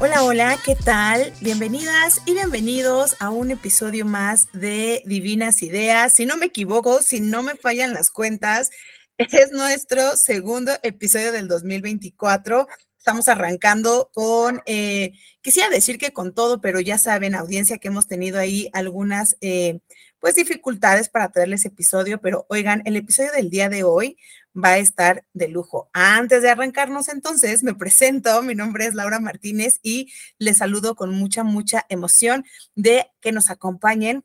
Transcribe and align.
Hola, 0.00 0.22
hola, 0.22 0.58
¿qué 0.64 0.76
tal? 0.76 1.32
Bienvenidas 1.40 2.20
y 2.26 2.34
bienvenidos 2.34 3.16
a 3.20 3.30
un 3.30 3.50
episodio 3.50 4.04
más 4.04 4.48
de 4.52 5.02
Divinas 5.06 5.62
Ideas. 5.62 6.12
Si 6.12 6.26
no 6.26 6.36
me 6.36 6.46
equivoco, 6.46 7.02
si 7.02 7.20
no 7.20 7.42
me 7.42 7.56
fallan 7.56 7.94
las 7.94 8.10
cuentas, 8.10 8.70
es 9.16 9.50
nuestro 9.50 10.16
segundo 10.16 10.72
episodio 10.82 11.32
del 11.32 11.48
2024. 11.48 12.68
Estamos 12.98 13.28
arrancando 13.28 14.10
con, 14.12 14.62
eh, 14.66 15.12
quisiera 15.40 15.68
decir 15.68 15.98
que 15.98 16.12
con 16.12 16.34
todo, 16.34 16.60
pero 16.60 16.80
ya 16.80 16.98
saben, 16.98 17.34
audiencia, 17.34 17.78
que 17.78 17.88
hemos 17.88 18.06
tenido 18.06 18.38
ahí 18.38 18.68
algunas, 18.72 19.36
eh, 19.40 19.80
pues, 20.24 20.36
dificultades 20.36 21.10
para 21.10 21.30
traerles 21.30 21.66
episodio, 21.66 22.18
pero 22.18 22.46
oigan, 22.48 22.80
el 22.86 22.96
episodio 22.96 23.30
del 23.32 23.50
día 23.50 23.68
de 23.68 23.84
hoy 23.84 24.16
va 24.56 24.70
a 24.70 24.78
estar 24.78 25.26
de 25.34 25.48
lujo. 25.48 25.90
Antes 25.92 26.40
de 26.40 26.48
arrancarnos, 26.48 27.10
entonces, 27.10 27.62
me 27.62 27.74
presento, 27.74 28.40
mi 28.40 28.54
nombre 28.54 28.86
es 28.86 28.94
Laura 28.94 29.20
Martínez 29.20 29.80
y 29.82 30.10
les 30.38 30.56
saludo 30.56 30.94
con 30.94 31.10
mucha, 31.10 31.44
mucha 31.44 31.84
emoción 31.90 32.46
de 32.74 33.04
que 33.20 33.32
nos 33.32 33.50
acompañen 33.50 34.24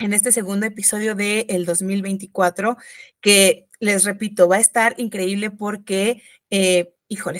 en 0.00 0.12
este 0.12 0.32
segundo 0.32 0.66
episodio 0.66 1.14
del 1.14 1.46
el 1.48 1.66
2024, 1.66 2.76
que 3.20 3.68
les 3.78 4.02
repito, 4.02 4.48
va 4.48 4.56
a 4.56 4.60
estar 4.60 4.96
increíble 4.98 5.52
porque, 5.52 6.20
eh, 6.50 6.92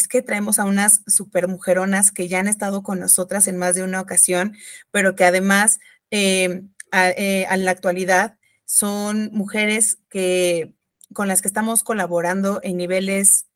que 0.09 0.23
traemos 0.23 0.61
a 0.61 0.67
unas 0.67 1.03
super 1.09 1.48
mujeronas 1.48 2.12
que 2.12 2.28
ya 2.28 2.39
han 2.39 2.47
estado 2.47 2.84
con 2.84 3.01
nosotras 3.01 3.48
en 3.48 3.59
más 3.59 3.75
de 3.75 3.83
una 3.83 4.01
ocasión, 4.01 4.56
pero 4.92 5.17
que 5.17 5.25
además, 5.25 5.80
eh, 6.12 6.62
eh, 6.92 7.47
en 7.51 7.65
la 7.65 7.70
actualidad, 7.70 8.38
son 8.65 9.30
mujeres 9.33 9.98
que 10.09 10.74
con 11.14 11.28
las 11.28 11.42
que 11.42 11.48
estamos 11.48 11.83
colaborando 11.83 12.61
en 12.62 12.77
niveles 12.77 13.47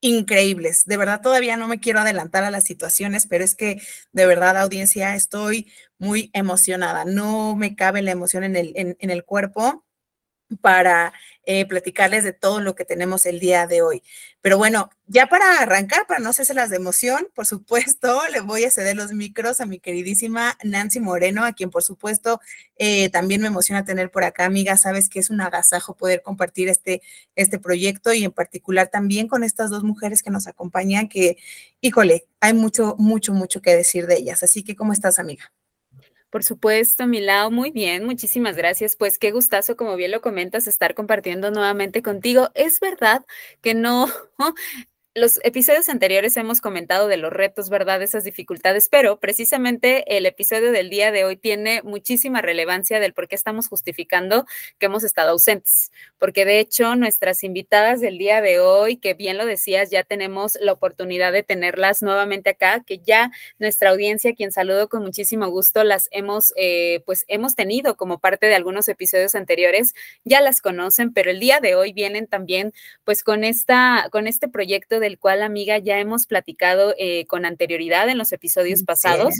increíbles. 0.00 0.86
De 0.86 0.96
verdad, 0.96 1.20
todavía 1.20 1.56
no 1.56 1.68
me 1.68 1.80
quiero 1.80 2.00
adelantar 2.00 2.44
a 2.44 2.50
las 2.50 2.64
situaciones, 2.64 3.26
pero 3.26 3.44
es 3.44 3.54
que 3.54 3.80
de 4.12 4.26
verdad, 4.26 4.56
audiencia, 4.56 5.14
estoy 5.14 5.70
muy 5.98 6.30
emocionada. 6.32 7.04
No 7.04 7.54
me 7.56 7.76
cabe 7.76 8.02
la 8.02 8.12
emoción 8.12 8.44
en 8.44 8.56
el, 8.56 8.72
en 8.74 9.10
el 9.10 9.24
cuerpo 9.24 9.84
para 10.60 11.12
eh, 11.44 11.66
platicarles 11.66 12.22
de 12.22 12.32
todo 12.32 12.60
lo 12.60 12.74
que 12.74 12.84
tenemos 12.84 13.26
el 13.26 13.40
día 13.40 13.66
de 13.66 13.82
hoy. 13.82 14.02
Pero 14.40 14.58
bueno, 14.58 14.90
ya 15.06 15.26
para 15.26 15.58
arrancar, 15.60 16.06
para 16.06 16.20
no 16.20 16.30
hacerse 16.30 16.54
las 16.54 16.70
de 16.70 16.76
emoción, 16.76 17.26
por 17.34 17.46
supuesto, 17.46 18.20
le 18.32 18.40
voy 18.40 18.64
a 18.64 18.70
ceder 18.70 18.96
los 18.96 19.12
micros 19.12 19.60
a 19.60 19.66
mi 19.66 19.80
queridísima 19.80 20.56
Nancy 20.62 21.00
Moreno, 21.00 21.44
a 21.44 21.52
quien 21.52 21.70
por 21.70 21.82
supuesto 21.82 22.40
eh, 22.76 23.08
también 23.08 23.40
me 23.40 23.48
emociona 23.48 23.84
tener 23.84 24.10
por 24.10 24.24
acá, 24.24 24.44
amiga. 24.44 24.76
Sabes 24.76 25.08
que 25.08 25.18
es 25.18 25.30
un 25.30 25.40
agasajo 25.40 25.96
poder 25.96 26.22
compartir 26.22 26.68
este, 26.68 27.02
este 27.36 27.58
proyecto 27.58 28.12
y 28.12 28.24
en 28.24 28.32
particular 28.32 28.88
también 28.88 29.26
con 29.26 29.42
estas 29.42 29.70
dos 29.70 29.82
mujeres 29.82 30.22
que 30.22 30.30
nos 30.30 30.46
acompañan, 30.46 31.08
que, 31.08 31.36
híjole, 31.80 32.26
hay 32.40 32.52
mucho, 32.54 32.96
mucho, 32.98 33.32
mucho 33.32 33.60
que 33.62 33.74
decir 33.74 34.06
de 34.06 34.16
ellas. 34.18 34.42
Así 34.42 34.62
que, 34.62 34.76
¿cómo 34.76 34.92
estás, 34.92 35.18
amiga? 35.18 35.50
Por 36.30 36.44
supuesto, 36.44 37.06
Milao, 37.08 37.50
muy 37.50 37.72
bien, 37.72 38.04
muchísimas 38.04 38.56
gracias. 38.56 38.94
Pues 38.96 39.18
qué 39.18 39.32
gustazo, 39.32 39.76
como 39.76 39.96
bien 39.96 40.12
lo 40.12 40.20
comentas, 40.20 40.68
estar 40.68 40.94
compartiendo 40.94 41.50
nuevamente 41.50 42.02
contigo. 42.02 42.50
Es 42.54 42.78
verdad 42.78 43.24
que 43.62 43.74
no, 43.74 44.06
los 45.14 45.40
episodios 45.42 45.88
anteriores 45.88 46.36
hemos 46.36 46.60
comentado 46.60 47.08
de 47.08 47.16
los 47.16 47.32
retos, 47.32 47.68
¿verdad? 47.68 48.00
Esas 48.00 48.22
dificultades, 48.22 48.88
pero 48.88 49.18
precisamente 49.18 50.16
el 50.16 50.24
episodio 50.24 50.70
del 50.70 50.88
día 50.88 51.10
de 51.10 51.24
hoy 51.24 51.36
tiene 51.36 51.82
muchísima 51.82 52.40
relevancia 52.42 53.00
del 53.00 53.12
por 53.12 53.26
qué 53.26 53.34
estamos 53.34 53.66
justificando 53.66 54.46
que 54.78 54.86
hemos 54.86 55.02
estado 55.02 55.30
ausentes, 55.30 55.90
porque 56.18 56.44
de 56.44 56.60
hecho 56.60 56.94
nuestras 56.94 57.42
invitadas 57.42 58.00
del 58.00 58.18
día 58.18 58.40
de 58.40 58.60
hoy, 58.60 58.98
que 58.98 59.14
bien 59.14 59.36
lo 59.36 59.46
decías, 59.46 59.90
ya 59.90 60.04
tenemos 60.04 60.56
la 60.60 60.72
oportunidad 60.72 61.32
de 61.32 61.42
tenerlas 61.42 62.02
nuevamente 62.02 62.50
acá, 62.50 62.84
que 62.86 62.98
ya 62.98 63.32
nuestra 63.58 63.90
audiencia, 63.90 64.36
quien 64.36 64.52
saludo 64.52 64.88
con 64.88 65.02
muchísimo 65.02 65.48
gusto, 65.48 65.82
las 65.82 66.08
hemos, 66.12 66.52
eh, 66.54 67.02
pues 67.04 67.24
hemos 67.26 67.56
tenido 67.56 67.96
como 67.96 68.20
parte 68.20 68.46
de 68.46 68.54
algunos 68.54 68.86
episodios 68.86 69.34
anteriores, 69.34 69.92
ya 70.24 70.40
las 70.40 70.60
conocen, 70.60 71.12
pero 71.12 71.32
el 71.32 71.40
día 71.40 71.58
de 71.58 71.74
hoy 71.74 71.92
vienen 71.92 72.28
también 72.28 72.72
pues 73.02 73.24
con 73.24 73.42
esta, 73.42 74.06
con 74.12 74.28
este 74.28 74.46
proyecto 74.46 74.99
del 75.00 75.18
cual, 75.18 75.42
amiga, 75.42 75.78
ya 75.78 75.98
hemos 75.98 76.26
platicado 76.26 76.94
eh, 76.98 77.26
con 77.26 77.44
anterioridad 77.44 78.08
en 78.08 78.18
los 78.18 78.32
episodios 78.32 78.84
pasados. 78.84 79.34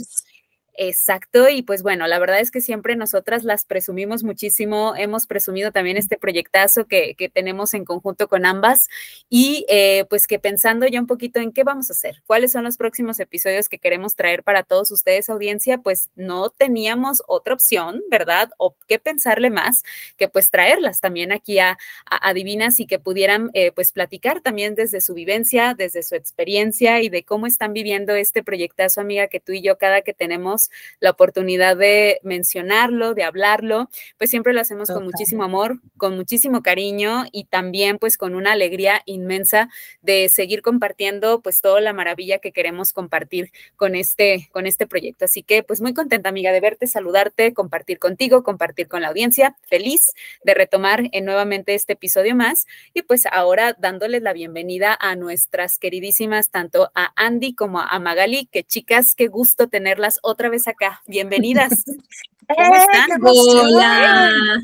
Exacto, 0.75 1.49
y 1.49 1.63
pues 1.63 1.83
bueno, 1.83 2.07
la 2.07 2.17
verdad 2.17 2.39
es 2.39 2.49
que 2.49 2.61
siempre 2.61 2.95
nosotras 2.95 3.43
las 3.43 3.65
presumimos 3.65 4.23
muchísimo, 4.23 4.95
hemos 4.95 5.27
presumido 5.27 5.73
también 5.73 5.97
este 5.97 6.17
proyectazo 6.17 6.87
que, 6.87 7.15
tenemos 7.33 7.73
en 7.73 7.85
conjunto 7.85 8.27
con 8.27 8.45
ambas 8.45 8.89
y 9.29 9.65
eh, 9.69 10.05
pues 10.09 10.27
que 10.27 10.39
pensando 10.39 10.87
ya 10.87 10.99
un 10.99 11.07
poquito 11.07 11.39
en 11.39 11.51
qué 11.51 11.63
vamos 11.63 11.89
a 11.89 11.93
hacer, 11.93 12.23
cuáles 12.25 12.51
son 12.51 12.63
los 12.63 12.77
próximos 12.77 13.19
episodios 13.19 13.69
que 13.69 13.79
queremos 13.79 14.15
traer 14.15 14.43
para 14.43 14.63
todos 14.63 14.91
ustedes, 14.91 15.29
audiencia, 15.29 15.77
pues 15.79 16.09
no 16.15 16.49
teníamos 16.49 17.21
otra 17.27 17.53
opción, 17.53 18.01
¿verdad? 18.09 18.49
O 18.57 18.75
qué 18.87 18.97
pensarle 18.97 19.49
más 19.49 19.83
que 20.17 20.29
pues 20.29 20.49
traerlas 20.49 20.99
también 21.01 21.31
aquí 21.31 21.59
a, 21.59 21.77
a, 22.05 22.33
Divinas 22.33 22.79
y 22.79 22.87
que 22.87 22.97
pudieran 22.97 23.49
eh, 23.53 23.71
pues 23.71 23.91
platicar 23.91 24.41
también 24.41 24.75
desde 24.75 25.01
su 25.01 25.13
vivencia, 25.13 25.73
desde 25.77 26.01
su 26.01 26.15
experiencia 26.15 27.01
y 27.01 27.09
de 27.09 27.23
cómo 27.23 27.45
están 27.45 27.73
viviendo 27.73 28.15
este 28.15 28.41
proyectazo, 28.43 29.01
amiga, 29.01 29.27
que 29.27 29.39
tú 29.39 29.51
y 29.51 29.61
yo 29.61 29.77
cada 29.77 30.01
que 30.01 30.13
tenemos 30.13 30.60
la 30.99 31.11
oportunidad 31.11 31.77
de 31.77 32.19
mencionarlo, 32.23 33.13
de 33.13 33.23
hablarlo, 33.23 33.89
pues 34.17 34.29
siempre 34.29 34.53
lo 34.53 34.61
hacemos 34.61 34.89
con 34.89 35.03
muchísimo 35.03 35.43
amor, 35.43 35.79
con 35.97 36.15
muchísimo 36.15 36.61
cariño 36.61 37.25
y 37.31 37.45
también 37.45 37.97
pues 37.97 38.17
con 38.17 38.35
una 38.35 38.51
alegría 38.51 39.01
inmensa 39.05 39.69
de 40.01 40.29
seguir 40.29 40.61
compartiendo 40.61 41.41
pues 41.41 41.61
toda 41.61 41.81
la 41.81 41.93
maravilla 41.93 42.39
que 42.39 42.51
queremos 42.51 42.93
compartir 42.93 43.51
con 43.75 43.95
este, 43.95 44.49
con 44.51 44.67
este 44.67 44.87
proyecto. 44.87 45.25
Así 45.25 45.43
que 45.43 45.63
pues 45.63 45.81
muy 45.81 45.93
contenta 45.93 46.29
amiga 46.29 46.51
de 46.51 46.59
verte, 46.59 46.87
saludarte, 46.87 47.53
compartir 47.53 47.99
contigo, 47.99 48.43
compartir 48.43 48.87
con 48.87 49.01
la 49.01 49.09
audiencia, 49.09 49.55
feliz 49.67 50.13
de 50.43 50.53
retomar 50.53 51.09
en 51.11 51.25
nuevamente 51.25 51.73
este 51.73 51.93
episodio 51.93 52.35
más 52.35 52.67
y 52.93 53.03
pues 53.03 53.25
ahora 53.25 53.75
dándoles 53.77 54.21
la 54.21 54.33
bienvenida 54.33 54.97
a 54.99 55.15
nuestras 55.15 55.77
queridísimas, 55.77 56.49
tanto 56.49 56.91
a 56.95 57.13
Andy 57.15 57.53
como 57.55 57.79
a 57.79 57.99
Magali, 57.99 58.47
que 58.47 58.63
chicas, 58.63 59.15
qué 59.15 59.27
gusto 59.27 59.67
tenerlas 59.67 60.19
otra 60.23 60.49
vez 60.51 60.67
acá. 60.67 61.01
Bienvenidas. 61.07 61.83
¿Cómo 62.47 62.75
¡Eh, 62.75 62.79
están? 62.79 63.21
Hola. 63.23 64.61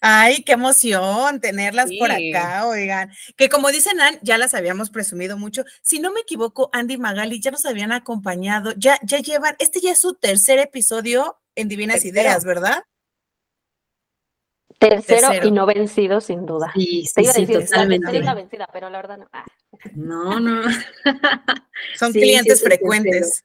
Ay, 0.00 0.44
qué 0.44 0.52
emoción 0.52 1.40
tenerlas 1.40 1.90
por 1.98 2.10
acá, 2.10 2.66
oigan. 2.68 3.10
Que 3.36 3.48
como 3.48 3.70
dicen, 3.70 4.00
Ann, 4.00 4.18
ya 4.22 4.38
las 4.38 4.54
habíamos 4.54 4.90
presumido 4.90 5.36
mucho. 5.36 5.64
Si 5.82 5.98
no 5.98 6.12
me 6.12 6.20
equivoco, 6.20 6.70
Andy 6.72 6.94
y 6.94 6.98
Magali 6.98 7.40
ya 7.40 7.50
nos 7.50 7.66
habían 7.66 7.92
acompañado, 7.92 8.72
ya, 8.76 8.98
ya 9.02 9.18
llevan, 9.18 9.56
este 9.58 9.80
ya 9.80 9.92
es 9.92 10.00
su 10.00 10.14
tercer 10.14 10.60
episodio 10.60 11.38
en 11.56 11.68
Divinas 11.68 12.04
Ideas, 12.04 12.44
¿verdad? 12.44 12.84
Tercero, 14.78 15.44
y 15.44 15.50
no 15.50 15.66
vencido, 15.66 16.20
sin 16.20 16.46
duda. 16.46 16.70
Sí, 16.74 17.04
sí, 17.12 17.24
sí 17.24 17.46
totalmente. 17.46 18.22
La 18.22 18.34
vencida, 18.34 18.68
pero 18.72 18.88
la 18.90 18.98
verdad 18.98 19.18
no. 19.18 19.28
Ah. 19.32 19.44
No, 19.94 20.40
no. 20.40 20.62
Son 21.96 22.12
clientes 22.12 22.62
frecuentes. 22.62 23.44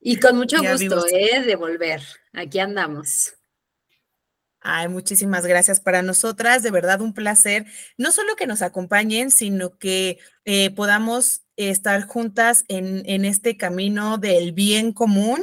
Y 0.00 0.18
con 0.20 0.36
mucho 0.36 0.58
gusto, 0.62 1.04
¿eh? 1.12 1.42
De 1.42 1.56
volver. 1.56 2.02
Aquí 2.32 2.58
andamos. 2.58 3.34
Ay, 4.60 4.88
muchísimas 4.88 5.46
gracias 5.46 5.78
para 5.78 6.02
nosotras, 6.02 6.64
de 6.64 6.72
verdad 6.72 7.00
un 7.00 7.14
placer, 7.14 7.66
no 7.96 8.10
solo 8.10 8.34
que 8.34 8.48
nos 8.48 8.62
acompañen, 8.62 9.30
sino 9.30 9.78
que 9.78 10.18
eh, 10.44 10.70
podamos 10.70 11.42
estar 11.54 12.02
juntas 12.06 12.64
en, 12.66 13.02
en 13.06 13.24
este 13.24 13.56
camino 13.56 14.18
del 14.18 14.52
bien 14.52 14.92
común, 14.92 15.40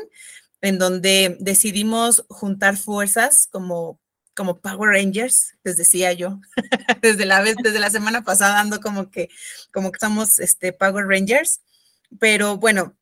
en 0.60 0.78
donde 0.78 1.38
decidimos 1.40 2.26
juntar 2.28 2.76
fuerzas 2.76 3.48
como, 3.50 4.00
como 4.36 4.60
Power 4.60 4.92
Rangers, 4.92 5.56
les 5.64 5.78
decía 5.78 6.14
yo, 6.14 6.40
desde 7.02 7.26
la 7.26 7.42
vez, 7.42 7.56
desde 7.62 7.80
la 7.80 7.90
semana 7.90 8.24
pasada 8.24 8.60
ando 8.60 8.80
como 8.80 9.10
que, 9.12 9.30
como 9.72 9.92
que 9.92 10.00
somos 10.00 10.40
este, 10.40 10.74
Power 10.74 11.06
Rangers, 11.06 11.62
pero 12.20 12.58
bueno, 12.58 12.96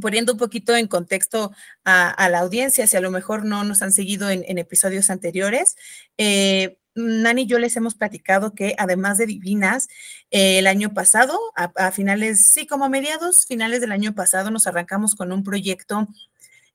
poniendo 0.00 0.32
un 0.32 0.38
poquito 0.38 0.76
en 0.76 0.86
contexto 0.86 1.52
a, 1.84 2.28
la 2.28 2.40
audiencia, 2.40 2.86
si 2.86 2.96
a 2.96 3.00
lo 3.00 3.10
mejor 3.10 3.44
no 3.44 3.64
nos 3.64 3.82
han 3.82 3.92
seguido 3.92 4.30
en, 4.30 4.58
episodios 4.58 5.10
anteriores, 5.10 5.76
eh, 6.16 6.78
Nani 6.94 7.42
y 7.42 7.46
yo 7.46 7.58
les 7.58 7.76
hemos 7.76 7.94
platicado 7.94 8.54
que 8.54 8.74
además 8.76 9.18
de 9.18 9.26
Divinas, 9.26 9.88
eh, 10.30 10.58
el 10.58 10.66
año 10.66 10.94
pasado, 10.94 11.38
a, 11.56 11.70
a, 11.76 11.92
finales, 11.92 12.50
sí, 12.50 12.66
como 12.66 12.84
a 12.84 12.88
mediados, 12.88 13.46
finales 13.46 13.80
del 13.80 13.92
año 13.92 14.14
pasado, 14.14 14.50
nos 14.50 14.66
arrancamos 14.66 15.14
con 15.14 15.32
un 15.32 15.44
proyecto 15.44 16.08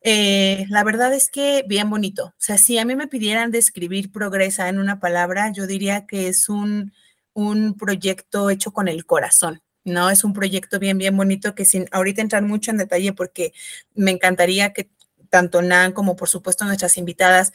eh, 0.04 0.66
la 0.70 0.84
verdad 0.84 1.14
es 1.14 1.30
que 1.30 1.64
bien 1.68 1.90
bonito. 1.90 2.26
O 2.26 2.34
sea, 2.38 2.58
si 2.58 2.78
a 2.78 2.86
mí 2.86 2.96
me 2.96 3.08
pidieran 3.08 3.52
describir 3.52 4.12
Progresa 4.12 4.70
en 4.70 4.80
una 4.80 5.00
palabra, 5.00 5.52
yo 5.52 5.66
diría 5.66 6.06
que 6.06 6.28
es 6.28 6.50
un, 6.50 6.94
un 7.34 7.76
proyecto 7.78 8.50
hecho 8.50 8.72
con 8.72 8.88
el 8.88 9.06
corazón. 9.06 9.62
¿no? 9.86 10.10
Es 10.10 10.24
un 10.24 10.34
proyecto 10.34 10.80
bien, 10.80 10.98
bien 10.98 11.16
bonito 11.16 11.56
que 11.56 11.66
sin 11.66 11.88
ahorita 11.92 12.22
entrar 12.22 12.44
mucho 12.44 12.72
en 12.72 12.78
detalle 12.78 13.14
porque 13.14 13.54
me 13.96 14.12
encantaría 14.12 14.74
que 14.74 14.90
tanto 15.30 15.62
Nan 15.62 15.94
como 15.94 16.16
por 16.16 16.30
supuesto 16.30 16.66
nuestras 16.66 16.98
invitadas 16.98 17.54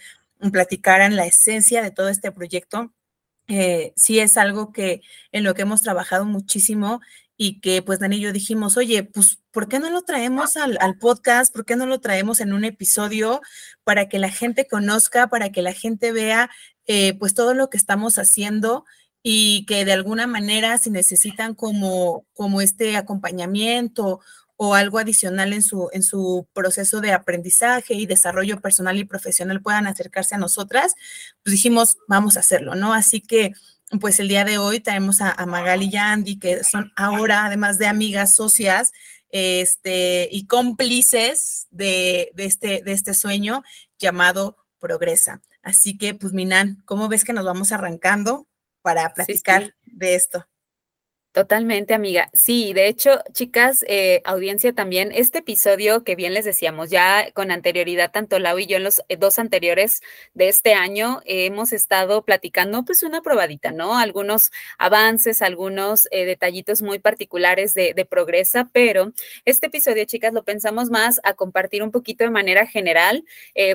platicaran 0.52 1.16
la 1.16 1.26
esencia 1.26 1.82
de 1.82 1.90
todo 1.90 2.08
este 2.08 2.32
proyecto. 2.32 2.92
Eh, 3.48 3.92
sí 3.96 4.20
es 4.20 4.36
algo 4.36 4.72
que 4.72 5.00
en 5.32 5.44
lo 5.44 5.54
que 5.54 5.62
hemos 5.62 5.82
trabajado 5.82 6.24
muchísimo 6.26 7.00
y 7.40 7.60
que 7.60 7.82
pues 7.82 8.00
Dani 8.00 8.16
y 8.16 8.20
yo 8.20 8.32
dijimos, 8.32 8.76
oye, 8.76 9.04
pues, 9.04 9.38
¿por 9.52 9.68
qué 9.68 9.78
no 9.78 9.90
lo 9.90 10.02
traemos 10.02 10.56
al, 10.56 10.76
podcast? 10.98 11.54
¿Por 11.54 11.64
qué 11.64 11.76
no 11.76 11.86
lo 11.86 12.00
traemos 12.00 12.40
en 12.40 12.52
un 12.52 12.64
episodio 12.64 13.40
para 13.84 14.08
que 14.08 14.18
la 14.18 14.28
gente 14.28 14.66
conozca, 14.66 15.28
para 15.28 15.50
que 15.50 15.62
la 15.62 15.72
gente 15.72 16.10
vea 16.10 16.50
eh, 16.86 17.16
pues 17.16 17.34
todo 17.34 17.54
lo 17.54 17.70
que 17.70 17.76
estamos 17.76 18.18
haciendo 18.18 18.84
y 19.22 19.66
que 19.66 19.84
de 19.84 19.92
alguna 19.92 20.26
manera 20.26 20.78
si 20.78 20.90
necesitan 20.90 21.54
como, 21.54 22.26
como 22.34 22.60
este 22.60 22.96
acompañamiento 22.96 24.20
o 24.56 24.74
algo 24.74 24.98
adicional 24.98 25.52
en 25.52 25.62
su, 25.62 25.88
en 25.92 26.02
su 26.02 26.48
proceso 26.52 27.00
de 27.00 27.12
aprendizaje 27.12 27.94
y 27.94 28.06
desarrollo 28.06 28.60
personal 28.60 28.98
y 28.98 29.04
profesional 29.04 29.62
puedan 29.62 29.86
acercarse 29.86 30.34
a 30.34 30.38
nosotras, 30.38 30.96
pues 31.44 31.52
dijimos, 31.52 31.98
vamos 32.08 32.36
a 32.36 32.40
hacerlo, 32.40 32.74
¿no? 32.74 32.94
Así 32.94 33.20
que 33.20 33.52
pues 34.00 34.20
el 34.20 34.28
día 34.28 34.44
de 34.44 34.58
hoy 34.58 34.80
traemos 34.80 35.20
a, 35.20 35.46
Magali 35.46 35.88
y 35.92 35.96
Andy, 35.96 36.38
que 36.38 36.64
son 36.64 36.92
ahora, 36.96 37.46
además 37.46 37.78
de 37.78 37.86
amigas 37.86 38.34
socias, 38.34 38.92
este, 39.30 40.28
y 40.30 40.46
cómplices 40.46 41.66
de, 41.70 42.32
este, 42.36 42.82
de 42.82 42.92
este 42.92 43.14
sueño 43.14 43.62
llamado 43.98 44.56
Progresa. 44.78 45.42
Así 45.62 45.98
que, 45.98 46.14
pues, 46.14 46.32
Minan, 46.32 46.82
¿cómo 46.84 47.08
ves 47.08 47.24
que 47.24 47.32
nos 47.32 47.44
vamos 47.44 47.72
arrancando 47.72 48.46
para 48.82 49.12
platicar 49.12 49.74
de 49.84 50.14
esto? 50.14 50.47
Totalmente, 51.38 51.94
amiga. 51.94 52.30
Sí, 52.32 52.72
de 52.72 52.88
hecho, 52.88 53.20
chicas, 53.32 53.84
eh, 53.86 54.22
audiencia 54.24 54.72
también, 54.72 55.12
este 55.14 55.38
episodio 55.38 56.02
que 56.02 56.16
bien 56.16 56.34
les 56.34 56.44
decíamos, 56.44 56.90
ya 56.90 57.30
con 57.30 57.52
anterioridad, 57.52 58.10
tanto 58.10 58.40
Lau 58.40 58.58
y 58.58 58.66
yo 58.66 58.78
en 58.78 58.82
los 58.82 59.02
eh, 59.08 59.16
dos 59.16 59.38
anteriores 59.38 60.02
de 60.34 60.48
este 60.48 60.74
año 60.74 61.20
hemos 61.26 61.72
estado 61.72 62.24
platicando 62.24 62.84
pues 62.84 63.04
una 63.04 63.22
probadita, 63.22 63.70
¿no? 63.70 63.96
Algunos 63.96 64.50
avances, 64.78 65.40
algunos 65.40 66.08
eh, 66.10 66.24
detallitos 66.24 66.82
muy 66.82 66.98
particulares 66.98 67.72
de, 67.72 67.94
de, 67.94 68.04
Progresa, 68.04 68.68
pero 68.72 69.12
este 69.44 69.68
episodio, 69.68 70.04
chicas, 70.06 70.32
lo 70.32 70.42
pensamos 70.42 70.90
más 70.90 71.20
a 71.22 71.34
compartir 71.34 71.84
un 71.84 71.92
poquito 71.92 72.24
de 72.24 72.30
manera 72.30 72.66
general, 72.66 73.24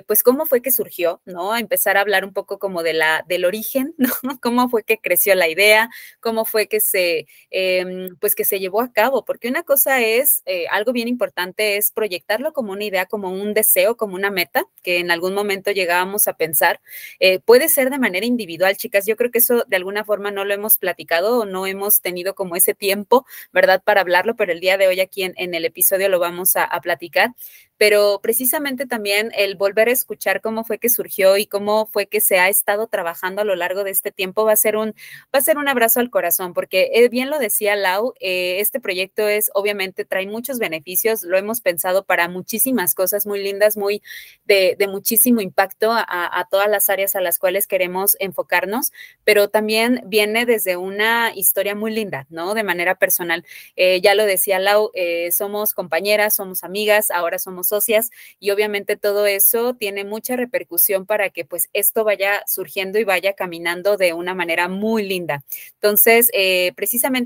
pues 0.06 0.22
cómo 0.22 0.46
fue 0.46 0.62
que 0.62 0.72
surgió, 0.74 1.22
¿no? 1.24 1.54
A 1.54 1.62
empezar 1.62 1.96
a 1.96 2.02
hablar 2.02 2.26
un 2.26 2.34
poco 2.34 2.60
como 2.60 2.84
de 2.84 2.92
la, 2.92 3.24
del 3.26 3.46
origen, 3.46 3.96
¿no? 3.98 4.12
Cómo 4.42 4.68
fue 4.68 4.84
que 4.84 4.98
creció 4.98 5.34
la 5.36 5.48
idea, 5.48 5.90
cómo 6.20 6.44
fue 6.44 6.68
que 6.68 6.82
se 6.82 7.28
Em, 7.56 8.16
pues 8.20 8.34
que 8.34 8.46
se 8.46 8.60
llevó 8.60 8.82
a 8.82 8.92
cabo, 8.92 9.26
porque 9.26 9.48
una 9.48 9.62
cosa 9.62 10.02
es, 10.02 10.42
eh, 10.48 10.66
algo 10.72 10.92
bien 10.92 11.08
importante 11.08 11.78
es 11.78 11.92
proyectarlo 11.92 12.52
como 12.52 12.72
una 12.72 12.84
idea, 12.84 13.06
como 13.06 13.30
un 13.30 13.54
deseo, 13.54 13.96
como 13.96 14.16
una 14.16 14.32
meta, 14.32 14.66
que 14.82 14.98
en 14.98 15.12
algún 15.12 15.36
momento 15.36 15.70
llegábamos 15.70 16.28
a 16.28 16.34
pensar. 16.34 16.82
Eh, 17.20 17.38
puede 17.42 17.70
ser 17.70 17.92
de 17.92 18.00
manera 18.00 18.26
individual, 18.26 18.76
chicas, 18.76 19.06
yo 19.06 19.16
creo 19.16 19.30
que 19.30 19.38
eso 19.38 19.66
de 19.68 19.76
alguna 19.76 20.04
forma 20.04 20.32
no 20.32 20.46
lo 20.46 20.54
hemos 20.56 20.80
platicado 20.80 21.42
o 21.42 21.46
no 21.46 21.68
hemos 21.68 22.02
tenido 22.02 22.34
como 22.34 22.56
ese 22.56 22.74
tiempo, 22.74 23.24
¿verdad? 23.52 23.84
Para 23.84 24.02
hablarlo, 24.02 24.36
pero 24.36 24.52
el 24.52 24.60
día 24.60 24.78
de 24.78 24.88
hoy 24.88 25.00
aquí 25.00 25.22
en, 25.22 25.54
el 25.54 25.66
episodio 25.66 26.10
lo 26.10 26.18
vamos 26.18 26.56
a 26.56 26.82
platicar 26.82 27.36
pero 27.78 28.20
precisamente 28.22 28.86
también 28.86 29.32
el 29.36 29.56
volver 29.58 29.90
a 29.90 29.92
escuchar 29.92 30.40
cómo 30.40 30.64
fue 30.64 30.80
que 30.80 30.88
surgió 30.88 31.36
y 31.36 31.48
cómo 31.48 31.86
fue 31.88 32.08
que 32.08 32.22
se 32.22 32.40
ha 32.40 32.48
estado 32.48 32.88
trabajando 32.88 33.42
a 33.42 33.44
lo 33.46 33.56
largo 33.56 33.84
de 33.84 33.92
este 33.92 34.12
tiempo 34.12 34.46
va 34.46 34.54
a 34.54 34.56
ser 34.56 34.78
un, 34.78 34.96
va 35.36 35.40
a 35.40 35.42
ser 35.42 35.58
un 35.58 35.68
abrazo 35.68 36.00
al 36.00 36.10
corazón, 36.10 36.54
porque 36.54 36.92
eh, 36.94 37.10
bien 37.10 37.30
lo 37.30 37.40
decía 37.44 37.76
Lau, 37.76 38.14
eh, 38.20 38.58
este 38.60 38.80
proyecto 38.80 39.28
es, 39.28 39.52
obviamente, 39.54 40.06
trae 40.06 40.26
muchos 40.26 40.58
beneficios, 40.58 41.22
lo 41.22 41.38
hemos 41.38 41.62
pensado 41.62 42.04
para 42.04 42.28
muchísimas 42.28 42.96
cosas 42.96 43.28
muy 43.28 43.44
lindas, 43.44 43.78
muy 43.78 44.02
de, 44.46 44.76
muchísimo 44.90 45.42
impacto 45.42 45.92
a, 45.92 46.48
todas 46.50 46.70
las 46.70 46.90
áreas 46.90 47.16
a 47.16 47.22
las 47.22 47.40
cuales 47.40 47.68
queremos 47.68 48.18
enfocarnos, 48.20 48.92
pero 49.24 49.50
también 49.50 50.02
viene 50.06 50.46
desde 50.46 50.78
una 50.78 51.32
historia 51.36 51.76
muy 51.76 51.92
linda, 51.94 52.26
¿no? 52.30 52.54
De 52.54 52.64
manera 52.64 52.96
personal. 52.96 53.46
Eh, 53.76 54.02
ya 54.02 54.16
lo 54.16 54.26
decía 54.26 54.60
Lau, 54.60 54.92
somos 55.32 55.74
compañeras, 55.74 56.36
somos 56.36 56.64
amigas, 56.64 57.12
ahora 57.12 57.40
somos 57.40 57.68
socias 57.68 58.10
y 58.40 58.52
obviamente 58.52 58.98
todo 58.98 59.26
eso 59.26 59.76
tiene 59.76 60.04
mucha 60.04 60.36
repercusión 60.36 61.06
para 61.06 61.30
que 61.30 61.46
pues 61.46 61.70
esto 61.74 62.04
vaya 62.04 62.44
surgiendo 62.48 63.00
y 63.00 63.04
vaya 63.04 63.34
caminando 63.34 63.98
de 63.98 64.14
una 64.14 64.34
manera 64.34 64.68
muy 64.68 65.04
linda. 65.04 65.44
Entonces, 65.76 66.30
eh, 66.34 66.72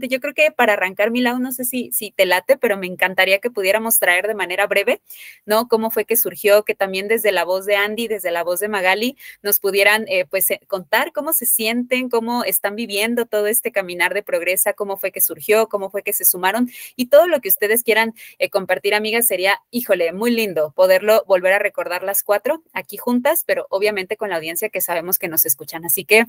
yo 0.08 0.20
creo 0.20 0.34
que 0.34 0.52
para 0.52 0.74
arrancar 0.74 1.12
mi 1.12 1.22
lado, 1.22 1.40
no 1.40 1.52
sé 1.52 1.66
si, 1.66 1.92
si 1.92 2.12
te 2.12 2.26
late, 2.26 2.58
pero 2.58 2.78
me 2.78 2.88
encantaría 2.88 3.40
que 3.40 3.52
pudiéramos 3.52 4.00
traer 4.00 4.28
de 4.28 4.36
manera 4.36 4.68
breve, 4.68 5.02
¿no? 5.46 5.68
Cómo 5.68 5.92
fue 5.92 6.06
que 6.06 6.18
surgió, 6.18 6.64
que 6.64 6.76
también 6.76 7.08
desde 7.08 7.32
la 7.32 7.44
voz 7.44 7.66
de 7.66 7.76
Andy, 7.76 8.08
desde 8.08 8.32
la 8.32 8.44
voz 8.44 8.60
de 8.60 8.68
Magali, 8.68 9.18
nos 9.42 9.60
pudieran 9.60 10.06
eh, 10.08 10.26
pues 10.26 10.50
eh, 10.52 10.62
contar 10.68 11.12
cómo 11.12 11.34
se 11.34 11.46
sienten, 11.46 12.10
cómo 12.10 12.44
están 12.44 12.76
viviendo 12.76 13.26
todo 13.26 13.48
este 13.48 13.72
caminar 13.72 14.14
de 14.14 14.24
progresa, 14.24 14.74
cómo 14.74 14.98
fue 14.98 15.12
que 15.12 15.22
surgió, 15.22 15.68
cómo 15.68 15.90
fue 15.90 16.04
que 16.04 16.14
se 16.14 16.26
sumaron 16.26 16.70
y 16.96 17.08
todo 17.08 17.28
lo 17.28 17.42
que 17.42 17.50
ustedes 17.50 17.84
quieran 17.84 18.14
compartir, 18.52 18.96
amigas, 18.96 19.28
sería, 19.28 19.62
híjole, 19.72 20.14
muy 20.14 20.32
lindo 20.32 20.72
poderlo 20.72 21.24
volver 21.28 21.54
a 21.54 21.60
recordar 21.60 22.04
las 22.04 22.24
cuatro 22.24 22.64
aquí 22.74 22.98
juntas, 22.98 23.44
pero 23.46 23.68
obviamente 23.70 24.18
con 24.18 24.30
la 24.30 24.38
audiencia 24.38 24.70
que 24.70 24.82
sabemos 24.82 25.20
que 25.20 25.28
nos 25.28 25.46
escuchan. 25.46 25.86
Así 25.86 26.06
que 26.06 26.26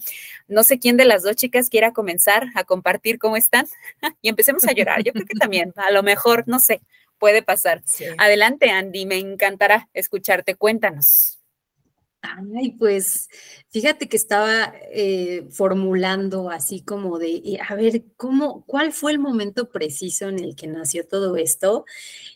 no 0.49 0.65
sé 0.65 0.79
quién 0.79 0.97
de 0.97 1.05
las 1.05 1.23
dos 1.23 1.37
chicas 1.37 1.71
quiera 1.71 1.93
comenzar 1.93 2.47
a 2.55 2.65
compartir 2.65 3.19
cómo 3.19 3.37
están 3.37 3.68
y 4.23 4.29
empecemos 4.29 4.65
a 4.67 4.73
llorar. 4.73 5.03
Yo 5.03 5.13
creo 5.13 5.27
que 5.27 5.39
también, 5.39 5.73
a 5.77 5.91
lo 5.91 6.03
mejor, 6.03 6.45
no 6.47 6.61
sé, 6.61 6.81
puede 7.19 7.43
pasar. 7.43 7.83
Adelante, 8.19 8.71
Andy, 8.71 9.07
me 9.07 9.19
encantará 9.19 9.89
escucharte. 9.93 10.55
Cuéntanos. 10.55 11.39
Ay, 12.21 12.73
pues 12.73 13.29
fíjate 13.69 14.09
que 14.09 14.17
estaba 14.17 14.73
eh, 14.93 15.47
formulando 15.51 16.51
así 16.51 16.83
como 16.83 17.19
de, 17.19 17.61
a 17.67 17.75
ver, 17.77 18.03
¿cómo, 18.17 18.65
cuál 18.67 18.93
fue 18.93 19.13
el 19.13 19.21
momento 19.21 19.71
preciso 19.71 20.29
en 20.29 20.41
el 20.41 20.57
que 20.57 20.67
nació 20.67 21.07
todo 21.07 21.37
esto? 21.37 21.85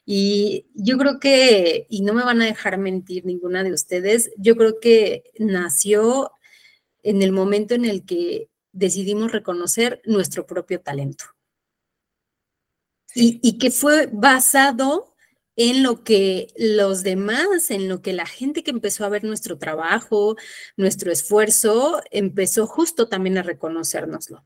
Y 0.07 0.67
yo 0.75 0.99
creo 0.99 1.19
que, 1.19 1.87
y 1.91 2.03
no 2.03 2.15
me 2.15 2.25
van 2.25 2.41
a 2.43 2.47
dejar 2.47 2.79
mentir 2.79 3.27
ninguna 3.27 3.65
de 3.65 3.73
ustedes, 3.73 4.31
yo 4.37 4.57
creo 4.57 4.79
que 4.81 5.25
nació 5.39 6.31
en 7.03 7.21
el 7.23 7.33
momento 7.33 7.75
en 7.75 7.85
el 7.85 8.05
que 8.05 8.49
decidimos 8.73 9.33
reconocer 9.33 10.01
nuestro 10.05 10.47
propio 10.47 10.81
talento. 10.81 11.25
Y, 13.15 13.41
y 13.43 13.59
que 13.59 13.71
fue 13.71 14.09
basado 14.11 15.13
en 15.57 15.83
lo 15.83 16.03
que 16.03 16.49
los 16.57 17.03
demás, 17.03 17.71
en 17.71 17.89
lo 17.89 18.01
que 18.01 18.13
la 18.13 18.27
gente 18.27 18.63
que 18.63 18.71
empezó 18.71 19.05
a 19.05 19.11
ver 19.11 19.25
nuestro 19.25 19.59
trabajo, 19.59 20.37
nuestro 20.77 21.13
esfuerzo, 21.13 22.01
empezó 22.11 22.67
justo 22.67 23.09
también 23.09 23.39
a 23.39 23.43
reconocérnoslo. 23.43 24.45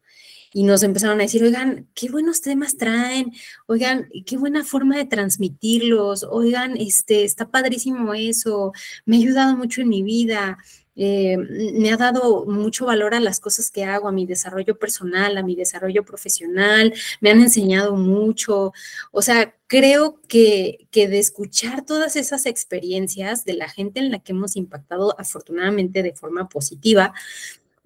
Y 0.52 0.64
nos 0.64 0.82
empezaron 0.82 1.20
a 1.20 1.24
decir, 1.24 1.42
oigan, 1.44 1.88
qué 1.94 2.08
buenos 2.08 2.40
temas 2.40 2.76
traen, 2.76 3.32
oigan, 3.66 4.08
qué 4.24 4.36
buena 4.36 4.64
forma 4.64 4.96
de 4.96 5.04
transmitirlos, 5.04 6.24
oigan, 6.24 6.76
este, 6.76 7.24
está 7.24 7.50
padrísimo 7.50 8.14
eso, 8.14 8.72
me 9.04 9.16
ha 9.16 9.20
ayudado 9.20 9.56
mucho 9.56 9.82
en 9.82 9.88
mi 9.88 10.02
vida, 10.02 10.58
eh, 10.96 11.36
me 11.36 11.92
ha 11.92 11.96
dado 11.96 12.46
mucho 12.46 12.86
valor 12.86 13.14
a 13.14 13.20
las 13.20 13.38
cosas 13.38 13.70
que 13.70 13.84
hago, 13.84 14.08
a 14.08 14.12
mi 14.12 14.24
desarrollo 14.26 14.78
personal, 14.78 15.36
a 15.36 15.42
mi 15.42 15.54
desarrollo 15.54 16.04
profesional, 16.04 16.94
me 17.20 17.30
han 17.30 17.40
enseñado 17.40 17.96
mucho. 17.96 18.72
O 19.12 19.22
sea, 19.22 19.54
creo 19.66 20.20
que, 20.26 20.88
que 20.90 21.06
de 21.06 21.18
escuchar 21.18 21.84
todas 21.84 22.16
esas 22.16 22.46
experiencias 22.46 23.44
de 23.44 23.54
la 23.54 23.68
gente 23.68 24.00
en 24.00 24.10
la 24.10 24.20
que 24.20 24.32
hemos 24.32 24.56
impactado 24.56 25.14
afortunadamente 25.20 26.02
de 26.02 26.14
forma 26.14 26.48
positiva, 26.48 27.12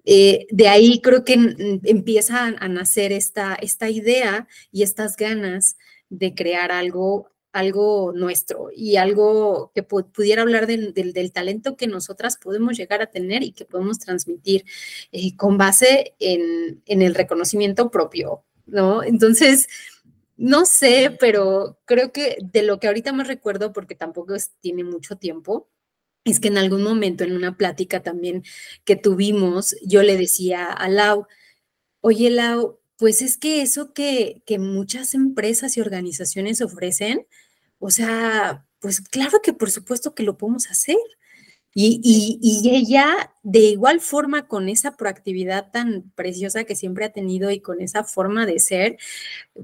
eh, 0.05 0.47
de 0.49 0.67
ahí 0.67 0.99
creo 1.01 1.23
que 1.23 1.33
empieza 1.83 2.45
a 2.45 2.67
nacer 2.67 3.11
esta, 3.11 3.55
esta 3.55 3.89
idea 3.89 4.47
y 4.71 4.83
estas 4.83 5.15
ganas 5.15 5.77
de 6.09 6.33
crear 6.33 6.71
algo 6.71 7.30
algo 7.53 8.13
nuestro 8.13 8.69
y 8.75 8.95
algo 8.95 9.71
que 9.75 9.83
pudiera 9.83 10.41
hablar 10.41 10.67
del, 10.67 11.31
talento 11.33 11.75
que 11.75 11.87
nosotras 11.87 12.37
podemos 12.37 12.77
llegar 12.77 13.01
a 13.01 13.07
tener 13.07 13.43
y 13.43 13.51
que 13.51 13.65
podemos 13.65 13.99
transmitir 13.99 14.65
eh, 15.11 15.35
con 15.35 15.57
base 15.57 16.15
en, 16.19 16.81
el 16.85 17.15
reconocimiento 17.15 17.91
propio, 17.91 18.43
¿no? 18.65 19.03
Entonces, 19.03 19.67
no 20.37 20.65
sé, 20.65 21.15
pero 21.19 21.79
creo 21.85 22.11
que 22.11 22.37
de 22.41 22.63
lo 22.63 22.79
que 22.79 22.87
ahorita 22.87 23.13
me 23.13 23.23
recuerdo, 23.23 23.73
porque 23.73 23.95
tampoco 23.95 24.33
tiene 24.59 24.83
mucho 24.83 25.17
tiempo, 25.17 25.69
es 26.23 26.39
que 26.39 26.49
en 26.49 26.57
algún 26.57 26.83
momento 26.83 27.23
en 27.23 27.35
una 27.35 27.57
plática 27.57 28.03
también 28.03 28.43
que 28.85 28.95
tuvimos, 28.95 29.75
yo 29.85 30.03
le 30.03 30.17
decía 30.17 30.67
a 30.67 30.89
Lau, 30.89 31.27
oye 32.01 32.29
Lau, 32.29 32.80
pues 33.01 33.23
es 33.23 33.35
que 33.35 33.63
eso 33.63 33.93
que, 33.95 34.43
que 34.45 34.59
muchas 34.59 35.15
empresas 35.15 35.75
y 35.75 35.81
organizaciones 35.81 36.61
ofrecen, 36.61 37.25
o 37.79 37.89
sea, 37.89 38.67
pues 38.77 39.01
claro 39.01 39.41
que 39.41 39.53
por 39.53 39.71
supuesto 39.71 40.13
que 40.13 40.21
lo 40.21 40.37
podemos 40.37 40.69
hacer. 40.69 40.97
Y, 41.73 42.01
y, 42.03 42.69
ella, 42.75 43.31
de 43.43 43.59
igual 43.59 44.01
forma, 44.01 44.47
con 44.47 44.67
esa 44.67 44.97
proactividad 44.97 45.71
tan 45.71 46.11
preciosa 46.15 46.65
que 46.65 46.75
siempre 46.75 47.05
ha 47.05 47.13
tenido 47.13 47.49
y 47.49 47.61
con 47.61 47.79
esa 47.79 48.03
forma 48.03 48.45
de 48.45 48.59
ser, 48.59 48.97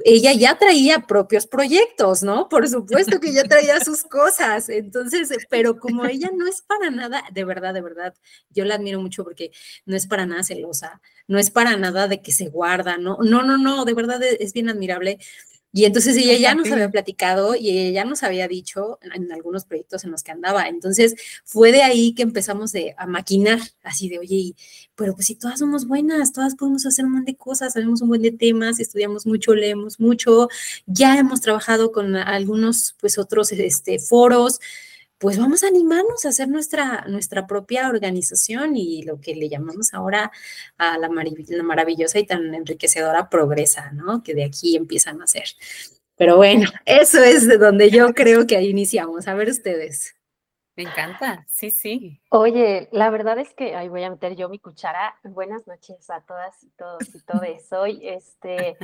ella 0.05 0.31
ya 0.31 0.57
traía 0.57 1.01
propios 1.01 1.47
proyectos, 1.47 2.23
¿no? 2.23 2.47
Por 2.47 2.67
supuesto 2.69 3.19
que 3.19 3.33
ya 3.33 3.43
traía 3.43 3.81
sus 3.81 4.03
cosas. 4.03 4.69
Entonces, 4.69 5.29
pero 5.49 5.79
como 5.79 6.05
ella 6.05 6.29
no 6.33 6.47
es 6.47 6.61
para 6.61 6.89
nada, 6.89 7.23
de 7.33 7.43
verdad, 7.43 7.73
de 7.73 7.81
verdad, 7.81 8.13
yo 8.51 8.63
la 8.63 8.75
admiro 8.75 9.01
mucho 9.01 9.25
porque 9.25 9.51
no 9.85 9.97
es 9.97 10.07
para 10.07 10.25
nada 10.25 10.43
celosa, 10.43 11.01
no 11.27 11.39
es 11.39 11.51
para 11.51 11.75
nada 11.75 12.07
de 12.07 12.21
que 12.21 12.31
se 12.31 12.47
guarda, 12.47 12.97
¿no? 12.97 13.17
No, 13.21 13.43
no, 13.43 13.57
no, 13.57 13.83
de 13.83 13.93
verdad 13.93 14.21
es 14.23 14.53
bien 14.53 14.69
admirable. 14.69 15.19
Y 15.77 15.86
entonces 15.86 16.17
ella 16.17 16.36
ya 16.39 16.55
nos 16.55 16.72
había 16.72 16.89
platicado 16.89 17.53
y 17.53 17.69
ella 17.69 18.01
ya 18.01 18.03
nos 18.03 18.24
había 18.24 18.48
dicho 18.48 18.98
en, 19.03 19.31
algunos 19.31 19.65
proyectos 19.65 20.03
en 20.03 20.10
los 20.10 20.24
que 20.24 20.31
andaba. 20.31 20.67
Entonces 20.67 21.13
fue 21.46 21.72
de 21.72 21.84
ahí 21.84 22.15
que 22.15 22.24
empezamos 22.24 22.74
a 22.98 23.05
maquinar, 23.05 23.60
así 23.84 24.10
de, 24.10 24.17
oye, 24.17 24.55
pero 24.96 25.13
pues 25.13 25.27
si 25.27 25.36
todas 25.36 25.60
somos 25.60 25.86
buenas, 25.86 26.34
todas 26.34 26.55
podemos 26.55 26.88
hacer 26.88 27.05
un 27.05 27.12
montón 27.12 27.25
de 27.25 27.36
cosas, 27.36 27.74
sabemos 27.74 28.01
un 28.01 28.07
buen 28.07 28.24
de 28.24 28.31
temas, 28.31 28.79
estudiamos 28.79 29.27
mucho, 29.27 29.53
leemos 29.53 30.00
mucho, 30.00 30.50
ya 30.88 31.15
hemos 31.19 31.41
trabajado 31.41 31.91
con 31.91 32.15
algunos, 32.15 32.96
pues 33.00 33.19
otros 33.19 33.51
este, 33.51 34.00
foros 34.00 34.60
pues 35.19 35.39
vamos 35.39 35.63
a 35.63 35.67
animarnos 35.67 36.25
a 36.25 36.29
hacer 36.29 36.47
nuestra, 36.47 37.05
nuestra 37.07 37.47
propia 37.47 37.89
organización 37.89 38.75
y 38.75 39.01
lo 39.03 39.19
que 39.19 39.36
le 39.36 39.50
llamamos 39.50 39.93
ahora 39.93 40.31
a 40.77 40.97
la, 40.97 41.09
maravillosa 41.09 42.19
y 42.19 42.25
tan 42.25 42.53
enriquecedora 42.53 43.29
progresa, 43.29 43.91
¿no? 43.91 44.21
Que 44.24 44.36
de 44.36 44.45
aquí 44.45 44.75
empiezan 44.75 45.21
a 45.21 45.24
hacer. 45.24 45.45
Pero 46.15 46.38
bueno, 46.38 46.69
eso 46.86 47.24
es 47.24 47.47
de 47.47 47.57
donde 47.57 47.89
yo 47.89 48.13
creo 48.13 48.45
que 48.45 48.57
ahí 48.57 48.69
iniciamos. 48.69 49.27
A 49.27 49.33
ver 49.33 49.50
ustedes. 49.50 50.15
Me 50.75 50.83
encanta, 50.83 51.43
sí, 51.50 51.71
sí. 51.71 52.21
Oye, 52.29 52.88
la 52.91 53.09
verdad 53.09 53.39
es 53.39 53.51
que 53.55 53.75
ahí 53.75 53.89
voy 53.89 54.03
a 54.03 54.12
meter 54.12 54.36
yo 54.36 54.47
mi 54.47 54.59
cuchara. 54.59 55.15
Buenas 55.24 55.65
noches 55.65 56.07
a 56.12 56.21
todas 56.21 56.63
y 56.63 56.69
todos 56.77 57.15
y 57.15 57.19
todes. 57.25 57.67
Soy 57.67 58.00
este 58.03 58.77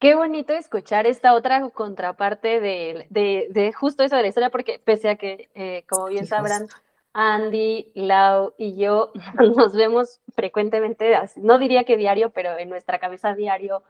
Qué 0.00 0.14
bonito 0.14 0.52
escuchar 0.52 1.06
esta 1.06 1.34
otra 1.34 1.70
contraparte 1.70 2.60
de, 2.60 3.06
de, 3.10 3.72
justo 3.72 4.04
eso 4.04 4.14
de 4.14 4.22
la 4.22 4.28
historia, 4.28 4.50
porque 4.50 4.80
pese 4.84 5.08
a 5.08 5.16
que, 5.16 5.48
eh, 5.56 5.84
como 5.88 6.06
bien 6.06 6.26
sabrán, 6.26 6.68
Andy, 7.12 7.90
Lau 7.94 8.54
y 8.58 8.76
yo 8.76 9.10
nos 9.56 9.74
vemos 9.74 10.20
frecuentemente, 10.36 11.18
no 11.36 11.58
diría 11.58 11.82
que 11.82 11.96
diario, 11.96 12.30
pero 12.30 12.56
en 12.58 12.68
nuestra 12.68 13.00
cabeza 13.00 13.34
diario 13.34 13.82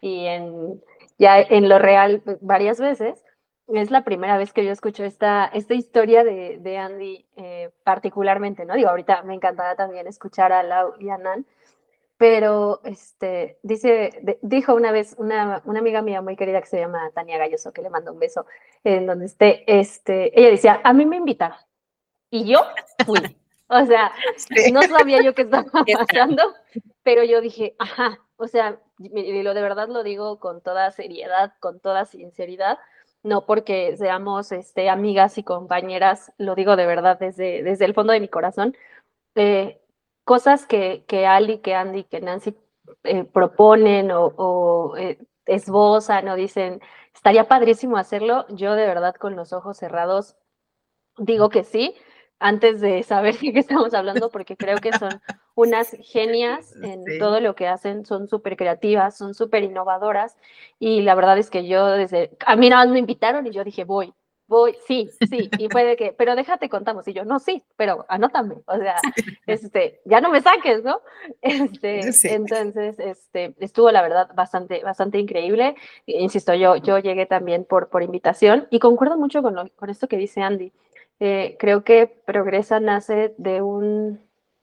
y 0.00 0.24
en, 0.26 0.82
ya 1.18 1.38
en 1.40 1.68
lo 1.68 1.78
real 1.78 2.22
varias 2.40 2.80
veces. 2.80 3.22
Es 3.68 3.90
la 3.90 4.02
primera 4.02 4.36
vez 4.38 4.52
que 4.52 4.64
yo 4.64 4.72
escucho 4.72 5.04
esta, 5.04 5.44
esta 5.44 5.74
historia 5.74 6.24
de, 6.24 6.58
de 6.58 6.78
Andy 6.78 7.26
eh, 7.36 7.70
particularmente, 7.84 8.64
¿no? 8.64 8.74
Digo, 8.74 8.88
ahorita 8.88 9.22
me 9.22 9.34
encantará 9.34 9.76
también 9.76 10.08
escuchar 10.08 10.52
a 10.52 10.62
Lau 10.62 10.94
y 10.98 11.10
a 11.10 11.18
Nan, 11.18 11.46
pero 12.20 12.82
este, 12.84 13.56
dice, 13.62 14.38
dijo 14.42 14.74
una 14.74 14.92
vez 14.92 15.14
una, 15.16 15.62
una, 15.64 15.78
amiga 15.78 16.02
mía 16.02 16.20
muy 16.20 16.36
querida 16.36 16.60
que 16.60 16.66
se 16.66 16.78
llama 16.78 17.10
Tania 17.14 17.38
Galloso, 17.38 17.72
que 17.72 17.80
le 17.80 17.88
mando 17.88 18.12
un 18.12 18.18
beso, 18.18 18.44
en 18.84 19.06
donde 19.06 19.24
esté, 19.24 19.64
este, 19.66 20.38
ella 20.38 20.50
decía, 20.50 20.80
a 20.84 20.92
mí 20.92 21.06
me 21.06 21.16
invitaron 21.16 21.56
y 22.30 22.44
yo 22.44 22.60
fui. 23.06 23.18
O 23.72 23.86
sea, 23.86 24.12
no 24.72 24.82
sabía 24.82 25.22
yo 25.22 25.32
qué 25.32 25.42
estaba 25.42 25.64
pasando, 26.08 26.42
pero 27.04 27.22
yo 27.22 27.40
dije, 27.40 27.76
ajá, 27.78 28.18
o 28.36 28.48
sea, 28.48 28.80
y 28.98 29.42
lo 29.44 29.54
de 29.54 29.62
verdad 29.62 29.88
lo 29.88 30.02
digo 30.02 30.40
con 30.40 30.60
toda 30.60 30.90
seriedad, 30.90 31.52
con 31.60 31.78
toda 31.78 32.04
sinceridad, 32.04 32.80
no 33.22 33.46
porque 33.46 33.96
seamos 33.96 34.50
este, 34.50 34.90
amigas 34.90 35.38
y 35.38 35.44
compañeras, 35.44 36.32
lo 36.36 36.56
digo 36.56 36.74
de 36.74 36.86
verdad 36.86 37.16
desde, 37.20 37.62
desde 37.62 37.84
el 37.84 37.94
fondo 37.94 38.12
de 38.12 38.18
mi 38.18 38.26
corazón. 38.26 38.76
Eh, 39.36 39.79
cosas 40.30 40.64
que, 40.64 41.02
que 41.08 41.26
Ali, 41.26 41.58
que 41.58 41.74
Andy, 41.74 42.04
que 42.04 42.20
Nancy 42.20 42.54
eh, 43.02 43.24
proponen 43.24 44.12
o, 44.12 44.94
eh, 44.96 45.18
esbozan 45.44 46.28
o 46.28 46.36
dicen, 46.36 46.80
estaría 47.12 47.48
padrísimo 47.48 47.96
hacerlo, 47.96 48.46
yo 48.50 48.76
de 48.76 48.86
verdad 48.86 49.16
con 49.16 49.34
los 49.34 49.52
ojos 49.52 49.76
cerrados 49.76 50.36
digo 51.18 51.48
que 51.48 51.64
sí, 51.64 51.96
antes 52.38 52.80
de 52.80 53.02
saber 53.02 53.36
de 53.40 53.52
qué 53.52 53.58
estamos 53.58 53.92
hablando, 53.92 54.30
porque 54.30 54.56
creo 54.56 54.78
que 54.78 54.92
son 54.92 55.20
unas 55.56 55.96
genias 56.00 56.76
en 56.80 57.02
todo 57.18 57.40
lo 57.40 57.56
que 57.56 57.66
hacen, 57.66 58.06
son 58.06 58.28
súper 58.28 58.56
creativas, 58.56 59.18
son 59.18 59.34
súper 59.34 59.64
innovadoras, 59.64 60.36
y 60.78 61.00
la 61.00 61.16
verdad 61.16 61.38
es 61.38 61.50
que 61.50 61.66
yo 61.66 61.88
desde, 61.88 62.30
a 62.46 62.54
mí 62.54 62.70
nada 62.70 62.84
más 62.84 62.92
me 62.92 63.00
invitaron 63.00 63.48
y 63.48 63.50
yo 63.50 63.64
dije, 63.64 63.82
voy, 63.82 64.14
voy, 64.50 64.76
sí, 64.84 65.08
sí, 65.30 65.48
y 65.58 65.68
puede 65.68 65.94
que, 65.96 66.12
pero 66.12 66.34
déjate 66.34 66.68
contamos, 66.68 67.06
y 67.06 67.12
yo, 67.12 67.24
no, 67.24 67.38
sí, 67.38 67.62
pero 67.76 68.04
anótame, 68.08 68.56
o 68.66 68.76
sea, 68.76 68.96
este, 69.46 70.00
ya 70.04 70.20
no 70.20 70.28
me 70.28 70.42
saques, 70.42 70.82
¿no? 70.82 71.00
Este, 71.42 72.34
entonces, 72.34 72.98
este, 72.98 73.54
estuvo 73.60 73.92
la 73.92 74.02
verdad 74.02 74.28
bastante, 74.34 74.82
bastante 74.82 75.18
increíble, 75.18 75.76
insisto, 76.04 76.52
yo, 76.54 76.74
yo 76.74 76.98
llegué 76.98 77.26
también 77.26 77.64
por, 77.64 77.90
por 77.90 78.02
invitación, 78.02 78.66
y 78.70 78.80
concuerdo 78.80 79.16
mucho 79.16 79.40
con, 79.40 79.68
con 79.68 79.88
esto 79.88 80.08
que 80.08 80.16
dice 80.16 80.42
Andy, 80.42 80.72
eh, 81.20 81.56
creo 81.60 81.84
que 81.84 82.08
Progresa 82.08 82.80
nace 82.80 83.34
de 83.38 83.62
un, 83.62 84.20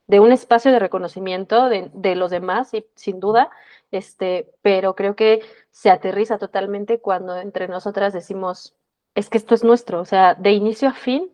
de 0.08 0.20
un 0.20 0.34
espacio 0.34 0.74
de 0.74 0.80
reconocimiento 0.80 1.70
de, 1.70 1.90
de 1.94 2.16
los 2.16 2.30
demás, 2.30 2.74
y 2.74 2.86
sin 2.96 3.22
duda, 3.22 3.50
este, 3.92 4.52
pero 4.62 4.96
creo 4.96 5.16
que 5.16 5.44
se 5.72 5.90
aterriza 5.90 6.38
totalmente 6.38 7.00
cuando 7.00 7.38
entre 7.38 7.70
nosotras 7.70 8.12
decimos, 8.12 8.76
es 9.18 9.32
que 9.32 9.40
esto 9.40 9.56
es 9.56 9.64
nuestro, 9.64 10.00
o 10.00 10.06
sea, 10.06 10.36
de 10.36 10.52
inicio 10.52 10.90
a 10.90 10.94
fin, 10.94 11.32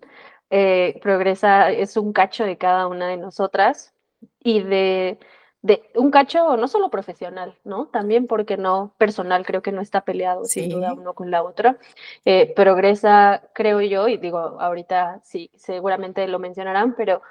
eh, 0.50 1.00
Progresa 1.02 1.70
es 1.70 1.98
un 1.98 2.14
cacho 2.14 2.46
de 2.46 2.58
cada 2.58 2.88
una 2.88 3.10
de 3.10 3.18
nosotras 3.18 3.94
y 4.40 4.64
de, 4.64 5.20
de, 5.62 5.84
un 5.96 6.10
cacho 6.10 6.56
no 6.56 6.70
solo 6.70 6.90
profesional, 6.90 7.60
¿no? 7.66 7.88
También 7.88 8.26
porque 8.26 8.56
no 8.56 8.96
personal, 8.98 9.46
creo 9.46 9.62
que 9.62 9.74
no 9.74 9.82
está 9.82 10.06
peleado 10.06 10.46
sin 10.46 10.70
duda 10.70 10.94
uno 10.94 11.14
con 11.14 11.30
la 11.30 11.44
otra. 11.44 11.78
Eh, 12.24 12.54
progresa, 12.56 13.50
creo 13.54 13.82
yo, 13.82 14.08
y 14.08 14.16
digo, 14.16 14.38
ahorita 14.62 15.20
sí, 15.26 15.52
seguramente 15.54 16.26
lo 16.30 16.40
mencionarán, 16.40 16.96
pero 16.96 17.22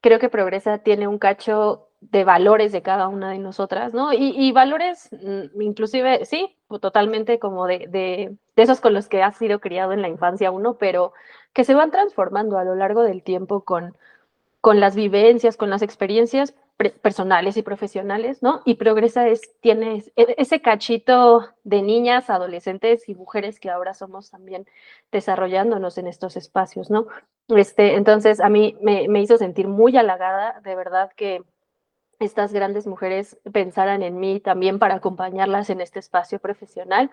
creo 0.00 0.18
que 0.18 0.30
Progresa 0.30 0.78
tiene 0.78 1.06
un 1.06 1.18
cacho 1.18 1.87
de 2.00 2.24
valores 2.24 2.72
de 2.72 2.82
cada 2.82 3.08
una 3.08 3.32
de 3.32 3.38
nosotras, 3.38 3.92
¿no? 3.92 4.12
Y, 4.12 4.52
valores, 4.52 5.08
mm, 5.12 5.60
inclusive, 5.60 6.24
sí, 6.24 6.56
totalmente 6.80 7.38
como 7.38 7.66
de, 7.66 7.88
de, 7.88 8.36
esos 8.56 8.80
con 8.80 8.94
los 8.94 9.08
que 9.08 9.22
ha 9.22 9.32
sido 9.32 9.60
criado 9.60 9.92
en 9.92 10.02
la 10.02 10.08
infancia 10.08 10.50
uno, 10.50 10.78
pero 10.78 11.12
que 11.52 11.64
se 11.64 11.74
van 11.74 11.90
transformando 11.90 12.58
a 12.58 12.64
lo 12.64 12.74
largo 12.76 13.02
del 13.02 13.22
tiempo 13.22 13.64
con, 13.64 13.96
con 14.60 14.80
las 14.80 14.94
vivencias, 14.94 15.56
con 15.56 15.70
las 15.70 15.82
experiencias 15.82 16.54
personales 17.02 17.56
y 17.56 17.62
profesionales, 17.62 18.40
¿no? 18.40 18.62
Y 18.64 18.74
Progresa 18.74 19.26
es, 19.26 19.40
tiene 19.60 20.04
e, 20.14 20.34
ese 20.38 20.62
cachito 20.62 21.48
de 21.64 21.82
niñas, 21.82 22.30
adolescentes 22.30 23.08
y 23.08 23.16
mujeres 23.16 23.58
que 23.58 23.70
ahora 23.70 23.94
somos 23.94 24.30
también 24.30 24.66
desarrollándonos 25.10 25.98
en 25.98 26.06
estos 26.06 26.36
espacios, 26.36 26.88
¿no? 26.90 27.08
Este, 27.48 27.94
entonces, 27.96 28.40
a 28.40 28.48
mí 28.48 28.76
me, 28.80 29.08
me 29.08 29.20
hizo 29.20 29.36
sentir 29.38 29.66
muy 29.66 29.96
halagada, 29.96 30.60
de 30.60 30.76
verdad 30.76 31.10
que 31.16 31.42
estas 32.18 32.52
grandes 32.52 32.86
mujeres 32.86 33.38
pensaran 33.52 34.02
en 34.02 34.18
mí 34.18 34.40
también 34.40 34.78
para 34.78 34.96
acompañarlas 34.96 35.70
en 35.70 35.80
este 35.80 35.98
espacio 35.98 36.38
profesional 36.38 37.10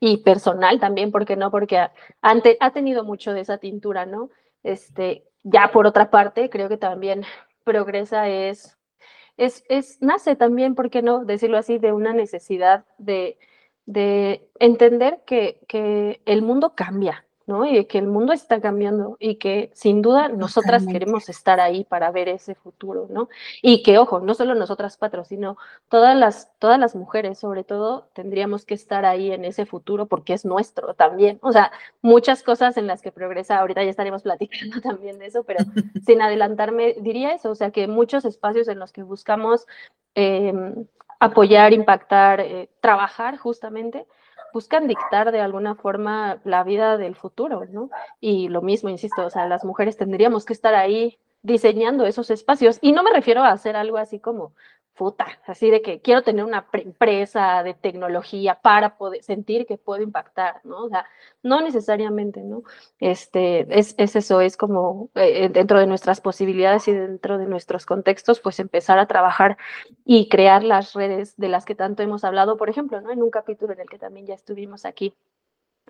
y 0.00 0.18
personal 0.18 0.80
también, 0.80 1.12
¿por 1.12 1.24
qué 1.24 1.36
no? 1.36 1.50
Porque 1.50 1.78
ha, 1.78 1.92
ha 2.22 2.70
tenido 2.70 3.04
mucho 3.04 3.32
de 3.32 3.40
esa 3.40 3.58
tintura, 3.58 4.06
¿no? 4.06 4.30
Este, 4.62 5.24
ya 5.44 5.70
por 5.72 5.86
otra 5.86 6.10
parte, 6.10 6.50
creo 6.50 6.68
que 6.68 6.76
también 6.76 7.24
progresa 7.64 8.28
es, 8.28 8.76
es, 9.36 9.64
es 9.68 10.00
nace 10.02 10.36
también, 10.36 10.74
¿por 10.74 10.90
qué 10.90 11.02
no? 11.02 11.24
Decirlo 11.24 11.58
así, 11.58 11.78
de 11.78 11.92
una 11.92 12.12
necesidad 12.12 12.84
de, 12.98 13.38
de 13.86 14.48
entender 14.58 15.22
que, 15.26 15.60
que 15.68 16.20
el 16.26 16.42
mundo 16.42 16.74
cambia, 16.74 17.24
¿no? 17.48 17.64
Y 17.64 17.86
que 17.86 17.98
el 17.98 18.06
mundo 18.06 18.34
está 18.34 18.60
cambiando 18.60 19.16
y 19.18 19.36
que 19.36 19.70
sin 19.72 20.02
duda 20.02 20.28
nosotras 20.28 20.86
queremos 20.86 21.30
estar 21.30 21.60
ahí 21.60 21.82
para 21.82 22.10
ver 22.10 22.28
ese 22.28 22.54
futuro, 22.54 23.06
¿no? 23.10 23.30
Y 23.62 23.82
que, 23.82 23.98
ojo, 23.98 24.20
no 24.20 24.34
solo 24.34 24.54
nosotras 24.54 24.98
cuatro, 24.98 25.24
sino 25.24 25.56
todas 25.88 26.14
las, 26.14 26.52
todas 26.58 26.78
las 26.78 26.94
mujeres, 26.94 27.38
sobre 27.38 27.64
todo, 27.64 28.10
tendríamos 28.12 28.66
que 28.66 28.74
estar 28.74 29.06
ahí 29.06 29.32
en 29.32 29.46
ese 29.46 29.64
futuro 29.64 30.06
porque 30.06 30.34
es 30.34 30.44
nuestro 30.44 30.92
también. 30.92 31.38
O 31.40 31.50
sea, 31.50 31.72
muchas 32.02 32.42
cosas 32.42 32.76
en 32.76 32.86
las 32.86 33.00
que 33.00 33.12
progresa, 33.12 33.58
ahorita 33.58 33.82
ya 33.82 33.90
estaremos 33.90 34.22
platicando 34.22 34.80
también 34.82 35.18
de 35.18 35.26
eso, 35.26 35.44
pero 35.44 35.64
sin 36.06 36.20
adelantarme, 36.20 36.96
diría 37.00 37.32
eso, 37.32 37.50
o 37.50 37.54
sea, 37.54 37.70
que 37.70 37.88
muchos 37.88 38.26
espacios 38.26 38.68
en 38.68 38.78
los 38.78 38.92
que 38.92 39.02
buscamos 39.02 39.66
em, 40.14 40.86
apoyar, 41.18 41.72
impactar, 41.72 42.40
eh, 42.40 42.68
trabajar 42.80 43.38
justamente, 43.38 44.06
buscan 44.52 44.86
dictar 44.86 45.32
de 45.32 45.40
alguna 45.40 45.74
forma 45.74 46.40
la 46.44 46.64
vida 46.64 46.96
del 46.96 47.14
futuro, 47.14 47.64
¿no? 47.70 47.90
Y 48.20 48.48
lo 48.48 48.62
mismo, 48.62 48.88
insisto, 48.88 49.26
o 49.26 49.30
sea, 49.30 49.46
las 49.46 49.64
mujeres 49.64 49.96
tendríamos 49.96 50.44
que 50.44 50.52
estar 50.52 50.74
ahí 50.74 51.18
diseñando 51.42 52.06
esos 52.06 52.30
espacios. 52.30 52.78
Y 52.80 52.92
no 52.92 53.02
me 53.02 53.12
refiero 53.12 53.42
a 53.42 53.52
hacer 53.52 53.76
algo 53.76 53.98
así 53.98 54.20
como 54.20 54.52
así 55.46 55.70
de 55.70 55.82
que 55.82 56.00
quiero 56.00 56.22
tener 56.22 56.44
una 56.44 56.66
empresa 56.72 57.62
de 57.62 57.74
tecnología 57.74 58.60
para 58.60 58.96
poder 58.96 59.22
sentir 59.22 59.66
que 59.66 59.78
puedo 59.78 60.02
impactar, 60.02 60.60
¿no? 60.64 60.84
O 60.84 60.88
sea, 60.88 61.06
no 61.42 61.60
necesariamente, 61.60 62.42
¿no? 62.42 62.62
Este, 62.98 63.66
es, 63.78 63.94
es 63.98 64.16
eso, 64.16 64.40
es 64.40 64.56
como 64.56 65.10
eh, 65.14 65.48
dentro 65.48 65.78
de 65.78 65.86
nuestras 65.86 66.20
posibilidades 66.20 66.88
y 66.88 66.92
dentro 66.92 67.38
de 67.38 67.46
nuestros 67.46 67.86
contextos, 67.86 68.40
pues 68.40 68.60
empezar 68.60 68.98
a 68.98 69.06
trabajar 69.06 69.56
y 70.04 70.28
crear 70.28 70.62
las 70.64 70.94
redes 70.94 71.36
de 71.36 71.48
las 71.48 71.64
que 71.64 71.74
tanto 71.74 72.02
hemos 72.02 72.24
hablado, 72.24 72.56
por 72.56 72.68
ejemplo, 72.70 73.00
¿no? 73.00 73.10
En 73.10 73.22
un 73.22 73.30
capítulo 73.30 73.72
en 73.72 73.80
el 73.80 73.88
que 73.88 73.98
también 73.98 74.26
ya 74.26 74.34
estuvimos 74.34 74.84
aquí 74.84 75.14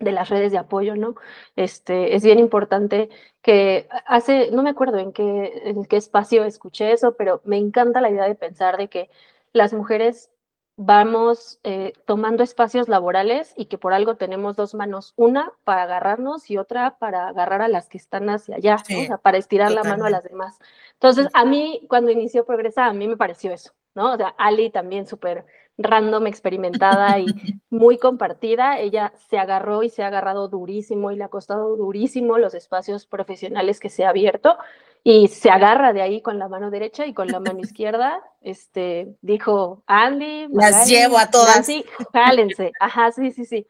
de 0.01 0.13
las 0.13 0.29
redes 0.29 0.53
de 0.53 0.59
apoyo, 0.59 0.97
¿no? 0.97 1.15
Este, 1.57 2.15
es 2.15 2.23
bien 2.25 2.39
importante 2.39 3.09
que 3.43 3.89
hace, 4.07 4.51
no 4.53 4.63
me 4.63 4.71
acuerdo 4.71 4.99
en 4.99 5.13
qué, 5.13 5.53
en 5.65 5.85
qué 5.85 5.97
espacio 5.97 6.45
escuché 6.45 6.93
eso, 6.93 7.17
pero 7.17 7.41
me 7.45 7.57
encanta 7.59 8.01
la 8.01 8.11
idea 8.11 8.25
de 8.25 8.35
pensar 8.35 8.77
de 8.77 8.89
que 8.89 9.11
las 9.53 9.73
mujeres 9.73 10.31
vamos 10.81 11.59
eh, 11.65 11.93
tomando 12.07 12.45
espacios 12.45 12.89
laborales 12.89 13.53
y 13.57 13.67
que 13.67 13.79
por 13.79 13.93
algo 13.93 14.15
tenemos 14.15 14.55
dos 14.55 14.75
manos, 14.75 15.13
una 15.17 15.53
para 15.65 15.83
agarrarnos 15.83 16.49
y 16.51 16.57
otra 16.57 16.99
para 16.99 17.27
agarrar 17.27 17.63
a 17.63 17.69
las 17.69 17.89
que 17.89 17.99
están 17.99 18.31
hacia 18.31 18.57
allá, 18.57 18.77
o 18.77 19.07
sea, 19.07 19.19
para 19.19 19.39
estirar 19.39 19.73
la 19.73 19.83
mano 19.83 20.05
a 20.05 20.11
las 20.11 20.23
demás. 20.23 20.57
Entonces, 20.93 21.27
a 21.35 21.45
mí, 21.45 21.85
cuando 21.89 22.13
inició 22.13 22.47
Progresa, 22.47 22.87
a 22.87 22.93
mí 22.93 23.09
me 23.09 23.17
pareció 23.17 23.53
eso, 23.53 23.73
¿no? 23.97 24.13
O 24.13 24.17
sea, 24.17 24.29
Ali 24.39 24.71
también 24.71 25.09
súper 25.09 25.47
random, 25.79 26.29
experimentada 26.29 27.19
y 27.19 27.27
muy 27.71 27.99
compartida. 27.99 28.79
Ella 28.79 29.13
se 29.29 29.37
agarró 29.37 29.83
y 29.83 29.91
se 29.91 30.05
ha 30.05 30.07
agarrado 30.07 30.47
durísimo 30.47 31.11
y 31.11 31.17
le 31.17 31.25
ha 31.25 31.29
costado 31.29 31.75
durísimo 31.77 32.39
los 32.39 32.55
espacios 32.55 33.05
profesionales 33.05 33.81
que 33.81 33.91
se 33.91 34.05
ha 34.05 34.11
abierto 34.11 34.57
y 35.05 35.29
se 35.29 35.51
agarra 35.51 35.93
de 35.93 36.03
ahí 36.03 36.21
con 36.21 36.39
la 36.39 36.49
mano 36.49 36.71
derecha 36.71 37.07
y 37.07 37.15
con 37.15 37.29
la 37.29 37.41
mano 37.41 37.59
izquierda. 37.61 38.23
Este 38.41 39.17
dijo 39.23 39.83
Andy, 39.87 40.49
las 40.53 40.89
llevo 40.89 41.19
a 41.19 41.31
todas. 41.31 41.65
Sí, 41.65 41.85
jálense. 42.13 42.73
Ajá, 42.81 43.13
sí, 43.13 43.33
sí, 43.33 43.45
sí. 43.45 43.67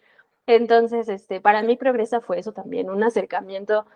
Entonces, 0.47 1.09
este, 1.09 1.41
para 1.41 1.63
mí 1.63 1.77
Progresa 1.77 2.21
fue 2.21 2.39
eso 2.39 2.53
también, 2.53 2.89
un 2.89 3.03
acercamiento 3.03 3.87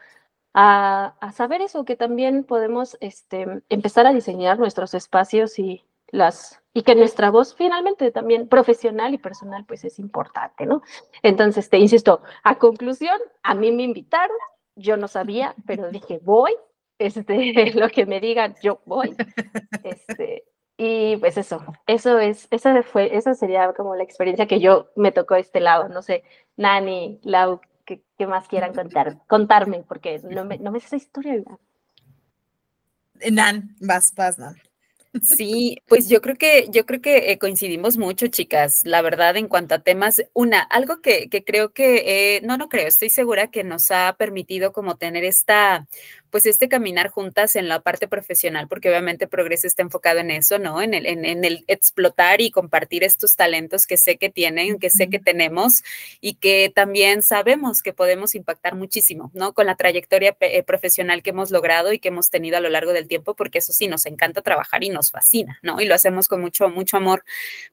a, 0.53 1.15
a 1.21 1.33
saber 1.33 1.63
eso, 1.63 1.85
que 1.85 1.97
también 1.97 2.45
podemos 2.45 2.99
este, 3.01 3.63
empezar 3.71 4.07
a 4.07 4.13
diseñar 4.13 4.59
nuestros 4.59 4.93
espacios 4.93 5.59
y 5.59 5.83
las 6.09 6.63
y 6.75 6.83
que 6.83 6.95
nuestra 6.95 7.31
voz 7.31 7.55
finalmente 7.55 8.11
también 8.11 8.49
profesional 8.49 9.13
y 9.13 9.19
personal 9.19 9.65
pues 9.67 9.85
es 9.85 9.99
importante, 9.99 10.65
¿no? 10.65 10.83
Entonces, 11.23 11.69
te 11.69 11.79
insisto, 11.79 12.23
a 12.45 12.59
conclusión, 12.59 13.19
a 13.43 13.55
mí 13.55 13.73
me 13.73 13.83
invitaron, 13.83 14.37
yo 14.77 14.97
no 14.97 15.09
sabía, 15.09 15.55
pero 15.67 15.91
dije, 15.91 16.21
voy, 16.23 16.55
este, 17.07 17.73
lo 17.75 17.89
que 17.89 18.07
me 18.07 18.21
digan, 18.21 18.55
yo 18.63 18.81
voy. 18.87 19.15
Este, 19.85 20.45
y 20.77 21.17
pues 21.17 21.37
eso, 21.37 21.65
eso 21.87 22.19
es, 22.19 22.47
esa 22.51 22.83
fue, 22.83 23.17
esa 23.17 23.35
sería 23.35 23.73
como 23.73 23.97
la 23.97 24.05
experiencia 24.05 24.47
que 24.47 24.61
yo 24.61 24.91
me 24.97 25.13
tocó 25.13 25.35
este 25.35 25.61
lado, 25.61 25.89
no 25.89 26.03
sé, 26.03 26.23
Nani, 26.57 27.21
Lau, 27.25 27.61
¿qué, 27.85 28.03
más 28.27 28.49
quieran 28.49 28.73
contar, 28.73 29.19
contarme? 29.27 29.85
Porque 29.87 30.21
no 30.23 30.45
me, 30.45 30.59
no 30.59 30.71
me 30.71 30.81
sé 30.81 30.87
esa 30.87 30.97
historia. 30.97 31.43
Nan, 33.31 33.77
vas, 33.81 34.15
vas, 34.15 34.39
Nan. 34.39 34.57
Sí, 35.21 35.77
pues 35.87 36.09
yo 36.09 36.23
creo 36.23 36.37
que, 36.37 36.69
yo 36.71 36.87
creo 36.87 37.03
que 37.03 37.31
eh, 37.31 37.39
coincidimos 37.39 37.99
mucho, 37.99 38.29
chicas, 38.29 38.81
la 38.85 39.03
verdad, 39.03 39.37
en 39.37 39.47
cuanto 39.47 39.75
a 39.75 39.81
temas. 39.81 40.23
Una, 40.33 40.63
algo 40.63 41.03
que, 41.03 41.29
que 41.29 41.45
creo 41.45 41.75
que, 41.75 42.37
eh, 42.37 42.41
no, 42.43 42.57
no 42.57 42.71
creo, 42.71 42.89
estoy 42.89 43.11
segura 43.11 43.51
que 43.51 43.63
nos 43.63 43.91
ha 43.91 44.17
permitido 44.19 44.73
como 44.73 44.97
tener 44.97 45.25
esta 45.25 45.87
pues 46.33 46.47
este 46.47 46.71
caminar 46.71 47.11
juntas 47.11 47.57
en 47.57 47.69
la 47.69 47.81
parte 47.81 48.09
profesional, 48.09 48.67
porque 48.67 48.89
obviamente 48.89 49.29
Progreso 49.29 49.67
está 49.67 49.83
enfocado 49.83 50.19
en 50.21 50.31
eso, 50.31 50.59
¿no? 50.59 50.81
En 50.81 50.95
el, 50.95 51.05
en, 51.05 51.45
el 51.45 51.63
explotar 51.69 52.41
y 52.41 52.51
compartir 52.51 53.05
estos 53.05 53.37
talentos 53.37 53.87
que 53.87 53.99
sé 53.99 54.17
que 54.17 54.31
tienen, 54.31 54.79
que 54.79 54.89
sé 54.89 55.11
que 55.11 55.19
tenemos 55.19 55.83
y 56.23 56.37
que 56.37 56.73
también 56.75 57.21
sabemos 57.21 57.83
que 57.83 57.93
podemos 57.93 58.35
impactar 58.35 58.77
muchísimo, 58.77 59.31
¿no? 59.35 59.53
Con 59.53 59.67
la 59.67 59.75
trayectoria 59.77 60.35
eh, 60.41 60.63
profesional 60.63 61.23
que 61.23 61.31
hemos 61.31 61.51
logrado 61.51 61.93
y 61.93 61.99
que 61.99 62.09
hemos 62.09 62.31
tenido 62.31 62.57
a 62.57 62.61
lo 62.61 62.71
largo 62.71 62.95
del 62.95 63.09
tiempo, 63.09 63.37
porque 63.37 63.59
eso 63.59 63.75
sí, 63.75 63.87
nos 63.87 64.07
encanta 64.07 64.41
trabajar 64.41 64.83
y 64.85 64.89
nos 64.89 65.11
fascina, 65.11 65.59
¿no? 65.61 65.83
Y 65.83 65.85
lo 65.85 65.95
hacemos 65.95 66.29
con 66.29 66.41
mucho, 66.41 66.71
mucho 66.71 66.97
amor. 66.97 67.25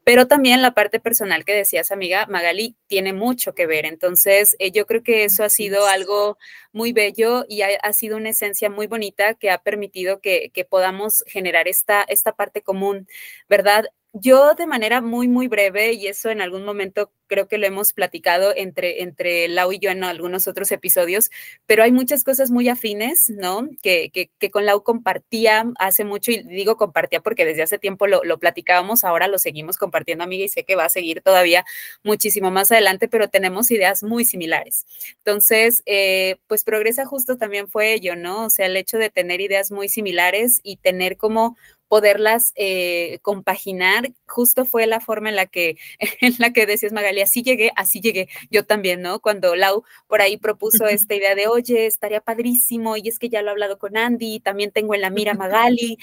Pero 0.03 0.27
también 0.27 0.61
la 0.61 0.73
parte 0.73 0.99
personal 0.99 1.45
que 1.45 1.53
decías, 1.55 1.91
amiga 1.91 2.25
Magali, 2.25 2.75
tiene 2.87 3.13
mucho 3.13 3.55
que 3.55 3.67
ver. 3.67 3.85
Entonces, 3.85 4.57
eh, 4.59 4.71
yo 4.71 4.85
creo 4.85 5.01
que 5.01 5.23
eso 5.23 5.45
ha 5.45 5.49
sido 5.49 5.87
algo 5.87 6.37
muy 6.73 6.93
bello 6.93 7.45
y 7.47 7.61
ha, 7.63 7.69
ha 7.83 7.93
sido 7.93 8.17
una 8.17 8.29
esencia 8.29 8.69
muy 8.69 8.87
bonita 8.87 9.33
que 9.35 9.49
ha 9.51 9.57
permitido 9.61 10.21
que, 10.21 10.51
que 10.53 10.65
podamos 10.65 11.23
generar 11.27 11.67
esta, 11.67 12.03
esta 12.03 12.33
parte 12.35 12.61
común, 12.61 13.07
¿verdad? 13.49 13.85
Yo 14.13 14.55
de 14.55 14.65
manera 14.65 15.01
muy, 15.01 15.27
muy 15.27 15.47
breve, 15.47 15.93
y 15.93 16.07
eso 16.07 16.31
en 16.31 16.41
algún 16.41 16.65
momento 16.65 17.11
creo 17.27 17.47
que 17.47 17.59
lo 17.59 17.67
hemos 17.67 17.93
platicado 17.93 18.53
entre, 18.55 19.03
entre 19.03 19.47
Lau 19.47 19.71
y 19.71 19.77
yo 19.77 19.91
en 19.91 20.03
algunos 20.03 20.47
otros 20.47 20.71
episodios, 20.71 21.29
pero 21.67 21.83
hay 21.83 21.91
muchas 21.91 22.23
cosas 22.23 22.49
muy 22.49 22.67
afines, 22.69 23.29
¿no? 23.29 23.69
Que, 23.83 24.09
que, 24.11 24.31
que 24.39 24.49
con 24.49 24.65
Lau 24.65 24.81
compartía 24.81 25.63
hace 25.77 26.05
mucho, 26.05 26.31
y 26.31 26.41
digo 26.41 26.75
compartía 26.75 27.21
porque 27.21 27.45
desde 27.45 27.61
hace 27.61 27.77
tiempo 27.77 28.07
lo, 28.07 28.21
platicábamos, 28.39 29.03
ahora 29.03 29.27
lo 29.27 29.37
seguimos 29.37 29.77
compartiendo, 29.77 30.23
amiga, 30.23 30.43
y 30.43 30.49
sé 30.49 30.63
que 30.63 30.75
va 30.75 30.85
a 30.85 30.89
seguir 30.89 31.21
todavía 31.21 31.63
muchísimo 32.03 32.49
más 32.49 32.71
adelante, 32.71 33.07
pero 33.09 33.27
tenemos 33.29 33.69
ideas 33.69 34.01
muy 34.01 34.25
similares. 34.25 34.87
Entonces, 35.19 35.83
eh, 35.85 36.37
pues 36.47 36.63
Progresa 36.63 37.05
justo 37.05 37.37
también 37.37 37.67
fue 37.67 37.93
ello, 37.93 38.15
¿no? 38.15 38.45
O 38.45 38.49
sea, 38.49 38.65
el 38.65 38.75
hecho 38.75 38.97
de 38.97 39.11
tener 39.11 39.39
ideas 39.39 39.69
muy 39.71 39.87
similares 39.87 40.61
y 40.63 40.77
tener 40.77 41.15
como 41.17 41.55
poderlas 41.89 42.53
eh, 42.55 43.19
compaginar, 43.21 44.11
justo 44.27 44.63
fue 44.63 44.87
la 44.87 45.01
forma 45.01 45.29
en 45.29 45.35
la 45.35 45.47
que, 45.47 45.77
en 46.21 46.35
la 46.37 46.53
que 46.53 46.65
decías, 46.65 46.93
Magali, 46.93 47.21
así 47.21 47.43
llegué, 47.43 47.71
así 47.75 47.99
llegué, 47.99 48.29
yo 48.49 48.65
también, 48.65 49.01
¿no? 49.01 49.19
Cuando 49.19 49.55
Lau 49.55 49.83
por 50.07 50.21
ahí 50.21 50.37
propuso 50.37 50.85
esta 50.87 51.15
idea 51.15 51.35
de, 51.35 51.47
oye, 51.47 51.87
estaría 51.87 52.21
padrísimo, 52.21 52.95
y 52.95 53.09
es 53.09 53.19
que 53.19 53.27
ya 53.27 53.41
lo 53.41 53.49
he 53.49 53.51
hablado 53.51 53.77
con 53.77 53.97
Andy, 53.97 54.39
también 54.39 54.71
tengo 54.71 54.95
en 54.95 55.01
la 55.01 55.09
mira 55.09 55.33
Magali, 55.33 55.97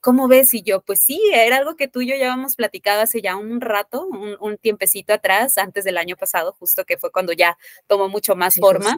¿cómo 0.00 0.28
ves? 0.28 0.54
Y 0.54 0.62
yo, 0.62 0.82
pues 0.82 1.02
sí, 1.02 1.20
era 1.34 1.56
algo 1.56 1.74
que 1.74 1.88
tú 1.88 2.02
y 2.02 2.06
yo 2.06 2.16
ya 2.16 2.32
habíamos 2.32 2.54
platicado 2.54 3.00
hace 3.00 3.20
ya 3.20 3.34
un 3.34 3.60
rato, 3.60 4.06
un, 4.06 4.36
un 4.38 4.58
tiempecito 4.58 5.12
atrás, 5.12 5.58
antes 5.58 5.84
del 5.84 5.96
año 5.96 6.16
pasado, 6.16 6.52
justo 6.52 6.84
que 6.84 6.98
fue 6.98 7.10
cuando 7.10 7.32
ya 7.32 7.56
tomó 7.86 8.08
mucho 8.08 8.36
más 8.36 8.56
forma. 8.56 8.96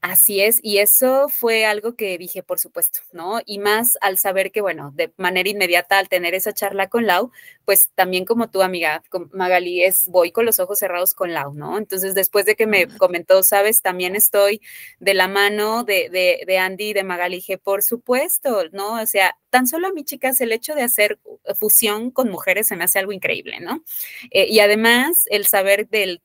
Así 0.00 0.40
es, 0.40 0.60
y 0.62 0.78
eso 0.78 1.28
fue 1.28 1.66
algo 1.66 1.96
que 1.96 2.16
dije, 2.18 2.44
por 2.44 2.60
supuesto, 2.60 3.00
¿no? 3.12 3.40
Y 3.44 3.58
más 3.58 3.98
al 4.00 4.16
saber 4.16 4.52
que, 4.52 4.60
bueno, 4.60 4.92
de 4.94 5.12
manera 5.16 5.48
inmediata 5.48 5.98
al 5.98 6.08
tener 6.08 6.34
esa 6.34 6.52
charla 6.52 6.88
con 6.88 7.04
Lau, 7.04 7.32
pues 7.64 7.90
también 7.96 8.24
como 8.24 8.48
tu 8.48 8.62
amiga 8.62 9.02
Magali 9.32 9.82
es, 9.82 10.06
voy 10.06 10.30
con 10.30 10.46
los 10.46 10.60
ojos 10.60 10.78
cerrados 10.78 11.14
con 11.14 11.32
Lau, 11.34 11.52
¿no? 11.52 11.76
Entonces, 11.78 12.14
después 12.14 12.46
de 12.46 12.54
que 12.54 12.68
me 12.68 12.86
comentó, 12.86 13.42
sabes, 13.42 13.82
también 13.82 14.14
estoy 14.14 14.60
de 15.00 15.14
la 15.14 15.26
mano 15.26 15.82
de, 15.82 16.08
de, 16.10 16.44
de 16.46 16.58
Andy 16.58 16.90
y 16.90 16.92
de 16.92 17.02
Magali, 17.02 17.36
dije, 17.36 17.58
por 17.58 17.82
supuesto, 17.82 18.62
¿no? 18.70 19.02
O 19.02 19.06
sea, 19.06 19.36
tan 19.50 19.66
solo 19.66 19.88
a 19.88 19.92
mí, 19.92 20.04
chicas, 20.04 20.40
el 20.40 20.52
hecho 20.52 20.76
de 20.76 20.82
hacer 20.82 21.18
fusión 21.58 22.12
con 22.12 22.30
mujeres 22.30 22.68
se 22.68 22.76
me 22.76 22.84
hace 22.84 23.00
algo 23.00 23.10
increíble, 23.12 23.58
¿no? 23.60 23.82
Eh, 24.30 24.46
y 24.48 24.60
además, 24.60 25.24
el 25.30 25.46
saber 25.46 25.88
del 25.88 26.22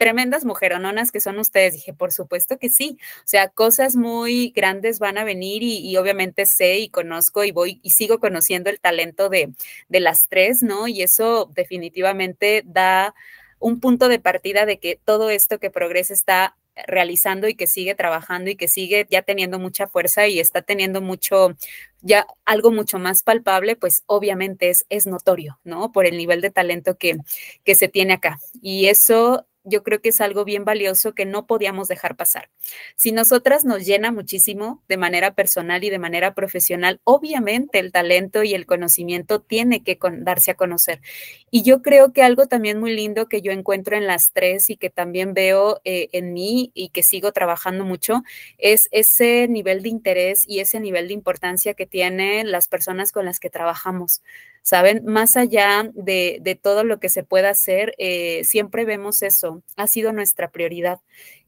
tremendas 0.00 0.46
mujerononas 0.46 1.12
que 1.12 1.20
son 1.20 1.38
ustedes. 1.38 1.74
Dije, 1.74 1.92
por 1.92 2.10
supuesto 2.10 2.58
que 2.58 2.70
sí. 2.70 2.96
O 3.18 3.26
sea, 3.28 3.50
cosas 3.50 3.96
muy 3.96 4.50
grandes 4.56 4.98
van 4.98 5.18
a 5.18 5.24
venir 5.24 5.62
y, 5.62 5.94
obviamente 5.98 6.46
sé 6.46 6.78
y 6.78 6.88
conozco 6.88 7.44
y 7.44 7.52
voy 7.52 7.80
y 7.82 7.90
sigo 7.90 8.18
conociendo 8.18 8.70
el 8.70 8.80
talento 8.80 9.28
de, 9.28 9.52
de 9.90 10.00
las 10.00 10.28
tres, 10.30 10.62
¿no? 10.62 10.88
Y 10.88 11.02
eso 11.02 11.50
definitivamente 11.54 12.62
da 12.64 13.14
un 13.58 13.78
punto 13.78 14.08
de 14.08 14.18
partida 14.18 14.64
de 14.64 14.78
que 14.78 14.98
todo 15.04 15.28
esto 15.28 15.58
que 15.58 15.70
Progresa 15.70 16.14
está 16.14 16.56
realizando 16.86 17.46
y 17.46 17.54
que 17.54 17.66
sigue 17.66 17.94
trabajando 17.94 18.48
y 18.48 18.56
que 18.56 18.68
sigue 18.68 19.06
ya 19.10 19.20
teniendo 19.20 19.58
mucha 19.58 19.86
fuerza 19.86 20.28
y 20.28 20.40
está 20.40 20.62
teniendo 20.62 21.02
mucho, 21.02 21.56
ya 22.00 22.26
algo 22.46 22.70
mucho 22.72 22.98
más 22.98 23.22
palpable, 23.22 23.76
pues 23.76 24.02
obviamente 24.06 24.70
es, 24.70 24.86
es 24.88 25.06
notorio, 25.06 25.60
¿no? 25.62 25.92
Por 25.92 26.06
el 26.06 26.16
nivel 26.16 26.40
de 26.40 26.50
talento 26.50 26.96
que, 26.96 27.18
que 27.64 27.74
se 27.74 27.88
tiene 27.88 28.14
acá. 28.14 28.40
Y 28.62 28.86
eso 28.86 29.46
yo 29.64 29.82
creo 29.82 30.00
que 30.00 30.10
es 30.10 30.20
algo 30.20 30.44
bien 30.44 30.64
valioso 30.64 31.14
que 31.14 31.26
no 31.26 31.46
podíamos 31.46 31.88
dejar 31.88 32.16
pasar. 32.16 32.50
Si 32.96 33.12
nosotras 33.12 33.64
nos 33.64 33.84
llena 33.84 34.10
muchísimo 34.10 34.82
de 34.88 34.96
manera 34.96 35.34
personal 35.34 35.84
y 35.84 35.90
de 35.90 35.98
manera 35.98 36.34
profesional, 36.34 37.00
obviamente 37.04 37.78
el 37.78 37.92
talento 37.92 38.42
y 38.42 38.54
el 38.54 38.66
conocimiento 38.66 39.40
tiene 39.40 39.82
que 39.82 39.98
darse 40.18 40.52
a 40.52 40.54
conocer. 40.54 41.00
Y 41.50 41.62
yo 41.62 41.82
creo 41.82 42.12
que 42.12 42.22
algo 42.22 42.46
también 42.46 42.80
muy 42.80 42.94
lindo 42.94 43.28
que 43.28 43.42
yo 43.42 43.52
encuentro 43.52 43.96
en 43.96 44.06
las 44.06 44.32
tres 44.32 44.70
y 44.70 44.76
que 44.76 44.90
también 44.90 45.34
veo 45.34 45.80
eh, 45.84 46.08
en 46.12 46.32
mí 46.32 46.70
y 46.74 46.90
que 46.90 47.02
sigo 47.02 47.32
trabajando 47.32 47.84
mucho 47.84 48.22
es 48.58 48.88
ese 48.92 49.46
nivel 49.48 49.82
de 49.82 49.88
interés 49.88 50.44
y 50.46 50.60
ese 50.60 50.80
nivel 50.80 51.08
de 51.08 51.14
importancia 51.14 51.74
que 51.74 51.86
tienen 51.86 52.50
las 52.50 52.68
personas 52.68 53.12
con 53.12 53.24
las 53.24 53.40
que 53.40 53.50
trabajamos. 53.50 54.22
¿Saben? 54.62 55.04
Más 55.04 55.36
allá 55.36 55.90
de, 55.94 56.58
todo 56.62 56.84
lo 56.84 57.00
que 57.00 57.08
se 57.08 57.22
pueda 57.24 57.50
hacer, 57.50 57.94
eh, 57.98 58.44
siempre 58.44 58.84
vemos 58.84 59.22
eso, 59.22 59.62
ha 59.76 59.86
sido 59.86 60.12
nuestra 60.12 60.50
prioridad. 60.50 61.00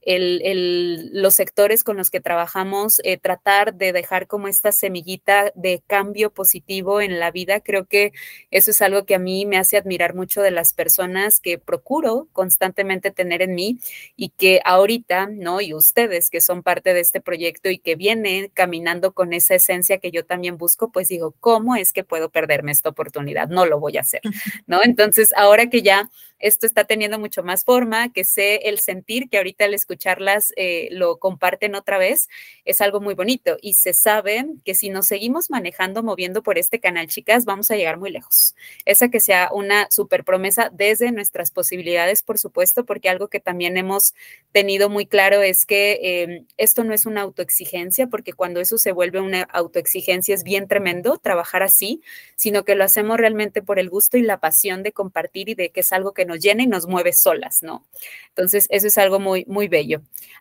Los 0.04 1.34
sectores 1.34 1.84
con 1.84 1.96
los 1.96 2.10
que 2.10 2.20
trabajamos, 2.20 3.00
eh, 3.04 3.18
tratar 3.18 3.74
de 3.74 3.92
dejar 3.92 4.26
como 4.26 4.48
esta 4.48 4.72
semillita 4.72 5.52
de 5.54 5.82
cambio 5.86 6.32
positivo 6.32 7.00
en 7.00 7.20
la 7.20 7.30
vida. 7.30 7.60
Creo 7.60 7.86
que 7.86 8.12
eso 8.50 8.72
es 8.72 8.82
algo 8.82 9.04
que 9.04 9.14
a 9.14 9.18
mí 9.18 9.46
me 9.46 9.58
hace 9.58 9.76
admirar 9.76 10.14
mucho 10.14 10.42
de 10.42 10.50
las 10.50 10.72
personas 10.72 11.40
que 11.40 11.58
procuro 11.58 12.28
constantemente 12.32 13.10
tener 13.10 13.42
en 13.42 13.54
mí 13.54 13.78
y 14.16 14.30
que 14.30 14.60
ahorita, 14.64 15.26
¿no? 15.26 15.60
Y 15.60 15.74
ustedes 15.74 16.30
que 16.30 16.40
son 16.40 16.62
parte 16.62 16.94
de 16.94 17.00
este 17.00 17.20
proyecto 17.20 17.70
y 17.70 17.78
que 17.78 17.94
vienen 17.94 18.50
caminando 18.52 19.12
con 19.12 19.32
esa 19.32 19.54
esencia 19.54 19.98
que 19.98 20.10
yo 20.10 20.24
también 20.24 20.58
busco, 20.58 20.90
pues 20.90 21.08
digo, 21.08 21.34
¿cómo 21.40 21.76
es 21.76 21.92
que 21.92 22.04
puedo 22.04 22.30
perderme 22.30 22.72
esta 22.72 22.88
oportunidad? 22.88 23.48
No 23.48 23.66
lo 23.66 23.78
voy 23.78 23.96
a 23.96 24.00
hacer, 24.00 24.20
¿no? 24.66 24.80
Entonces, 24.82 25.32
ahora 25.36 25.70
que 25.70 25.82
ya 25.82 26.10
esto 26.42 26.66
está 26.66 26.84
teniendo 26.84 27.20
mucho 27.20 27.44
más 27.44 27.64
forma, 27.64 28.12
que 28.12 28.24
sé 28.24 28.56
el 28.64 28.80
sentir, 28.80 29.28
que 29.30 29.38
ahorita 29.38 29.64
al 29.64 29.74
escucharlas 29.92 30.52
eh, 30.56 30.88
lo 30.90 31.18
comparten 31.18 31.74
otra 31.74 31.98
vez, 31.98 32.28
es 32.64 32.80
algo 32.80 33.00
muy 33.00 33.14
bonito. 33.14 33.58
Y 33.60 33.74
se 33.74 33.92
sabe 33.92 34.46
que 34.64 34.74
si 34.74 34.88
nos 34.88 35.06
seguimos 35.06 35.50
manejando, 35.50 36.02
moviendo 36.02 36.42
por 36.42 36.56
este 36.56 36.80
canal, 36.80 37.08
chicas, 37.08 37.44
vamos 37.44 37.70
a 37.70 37.76
llegar 37.76 37.98
muy 37.98 38.10
lejos. 38.10 38.54
Esa 38.86 39.08
que 39.08 39.20
sea 39.20 39.50
una 39.52 39.88
super 39.90 40.24
promesa 40.24 40.70
desde 40.72 41.12
nuestras 41.12 41.50
posibilidades, 41.50 42.22
por 42.22 42.38
supuesto, 42.38 42.84
porque 42.86 43.10
algo 43.10 43.28
que 43.28 43.40
también 43.40 43.76
hemos 43.76 44.14
tenido 44.52 44.88
muy 44.88 45.06
claro 45.06 45.42
es 45.42 45.66
que 45.66 46.00
em, 46.02 46.46
esto 46.56 46.84
no 46.84 46.94
es 46.94 47.04
una 47.04 47.20
autoexigencia, 47.22 48.06
porque 48.06 48.32
cuando 48.32 48.60
eso 48.60 48.78
se 48.78 48.92
vuelve 48.92 49.20
una 49.20 49.42
autoexigencia 49.42 50.34
es 50.34 50.42
bien 50.42 50.68
tremendo 50.68 51.18
trabajar 51.18 51.62
así, 51.62 52.00
sino 52.36 52.64
que 52.64 52.74
lo 52.74 52.84
hacemos 52.84 53.18
realmente 53.18 53.62
por 53.62 53.78
el 53.78 53.90
gusto 53.90 54.16
y 54.16 54.22
la 54.22 54.40
pasión 54.40 54.82
de 54.82 54.92
compartir 54.92 55.50
y 55.50 55.54
de 55.54 55.70
que 55.70 55.80
es 55.80 55.92
algo 55.92 56.14
que 56.14 56.24
nos 56.24 56.40
llena 56.40 56.62
y 56.62 56.66
nos 56.66 56.86
mueve 56.86 57.12
solas, 57.12 57.62
¿no? 57.62 57.84
Entonces, 58.28 58.66
eso 58.70 58.86
es 58.86 58.96
algo 58.98 59.20
muy, 59.20 59.44
muy 59.46 59.68
bello. 59.68 59.81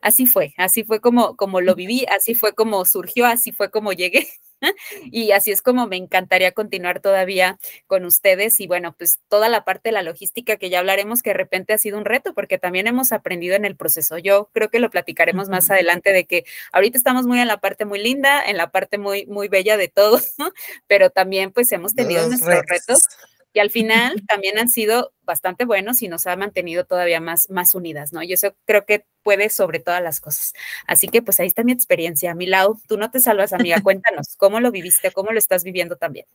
Así 0.01 0.25
fue, 0.25 0.53
así 0.57 0.83
fue 0.83 0.99
como, 0.99 1.35
como 1.35 1.61
lo 1.61 1.75
viví, 1.75 2.05
así 2.09 2.33
fue 2.35 2.53
como 2.53 2.85
surgió, 2.85 3.25
así 3.25 3.51
fue 3.51 3.69
como 3.71 3.93
llegué. 3.93 4.27
Y 5.11 5.31
así 5.31 5.51
es 5.51 5.61
como 5.61 5.87
me 5.87 5.97
encantaría 5.97 6.51
continuar 6.51 6.99
todavía 6.99 7.57
con 7.87 8.05
ustedes. 8.05 8.59
Y 8.59 8.67
bueno, 8.67 8.95
pues 8.97 9.19
toda 9.27 9.49
la 9.49 9.65
parte 9.65 9.89
de 9.89 9.93
la 9.93 10.03
logística 10.03 10.57
que 10.57 10.69
ya 10.69 10.79
hablaremos, 10.79 11.21
que 11.21 11.31
de 11.31 11.35
repente 11.37 11.73
ha 11.73 11.77
sido 11.77 11.97
un 11.97 12.05
reto, 12.05 12.33
porque 12.33 12.57
también 12.57 12.87
hemos 12.87 13.11
aprendido 13.11 13.55
en 13.55 13.65
el 13.65 13.75
proceso. 13.75 14.17
Yo 14.17 14.49
creo 14.53 14.69
que 14.69 14.79
lo 14.79 14.89
platicaremos 14.89 15.49
más 15.49 15.69
adelante 15.71 16.13
de 16.13 16.25
que 16.25 16.45
ahorita 16.71 16.97
estamos 16.97 17.25
muy 17.25 17.39
en 17.39 17.47
la 17.47 17.59
parte 17.59 17.85
muy 17.85 18.01
linda, 18.01 18.43
en 18.45 18.57
la 18.57 18.71
parte 18.71 18.97
muy, 18.97 19.25
muy 19.25 19.47
bella 19.47 19.77
de 19.77 19.87
todo, 19.87 20.19
pero 20.87 21.09
también 21.09 21.51
pues 21.51 21.71
hemos 21.71 21.95
tenido 21.95 22.27
nuestros 22.27 22.61
retos 22.67 23.07
y 23.53 23.59
al 23.59 23.69
final 23.69 24.23
también 24.27 24.57
han 24.57 24.69
sido 24.69 25.13
bastante 25.23 25.65
buenos 25.65 26.01
y 26.01 26.07
nos 26.07 26.27
ha 26.27 26.35
mantenido 26.35 26.85
todavía 26.85 27.19
más, 27.19 27.49
más 27.49 27.75
unidas, 27.75 28.13
¿no? 28.13 28.23
Y 28.23 28.33
eso 28.33 28.55
creo 28.65 28.85
que 28.85 29.05
puede 29.23 29.49
sobre 29.49 29.79
todas 29.79 30.01
las 30.01 30.21
cosas. 30.21 30.53
Así 30.87 31.07
que 31.07 31.21
pues 31.21 31.39
ahí 31.39 31.47
está 31.47 31.63
mi 31.63 31.71
experiencia. 31.71 32.33
Milau, 32.33 32.79
tú 32.87 32.97
no 32.97 33.11
te 33.11 33.19
salvas, 33.19 33.53
amiga, 33.53 33.81
cuéntanos, 33.81 34.35
¿cómo 34.37 34.59
lo 34.59 34.71
viviste? 34.71 35.11
¿Cómo 35.11 35.31
lo 35.31 35.39
estás 35.39 35.63
viviendo 35.63 35.97
también? 35.97 36.25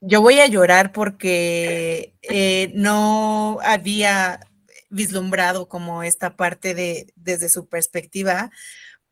Yo 0.00 0.20
voy 0.20 0.40
a 0.40 0.46
llorar 0.46 0.92
porque 0.92 2.14
eh, 2.22 2.70
no 2.74 3.58
había 3.62 4.40
vislumbrado 4.90 5.68
como 5.68 6.02
esta 6.02 6.36
parte 6.36 6.74
de 6.74 7.12
desde 7.16 7.48
su 7.48 7.68
perspectiva, 7.68 8.50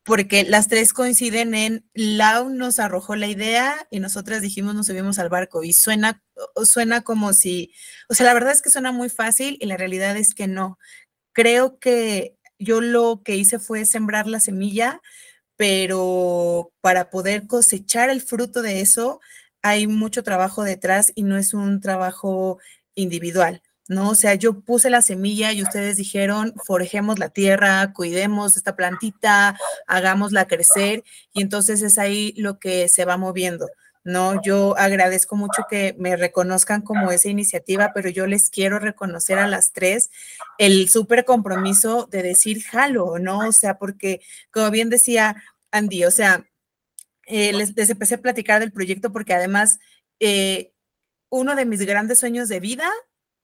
porque 0.05 0.45
las 0.45 0.69
tres 0.69 0.93
coinciden 0.93 1.55
en 1.55 1.85
Lau 1.95 2.51
nos 2.51 2.79
arrojó 2.79 3.15
la 3.15 3.29
idea 3.29 3.87
y 3.91 4.01
nosotras 4.01 4.43
dijimos 4.43 4.75
nos 4.75 4.87
subimos 4.87 5.19
al 5.19 5.29
barco 5.29 5.63
y 5.63 5.73
suena, 5.73 6.23
suena 6.65 7.03
como 7.03 7.33
si, 7.33 7.73
o 8.09 8.15
sea, 8.15 8.27
la 8.27 8.35
verdad 8.35 8.53
es 8.53 8.63
que 8.63 8.71
suena 8.71 8.93
muy 8.93 9.11
fácil 9.11 9.59
y 9.61 9.67
la 9.67 9.77
realidad 9.77 10.17
es 10.17 10.35
que 10.35 10.49
no. 10.49 10.79
Creo 11.33 11.79
que 11.79 12.37
yo 12.59 12.81
lo 12.81 13.23
que 13.25 13.37
hice 13.37 13.59
fue 13.59 13.85
sembrar 13.87 14.27
la 14.27 14.41
semilla, 14.41 15.01
pero 15.57 16.73
para 16.81 17.11
poder 17.11 17.47
cosechar 17.47 18.11
el 18.11 18.23
fruto 18.23 18.63
de 18.63 18.81
eso 18.81 19.21
hay 19.63 19.87
mucho 19.87 20.25
trabajo 20.25 20.65
detrás 20.65 21.13
y 21.15 21.23
no 21.23 21.37
es 21.39 21.55
un 21.55 21.81
trabajo 21.81 22.59
individual. 22.95 23.63
¿No? 23.89 24.11
O 24.11 24.15
sea, 24.15 24.35
yo 24.35 24.61
puse 24.61 24.91
la 24.91 25.03
semilla 25.03 25.53
y 25.53 25.63
ustedes 25.63 25.97
dijeron, 25.97 26.55
forjemos 26.65 27.19
la 27.19 27.29
tierra, 27.31 27.93
cuidemos 27.93 28.57
esta 28.57 28.77
plantita, 28.77 29.59
hagámosla 29.87 30.47
crecer 30.47 31.05
y 31.33 31.43
entonces 31.43 31.83
es 31.83 31.99
ahí 31.99 32.35
lo 32.37 32.59
que 32.59 32.89
se 32.89 33.05
va 33.05 33.17
moviendo. 33.17 33.69
No, 34.05 34.43
yo 34.43 34.77
agradezco 34.79 35.37
mucho 35.37 35.65
que 35.71 35.95
me 35.97 36.17
reconozcan 36.17 36.83
como 36.83 37.13
esa 37.13 37.29
iniciativa, 37.29 37.93
pero 37.95 38.09
yo 38.09 38.27
les 38.27 38.51
quiero 38.51 38.81
reconocer 38.81 39.39
a 39.39 39.47
las 39.47 39.73
tres 39.73 40.11
el 40.59 40.89
súper 40.89 41.25
compromiso 41.25 42.09
de 42.11 42.23
decir 42.25 42.63
jalo, 42.65 43.19
¿no? 43.21 43.39
O 43.49 43.53
sea, 43.53 43.79
porque 43.79 44.21
como 44.51 44.71
bien 44.73 44.91
decía 44.91 45.37
Andy, 45.71 46.05
o 46.05 46.11
sea, 46.11 46.45
eh, 47.27 47.53
les, 47.53 47.77
empecé 47.91 48.17
a 48.17 48.21
platicar 48.21 48.61
del 48.61 48.73
proyecto 48.73 49.13
porque 49.13 49.35
además 49.35 49.79
eh, 50.19 50.73
uno 51.31 51.55
de 51.55 51.65
mis 51.65 51.81
grandes 51.87 52.19
sueños 52.19 52.49
de 52.49 52.61
vida 52.61 52.91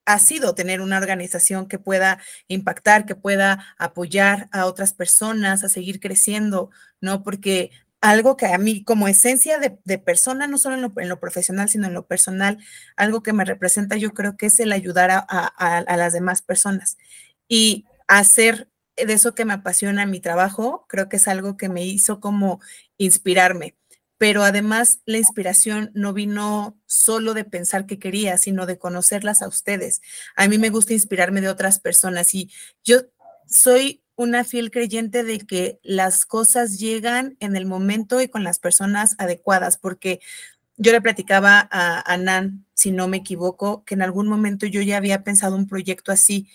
ha 0.09 0.19
sido 0.19 0.55
tener 0.55 0.81
una 0.81 0.97
organización 0.97 1.69
que 1.69 1.79
pueda 1.79 2.19
impactar, 2.49 3.05
que 3.05 3.15
pueda 3.15 3.67
apoyar 3.77 4.49
a 4.53 4.65
otras 4.65 4.95
personas 4.95 5.65
a 5.65 5.69
seguir 5.69 6.01
creciendo, 6.01 6.71
¿no? 7.03 7.23
Porque 7.23 7.71
algo 8.01 8.35
que 8.39 8.47
a 8.47 8.57
mí 8.57 8.85
como 8.85 9.07
esencia 9.07 9.59
de, 9.59 9.99
persona, 9.99 10.47
no 10.47 10.57
solo 10.57 10.77
en 10.97 11.09
lo, 11.11 11.21
profesional, 11.21 11.69
sino 11.69 11.89
en 11.89 11.95
lo 11.95 12.07
personal, 12.07 12.57
algo 12.97 13.23
que 13.23 13.35
me 13.35 13.45
representa 13.45 13.97
yo 13.97 14.15
creo 14.15 14.39
que 14.39 14.47
es 14.47 14.59
el 14.61 14.73
ayudar 14.73 15.11
a, 15.29 15.97
las 15.97 16.13
demás 16.15 16.41
personas. 16.41 16.97
Y 17.47 17.85
hacer 18.07 18.71
de 18.97 19.13
eso 19.13 19.35
que 19.35 19.45
me 19.45 19.53
apasiona 19.53 20.07
mi 20.07 20.21
trabajo, 20.21 20.87
creo 20.89 21.11
que 21.11 21.17
es 21.17 21.29
algo 21.29 21.59
que 21.59 21.69
me 21.69 21.85
hizo 21.85 22.19
como 22.21 22.61
inspirarme 22.97 23.77
pero 24.19 24.43
además 24.43 25.01
la 25.07 25.19
inspiración 25.19 25.91
no 25.95 26.13
vino 26.13 26.77
solo 26.87 27.35
de 27.35 27.45
pensar 27.45 27.87
que 27.87 28.01
quería, 28.01 28.37
sino 28.37 28.67
de 28.67 28.79
conocerlas 28.79 29.43
a 29.43 29.49
ustedes. 29.49 30.03
A 30.37 30.49
mí 30.49 30.59
me 30.59 30.71
gusta 30.71 30.93
inspirarme 30.93 31.41
de 31.41 31.49
otras 31.49 31.79
personas 31.79 32.35
y 32.35 32.51
yo 32.85 33.03
soy 33.47 34.03
una 34.17 34.43
fiel 34.43 34.73
creyente 34.73 35.23
de 35.23 35.39
que 35.39 35.79
las 35.85 36.27
cosas 36.27 36.81
llegan 36.81 37.37
en 37.39 37.55
el 37.55 37.67
momento 37.67 38.21
y 38.21 38.29
con 38.29 38.43
las 38.43 38.59
personas 38.59 39.15
adecuadas, 39.19 39.79
porque 39.79 40.21
yo 40.77 40.91
le 40.91 41.01
platicaba 41.01 41.69
a, 41.71 42.13
a 42.13 42.17
Nan, 42.17 42.67
si 42.75 42.91
no 42.91 43.07
me 43.07 43.19
equivoco, 43.19 43.85
que 43.85 43.95
en 43.95 44.03
algún 44.03 44.27
momento 44.27 44.67
yo 44.67 44.83
ya 44.83 44.97
había 44.97 45.23
pensado 45.23 45.55
un 45.55 45.69
proyecto 45.69 46.11
así 46.11 46.49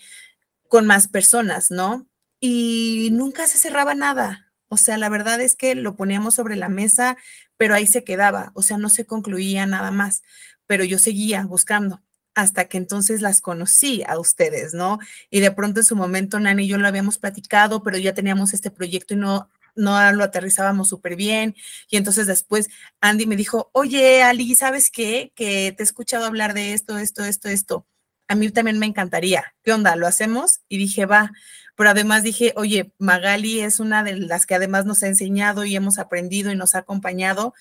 con 0.68 0.86
más 0.86 1.08
personas, 1.08 1.70
¿no? 1.70 2.06
Y 2.40 3.08
nunca 3.12 3.46
se 3.46 3.58
cerraba 3.58 3.94
nada. 3.94 4.52
O 4.68 4.76
sea, 4.76 4.98
la 4.98 5.08
verdad 5.08 5.40
es 5.40 5.56
que 5.56 5.74
lo 5.74 5.94
poníamos 5.94 6.34
sobre 6.34 6.56
la 6.56 6.68
mesa, 6.68 7.16
pero 7.56 7.74
ahí 7.74 7.86
se 7.86 8.04
quedaba, 8.04 8.52
o 8.54 8.62
sea, 8.62 8.78
no 8.78 8.88
se 8.88 9.06
concluía 9.06 9.66
nada 9.66 9.90
más, 9.90 10.22
pero 10.66 10.84
yo 10.84 10.98
seguía 10.98 11.44
buscando 11.44 12.02
hasta 12.34 12.64
que 12.66 12.78
entonces 12.78 13.20
las 13.20 13.40
conocí 13.40 14.02
a 14.06 14.18
ustedes, 14.18 14.74
¿no? 14.74 14.98
Y 15.30 15.40
de 15.40 15.52
pronto 15.52 15.80
en 15.80 15.86
su 15.86 15.96
momento 15.96 16.40
Nani 16.40 16.64
y 16.64 16.68
yo 16.68 16.78
lo 16.78 16.88
habíamos 16.88 17.18
platicado, 17.18 17.82
pero 17.82 17.96
ya 17.98 18.12
teníamos 18.14 18.54
este 18.54 18.70
proyecto 18.70 19.14
y 19.14 19.18
no 19.18 19.48
no 19.76 20.12
lo 20.12 20.24
aterrizábamos 20.24 20.88
súper 20.88 21.16
bien. 21.16 21.54
Y 21.90 21.96
entonces 21.96 22.26
después 22.26 22.68
Andy 23.00 23.26
me 23.26 23.36
dijo, 23.36 23.70
oye, 23.72 24.22
Ali, 24.22 24.54
¿sabes 24.54 24.90
qué? 24.90 25.32
Que 25.34 25.72
te 25.76 25.82
he 25.82 25.84
escuchado 25.84 26.26
hablar 26.26 26.54
de 26.54 26.74
esto, 26.74 26.98
esto, 26.98 27.24
esto, 27.24 27.48
esto. 27.48 27.86
A 28.28 28.34
mí 28.36 28.48
también 28.50 28.78
me 28.78 28.86
encantaría. 28.86 29.54
¿Qué 29.62 29.72
onda? 29.72 29.96
¿Lo 29.96 30.06
hacemos? 30.06 30.60
Y 30.68 30.78
dije, 30.78 31.06
va 31.06 31.32
pero 31.76 31.90
además 31.90 32.22
dije, 32.22 32.52
oye, 32.56 32.92
Magali 32.98 33.60
es 33.60 33.80
una 33.80 34.04
de 34.04 34.16
las 34.16 34.46
que 34.46 34.54
además 34.54 34.86
nos 34.86 35.02
ha 35.02 35.08
enseñado 35.08 35.64
y 35.64 35.76
hemos 35.76 35.98
aprendido 35.98 36.52
y 36.52 36.56
nos 36.56 36.74
ha 36.74 36.78
acompañado, 36.78 37.54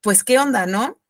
pues 0.00 0.24
qué 0.24 0.38
onda, 0.38 0.66
¿no? 0.66 1.00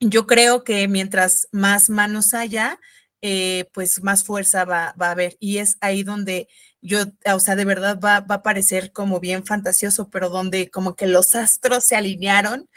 Yo 0.00 0.26
creo 0.26 0.64
que 0.64 0.88
mientras 0.88 1.48
más 1.52 1.90
manos 1.90 2.34
haya, 2.34 2.78
eh, 3.22 3.66
pues 3.74 4.02
más 4.02 4.24
fuerza 4.24 4.64
va, 4.64 4.94
a 4.98 5.10
haber. 5.10 5.36
Y 5.40 5.58
es 5.58 5.76
ahí 5.80 6.02
donde 6.02 6.48
yo, 6.80 7.00
o 7.26 7.40
sea, 7.40 7.56
de 7.56 7.66
verdad 7.66 8.00
va, 8.00 8.20
va, 8.20 8.36
a 8.36 8.42
parecer 8.42 8.92
como 8.92 9.20
bien 9.20 9.44
fantasioso, 9.44 10.08
pero 10.10 10.30
donde 10.30 10.70
como 10.70 10.96
que 10.96 11.06
los 11.06 11.34
astros 11.34 11.84
se 11.84 11.96
alinearon 11.96 12.68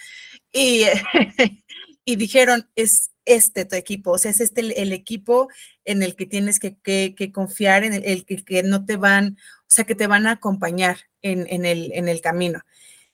y, 0.51 0.83
y 2.06 2.16
dijeron, 2.16 2.70
es 2.76 3.12
este 3.26 3.66
tu 3.66 3.76
equipo, 3.76 4.12
o 4.12 4.18
sea, 4.18 4.32
es 4.32 4.42
este 4.42 4.82
el, 4.82 4.92
equipo 4.92 5.48
en 5.86 6.04
el 6.04 6.16
que 6.16 6.26
tienes 6.26 6.60
que, 6.60 7.32
confiar, 7.34 7.84
en 7.84 7.94
el, 7.94 8.26
que, 8.26 8.63
no 8.63 8.86
te 8.86 8.98
van, 8.98 9.38
o 9.62 9.66
sea, 9.68 9.86
que 9.86 9.96
te 9.96 10.08
van 10.08 10.28
a 10.28 10.32
acompañar 10.32 10.98
en, 11.22 11.66
el, 11.66 12.22
camino. 12.22 12.62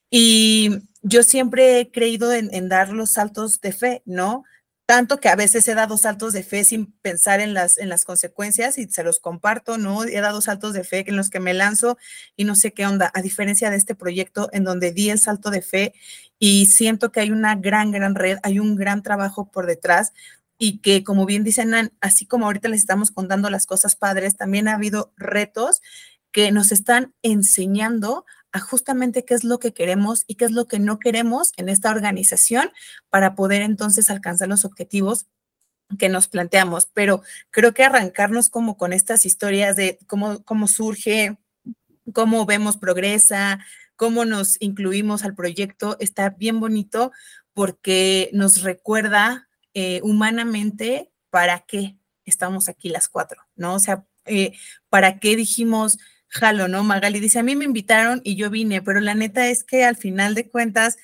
Y 0.10 0.70
yo 1.04 1.24
siempre 1.24 1.80
he 1.80 1.92
creído 1.92 2.34
en, 2.34 2.70
dar 2.70 2.90
los 2.90 3.12
saltos 3.12 3.62
de 3.62 3.72
fe, 3.72 4.02
¿no? 4.06 4.44
Tanto 4.90 5.20
que 5.20 5.30
a 5.30 5.36
veces 5.36 5.68
he 5.68 5.76
dado 5.76 5.98
saltos 5.98 6.34
de 6.34 6.42
fe 6.42 6.64
sin 6.64 6.88
pensar 7.04 7.42
en 7.42 7.54
las, 7.54 7.78
en 7.78 7.90
las 7.90 8.06
consecuencias 8.06 8.80
y 8.80 8.90
se 8.90 9.04
los 9.04 9.20
comparto, 9.20 9.78
¿no? 9.78 10.04
He 10.04 10.20
dado 10.20 10.42
saltos 10.42 10.74
de 10.74 10.84
fe 10.84 11.04
en 11.06 11.16
los 11.16 11.30
que 11.30 11.40
me 11.40 11.54
lanzo 11.54 11.96
y 12.36 12.44
no 12.44 12.56
sé 12.56 12.74
qué 12.74 12.88
onda, 12.88 13.12
a 13.14 13.22
diferencia 13.22 13.70
de 13.70 13.78
este 13.78 13.94
proyecto 13.94 14.50
en 14.52 14.64
donde 14.64 14.92
di 14.92 15.12
el 15.12 15.20
salto 15.20 15.52
de 15.52 15.62
fe 15.62 15.94
y 16.40 16.66
siento 16.66 17.12
que 17.12 17.20
hay 17.20 17.30
una 17.30 17.54
gran, 17.54 17.92
gran 17.92 18.16
red, 18.16 18.40
hay 18.42 18.58
un 18.58 18.76
gran 18.76 19.04
trabajo 19.04 19.52
por 19.52 19.68
detrás 19.68 20.12
y 20.58 20.80
que, 20.80 21.04
como 21.04 21.28
bien 21.28 21.44
dicen, 21.44 21.92
así 22.02 22.26
como 22.26 22.48
ahorita 22.48 22.68
les 22.68 22.80
estamos 22.80 23.12
contando 23.12 23.52
las 23.52 23.68
cosas 23.68 23.96
padres, 23.96 24.38
también 24.38 24.68
ha 24.68 24.74
habido 24.74 25.14
retos 25.18 25.84
que 26.32 26.52
nos 26.52 26.72
están 26.72 27.14
enseñando 27.22 28.26
a 28.52 28.60
justamente 28.60 29.26
qué 29.26 29.34
es 29.34 29.44
lo 29.44 29.60
que 29.60 29.74
queremos 29.74 30.24
y 30.28 30.36
qué 30.36 30.46
es 30.46 30.52
lo 30.52 30.68
que 30.68 30.80
no 30.80 31.00
queremos 31.00 31.52
en 31.58 31.70
esta 31.70 31.92
organización 31.92 32.72
para 33.10 33.36
poder 33.36 33.62
entonces 33.62 34.10
alcanzar 34.10 34.48
los 34.48 34.66
objetivos 34.66 35.28
que 35.98 36.10
nos 36.10 36.28
planteamos. 36.28 36.88
Pero 36.94 37.22
creo 37.52 37.74
que 37.74 37.84
arrancarnos 37.84 38.50
como 38.50 38.78
con 38.78 38.94
estas 38.94 39.26
historias 39.26 39.76
de 39.76 40.00
cómo, 40.08 40.44
cómo 40.44 40.68
surge, 40.68 41.38
cómo 42.14 42.46
vemos 42.46 42.78
progresa, 42.78 43.60
cómo 43.96 44.26
nos 44.26 44.56
incluimos 44.62 45.24
al 45.24 45.36
proyecto, 45.36 45.98
está 46.00 46.30
bien 46.30 46.60
bonito 46.60 47.12
porque 47.54 48.30
nos 48.32 48.62
recuerda 48.62 49.50
eh, 49.74 50.00
humanamente 50.04 51.12
para 51.30 51.60
qué 51.60 51.98
estamos 52.26 52.70
aquí 52.70 52.90
las 52.90 53.10
cuatro, 53.10 53.42
¿no? 53.56 53.76
O 53.76 53.80
sea, 53.80 54.06
eh, 54.26 54.54
para 54.90 55.20
qué 55.20 55.36
dijimos, 55.36 55.98
jalo, 56.30 56.68
¿no? 56.68 56.84
Magali 56.84 57.20
dice, 57.20 57.40
a 57.40 57.44
mí 57.44 57.56
me 57.56 57.66
invitaron 57.66 58.22
y 58.24 58.36
yo 58.36 58.50
vine, 58.50 58.82
pero 58.82 59.00
la 59.00 59.16
neta 59.16 59.48
es 59.50 59.64
que 59.64 59.84
al 59.84 59.98
final 59.98 60.36
de 60.36 60.50
cuentas, 60.50 60.98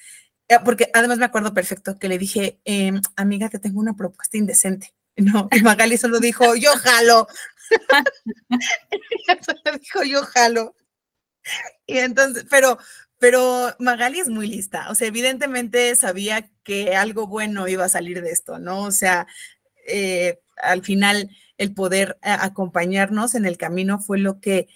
eh, 0.48 0.58
porque 0.64 0.90
además 0.94 1.18
me 1.18 1.26
acuerdo 1.26 1.54
perfecto 1.54 1.98
que 2.00 2.08
le 2.10 2.18
dije, 2.18 2.60
em, 2.66 3.02
amiga, 3.16 3.50
te 3.50 3.60
tengo 3.60 3.80
una 3.80 3.96
propuesta 3.96 4.38
indecente. 4.38 4.94
No, 5.18 5.48
y 5.54 5.62
Magali 5.62 5.98
solo 5.98 6.20
dijo, 6.20 6.58
yo 6.58 6.72
jalo. 6.72 7.26
solo 9.46 9.78
dijo, 9.80 10.04
yo 10.04 10.22
jalo. 10.24 10.76
Y 11.86 12.00
entonces, 12.00 12.46
pero, 12.50 12.78
pero 13.18 13.74
Magali 13.80 14.20
es 14.20 14.28
muy 14.28 14.48
lista, 14.48 14.90
o 14.90 14.96
sea, 14.96 15.08
evidentemente 15.08 15.96
sabía 15.96 16.50
que 16.64 16.98
algo 16.98 17.28
bueno 17.28 17.68
iba 17.70 17.86
a 17.86 17.90
salir 17.90 18.22
de 18.22 18.32
esto, 18.32 18.60
¿no? 18.60 18.82
O 18.84 18.92
sea, 18.92 19.26
eh, 19.88 20.42
al 20.58 20.84
final 20.84 21.30
el 21.58 21.74
poder 21.74 22.18
eh, 22.22 22.30
acompañarnos 22.30 23.36
en 23.36 23.46
el 23.46 23.58
camino 23.58 24.00
fue 24.00 24.18
lo 24.18 24.40
que 24.40 24.68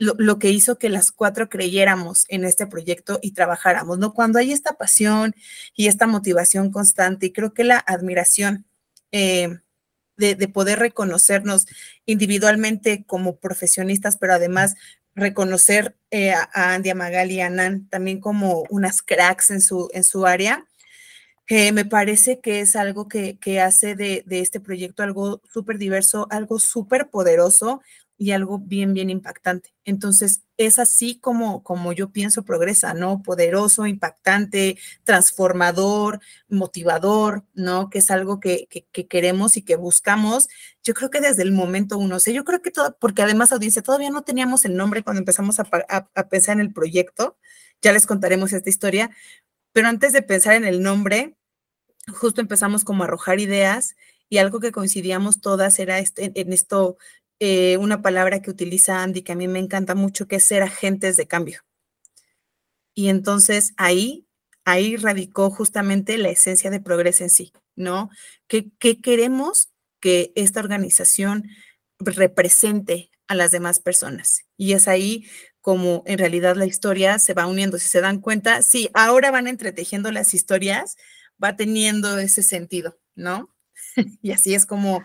lo, 0.00 0.38
que 0.38 0.50
hizo 0.50 0.78
que 0.78 0.88
las 0.88 1.12
cuatro 1.12 1.50
creyéramos 1.50 2.24
en 2.28 2.44
este 2.44 2.66
proyecto 2.66 3.18
y 3.22 3.32
trabajáramos, 3.32 3.98
¿no? 3.98 4.14
Cuando 4.14 4.38
hay 4.38 4.50
esta 4.50 4.72
pasión 4.72 5.34
y 5.76 5.88
esta 5.88 6.06
motivación 6.06 6.72
constante, 6.72 7.26
y 7.26 7.32
creo 7.32 7.52
que 7.52 7.64
la 7.64 7.78
admiración 7.78 8.64
eh, 9.12 9.58
de, 10.16 10.48
poder 10.48 10.78
reconocernos 10.78 11.66
individualmente 12.06 13.04
como 13.06 13.36
profesionistas, 13.36 14.16
pero 14.16 14.34
además 14.34 14.74
reconocer 15.14 15.96
eh, 16.10 16.32
a 16.32 16.48
Andy, 16.74 16.90
a 16.90 16.94
Magali 16.94 17.34
y 17.34 17.40
a 17.42 17.50
Nan 17.50 17.88
también 17.88 18.20
como 18.20 18.64
unas 18.70 19.02
cracks 19.02 19.50
en 19.50 19.60
su, 19.60 19.90
en 19.92 20.04
su 20.04 20.26
área, 20.26 20.64
eh, 21.48 21.72
me 21.72 21.84
parece 21.84 22.38
que 22.38 22.60
es 22.60 22.76
algo 22.76 23.08
que, 23.08 23.36
que 23.38 23.60
hace 23.60 23.96
de, 23.96 24.22
de, 24.24 24.38
este 24.38 24.60
proyecto 24.60 25.02
algo 25.02 25.42
súper 25.52 25.78
diverso, 25.78 26.28
algo 26.30 26.60
súper 26.60 27.10
poderoso, 27.10 27.82
y 28.20 28.32
algo 28.32 28.58
bien, 28.58 28.92
bien 28.92 29.08
impactante. 29.08 29.72
Entonces, 29.86 30.42
es 30.58 30.78
así 30.78 31.18
como, 31.18 31.62
como 31.64 31.94
yo 31.94 32.10
pienso 32.12 32.44
progresa, 32.44 32.92
¿no? 32.92 33.22
Poderoso, 33.22 33.86
impactante, 33.86 34.76
transformador, 35.04 36.20
motivador, 36.46 37.46
¿no? 37.54 37.88
Que 37.88 38.00
es 38.00 38.10
algo 38.10 38.38
que, 38.38 38.68
que, 38.68 39.06
queremos 39.08 39.56
y 39.56 39.62
que 39.62 39.76
buscamos. 39.76 40.48
Yo 40.84 40.92
creo 40.92 41.08
que 41.08 41.22
desde 41.22 41.42
el 41.44 41.52
momento 41.52 41.96
uno, 41.96 42.16
o 42.16 42.20
sea, 42.20 42.34
yo 42.34 42.44
creo 42.44 42.60
que 42.60 42.70
todo, 42.70 42.94
porque 43.00 43.22
además, 43.22 43.52
audiencia, 43.52 43.80
todavía 43.80 44.10
no 44.10 44.20
teníamos 44.20 44.66
el 44.66 44.76
nombre 44.76 45.02
cuando 45.02 45.20
empezamos 45.20 45.58
a, 45.58 45.66
a 45.88 46.28
pensar 46.28 46.56
en 46.56 46.60
el 46.60 46.74
proyecto, 46.74 47.38
ya 47.80 47.92
les 47.92 48.06
contaremos 48.06 48.52
esta 48.52 48.68
historia, 48.68 49.10
pero 49.72 49.88
antes 49.88 50.12
de 50.12 50.20
pensar 50.20 50.56
en 50.56 50.66
el 50.66 50.82
nombre, 50.82 51.38
justo 52.06 52.42
empezamos 52.42 52.84
como 52.84 53.02
a 53.02 53.06
arrojar 53.06 53.40
ideas 53.40 53.96
y 54.28 54.36
algo 54.36 54.60
que 54.60 54.72
coincidíamos 54.72 55.40
todas 55.40 55.78
era 55.78 56.00
este, 56.00 56.32
en 56.34 56.52
esto 56.52 56.98
eh, 57.42 57.78
una 57.78 58.02
palabra 58.02 58.42
que 58.42 58.50
utiliza 58.50 59.02
Andy 59.02 59.22
que 59.22 59.32
a 59.32 59.34
mí 59.34 59.48
me 59.48 59.58
encanta 59.58 59.94
mucho, 59.94 60.28
que 60.28 60.36
es 60.36 60.44
ser 60.44 60.62
agentes 60.62 61.16
de 61.16 61.26
cambio. 61.26 61.62
Y 62.94 63.08
entonces 63.08 63.72
ahí, 63.78 64.26
ahí 64.66 64.96
radicó 64.96 65.50
justamente 65.50 66.18
la 66.18 66.28
esencia 66.28 66.70
de 66.70 66.80
progreso 66.80 67.24
en 67.24 67.30
sí, 67.30 67.52
¿no? 67.76 68.10
¿Qué, 68.46 68.70
queremos 69.00 69.70
que 70.00 70.32
esta 70.34 70.60
organización 70.60 71.48
represente 71.98 73.10
a 73.26 73.34
las 73.34 73.52
demás 73.52 73.80
personas? 73.80 74.42
Y 74.58 74.74
es 74.74 74.86
ahí 74.86 75.26
como 75.62 76.02
en 76.04 76.18
realidad 76.18 76.56
la 76.56 76.66
historia 76.66 77.18
se 77.18 77.32
va 77.32 77.46
uniendo. 77.46 77.78
Si 77.78 77.88
se 77.88 78.02
dan 78.02 78.20
cuenta, 78.20 78.62
sí, 78.62 78.90
ahora 78.92 79.30
van 79.30 79.46
entretejiendo 79.46 80.12
las 80.12 80.34
historias, 80.34 80.96
va 81.42 81.56
teniendo 81.56 82.18
ese 82.18 82.42
sentido, 82.42 82.98
¿no? 83.14 83.54
y 84.20 84.32
así 84.32 84.54
es 84.54 84.66
como, 84.66 85.04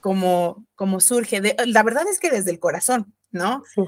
como, 0.00 0.66
como 0.74 1.00
surge. 1.00 1.40
De, 1.40 1.56
la 1.66 1.82
verdad 1.82 2.04
es 2.08 2.18
que 2.18 2.30
desde 2.30 2.50
el 2.50 2.58
corazón, 2.58 3.14
¿no? 3.30 3.62
Sí. 3.74 3.82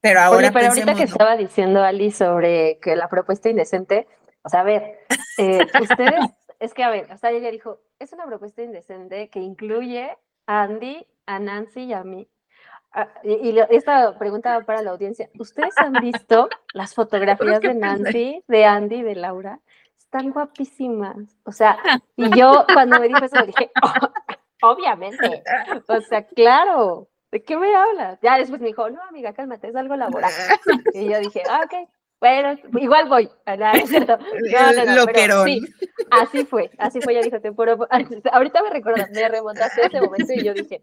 Pero 0.00 0.20
ahora. 0.20 0.52
pero 0.52 0.68
ahorita 0.68 0.94
que 0.94 1.04
estaba 1.04 1.36
diciendo 1.36 1.82
Ali 1.82 2.10
sobre 2.10 2.78
que 2.80 2.94
la 2.94 3.08
propuesta 3.08 3.48
indecente, 3.48 4.06
o 4.42 4.50
sea, 4.50 4.60
a 4.60 4.64
ver, 4.64 4.98
eh, 5.38 5.58
ustedes, 5.80 6.26
es 6.60 6.74
que 6.74 6.84
a 6.84 6.90
ver, 6.90 7.10
hasta 7.10 7.30
ella 7.30 7.50
dijo, 7.50 7.80
es 7.98 8.12
una 8.12 8.26
propuesta 8.26 8.62
indecente 8.62 9.30
que 9.30 9.40
incluye 9.40 10.16
a 10.46 10.62
Andy, 10.62 11.06
a 11.26 11.38
Nancy 11.38 11.84
y 11.84 11.92
a 11.94 12.04
mí. 12.04 12.28
Ah, 12.92 13.08
y, 13.24 13.58
esta 13.70 14.16
pregunta 14.18 14.58
va 14.58 14.64
para 14.64 14.82
la 14.82 14.92
audiencia. 14.92 15.28
¿Ustedes 15.38 15.76
han 15.78 15.94
visto 15.94 16.48
las 16.74 16.94
fotografías 16.94 17.60
de 17.60 17.74
Nancy, 17.74 18.44
de 18.46 18.64
Andy, 18.64 19.02
de 19.02 19.16
Laura? 19.16 19.60
Están 19.98 20.30
guapísimas. 20.30 21.16
O 21.44 21.50
sea, 21.50 21.78
y 22.16 22.30
yo 22.38 22.64
cuando 22.72 23.00
me 23.00 23.08
dijo 23.08 23.24
eso 23.24 23.44
dije, 23.44 23.72
oh, 23.82 24.08
Obviamente. 24.64 25.42
O 25.88 26.00
sea, 26.00 26.26
claro. 26.26 27.08
¿De 27.30 27.42
qué 27.42 27.56
me 27.56 27.74
hablas? 27.74 28.18
Ya 28.22 28.38
después 28.38 28.60
me 28.60 28.68
dijo, 28.68 28.88
no, 28.90 29.02
amiga, 29.02 29.32
cálmate, 29.32 29.68
es 29.68 29.76
algo 29.76 29.96
laboral. 29.96 30.30
Y 30.94 31.10
yo 31.10 31.18
dije, 31.18 31.42
ah, 31.50 31.62
ok, 31.64 31.88
bueno, 32.20 32.56
igual 32.80 33.08
voy. 33.08 33.28
No, 34.96 35.06
pero 35.12 35.44
sí, 35.44 35.60
así 36.10 36.44
fue, 36.44 36.70
así 36.78 37.00
fue. 37.00 37.14
Ya 37.14 37.20
dijo, 37.22 37.40
te 37.40 37.48
ahorita 38.32 38.62
me 38.62 38.70
recuerdo, 38.70 39.04
me 39.12 39.28
remontaste 39.28 39.82
a 39.82 39.86
ese 39.86 40.00
momento 40.00 40.32
y 40.32 40.44
yo 40.44 40.54
dije, 40.54 40.82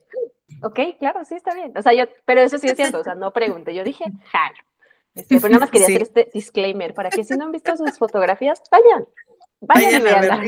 ok, 0.62 0.80
claro, 1.00 1.24
sí, 1.26 1.36
está 1.36 1.56
bien. 1.56 1.72
O 1.76 1.82
sea, 1.82 1.94
yo, 1.94 2.04
pero 2.26 2.42
eso 2.42 2.58
sí 2.58 2.68
es 2.68 2.76
cierto, 2.76 3.00
o 3.00 3.04
sea, 3.04 3.16
no 3.16 3.32
pregunte. 3.32 3.74
Yo 3.74 3.84
dije, 3.84 4.04
jalo. 4.32 4.56
Este, 5.16 5.40
pero 5.40 5.50
nada 5.50 5.62
más 5.62 5.72
quería 5.72 5.88
hacer 5.88 6.04
este 6.04 6.30
disclaimer 6.34 6.94
para 6.94 7.10
que 7.10 7.24
si 7.24 7.34
no 7.36 7.46
han 7.46 7.52
visto 7.52 7.76
sus 7.76 7.98
fotografías, 7.98 8.62
vayan, 8.72 9.08
vayan, 9.62 10.04
vayan 10.04 10.46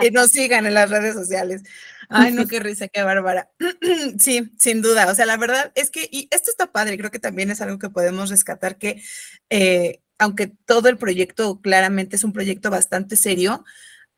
y, 0.00 0.06
y 0.06 0.10
nos 0.10 0.30
sigan 0.30 0.66
en 0.66 0.74
las 0.74 0.90
redes 0.90 1.14
sociales. 1.14 1.62
Ay, 2.10 2.32
no, 2.34 2.46
qué 2.46 2.60
risa, 2.60 2.88
qué 2.88 3.02
bárbara. 3.02 3.50
sí, 4.18 4.50
sin 4.58 4.82
duda. 4.82 5.10
O 5.10 5.14
sea, 5.14 5.26
la 5.26 5.36
verdad 5.36 5.72
es 5.74 5.90
que, 5.90 6.08
y 6.10 6.28
esto 6.30 6.50
está 6.50 6.72
padre, 6.72 6.98
creo 6.98 7.10
que 7.10 7.18
también 7.18 7.50
es 7.50 7.60
algo 7.60 7.78
que 7.78 7.90
podemos 7.90 8.30
rescatar, 8.30 8.76
que 8.76 9.02
eh, 9.48 10.00
aunque 10.18 10.48
todo 10.48 10.88
el 10.88 10.98
proyecto 10.98 11.60
claramente 11.62 12.16
es 12.16 12.24
un 12.24 12.32
proyecto 12.32 12.70
bastante 12.70 13.16
serio, 13.16 13.64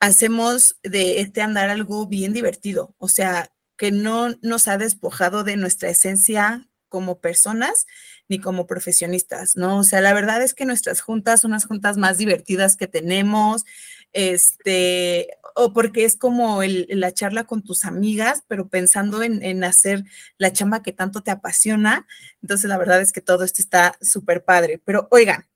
hacemos 0.00 0.76
de 0.82 1.20
este 1.20 1.42
andar 1.42 1.70
algo 1.70 2.06
bien 2.06 2.32
divertido. 2.32 2.94
O 2.98 3.08
sea, 3.08 3.52
que 3.76 3.92
no 3.92 4.34
nos 4.42 4.68
ha 4.68 4.78
despojado 4.78 5.44
de 5.44 5.56
nuestra 5.56 5.90
esencia 5.90 6.68
como 6.88 7.20
personas 7.20 7.86
ni 8.28 8.38
como 8.38 8.66
profesionistas, 8.66 9.56
¿no? 9.56 9.78
O 9.78 9.84
sea, 9.84 10.00
la 10.00 10.12
verdad 10.12 10.42
es 10.42 10.54
que 10.54 10.66
nuestras 10.66 11.00
juntas 11.00 11.40
son 11.40 11.52
las 11.52 11.64
juntas 11.64 11.96
más 11.96 12.18
divertidas 12.18 12.76
que 12.76 12.86
tenemos 12.86 13.64
este, 14.12 15.28
o 15.54 15.72
porque 15.72 16.04
es 16.04 16.16
como 16.16 16.60
la 16.62 17.12
charla 17.12 17.44
con 17.44 17.62
tus 17.62 17.84
amigas, 17.84 18.44
pero 18.48 18.68
pensando 18.68 19.22
en, 19.22 19.64
hacer 19.64 20.04
la 20.38 20.52
chamba 20.52 20.82
que 20.82 20.92
tanto 20.92 21.22
te 21.22 21.30
apasiona. 21.30 22.06
Entonces, 22.42 22.68
la 22.68 22.78
verdad 22.78 23.00
es 23.00 23.12
que 23.12 23.20
todo 23.20 23.44
esto 23.44 23.62
está 23.62 23.96
súper 24.00 24.44
padre. 24.44 24.80
Pero 24.84 25.08
oigan, 25.10 25.46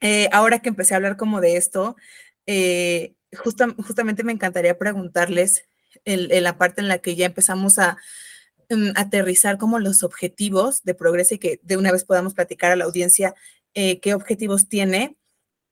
eh, 0.00 0.28
ahora 0.32 0.60
que 0.60 0.68
empecé 0.68 0.94
a 0.94 0.96
hablar 0.98 1.16
como 1.16 1.40
de 1.40 1.56
esto, 1.56 1.96
eh, 2.46 3.14
justamente 3.36 4.24
me 4.24 4.32
encantaría 4.32 4.78
preguntarles 4.78 5.64
en, 6.04 6.42
la 6.42 6.58
parte 6.58 6.80
en 6.80 6.88
la 6.88 6.98
que 6.98 7.16
ya 7.16 7.26
empezamos 7.26 7.78
a 7.78 7.98
mm, 8.70 8.90
aterrizar 8.96 9.58
como 9.58 9.78
los 9.78 10.02
objetivos 10.02 10.82
de 10.84 10.94
progreso 10.94 11.34
y 11.34 11.38
que 11.38 11.60
de 11.62 11.76
una 11.76 11.92
vez 11.92 12.04
podamos 12.04 12.34
platicar 12.34 12.72
a 12.72 12.76
la 12.76 12.84
audiencia 12.84 13.34
eh, 13.74 14.00
qué 14.00 14.14
objetivos 14.14 14.68
tiene 14.68 15.16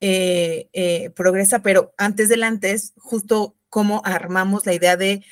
eh, 0.00 0.68
eh, 0.72 1.10
progresa, 1.10 1.60
pero 1.60 1.92
antes 1.98 2.28
del 2.28 2.44
antes, 2.44 2.92
justo 2.96 3.56
cómo 3.68 4.00
armamos 4.04 4.64
la 4.64 4.74
idea 4.74 4.96
de 4.96 5.24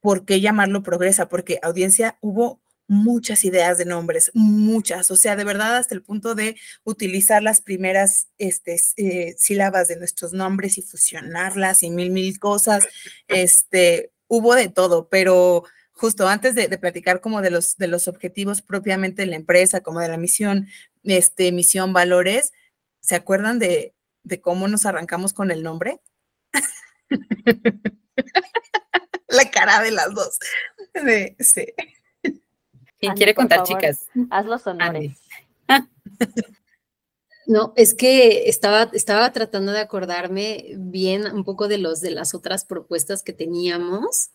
por 0.00 0.24
qué 0.24 0.40
llamarlo 0.40 0.82
progresa, 0.82 1.28
porque 1.28 1.58
audiencia 1.62 2.18
hubo 2.20 2.60
muchas 2.86 3.44
ideas 3.44 3.78
de 3.78 3.84
nombres, 3.84 4.30
muchas, 4.34 5.10
o 5.10 5.16
sea, 5.16 5.34
de 5.34 5.44
verdad 5.44 5.76
hasta 5.76 5.94
el 5.94 6.02
punto 6.02 6.34
de 6.34 6.56
utilizar 6.84 7.42
las 7.42 7.60
primeras 7.60 8.28
este, 8.38 8.80
eh, 8.96 9.34
sílabas 9.38 9.88
de 9.88 9.96
nuestros 9.96 10.32
nombres 10.32 10.78
y 10.78 10.82
fusionarlas 10.82 11.82
y 11.82 11.90
mil, 11.90 12.10
mil 12.10 12.38
cosas, 12.38 12.86
este, 13.28 14.12
hubo 14.28 14.54
de 14.54 14.68
todo, 14.68 15.08
pero 15.08 15.64
justo 15.92 16.28
antes 16.28 16.54
de, 16.54 16.68
de, 16.68 16.78
platicar 16.78 17.20
como 17.20 17.40
de 17.42 17.50
los, 17.50 17.76
de 17.76 17.86
los 17.86 18.08
objetivos 18.08 18.60
propiamente 18.62 19.22
de 19.22 19.28
la 19.28 19.36
empresa, 19.36 19.80
como 19.80 20.00
de 20.00 20.08
la 20.08 20.16
misión, 20.16 20.68
este, 21.04 21.50
misión, 21.52 21.92
valores, 21.92 22.52
¿se 23.00 23.14
acuerdan 23.14 23.58
de, 23.58 23.94
de 24.24 24.40
cómo 24.40 24.68
nos 24.68 24.86
arrancamos 24.86 25.32
con 25.32 25.50
el 25.50 25.62
nombre? 25.62 26.00
La 29.28 29.50
cara 29.50 29.80
de 29.82 29.90
las 29.90 30.14
dos. 30.14 30.38
¿Quién 32.98 33.14
quiere 33.14 33.34
contar, 33.34 33.62
chicas? 33.64 34.06
Haz 34.30 34.46
los 34.46 34.66
honores. 34.66 35.18
No, 37.46 37.72
es 37.76 37.94
que 37.94 38.48
estaba, 38.48 38.90
estaba 38.92 39.32
tratando 39.32 39.72
de 39.72 39.80
acordarme 39.80 40.74
bien 40.76 41.26
un 41.26 41.44
poco 41.44 41.66
de 41.66 41.78
los 41.78 42.00
de 42.00 42.10
las 42.10 42.34
otras 42.34 42.64
propuestas 42.64 43.22
que 43.22 43.32
teníamos. 43.32 44.30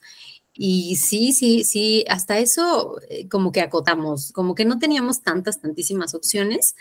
Y 0.53 0.95
sí, 0.97 1.33
sí, 1.33 1.63
sí, 1.63 2.03
hasta 2.09 2.39
eso 2.39 2.99
eh, 3.09 3.29
como 3.29 3.51
que 3.51 3.61
acotamos, 3.61 4.31
como 4.31 4.55
que 4.55 4.65
no 4.65 4.79
teníamos 4.79 5.21
tantas, 5.21 5.61
tantísimas 5.61 6.15
opciones, 6.15 6.75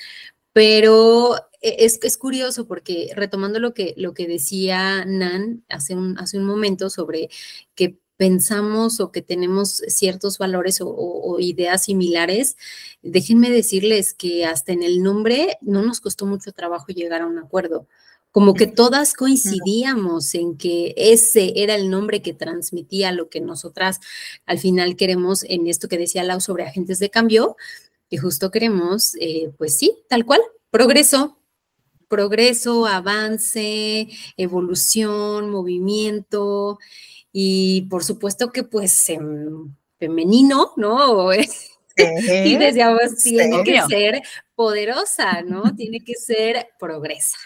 pero 0.52 1.36
es, 1.78 1.98
es 2.02 2.16
curioso 2.16 2.66
porque 2.66 3.10
retomando 3.14 3.58
lo 3.60 3.74
que, 3.74 3.94
lo 3.96 4.14
que 4.14 4.26
decía 4.26 5.04
Nan 5.04 5.64
hace 5.68 5.94
un, 5.94 6.18
hace 6.18 6.38
un 6.38 6.44
momento 6.44 6.90
sobre 6.90 7.28
que 7.74 7.98
pensamos 8.16 9.00
o 9.00 9.12
que 9.12 9.22
tenemos 9.22 9.82
ciertos 9.88 10.38
valores 10.38 10.80
o, 10.82 11.36
ideas 11.38 11.84
similares, 11.84 12.56
déjenme 13.02 13.50
decirles 13.50 14.14
que 14.14 14.46
hasta 14.46 14.72
en 14.72 14.82
el 14.82 15.02
nombre 15.02 15.58
no 15.60 15.82
nos 15.82 16.00
costó 16.00 16.26
mucho 16.26 16.52
trabajo 16.52 16.86
llegar 16.88 17.22
a 17.22 17.26
un 17.26 17.38
acuerdo. 17.38 17.86
Como 18.30 18.54
que 18.54 18.66
todas 18.66 19.14
coincidíamos 19.14 20.34
en 20.34 20.58
que 20.58 20.94
ese 20.96 21.54
era 21.56 21.74
el 21.74 21.88
nombre 21.88 22.20
que 22.20 22.34
transmitía 22.34 23.12
lo 23.12 23.30
que 23.30 23.40
nosotras 23.40 24.00
al 24.44 24.58
final 24.58 24.96
queremos 24.96 25.42
en 25.44 25.66
esto 25.66 25.88
que 25.88 25.96
decía 25.96 26.22
Lau 26.22 26.40
sobre 26.40 26.64
agentes 26.64 26.98
de 26.98 27.10
cambio, 27.10 27.56
que 28.10 28.18
justo 28.18 28.50
queremos, 28.50 29.14
eh, 29.20 29.52
pues 29.56 29.76
sí, 29.76 29.96
tal 30.08 30.26
cual, 30.26 30.40
progreso, 30.70 31.38
progreso, 32.08 32.86
avance, 32.86 34.08
evolución, 34.36 35.50
movimiento. 35.50 36.78
Y 37.32 37.82
por 37.90 38.04
supuesto 38.04 38.50
que 38.50 38.62
pues 38.62 39.06
femenino, 39.98 40.72
¿no? 40.76 41.32
y 41.96 42.56
decíamos, 42.56 43.16
tiene 43.22 43.62
que 43.64 43.80
ser 43.82 44.22
poderosa, 44.54 45.42
¿no? 45.46 45.74
Tiene 45.74 46.00
que 46.00 46.14
ser 46.14 46.68
progresa. 46.78 47.38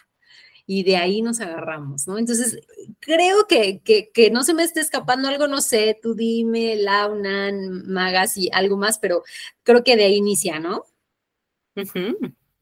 Y 0.67 0.85
de 0.85 0.97
ahí 0.97 1.21
nos 1.21 1.41
agarramos, 1.41 2.07
¿no? 2.07 2.17
Entonces, 2.17 2.61
creo 3.01 3.49
que, 3.49 3.81
que, 3.83 4.31
no 4.31 4.45
se 4.45 4.55
me 4.55 4.63
esté 4.63 4.81
escapando 4.81 5.29
algo, 5.29 5.49
no 5.49 5.61
sé, 5.61 5.99
tú 6.01 6.15
dime, 6.15 6.77
Launan, 6.77 7.89
Magas 7.89 8.37
y 8.37 8.51
algo 8.53 8.77
más, 8.77 9.01
pero 9.01 9.25
creo 9.65 9.83
que 9.83 9.97
de 9.97 10.05
ahí 10.05 10.17
inicia, 10.17 10.61
¿no? 10.61 10.85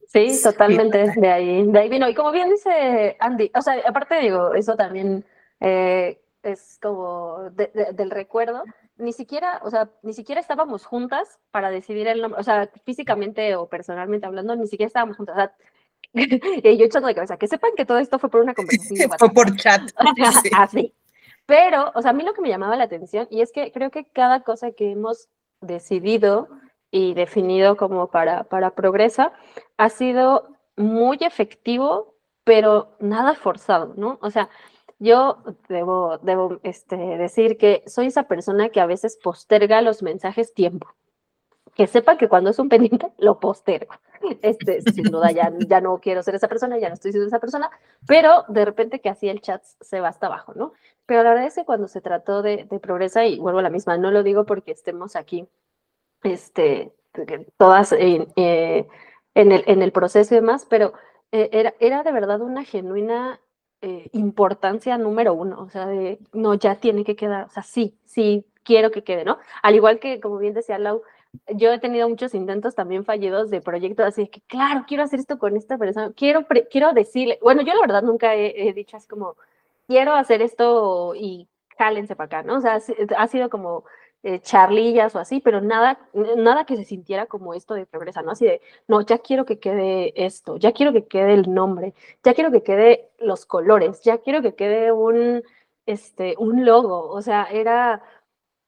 Sí, 0.09 0.41
totalmente, 0.43 1.13
de 1.17 1.29
ahí, 1.29 1.67
de 1.67 1.79
ahí 1.79 1.89
vino. 1.91 2.09
Y 2.09 2.15
como 2.15 2.33
bien 2.33 2.49
dice 2.49 3.17
Andy, 3.21 3.51
o 3.55 3.61
sea, 3.61 3.75
aparte 3.87 4.21
digo, 4.21 4.55
eso 4.55 4.75
también 4.75 5.25
eh, 5.61 6.19
es 6.43 6.79
como 6.81 7.51
del 7.51 8.11
recuerdo, 8.11 8.65
ni 8.97 9.13
siquiera, 9.13 9.61
o 9.63 9.71
sea, 9.71 9.91
ni 10.03 10.15
siquiera 10.15 10.41
estábamos 10.41 10.87
juntas 10.87 11.39
para 11.51 11.71
decidir 11.71 12.09
el 12.09 12.23
nombre, 12.23 12.41
o 12.41 12.43
sea, 12.43 12.71
físicamente 12.85 13.55
o 13.55 13.69
personalmente 13.69 14.27
hablando, 14.27 14.57
ni 14.57 14.67
siquiera 14.67 14.89
estábamos 14.89 15.19
juntas. 15.19 15.37
O 15.37 15.39
sea, 15.39 15.53
y 16.15 16.79
yo 16.79 16.87
echando 16.87 17.09
de 17.09 17.15
cabeza, 17.15 17.37
que 17.37 17.47
sepan 17.47 17.73
que 17.77 17.85
todo 17.85 17.99
esto 17.99 18.19
fue 18.19 18.31
por 18.31 18.41
una 18.41 18.55
conversación. 18.55 19.11
fue 19.19 19.31
por 19.31 19.55
chat. 19.57 19.83
Así. 20.57 20.95
Pero, 21.45 21.93
o 21.95 22.01
sea, 22.01 22.13
a 22.13 22.15
mí 22.15 22.25
lo 22.25 22.33
que 22.33 22.41
me 22.41 22.49
llamaba 22.49 22.77
la 22.77 22.85
atención, 22.85 23.29
y 23.31 23.43
es 23.43 23.53
que 23.53 23.73
creo 23.73 23.91
que 23.91 24.07
cada 24.07 24.43
cosa 24.43 24.73
que 24.73 24.91
hemos 24.91 25.29
decidido 25.61 26.49
y 26.91 27.15
definido 27.15 27.77
como 27.77 28.09
para, 28.09 28.45
para 28.45 28.75
Progresa 28.75 29.33
ha 29.77 29.89
sido 29.89 30.49
muy 30.77 31.19
efectivo, 31.21 32.15
pero 32.45 32.97
nada 33.01 33.35
forzado, 33.35 33.95
¿no? 33.97 34.19
O 34.23 34.31
sea, 34.31 34.49
yo 34.99 35.39
debo, 35.69 36.19
debo 36.19 36.61
este, 36.63 36.97
decir 36.97 37.57
que 37.57 37.83
soy 37.87 38.07
esa 38.07 38.25
persona 38.25 38.71
que 38.71 38.81
a 38.81 38.87
veces 38.87 39.19
posterga 39.23 39.83
los 39.83 40.03
mensajes 40.03 40.55
tiempo. 40.55 40.89
Que 41.75 41.87
sepa 41.87 42.19
que 42.19 42.29
cuando 42.29 42.51
es 42.51 42.59
un 42.59 42.69
pendiente, 42.69 43.13
lo 43.19 43.39
postergo. 43.39 43.95
Este, 44.43 44.83
sin 44.83 45.05
duda, 45.05 45.31
ya, 45.31 45.53
ya 45.69 45.81
no 45.81 45.99
quiero 45.99 46.23
ser 46.25 46.35
esa 46.35 46.49
persona, 46.49 46.79
ya 46.79 46.89
no 46.89 46.95
estoy 46.95 47.13
siendo 47.13 47.29
esa 47.29 47.39
persona, 47.39 47.71
pero 48.07 48.45
de 48.49 48.65
repente 48.65 49.01
que 49.01 49.09
así 49.09 49.29
el 49.29 49.41
chat 49.41 49.63
se 49.81 50.01
va 50.01 50.09
hasta 50.09 50.27
abajo, 50.27 50.55
¿no? 50.55 50.73
Pero 51.07 51.23
la 51.23 51.31
verdad 51.31 51.47
es 51.47 51.55
que 51.55 51.65
cuando 51.65 51.87
se 51.87 52.01
trató 52.01 52.43
de, 52.43 52.65
de 52.69 52.81
progresa, 52.81 53.25
y 53.27 53.39
vuelvo 53.39 53.61
a 53.61 53.63
la 53.63 53.71
misma, 53.71 53.97
no 53.97 54.11
lo 54.11 54.25
digo 54.25 54.45
porque 54.45 54.73
estemos 54.73 55.15
aquí, 55.15 55.47
este, 56.23 56.93
todas 57.57 57.93
eh, 57.93 58.27
en, 59.35 59.53
el, 59.53 59.65
en 59.67 59.83
el 59.83 59.93
proceso 59.93 60.35
y 60.35 60.39
demás, 60.39 60.67
pero 60.69 60.93
eh, 61.33 61.49
era, 61.53 61.75
era 61.81 62.03
de 62.03 62.13
verdad 62.13 62.41
una 62.41 62.65
genuina 62.65 63.41
eh, 63.83 64.09
importancia 64.13 64.99
número 64.99 65.35
uno, 65.35 65.61
o 65.61 65.69
sea, 65.71 65.87
de, 65.87 66.19
no, 66.33 66.55
ya 66.55 66.77
tiene 66.77 67.05
que 67.05 67.17
quedar, 67.17 67.47
o 67.47 67.51
sea, 67.51 67.63
sí, 67.63 67.97
sí, 68.07 68.47
quiero 68.65 68.91
que 68.91 69.05
quede, 69.05 69.25
¿no? 69.25 69.39
Al 69.63 69.75
igual 69.75 70.01
que, 70.01 70.21
como 70.21 70.39
bien 70.39 70.55
decía 70.55 70.79
Lau, 70.79 71.03
yo 71.55 71.73
he 71.73 71.79
tenido 71.79 72.09
muchos 72.09 72.35
intentos 72.35 72.75
también 72.75 73.05
fallidos 73.05 73.51
de 73.51 73.61
proyectos 73.61 74.07
así 74.07 74.29
que, 74.29 74.41
claro, 74.43 74.85
quiero 74.89 75.05
hacer 75.05 75.21
esto 75.21 75.39
con 75.39 75.57
esta 75.57 75.79
persona, 75.79 76.13
quiero, 76.17 76.47
quiero 76.71 76.93
decirle, 76.93 77.39
bueno, 77.43 77.63
yo 77.63 77.75
la 77.75 77.81
verdad 77.83 78.03
nunca 78.03 78.35
he, 78.35 78.73
dicho 78.73 78.97
así 78.97 79.07
como, 79.09 79.37
quiero 79.87 80.15
hacer 80.15 80.43
esto 80.43 81.15
y 81.15 81.49
cálense 81.77 82.17
para 82.17 82.27
acá, 82.27 82.43
¿no? 82.43 82.57
O 82.57 82.61
sea, 82.61 82.81
ha 83.17 83.29
sido 83.29 83.51
como 83.51 83.85
eh, 84.23 84.41
charlillas 84.41 85.15
o 85.15 85.19
así, 85.21 85.41
pero 85.41 85.61
nada, 85.61 86.01
nada 86.37 86.65
que 86.65 86.77
se 86.77 86.85
sintiera 86.85 87.27
como 87.27 87.55
esto 87.55 87.75
de 87.75 87.87
progresa, 87.87 88.23
¿no? 88.23 88.33
Así 88.33 88.47
de, 88.47 88.61
no, 88.89 89.01
ya 89.03 89.19
quiero 89.19 89.45
que 89.45 89.61
quede 89.61 90.13
esto, 90.27 90.57
ya 90.57 90.73
quiero 90.73 90.93
que 90.93 91.07
quede 91.07 91.35
el 91.35 91.55
nombre, 91.55 91.95
ya 92.25 92.35
quiero 92.35 92.51
que 92.51 92.63
quede 92.63 93.11
los 93.19 93.47
colores, 93.47 94.03
ya 94.03 94.19
quiero 94.19 94.43
que 94.43 94.55
quede 94.55 94.93
un, 94.93 95.43
este, 95.87 96.35
un 96.39 96.65
logo, 96.65 97.09
o 97.11 97.23
sea, 97.23 97.45
era, 97.45 98.03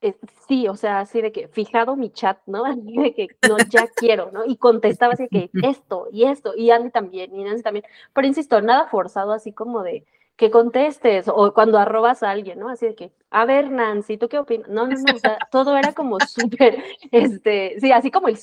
eh, 0.03 0.17
sí, 0.49 0.69
o 0.69 0.77
sea, 0.77 1.01
así 1.01 1.21
de 1.21 1.33
que 1.33 1.49
fijado 1.49 1.97
mi 1.97 2.11
chat, 2.11 2.39
¿no? 2.47 2.65
De 3.05 3.15
que 3.15 3.29
no, 3.49 3.59
ya 3.71 3.89
quiero, 3.89 4.31
¿no? 4.33 4.45
Y 4.47 4.57
contestaba 4.57 5.15
así 5.15 5.25
de 5.25 5.29
que 5.29 5.51
esto 5.69 6.09
y 6.13 6.25
esto, 6.25 6.55
y 6.57 6.71
Andy 6.71 6.91
también, 6.91 7.35
y 7.35 7.45
Nancy 7.45 7.63
también, 7.63 7.85
pero 8.15 8.27
insisto, 8.27 8.61
nada 8.63 8.87
forzado 8.89 9.33
así 9.33 9.53
como 9.53 9.83
de, 9.83 10.05
que 10.41 10.51
contestes 10.51 11.29
o 11.29 11.53
cuando 11.53 11.77
arrobas 11.79 12.23
a 12.23 12.31
alguien, 12.31 12.59
¿no? 12.59 12.71
Así 12.71 12.87
de 12.87 12.95
que, 12.95 13.13
a 13.29 13.45
ver, 13.45 13.71
Nancy, 13.71 14.17
¿tú 14.17 14.31
qué 14.31 14.39
opinas? 14.39 14.71
No, 14.71 14.87
no, 14.87 14.97
no, 14.97 15.15
o 15.15 15.19
sea, 15.19 15.37
todo 15.53 15.77
era 15.77 15.93
como 15.93 16.19
súper, 16.21 16.83
este, 17.13 17.77
sí, 17.79 17.93
así 17.93 18.11
como 18.11 18.29
el, 18.29 18.39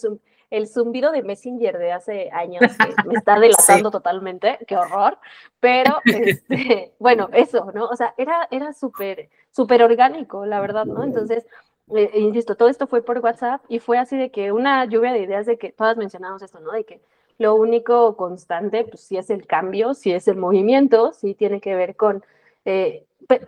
el 0.51 0.67
zumbido 0.67 1.11
de 1.11 1.23
Messenger 1.23 1.75
de 1.79 1.91
hace 1.91 2.29
años 2.31 2.61
que 2.61 3.07
me 3.07 3.15
está 3.15 3.39
delatando 3.39 3.89
totalmente, 3.89 4.59
qué 4.67 4.77
horror, 4.77 5.17
pero, 5.59 5.97
este, 6.05 6.93
bueno, 6.99 7.29
eso, 7.33 7.71
¿no? 7.73 7.87
O 7.87 7.95
sea, 7.95 8.13
era, 8.15 8.47
era 8.51 8.73
súper, 8.73 9.31
súper 9.49 9.81
orgánico, 9.81 10.45
la 10.45 10.61
verdad, 10.61 10.85
¿no? 10.85 11.03
Entonces, 11.03 11.47
eh, 11.95 12.11
insisto, 12.13 12.53
todo 12.53 12.69
esto 12.69 12.85
fue 12.85 13.01
por 13.01 13.17
WhatsApp 13.17 13.63
y 13.69 13.79
fue 13.79 13.97
así 13.97 14.15
de 14.17 14.29
que 14.29 14.51
una 14.51 14.85
lluvia 14.85 15.13
de 15.13 15.23
ideas 15.23 15.47
de 15.47 15.57
que 15.57 15.71
todas 15.71 15.97
mencionamos 15.97 16.43
esto, 16.43 16.59
¿no? 16.59 16.73
De 16.73 16.83
que 16.83 17.01
lo 17.37 17.55
único 17.55 18.15
constante, 18.15 18.83
pues 18.85 19.01
sí 19.01 19.17
es 19.17 19.29
el 19.29 19.45
cambio, 19.45 19.93
sí 19.93 20.11
es 20.11 20.27
el 20.27 20.37
movimiento, 20.37 21.13
sí 21.13 21.35
tiene 21.35 21.61
que 21.61 21.75
ver 21.75 21.95
con, 21.95 22.23
eh, 22.65 23.05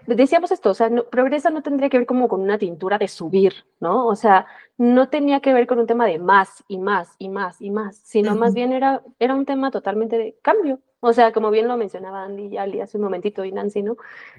decíamos 0.07 0.51
esto, 0.51 0.71
o 0.71 0.73
sea, 0.73 0.89
progresa 1.09 1.49
no 1.49 1.61
tendría 1.61 1.89
que 1.89 1.97
ver 1.97 2.07
como 2.07 2.27
con 2.27 2.41
una 2.41 2.57
tintura 2.57 2.97
de 2.97 3.07
subir, 3.07 3.53
¿no? 3.79 4.07
O 4.07 4.15
sea, 4.15 4.45
no 4.77 5.09
tenía 5.09 5.39
que 5.39 5.53
ver 5.53 5.67
con 5.67 5.79
un 5.79 5.87
tema 5.87 6.05
de 6.05 6.19
más 6.19 6.63
y 6.67 6.77
más 6.77 7.15
y 7.17 7.29
más 7.29 7.61
y 7.61 7.71
más, 7.71 7.97
sino 7.97 8.35
más 8.35 8.53
bien 8.53 8.73
era, 8.73 9.01
era 9.19 9.35
un 9.35 9.45
tema 9.45 9.71
totalmente 9.71 10.17
de 10.17 10.37
cambio. 10.41 10.79
O 11.01 11.13
sea, 11.13 11.31
como 11.31 11.49
bien 11.49 11.67
lo 11.67 11.77
mencionaba 11.77 12.23
Andy 12.23 12.47
y 12.47 12.57
Ali 12.57 12.81
hace 12.81 12.97
un 12.97 13.03
momentito 13.03 13.45
y 13.45 13.51
Nancy, 13.51 13.83
¿no? 13.83 13.97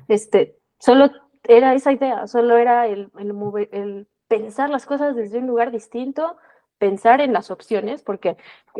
Este, 0.08 0.56
solo 0.78 1.10
era 1.44 1.74
esa 1.74 1.92
idea, 1.92 2.26
solo 2.26 2.56
era 2.56 2.86
el, 2.86 3.10
el, 3.18 3.68
el 3.72 4.06
pensar 4.28 4.70
las 4.70 4.86
cosas 4.86 5.16
desde 5.16 5.38
un 5.38 5.46
lugar 5.46 5.70
distinto, 5.70 6.36
pensar 6.80 7.20
en 7.20 7.34
las 7.34 7.50
opciones, 7.50 8.02
porque 8.02 8.36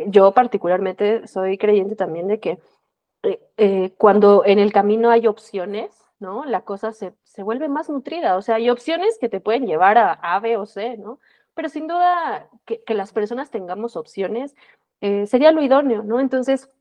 yo 0.07 0.33
particularmente 0.33 1.27
soy 1.27 1.57
creyente 1.59 1.95
también 1.95 2.27
de 2.27 2.39
que 2.39 2.59
eh, 3.23 3.39
eh, 3.57 3.93
cuando 3.97 4.43
en 4.43 4.57
el 4.59 4.73
camino 4.73 5.11
hay 5.11 5.27
opciones, 5.27 5.91
¿no? 6.19 6.43
La 6.45 6.61
cosa 6.61 6.93
se, 6.93 7.13
se, 7.23 7.43
vuelve 7.43 7.69
más 7.69 7.89
nutrida, 7.89 8.37
o 8.37 8.41
sea, 8.41 8.55
hay 8.55 8.71
opciones 8.71 9.19
que 9.19 9.29
te 9.29 9.39
pueden 9.39 9.67
llevar 9.67 9.99
a 9.99 10.13
A, 10.13 10.39
B 10.39 10.57
o 10.57 10.65
C, 10.65 10.97
¿no? 10.97 11.19
Pero 11.53 11.69
sin 11.69 11.87
duda 11.87 12.49
que, 12.65 12.83
que 12.83 12.95
las 12.95 13.13
personas 13.13 13.51
tengamos 13.51 13.95
opciones 13.95 14.55
eh, 15.01 15.27
sería 15.27 15.51
lo 15.51 15.61
idóneo, 15.61 16.01
¿no? 16.03 16.19
Entonces, 16.19 16.71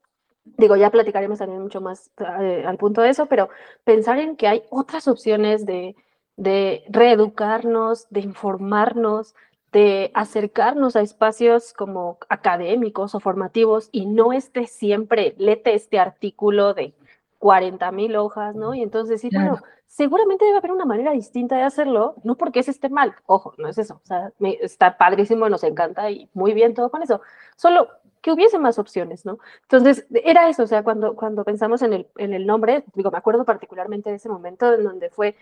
digo, 0.45 0.77
ya 0.77 0.91
platicaremos 0.91 1.39
también 1.39 1.63
mucho 1.63 1.83
más 1.83 2.11
al 2.17 2.79
punto 2.79 3.03
de 3.03 3.11
eso, 3.11 3.27
pero 3.27 3.51
pensar 3.85 4.19
en 4.19 4.37
que 4.37 4.49
hay 4.49 4.63
otras 4.71 5.07
opciones 5.07 5.67
de, 5.67 5.97
de 6.37 6.83
reeducarnos, 6.89 8.09
de 8.09 8.21
informarnos, 8.21 9.35
de 9.73 10.11
acercarnos 10.15 10.97
a 10.97 11.01
espacios 11.01 11.73
como 11.73 12.19
académicos 12.29 13.15
o 13.15 13.21
formativos 13.21 13.89
y 13.93 14.07
no 14.07 14.33
esté 14.33 14.67
siempre, 14.67 15.35
lete 15.39 15.75
este 15.75 15.99
artículo 15.99 16.75
de 16.75 16.93
40 17.39 17.91
mil 17.93 18.17
hojas, 18.17 18.55
¿no? 18.55 18.75
Y 18.75 18.83
entonces 18.83 19.11
decir, 19.11 19.31
bueno, 19.33 19.59
seguramente 19.87 20.45
debe 20.45 20.59
haber 20.59 20.73
una 20.73 20.85
manera 20.85 21.13
distinta 21.13 21.57
de 21.57 21.63
hacerlo, 21.63 22.15
no 22.23 22.37
porque 22.37 22.61
ese 22.61 22.71
esté 22.71 22.89
mal, 22.89 23.15
ojo, 23.27 23.55
no 23.59 23.69
es 23.69 23.79
eso, 23.79 24.01
o 24.03 24.07
sea, 24.07 24.33
me, 24.39 24.59
está 24.61 24.99
padrísimo, 24.99 25.49
nos 25.49 25.65
encanta 25.65 26.11
y 26.11 26.29
muy 26.35 26.53
bien 26.53 26.75
todo 26.75 26.91
con 26.91 27.03
eso, 27.03 27.21
solo 27.57 27.89
que 28.21 28.33
hubiese 28.33 28.59
más 28.59 28.79
opciones, 28.79 29.25
¿no? 29.25 29.39
Entonces, 29.63 30.07
era 30.11 30.49
eso, 30.49 30.65
o 30.65 30.67
sea, 30.67 30.83
cuando, 30.83 31.17
cuando 31.17 31.45
pensamos 31.45 31.83
en 31.83 31.93
el, 31.95 32.07
en 32.19 32.35
el 32.35 32.47
nombre, 32.47 32.85
digo, 32.95 33.11
me 33.11 33.19
acuerdo 33.19 33.45
particularmente 33.45 34.11
de 34.11 34.17
ese 34.17 34.29
momento 34.29 34.73
en 34.75 34.85
donde 34.85 35.11
fue 35.11 35.37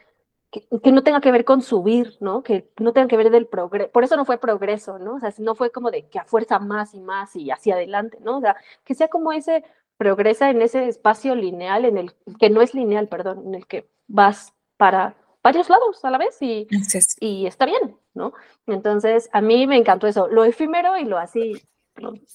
que, 0.50 0.92
no 0.92 1.02
tenga 1.02 1.20
que 1.20 1.32
ver 1.32 1.44
con 1.44 1.62
subir, 1.62 2.16
¿no? 2.20 2.42
Que 2.42 2.70
no 2.78 2.92
tenga 2.92 3.08
que 3.08 3.16
ver 3.16 3.30
del 3.30 3.46
progreso. 3.46 3.90
Por 3.90 4.04
eso 4.04 4.16
no 4.16 4.24
fue 4.24 4.38
progreso, 4.38 4.98
¿no? 4.98 5.16
O 5.16 5.20
sea, 5.20 5.32
no 5.38 5.54
fue 5.54 5.70
como 5.70 5.90
de 5.90 6.08
que 6.08 6.18
a 6.18 6.24
fuerza 6.24 6.58
más 6.58 6.94
y 6.94 7.00
más 7.00 7.36
y 7.36 7.50
hacia 7.50 7.74
adelante, 7.74 8.18
¿no? 8.20 8.38
O 8.38 8.40
sea, 8.40 8.56
que 8.84 8.94
sea 8.94 9.08
como 9.08 9.32
ese 9.32 9.64
progresa 9.96 10.50
en 10.50 10.62
ese 10.62 10.88
espacio 10.88 11.34
lineal, 11.34 11.84
en 11.84 11.98
el 11.98 12.12
que 12.38 12.50
no 12.50 12.62
es 12.62 12.74
lineal, 12.74 13.08
perdón, 13.08 13.42
en 13.46 13.54
el 13.56 13.66
que 13.66 13.88
vas 14.06 14.54
para 14.76 15.16
varios 15.42 15.68
lados 15.68 16.04
a 16.04 16.10
la 16.10 16.18
vez 16.18 16.40
y, 16.40 16.66
y 17.20 17.46
está 17.46 17.66
bien, 17.66 17.96
¿no? 18.14 18.32
Entonces, 18.66 19.28
a 19.32 19.40
mí 19.40 19.66
me 19.66 19.76
encantó 19.76 20.06
eso, 20.06 20.28
lo 20.28 20.44
efímero 20.44 20.96
y 20.96 21.04
lo 21.04 21.18
así, 21.18 21.60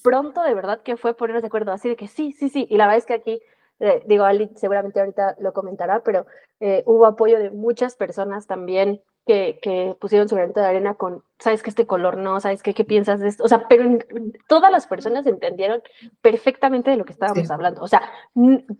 pronto 0.02 0.42
de 0.42 0.54
verdad 0.54 0.82
que 0.82 0.96
fue 0.96 1.14
ponernos 1.14 1.42
de 1.42 1.48
acuerdo, 1.48 1.72
así 1.72 1.88
de 1.88 1.96
que 1.96 2.08
sí, 2.08 2.32
sí, 2.32 2.48
sí, 2.48 2.66
y 2.68 2.76
la 2.76 2.86
verdad 2.86 2.98
es 2.98 3.06
que 3.06 3.14
aquí 3.14 3.40
eh, 3.80 4.02
digo, 4.06 4.24
Ali 4.24 4.50
seguramente 4.56 5.00
ahorita 5.00 5.36
lo 5.40 5.52
comentará, 5.52 6.02
pero 6.02 6.26
eh, 6.60 6.82
hubo 6.86 7.06
apoyo 7.06 7.38
de 7.38 7.50
muchas 7.50 7.96
personas 7.96 8.46
también 8.46 9.02
que, 9.26 9.58
que, 9.62 9.96
pusieron 10.00 10.28
su 10.28 10.36
granito 10.36 10.60
de 10.60 10.66
arena 10.66 10.94
con, 10.94 11.22
¿sabes 11.38 11.62
que 11.62 11.70
este 11.70 11.86
color 11.86 12.18
no? 12.18 12.40
¿Sabes 12.40 12.62
qué, 12.62 12.74
qué 12.74 12.84
piensas 12.84 13.20
de 13.20 13.28
esto? 13.28 13.44
O 13.44 13.48
sea, 13.48 13.66
pero 13.68 13.98
todas 14.48 14.70
las 14.70 14.86
personas 14.86 15.26
entendieron 15.26 15.82
perfectamente 16.20 16.90
de 16.90 16.96
lo 16.96 17.04
que 17.04 17.12
estábamos 17.12 17.50
hablando. 17.50 17.82
O 17.82 17.88
sea, 17.88 18.02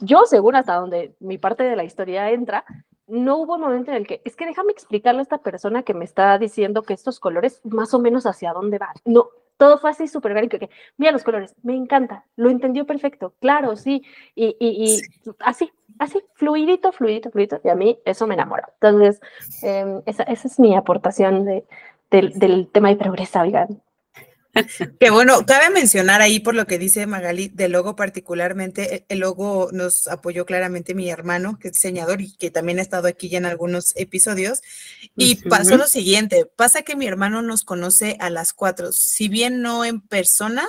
yo, 0.01 0.25
según 0.27 0.57
hasta 0.57 0.75
donde 0.75 1.17
mi 1.21 1.39
parte 1.39 1.65
de 1.65 1.77
la 1.77 1.85
historia 1.85 2.31
entra, 2.31 2.65
no 3.07 3.39
hubo 3.39 3.55
un 3.55 3.63
momento 3.63 3.91
en 3.91 3.99
el 3.99 4.07
que, 4.07 4.23
es 4.25 4.37
que 4.37 4.47
déjame 4.47 4.73
explicarle 4.73 5.21
a 5.21 5.23
esta 5.23 5.39
persona 5.39 5.83
que 5.83 5.95
me 5.95 6.05
está 6.05 6.39
diciendo 6.39 6.83
que 6.83 6.95
estos 6.95 7.21
colores 7.21 7.61
más 7.65 7.93
o 7.95 7.99
menos 7.99 8.27
hacia 8.27 8.53
dónde 8.53 8.79
van. 8.79 8.95
No, 9.05 9.29
todo 9.57 9.79
fue 9.79 9.91
así 9.91 10.09
súper 10.09 10.33
orgánico, 10.33 10.59
que 10.59 10.71
mira 10.97 11.13
los 11.13 11.25
colores, 11.25 11.55
me 11.63 11.75
encanta, 11.75 12.25
lo 12.37 12.51
entendió 12.51 12.87
perfecto, 12.87 13.35
claro, 13.41 13.77
sí, 13.77 14.03
y, 14.35 14.57
y, 14.59 15.01
así, 15.41 15.73
así, 15.99 16.21
fluidito, 16.35 16.93
fluidito, 16.93 17.31
fluidito, 17.31 17.61
y 17.65 17.69
a 17.69 17.75
mí 17.75 17.99
eso 18.05 18.27
me 18.27 18.35
enamora. 18.35 18.69
Entonces, 18.81 19.21
em, 19.63 20.03
esa, 20.07 20.25
esa, 20.25 20.49
es 20.49 20.59
mi 20.59 20.75
aportación 20.75 21.45
de, 21.45 21.65
del 22.11 22.69
tema 22.71 22.89
de 22.89 22.97
progresa, 22.97 23.43
oigan. 23.43 23.81
Que 25.01 25.11
bueno, 25.11 25.45
cabe 25.47 25.71
mencionar 25.71 26.21
ahí 26.21 26.41
por 26.41 26.55
lo 26.55 26.67
que 26.67 26.79
dice 26.79 27.07
Magali 27.07 27.49
del 27.49 27.73
logo 27.73 27.97
particularmente, 27.97 28.95
e, 28.95 29.07
el 29.09 29.21
logo 29.21 29.71
nos 29.73 30.07
apoyó 30.09 30.47
claramente 30.47 30.95
mi 30.95 31.11
hermano, 31.11 31.59
que 31.59 31.69
es 31.69 31.75
diseñador 31.75 32.21
y 32.21 32.37
que 32.37 32.51
también 32.51 32.79
ha 32.79 32.83
estado 32.83 33.09
aquí 33.09 33.29
ya 33.29 33.39
en 33.39 33.47
algunos 33.47 33.93
episodios. 33.97 34.63
Y 35.17 35.37
pasó 35.49 35.77
lo 35.77 35.87
siguiente, 35.87 36.47
pasa 36.57 36.83
que 36.83 36.97
mi 36.97 37.07
hermano 37.07 37.43
nos 37.43 37.65
conoce 37.65 38.17
a 38.21 38.31
las 38.31 38.53
cuatro, 38.53 38.93
si 38.93 39.29
bien 39.29 39.63
no 39.63 39.85
en 39.85 40.01
persona, 40.01 40.67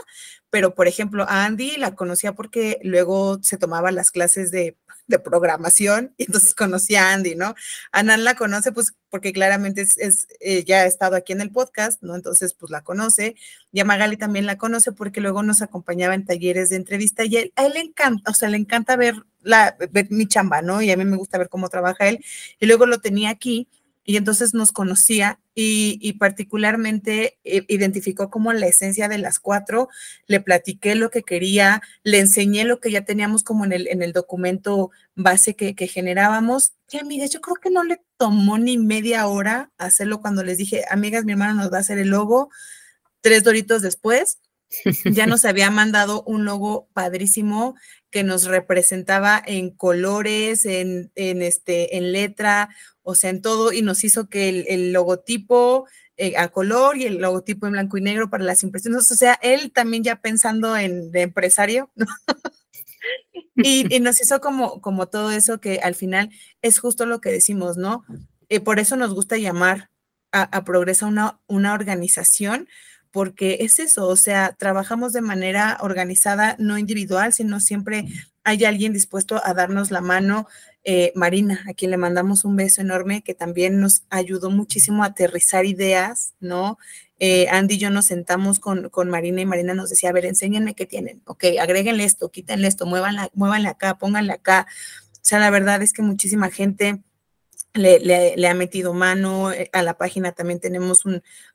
pero 0.49 0.73
por 0.73 0.87
ejemplo 0.87 1.25
a 1.27 1.45
Andy 1.45 1.77
la 1.77 1.95
conocía 1.95 2.33
porque 2.33 2.79
luego 2.81 3.39
se 3.41 3.57
tomaba 3.57 3.91
las 3.91 4.11
clases 4.11 4.51
de 4.51 4.77
de 5.07 5.19
programación 5.19 6.13
y 6.17 6.25
entonces 6.25 6.55
conocí 6.55 6.95
a 6.95 7.11
Andy, 7.13 7.35
¿no? 7.35 7.55
Anan 7.91 8.23
la 8.23 8.35
conoce 8.35 8.71
pues 8.71 8.93
porque 9.09 9.33
claramente 9.33 9.81
es, 9.81 10.27
eh, 10.39 10.63
ya 10.63 10.81
ha 10.81 10.85
estado 10.85 11.15
aquí 11.15 11.33
en 11.33 11.41
el 11.41 11.51
podcast, 11.51 12.01
¿no? 12.01 12.15
Entonces 12.15 12.53
pues 12.53 12.71
la 12.71 12.83
conoce 12.83 13.35
y 13.71 13.79
a 13.79 13.85
Magali 13.85 14.17
también 14.17 14.45
la 14.45 14.57
conoce 14.57 14.91
porque 14.91 15.21
luego 15.21 15.43
nos 15.43 15.61
acompañaba 15.61 16.15
en 16.15 16.25
talleres 16.25 16.69
de 16.69 16.77
entrevista 16.77 17.23
y 17.25 17.37
él, 17.37 17.53
a 17.55 17.65
él 17.65 17.73
le 17.73 17.81
encanta, 17.81 18.31
o 18.31 18.33
sea, 18.33 18.49
le 18.49 18.57
encanta 18.57 18.95
ver, 18.95 19.15
la, 19.41 19.77
ver 19.91 20.07
mi 20.09 20.27
chamba, 20.27 20.61
¿no? 20.61 20.81
Y 20.81 20.91
a 20.91 20.97
mí 20.97 21.05
me 21.05 21.17
gusta 21.17 21.37
ver 21.37 21.49
cómo 21.49 21.69
trabaja 21.69 22.07
él 22.07 22.23
y 22.59 22.65
luego 22.65 22.85
lo 22.85 22.99
tenía 22.99 23.29
aquí 23.29 23.67
y 24.05 24.17
entonces 24.17 24.53
nos 24.53 24.71
conocía 24.71 25.39
y, 25.55 26.13
particularmente 26.13 27.39
eh, 27.43 27.63
identificó 27.67 28.29
como 28.29 28.53
la 28.53 28.67
esencia 28.67 29.07
de 29.07 29.17
las 29.17 29.39
cuatro, 29.39 29.89
le 30.27 30.41
platiqué 30.41 30.93
lo 30.95 31.09
que 31.09 31.23
quería, 31.23 31.81
le 32.03 32.19
enseñé 32.19 32.65
lo 32.65 32.79
que 32.79 32.91
ya 32.91 33.03
teníamos 33.03 33.43
como 33.43 33.65
en 33.65 33.73
el, 33.73 33.87
en 33.87 34.03
el 34.03 34.13
documento 34.13 34.91
base 35.15 35.55
que, 35.55 35.73
generábamos. 35.87 36.73
Y 36.91 36.97
amigas, 36.99 37.31
yo 37.31 37.41
creo 37.41 37.55
que 37.55 37.71
no 37.71 37.83
le 37.83 37.99
tomó 38.17 38.59
ni 38.59 38.77
media 38.77 39.25
hora 39.27 39.71
hacerlo 39.77 40.21
cuando 40.21 40.43
les 40.43 40.59
dije, 40.59 40.83
amigas, 40.89 41.25
mi 41.25 41.31
hermana 41.31 41.55
nos 41.55 41.73
va 41.73 41.77
a 41.77 41.81
hacer 41.81 41.97
el 41.97 42.09
logo. 42.09 42.49
Tres 43.21 43.43
doritos 43.43 43.81
después, 43.81 44.37
ya 45.05 45.25
nos 45.25 45.45
había 45.45 45.71
mandado 45.71 46.21
un 46.23 46.45
logo 46.45 46.89
padrísimo 46.93 47.75
que 48.11 48.23
nos 48.23 48.45
representaba 48.45 49.41
en 49.43 49.71
colores, 49.71 50.65
en, 50.65 51.11
en, 51.15 51.41
este, 51.41 51.97
en 51.97 52.11
letra, 52.11 52.69
o 53.07 53.13
sea, 53.13 53.29
en 53.29 53.41
todo, 53.41 53.71
y 53.71 53.83
nos 53.83 54.03
hizo 54.03 54.29
que 54.29 54.65
el, 54.67 54.91
logotipo 54.91 55.85
eh, 56.17 56.35
a 56.37 56.49
color 56.49 56.97
y 56.97 57.05
el 57.05 57.19
logotipo 57.19 57.67
en 57.67 57.73
blanco 57.73 57.97
y 57.97 58.01
negro 58.01 58.31
para 58.31 58.43
las 58.43 58.63
impresiones, 58.63 59.11
o 59.11 59.15
sea, 59.15 59.37
él 59.43 59.71
también 59.71 60.03
ya 60.03 60.15
pensando 60.21 60.75
en 60.75 61.11
de 61.11 61.21
empresario, 61.21 61.91
y, 63.55 63.99
nos 63.99 64.19
hizo 64.19 64.41
como, 64.41 64.81
como 64.81 65.07
todo 65.07 65.29
eso 65.29 65.59
que 65.59 65.79
al 65.83 65.93
final 65.93 66.31
es 66.63 66.79
justo 66.79 67.05
lo 67.05 67.21
que 67.21 67.31
decimos, 67.31 67.77
¿no? 67.77 68.03
Eh, 68.49 68.59
por 68.59 68.79
eso 68.79 68.95
nos 68.95 69.13
gusta 69.13 69.37
llamar 69.37 69.91
a, 70.31 70.41
a 70.41 70.65
Progresa 70.65 71.05
una, 71.05 71.39
una 71.45 71.73
organización, 71.75 72.67
porque 73.11 73.57
es 73.61 73.77
eso, 73.77 74.07
o 74.07 74.15
sea, 74.15 74.55
trabajamos 74.57 75.13
de 75.13 75.21
manera 75.21 75.77
organizada, 75.79 76.55
no 76.57 76.79
individual, 76.79 77.33
sino 77.33 77.59
siempre 77.59 78.07
hay 78.43 78.65
alguien 78.65 78.93
dispuesto 78.93 79.39
a 79.43 79.53
darnos 79.53 79.91
la 79.91 80.01
mano 80.01 80.47
eh, 80.85 81.11
Marina, 81.15 81.63
a 81.67 81.73
quien 81.73 81.91
le 81.91 81.97
mandamos 81.97 82.45
un 82.45 82.55
beso 82.55 82.79
enorme, 82.79 83.23
que 83.23 83.33
también 83.33 83.79
nos 83.79 84.05
ayudó 84.11 84.51
muchísimo 84.51 85.03
a 85.03 85.07
aterrizar 85.07 85.65
ideas, 85.65 86.35
¿no? 86.39 86.77
Eh, 87.17 87.47
Andy 87.49 87.75
y 87.75 87.77
yo 87.79 87.89
nos 87.89 88.05
sentamos 88.05 88.59
con, 88.59 88.89
con, 88.89 89.09
Marina 89.09 89.41
y 89.41 89.45
Marina 89.45 89.73
nos 89.73 89.89
decía, 89.89 90.09
a 90.09 90.13
ver, 90.13 90.25
enséñenme 90.25 90.75
qué 90.75 90.85
tienen, 90.85 91.23
ok, 91.25 91.45
agréguenle 91.59 92.03
esto, 92.03 92.29
quítenle 92.29 92.67
esto, 92.67 92.85
muévanla, 92.85 93.31
muévanle 93.33 93.67
acá, 93.69 93.97
pónganle 93.97 94.33
acá. 94.33 94.67
O 95.13 95.27
sea, 95.27 95.39
la 95.39 95.49
verdad 95.49 95.81
es 95.81 95.91
que 95.91 96.03
muchísima 96.03 96.51
gente 96.51 97.01
le, 97.75 98.47
ha 98.47 98.53
metido 98.53 98.93
mano. 98.93 99.51
Eh, 99.51 99.69
a 99.73 99.83
la 99.83 99.97
página 99.97 100.31
también 100.31 100.59
tenemos 100.59 101.03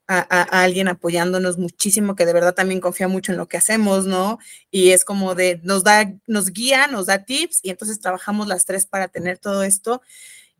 a, 0.06 0.42
alguien 0.62 0.88
apoyándonos 0.88 1.58
muchísimo 1.58 2.14
que 2.14 2.26
de 2.26 2.32
verdad 2.32 2.54
también 2.54 2.80
confía 2.80 3.08
mucho 3.08 3.32
en 3.32 3.38
lo 3.38 3.48
que 3.48 3.56
hacemos, 3.56 4.06
¿no? 4.06 4.38
Y 4.70 4.90
es 4.90 5.04
como 5.04 5.34
de, 5.34 5.60
nos 5.62 5.84
da, 5.84 6.12
nos 6.26 6.50
guía, 6.52 6.86
nos 6.86 7.06
da 7.06 7.24
tips 7.24 7.60
y 7.62 7.70
entonces 7.70 8.00
trabajamos 8.00 8.46
las 8.46 8.64
tres 8.64 8.86
para 8.86 9.08
tener 9.08 9.38
todo 9.38 9.62
esto. 9.62 10.02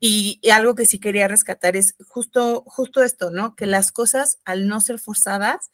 Y, 0.00 0.40
algo 0.50 0.74
que 0.74 0.86
sí 0.86 0.98
quería 0.98 1.28
rescatar 1.28 1.76
es 1.76 1.94
justo, 2.08 2.64
justo 2.66 3.02
esto, 3.02 3.30
¿no? 3.30 3.54
Que 3.54 3.66
las 3.66 3.92
cosas 3.92 4.38
al 4.44 4.66
no 4.66 4.80
ser 4.80 4.98
forzadas 4.98 5.70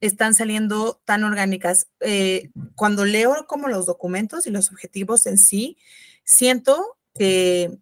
están 0.00 0.34
saliendo 0.34 1.00
tan 1.04 1.24
orgánicas. 1.24 1.88
Eh, 2.00 2.50
cuando 2.74 3.04
leo 3.04 3.46
como 3.46 3.68
los 3.68 3.86
documentos 3.86 4.46
y 4.46 4.50
los 4.50 4.70
objetivos 4.70 5.26
en 5.26 5.38
sí, 5.38 5.78
siento 6.24 6.98
que 7.14 7.78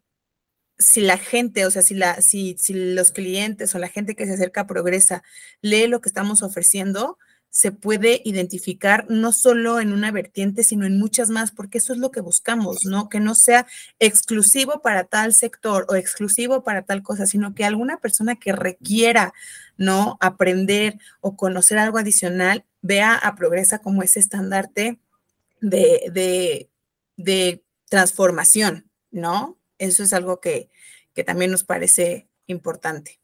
si 0.79 1.01
la 1.01 1.19
gente, 1.19 1.67
o 1.67 1.71
sea, 1.71 1.83
si, 1.83 1.95
la, 1.95 2.21
si, 2.21 2.57
si 2.59 2.75
los 2.75 3.13
clientes 3.13 3.75
o 3.75 3.79
la 3.79 3.89
gente 3.89 4.15
que 4.15 4.27
se 4.27 4.35
acerca 4.35 4.63
a 4.63 4.67
Progresa 4.67 5.23
lee 5.61 5.87
lo 5.87 6.01
que 6.01 6.09
estamos 6.09 6.43
ofreciendo, 6.43 7.19
se 7.53 7.71
puede 7.71 8.23
identificar 8.25 9.05
no 9.11 9.31
solo 9.31 9.79
en 9.79 9.93
una 9.93 10.11
vertiente, 10.11 10.65
sino 10.65 10.87
en 10.87 10.99
muchas 10.99 11.29
más, 11.29 11.51
porque 11.51 11.79
eso 11.79 11.93
es 11.93 11.99
lo 11.99 12.11
que 12.11 12.23
buscamos, 12.23 12.87
¿no? 12.87 13.11
Que 13.11 13.21
no 13.21 13.35
sea 13.35 13.67
exclusivo 13.99 14.81
para 14.81 15.05
tal 15.05 15.35
sector 15.35 15.85
o 15.91 15.95
exclusivo 15.95 16.65
para 16.65 16.81
tal 16.81 17.03
cosa, 17.03 17.27
sino 17.27 17.55
que 17.55 17.67
alguna 17.67 17.99
persona 17.99 18.37
que 18.37 18.53
requiera, 18.53 19.35
¿no? 19.77 20.17
Aprender 20.21 20.99
o 21.21 21.37
conocer 21.37 21.77
algo 21.77 21.99
adicional, 21.99 22.65
vea 22.81 23.15
a 23.15 23.35
Progresa 23.35 23.81
como 23.81 24.03
ese 24.03 24.19
estandarte 24.19 24.99
de, 25.61 26.11
de, 26.11 26.71
de 27.19 27.63
transformación, 27.91 28.89
¿no? 29.11 29.59
Eso 29.83 30.05
es 30.05 30.13
algo 30.13 30.41
que, 30.41 30.71
que 31.13 31.25
también 31.25 31.51
nos 31.51 31.65
parece 31.65 32.29
importante. 32.47 33.21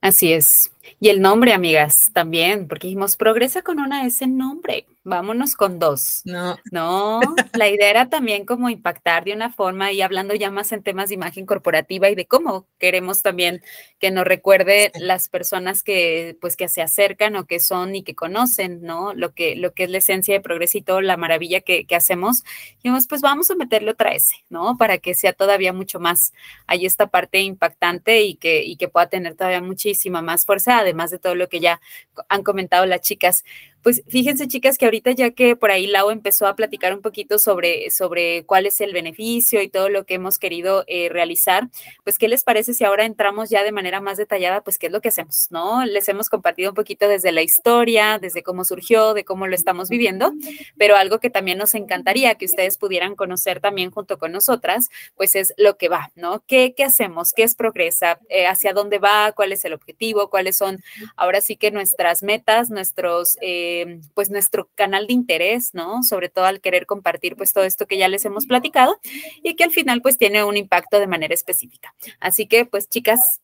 Así 0.00 0.32
es. 0.32 0.72
Y 0.98 1.08
el 1.08 1.20
nombre, 1.20 1.52
amigas, 1.52 2.10
también, 2.12 2.66
porque 2.68 2.88
dijimos, 2.88 3.16
progresa 3.16 3.62
con 3.62 3.78
una 3.78 4.06
S 4.06 4.24
en 4.24 4.36
nombre 4.36 4.86
vámonos 5.02 5.56
con 5.56 5.78
dos. 5.78 6.22
No. 6.24 6.58
No, 6.70 7.20
la 7.54 7.68
idea 7.68 7.90
era 7.90 8.08
también 8.08 8.44
como 8.44 8.68
impactar 8.68 9.24
de 9.24 9.32
una 9.32 9.52
forma 9.52 9.92
y 9.92 10.02
hablando 10.02 10.34
ya 10.34 10.50
más 10.50 10.72
en 10.72 10.82
temas 10.82 11.08
de 11.08 11.14
imagen 11.14 11.46
corporativa 11.46 12.10
y 12.10 12.14
de 12.14 12.26
cómo 12.26 12.66
queremos 12.78 13.22
también 13.22 13.62
que 13.98 14.10
nos 14.10 14.24
recuerde 14.24 14.92
las 14.94 15.28
personas 15.28 15.82
que 15.82 16.36
pues 16.40 16.56
que 16.56 16.68
se 16.68 16.82
acercan 16.82 17.36
o 17.36 17.46
que 17.46 17.60
son 17.60 17.94
y 17.94 18.02
que 18.02 18.14
conocen, 18.14 18.82
¿no? 18.82 19.14
Lo 19.14 19.34
que, 19.34 19.56
lo 19.56 19.72
que 19.72 19.84
es 19.84 19.90
la 19.90 19.98
esencia 19.98 20.34
de 20.34 20.40
Progresito, 20.40 21.00
la 21.00 21.16
maravilla 21.16 21.60
que, 21.60 21.86
que 21.86 21.96
hacemos. 21.96 22.44
Y 22.82 22.90
pues 23.08 23.20
vamos 23.22 23.50
a 23.50 23.54
meterle 23.54 23.92
otra 23.92 24.12
S, 24.12 24.34
¿no? 24.50 24.76
Para 24.76 24.98
que 24.98 25.14
sea 25.14 25.32
todavía 25.32 25.72
mucho 25.72 25.98
más, 26.00 26.32
ahí 26.66 26.84
esta 26.86 27.06
parte 27.08 27.40
impactante 27.40 28.22
y 28.22 28.34
que, 28.34 28.62
y 28.64 28.76
que 28.76 28.88
pueda 28.88 29.08
tener 29.08 29.34
todavía 29.34 29.62
muchísima 29.62 30.22
más 30.22 30.44
fuerza, 30.44 30.79
además 30.80 31.10
de 31.10 31.18
todo 31.18 31.34
lo 31.34 31.48
que 31.48 31.60
ya 31.60 31.80
han 32.28 32.42
comentado 32.42 32.86
las 32.86 33.00
chicas. 33.00 33.44
Pues 33.82 34.02
fíjense, 34.08 34.46
chicas, 34.46 34.76
que 34.76 34.84
ahorita 34.84 35.12
ya 35.12 35.30
que 35.30 35.56
por 35.56 35.70
ahí 35.70 35.86
Lau 35.86 36.10
empezó 36.10 36.46
a 36.46 36.54
platicar 36.54 36.92
un 36.92 37.00
poquito 37.00 37.38
sobre, 37.38 37.90
sobre 37.90 38.44
cuál 38.44 38.66
es 38.66 38.78
el 38.82 38.92
beneficio 38.92 39.62
y 39.62 39.70
todo 39.70 39.88
lo 39.88 40.04
que 40.04 40.14
hemos 40.14 40.38
querido 40.38 40.84
eh, 40.86 41.08
realizar, 41.08 41.68
pues, 42.04 42.18
¿qué 42.18 42.28
les 42.28 42.44
parece 42.44 42.74
si 42.74 42.84
ahora 42.84 43.06
entramos 43.06 43.48
ya 43.48 43.64
de 43.64 43.72
manera 43.72 44.02
más 44.02 44.18
detallada, 44.18 44.60
pues, 44.60 44.78
qué 44.78 44.88
es 44.88 44.92
lo 44.92 45.00
que 45.00 45.08
hacemos, 45.08 45.46
¿no? 45.50 45.82
Les 45.86 46.06
hemos 46.10 46.28
compartido 46.28 46.72
un 46.72 46.74
poquito 46.74 47.08
desde 47.08 47.32
la 47.32 47.40
historia, 47.40 48.18
desde 48.18 48.42
cómo 48.42 48.64
surgió, 48.64 49.14
de 49.14 49.24
cómo 49.24 49.46
lo 49.46 49.54
estamos 49.54 49.88
viviendo, 49.88 50.34
pero 50.76 50.96
algo 50.96 51.18
que 51.18 51.30
también 51.30 51.56
nos 51.56 51.74
encantaría 51.74 52.34
que 52.34 52.44
ustedes 52.44 52.76
pudieran 52.76 53.16
conocer 53.16 53.60
también 53.60 53.90
junto 53.90 54.18
con 54.18 54.30
nosotras, 54.30 54.90
pues, 55.16 55.34
es 55.34 55.54
lo 55.56 55.78
que 55.78 55.88
va, 55.88 56.10
¿no? 56.16 56.44
¿Qué, 56.46 56.74
qué 56.76 56.84
hacemos? 56.84 57.32
¿Qué 57.32 57.44
es 57.44 57.54
Progresa? 57.54 58.20
Eh, 58.28 58.46
¿Hacia 58.46 58.74
dónde 58.74 58.98
va? 58.98 59.32
¿Cuál 59.32 59.52
es 59.52 59.64
el 59.64 59.72
objetivo? 59.72 60.28
¿Cuáles 60.28 60.58
son 60.58 60.82
ahora 61.16 61.40
sí 61.40 61.56
que 61.56 61.70
nuestras 61.70 62.22
metas, 62.22 62.68
nuestros... 62.68 63.38
Eh, 63.40 63.68
eh, 63.70 64.00
pues 64.14 64.30
nuestro 64.30 64.70
canal 64.74 65.06
de 65.06 65.12
interés, 65.12 65.74
¿no? 65.74 66.02
Sobre 66.02 66.28
todo 66.28 66.44
al 66.44 66.60
querer 66.60 66.86
compartir 66.86 67.36
pues 67.36 67.52
todo 67.52 67.64
esto 67.64 67.86
que 67.86 67.98
ya 67.98 68.08
les 68.08 68.24
hemos 68.24 68.46
platicado 68.46 68.98
y 69.42 69.54
que 69.56 69.64
al 69.64 69.70
final 69.70 70.02
pues 70.02 70.18
tiene 70.18 70.44
un 70.44 70.56
impacto 70.56 70.98
de 70.98 71.06
manera 71.06 71.34
específica. 71.34 71.94
Así 72.20 72.46
que 72.46 72.66
pues 72.66 72.88
chicas, 72.88 73.40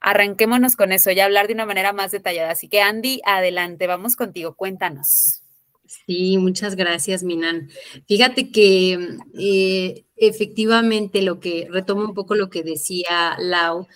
arranquémonos 0.00 0.76
con 0.76 0.92
eso, 0.92 1.10
ya 1.10 1.24
hablar 1.24 1.46
de 1.46 1.54
una 1.54 1.66
manera 1.66 1.92
más 1.92 2.10
detallada. 2.10 2.50
Así 2.50 2.68
que 2.68 2.80
Andy, 2.80 3.20
adelante, 3.24 3.86
vamos 3.86 4.16
contigo, 4.16 4.54
cuéntanos. 4.54 5.42
Sí, 6.06 6.38
muchas 6.38 6.74
gracias, 6.74 7.22
Minan. 7.22 7.70
Fíjate 8.06 8.50
que 8.50 9.18
eh, 9.38 10.04
efectivamente 10.16 11.22
lo 11.22 11.38
que 11.40 11.68
retomo 11.70 12.04
un 12.04 12.14
poco 12.14 12.34
lo 12.34 12.48
que 12.50 12.62
decía 12.62 13.36
Lau 13.38 13.86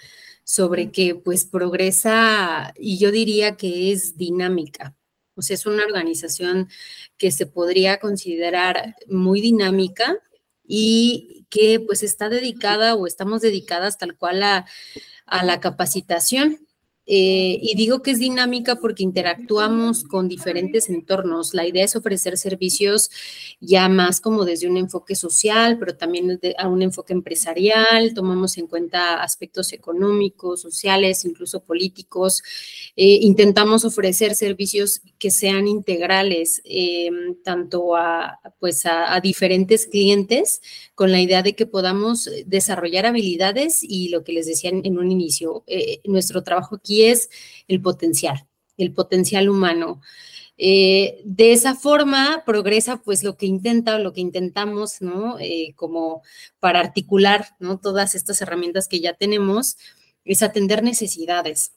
sobre 0.45 0.93
que 0.93 1.15
pues 1.17 1.45
progresa 1.45 2.73
y 2.79 2.99
yo 2.99 3.11
diría 3.11 3.57
que 3.57 3.93
es 3.93 4.17
dinámica. 4.17 4.96
O 5.37 5.43
sea, 5.43 5.55
es 5.55 5.67
una 5.67 5.85
organización 5.85 6.69
que 7.19 7.31
se 7.31 7.47
podría 7.47 8.01
considerar 8.01 8.97
muy 9.07 9.41
dinámica 9.41 10.19
y 10.67 11.47
que 11.51 11.79
pues 11.79 12.03
está 12.03 12.29
dedicada 12.29 12.95
o 12.95 13.07
estamos 13.07 13.41
dedicadas 13.43 13.99
tal 13.99 14.17
cual 14.17 14.43
a, 14.43 14.67
a 15.27 15.45
la 15.45 15.61
capacitación 15.61 16.66
eh, 17.07 17.59
y 17.63 17.77
digo 17.77 18.03
que 18.03 18.11
es 18.11 18.19
dinámica 18.19 18.77
porque 18.77 19.05
interactuamos 19.05 20.03
con 20.03 20.29
diferentes 20.29 20.91
entornos. 20.91 21.55
La 21.55 21.65
idea 21.67 21.85
es 21.85 21.95
ofrecer 21.95 22.37
servicios 22.37 23.11
ya 23.61 23.89
más 23.89 24.21
como 24.21 24.45
desde 24.45 24.69
un 24.69 24.77
enfoque 24.77 25.15
social, 25.15 25.79
pero 25.79 25.97
también 25.97 26.27
desde 26.27 26.57
a 26.59 26.69
un 26.69 26.83
enfoque 26.83 27.13
empresarial. 27.13 28.13
Tomamos 28.13 28.59
en 28.59 28.67
cuenta 28.67 29.23
aspectos 29.23 29.73
económicos, 29.73 30.61
sociales, 30.61 31.25
incluso 31.25 31.63
políticos. 31.63 32.43
Eh, 32.97 33.19
intentamos 33.23 33.85
ofrecer 33.85 34.35
servicios 34.35 35.01
que 35.19 35.31
sean 35.31 35.69
integrales 35.69 36.61
eh, 36.65 37.11
tanto 37.45 37.95
a, 37.95 38.41
pues 38.59 38.85
a 38.85 39.21
diferentes 39.21 39.87
clientes 39.87 40.61
con 40.95 41.13
la 41.13 41.21
idea 41.21 41.43
de 41.43 41.55
que 41.55 41.67
podamos 41.67 42.29
desarrollar 42.47 43.07
habilidades 43.07 43.83
y 43.83 44.09
lo 44.09 44.25
que 44.25 44.33
les 44.33 44.47
decía 44.47 44.71
en, 44.71 44.99
un 44.99 45.13
inicio, 45.13 45.65
nuestro 46.05 46.43
trabajo 46.43 46.77
aquí 46.77 46.96
es 47.05 47.31
el 47.69 47.81
potencial, 47.81 48.47
el 48.77 48.93
potencial 48.93 49.49
humano. 49.49 50.01
Eh, 50.59 51.21
de 51.25 51.53
esa 51.53 51.75
forma 51.75 52.43
progresa 52.47 53.03
pues 53.03 53.23
lo 53.23 53.37
que 53.37 53.45
intenta 53.45 53.97
o 53.97 53.99
lo 53.99 54.15
que 54.15 54.23
intentamos, 54.23 55.03
¿no? 55.03 55.39
Eh, 55.39 55.75
como 55.77 56.23
para 56.61 56.81
articular, 56.81 57.49
¿no? 57.61 57.79
Todas 57.79 58.15
estas 58.15 58.41
herramientas 58.41 58.89
que 58.89 59.01
ya 59.01 59.13
tenemos, 59.15 59.77
es 60.25 60.43
atender 60.43 60.83
necesidades. 60.83 61.73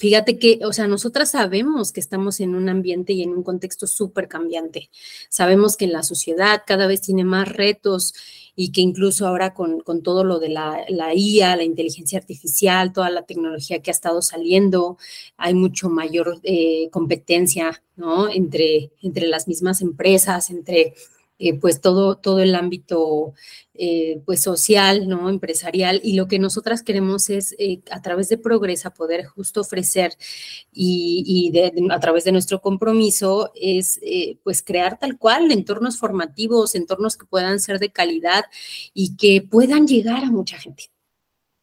Fíjate 0.00 0.38
que, 0.38 0.60
o 0.64 0.72
sea, 0.72 0.86
nosotras 0.86 1.32
sabemos 1.32 1.92
que 1.92 2.00
estamos 2.00 2.40
en 2.40 2.54
un 2.54 2.70
ambiente 2.70 3.12
y 3.12 3.22
en 3.22 3.34
un 3.34 3.42
contexto 3.42 3.86
súper 3.86 4.28
cambiante. 4.28 4.88
Sabemos 5.28 5.76
que 5.76 5.86
la 5.86 6.02
sociedad 6.02 6.62
cada 6.66 6.86
vez 6.86 7.02
tiene 7.02 7.22
más 7.22 7.46
retos 7.52 8.14
y 8.56 8.72
que 8.72 8.80
incluso 8.80 9.26
ahora 9.26 9.52
con, 9.52 9.82
todo 10.02 10.24
lo 10.24 10.38
de 10.38 10.48
la, 10.48 10.86
IA, 11.14 11.54
la 11.54 11.64
inteligencia 11.64 12.18
artificial, 12.18 12.94
toda 12.94 13.10
la 13.10 13.26
tecnología 13.26 13.82
que 13.82 13.90
ha 13.90 13.92
estado 13.92 14.22
saliendo, 14.22 14.96
hay 15.36 15.52
mucho 15.52 15.90
mayor 15.90 16.40
eh, 16.44 16.88
competencia, 16.90 17.82
¿no? 17.96 18.30
Entre, 18.30 18.92
entre 19.02 19.26
las 19.26 19.48
mismas 19.48 19.82
empresas, 19.82 20.48
entre 20.48 20.94
eh, 21.42 21.54
pues 21.54 21.80
todo, 21.80 22.16
todo 22.18 22.40
el 22.40 22.54
ámbito 22.54 23.32
eh, 23.72 24.20
pues 24.26 24.42
social, 24.42 25.08
¿no? 25.08 25.30
Empresarial. 25.30 25.98
Y 26.04 26.12
lo 26.12 26.28
que 26.28 26.38
nosotras 26.38 26.82
queremos 26.82 27.30
es 27.30 27.56
eh, 27.58 27.80
a 27.90 28.02
través 28.02 28.28
de 28.28 28.36
Progresa 28.36 28.90
poder 28.92 29.24
justo 29.24 29.62
ofrecer 29.62 30.12
y, 30.70 31.50
a 31.90 31.98
través 32.00 32.24
de 32.24 32.32
nuestro 32.32 32.60
compromiso 32.60 33.52
es 33.54 34.00
pues 34.44 34.62
crear 34.62 34.98
tal 34.98 35.16
cual 35.18 35.50
entornos 35.50 35.98
formativos, 35.98 36.74
entornos 36.74 37.16
que 37.16 37.26
puedan 37.26 37.58
ser 37.58 37.78
de 37.78 37.90
calidad 37.90 38.44
y 38.92 39.16
que 39.16 39.40
puedan 39.40 39.86
llegar 39.86 40.24
a 40.24 40.30
mucha 40.30 40.58
gente. 40.58 40.90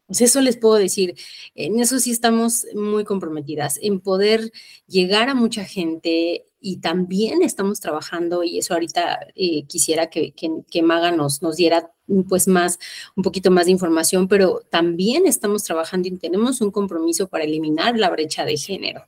Pues 0.07 0.21
eso 0.21 0.41
les 0.41 0.57
puedo 0.57 0.75
decir, 0.75 1.15
en 1.53 1.79
eso 1.79 1.99
sí 1.99 2.11
estamos 2.11 2.65
muy 2.73 3.03
comprometidas, 3.03 3.77
en 3.81 3.99
poder 3.99 4.51
llegar 4.87 5.29
a 5.29 5.35
mucha 5.35 5.65
gente 5.65 6.45
y 6.59 6.77
también 6.77 7.43
estamos 7.43 7.79
trabajando, 7.79 8.43
y 8.43 8.57
eso 8.57 8.73
ahorita 8.73 9.19
eh, 9.35 9.63
quisiera 9.65 10.09
que, 10.09 10.33
que, 10.33 10.81
Maga 10.81 11.11
nos, 11.11 11.41
nos 11.41 11.55
diera 11.55 11.91
pues 12.27 12.47
más, 12.47 12.79
un 13.15 13.23
poquito 13.23 13.51
más 13.51 13.65
de 13.65 13.71
información, 13.71 14.27
pero 14.27 14.61
también 14.69 15.27
estamos 15.27 15.63
trabajando 15.63 16.07
y 16.07 16.17
tenemos 16.17 16.61
un 16.61 16.71
compromiso 16.71 17.27
para 17.27 17.43
eliminar 17.43 17.97
la 17.97 18.09
brecha 18.09 18.45
de 18.45 18.57
género. 18.57 19.03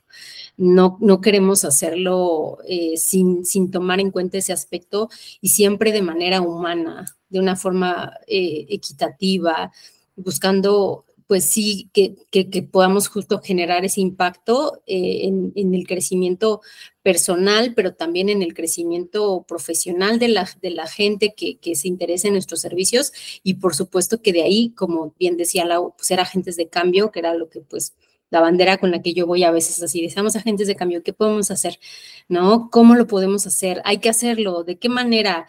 No, 0.56 0.98
no 1.00 1.20
queremos 1.20 1.64
hacerlo 1.64 2.58
eh, 2.68 2.96
sin, 2.98 3.46
sin 3.46 3.70
tomar 3.70 4.00
en 4.00 4.10
cuenta 4.10 4.38
ese 4.38 4.52
aspecto 4.52 5.08
y 5.40 5.48
siempre 5.48 5.92
de 5.92 6.02
manera 6.02 6.42
humana, 6.42 7.06
de 7.30 7.40
una 7.40 7.56
forma 7.56 8.12
eh, 8.26 8.66
equitativa, 8.68 9.72
buscando 10.16 11.06
pues 11.30 11.44
sí, 11.44 11.90
que, 11.92 12.16
que, 12.32 12.62
podamos 12.64 13.06
justo 13.06 13.40
generar 13.40 13.84
ese 13.84 14.00
impacto 14.00 14.82
eh, 14.88 15.28
en, 15.28 15.52
en, 15.54 15.76
el 15.76 15.86
crecimiento 15.86 16.60
personal, 17.04 17.72
pero 17.76 17.94
también 17.94 18.28
en 18.28 18.42
el 18.42 18.52
crecimiento 18.52 19.44
profesional 19.46 20.18
de 20.18 20.26
la, 20.26 20.50
de 20.60 20.70
la 20.70 20.88
gente 20.88 21.32
que, 21.36 21.58
que, 21.58 21.76
se 21.76 21.86
interesa 21.86 22.26
en 22.26 22.34
nuestros 22.34 22.60
servicios 22.60 23.12
y 23.44 23.54
por 23.54 23.76
supuesto 23.76 24.20
que 24.20 24.32
de 24.32 24.42
ahí, 24.42 24.70
como 24.70 25.14
bien 25.20 25.36
decía 25.36 25.64
Lau, 25.64 25.94
pues 25.96 26.08
ser 26.08 26.18
agentes 26.18 26.56
de 26.56 26.68
cambio, 26.68 27.12
que 27.12 27.20
era 27.20 27.32
lo 27.34 27.48
que 27.48 27.60
pues 27.60 27.94
la 28.30 28.40
bandera 28.40 28.78
con 28.78 28.90
la 28.90 29.00
que 29.00 29.14
yo 29.14 29.24
voy 29.24 29.44
a 29.44 29.52
veces 29.52 29.80
así, 29.84 30.02
deseamos 30.02 30.34
agentes 30.34 30.66
de 30.66 30.74
cambio, 30.74 31.04
¿qué 31.04 31.12
podemos 31.12 31.52
hacer? 31.52 31.78
¿No? 32.26 32.70
¿Cómo 32.72 32.96
lo 32.96 33.06
podemos 33.06 33.46
hacer? 33.46 33.82
Hay 33.84 33.98
que 33.98 34.08
hacerlo, 34.08 34.64
¿de 34.64 34.80
qué 34.80 34.88
manera? 34.88 35.46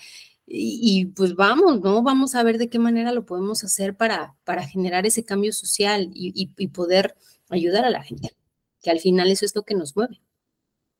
Y, 0.53 1.05
pues 1.15 1.35
vamos, 1.35 1.79
¿no? 1.79 2.03
Vamos 2.03 2.35
a 2.35 2.43
ver 2.43 2.57
de 2.57 2.69
qué 2.69 2.77
manera 2.77 3.13
lo 3.13 3.25
podemos 3.25 3.63
hacer 3.63 3.95
para, 3.95 4.35
para 4.43 4.67
generar 4.67 5.05
ese 5.05 5.23
cambio 5.23 5.53
social 5.53 6.09
y, 6.13 6.47
poder 6.67 7.15
ayudar 7.49 7.85
a 7.85 7.89
la 7.89 8.03
gente, 8.03 8.35
que 8.81 8.91
al 8.91 8.99
final 8.99 9.31
eso 9.31 9.45
es 9.45 9.55
lo 9.55 9.63
que 9.63 9.75
nos 9.75 9.95
mueve, 9.95 10.21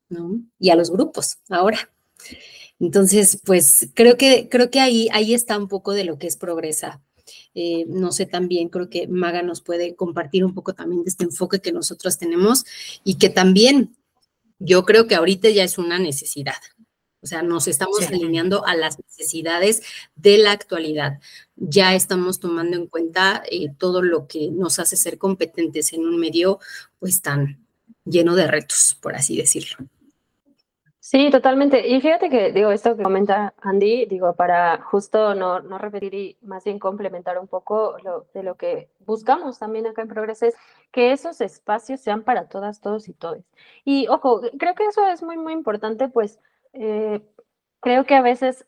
¿no? 0.08 0.40
Y 0.58 0.70
a 0.70 0.76
los 0.76 0.90
grupos 0.90 1.38
ahora. 1.50 1.90
Entonces, 2.80 3.40
pues 3.44 3.88
creo 3.94 4.16
que, 4.16 4.48
creo 4.48 4.70
que 4.70 4.80
ahí, 4.80 5.08
ahí 5.12 5.34
está 5.34 5.58
un 5.58 5.68
poco 5.68 5.92
de 5.92 6.04
lo 6.04 6.18
que 6.18 6.26
es 6.26 6.36
Progresa. 6.36 7.02
Eh, 7.54 7.84
no 7.88 8.10
sé, 8.12 8.26
también 8.26 8.68
creo 8.70 8.88
que 8.88 9.06
Maga 9.06 9.42
nos 9.42 9.60
puede 9.60 9.94
compartir 9.94 10.44
un 10.44 10.54
poco 10.54 10.74
también 10.74 11.04
de 11.04 11.10
este 11.10 11.24
enfoque 11.24 11.60
que 11.60 11.72
nosotros 11.72 12.18
tenemos 12.18 12.64
y 13.04 13.18
que 13.18 13.28
también 13.28 13.94
yo 14.58 14.84
creo 14.84 15.06
que 15.06 15.14
ahorita 15.14 15.50
ya 15.50 15.64
es 15.64 15.78
una 15.78 15.98
necesidad, 15.98 16.54
o 17.22 17.26
sea, 17.26 17.42
nos 17.42 17.68
estamos 17.68 18.06
alineando 18.06 18.66
a 18.66 18.74
las 18.74 18.98
necesidades 18.98 19.82
de 20.16 20.38
la 20.38 20.52
actualidad. 20.52 21.20
Ya 21.56 21.94
estamos 21.94 22.40
tomando 22.40 22.76
en 22.76 22.88
cuenta 22.88 23.42
eh, 23.50 23.70
todo 23.78 24.02
lo 24.02 24.26
que 24.26 24.50
nos 24.50 24.78
hace 24.78 24.96
ser 24.96 25.18
competentes 25.18 25.92
en 25.92 26.04
un 26.04 26.18
medio 26.18 26.58
pues 26.98 27.22
tan 27.22 27.64
lleno 28.04 28.34
de 28.34 28.48
retos, 28.48 28.98
por 29.00 29.14
así 29.14 29.36
decirlo. 29.36 29.86
Sí, 30.98 31.30
totalmente. 31.30 31.86
Y 31.88 32.00
fíjate 32.00 32.30
que, 32.30 32.52
digo, 32.52 32.70
esto 32.70 32.96
que 32.96 33.02
comenta 33.02 33.54
Andy, 33.60 34.06
digo, 34.06 34.34
para 34.34 34.80
justo 34.82 35.34
no, 35.34 35.60
no 35.60 35.76
repetir 35.76 36.14
y 36.14 36.38
más 36.42 36.64
bien 36.64 36.78
complementar 36.78 37.38
un 37.38 37.48
poco 37.48 37.96
lo, 38.02 38.26
de 38.32 38.42
lo 38.42 38.56
que 38.56 38.88
buscamos 39.00 39.58
también 39.58 39.86
acá 39.86 40.02
en 40.02 40.08
Progreso, 40.08 40.46
es 40.46 40.54
que 40.90 41.12
esos 41.12 41.40
espacios 41.40 42.00
sean 42.00 42.22
para 42.22 42.48
todas, 42.48 42.80
todos 42.80 43.08
y 43.08 43.12
todes. 43.14 43.44
Y 43.84 44.08
ojo, 44.08 44.40
creo 44.58 44.74
que 44.74 44.86
eso 44.86 45.06
es 45.08 45.22
muy, 45.22 45.36
muy 45.36 45.52
importante, 45.52 46.08
pues, 46.08 46.38
eh, 46.72 47.20
creo 47.80 48.04
que 48.04 48.14
a 48.14 48.22
veces 48.22 48.66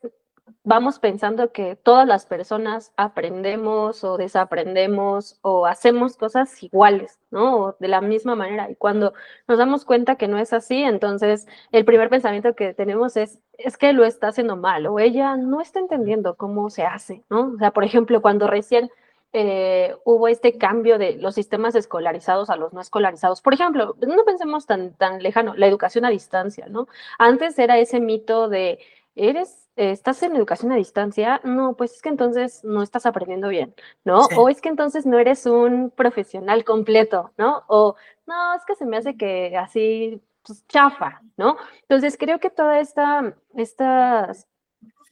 vamos 0.63 0.99
pensando 0.99 1.53
que 1.53 1.77
todas 1.77 2.07
las 2.07 2.27
personas 2.27 2.93
aprendemos 2.97 4.05
o 4.05 4.17
desaprendemos 4.17 5.39
o 5.43 5.67
hacemos 5.67 6.17
cosas 6.17 6.63
iguales, 6.63 7.19
¿no? 7.31 7.57
O 7.59 7.77
de 7.79 7.89
la 7.89 8.01
misma 8.01 8.35
manera. 8.35 8.71
Y 8.71 8.77
cuando 8.77 9.15
nos 9.49 9.59
damos 9.59 9.85
cuenta 9.85 10.17
que 10.17 10.29
no 10.29 10.39
es 10.39 10.53
así, 10.53 10.83
entonces 10.83 11.47
el 11.73 11.85
primer 11.85 12.09
pensamiento 12.11 12.55
que 12.55 12.75
tenemos 12.75 13.17
es, 13.17 13.39
es 13.59 13.77
que 13.77 13.93
lo 13.93 14.05
está 14.05 14.29
haciendo 14.29 14.57
mal 14.57 14.87
o 14.87 14.99
ella 14.99 15.37
no 15.37 15.61
está 15.61 15.81
entendiendo 15.81 16.37
cómo 16.37 16.71
se 16.71 16.85
hace, 16.85 17.25
¿no? 17.31 17.53
O 17.55 17.59
sea, 17.59 17.71
por 17.73 17.85
ejemplo, 17.85 18.23
cuando 18.23 18.47
recién 18.49 18.91
eh, 19.37 19.97
hubo 20.05 20.29
este 20.29 20.57
cambio 20.59 20.97
de 20.97 21.17
los 21.17 21.35
sistemas 21.35 21.75
escolarizados 21.75 22.51
a 22.51 22.57
los 22.57 22.73
no 22.73 22.81
escolarizados. 22.81 23.43
Por 23.43 23.53
ejemplo, 23.53 23.97
no 24.01 24.25
pensemos 24.25 24.65
tan, 24.65 24.95
tan 24.95 25.21
lejano, 25.25 25.55
la 25.57 25.67
educación 25.67 26.05
a 26.05 26.11
distancia, 26.11 26.67
¿no? 26.69 26.87
Antes 27.19 27.59
era 27.59 27.77
ese 27.79 27.99
mito 27.99 28.49
de, 28.49 28.79
¿eres, 29.17 29.69
estás 29.75 30.23
en 30.23 30.37
educación 30.37 30.71
a 30.71 30.77
distancia? 30.77 31.41
No, 31.43 31.75
pues 31.77 31.95
es 31.95 32.03
que 32.03 32.11
entonces 32.11 32.63
no 32.63 32.81
estás 32.81 33.07
aprendiendo 33.07 33.49
bien, 33.49 33.75
¿no? 34.05 34.21
O 34.37 34.49
es 34.49 34.61
que 34.61 34.69
entonces 34.69 35.05
no 35.05 35.19
eres 35.19 35.47
un 35.47 35.91
profesional 35.91 36.65
completo, 36.65 37.33
¿no? 37.37 37.65
O 37.67 37.97
no, 38.27 38.55
es 38.55 38.65
que 38.65 38.77
se 38.77 38.87
me 38.87 38.97
hace 38.99 39.17
que 39.17 39.57
así, 39.57 40.23
pues, 40.47 40.65
chafa, 40.69 41.23
¿no? 41.37 41.57
Entonces 41.83 42.17
creo 42.17 42.39
que 42.39 42.51
toda 42.51 42.79
esta, 42.79 43.35
estas 43.57 44.47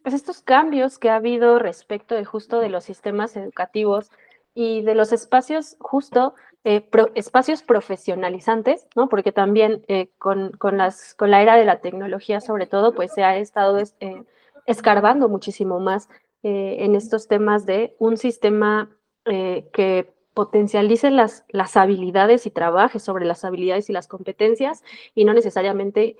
pues 0.03 0.15
estos 0.15 0.43
cambios 0.43 0.99
que 0.99 1.11
ha 1.11 1.17
habido 1.17 1.59
respecto 1.59 2.15
de 2.15 2.25
justo 2.25 2.61
de 2.61 2.69
los 2.69 2.85
sistemas 2.85 3.37
educativos 3.37 4.11
y 4.55 4.83
de 4.83 4.95
los 4.95 5.13
espacios 5.13 5.77
justo, 5.81 6.35
eh, 6.65 6.89
espacios 7.15 7.63
profesionalizantes, 7.63 8.87
¿no? 8.95 9.09
Porque 9.09 9.33
también 9.33 9.85
eh, 9.89 10.11
con, 10.19 10.53
con, 10.53 10.77
las, 10.77 11.15
con 11.15 11.31
la 11.31 11.43
era 11.43 11.57
de 11.57 11.65
la 11.65 11.81
tecnología, 11.81 12.41
sobre 12.41 12.67
todo, 12.67 12.95
pues 12.95 13.13
se 13.13 13.25
ha 13.25 13.37
estado 13.37 13.79
eh, 13.79 14.23
escarbando 14.67 15.29
muchísimo 15.29 15.81
más 15.81 16.09
en 16.45 16.97
estos 16.97 17.29
temas 17.29 17.67
de 17.67 17.95
un 18.01 18.17
sistema 18.17 18.91
que 19.25 20.13
potencialice 20.35 21.13
las, 21.13 21.45
las 21.49 21.77
habilidades 21.77 22.47
y 22.47 22.51
trabaje 22.51 22.99
sobre 22.99 23.25
las 23.25 23.45
habilidades 23.45 23.89
y 23.91 23.93
las 23.93 24.09
competencias 24.09 24.83
y 25.15 25.25
no 25.25 25.35
necesariamente 25.35 26.17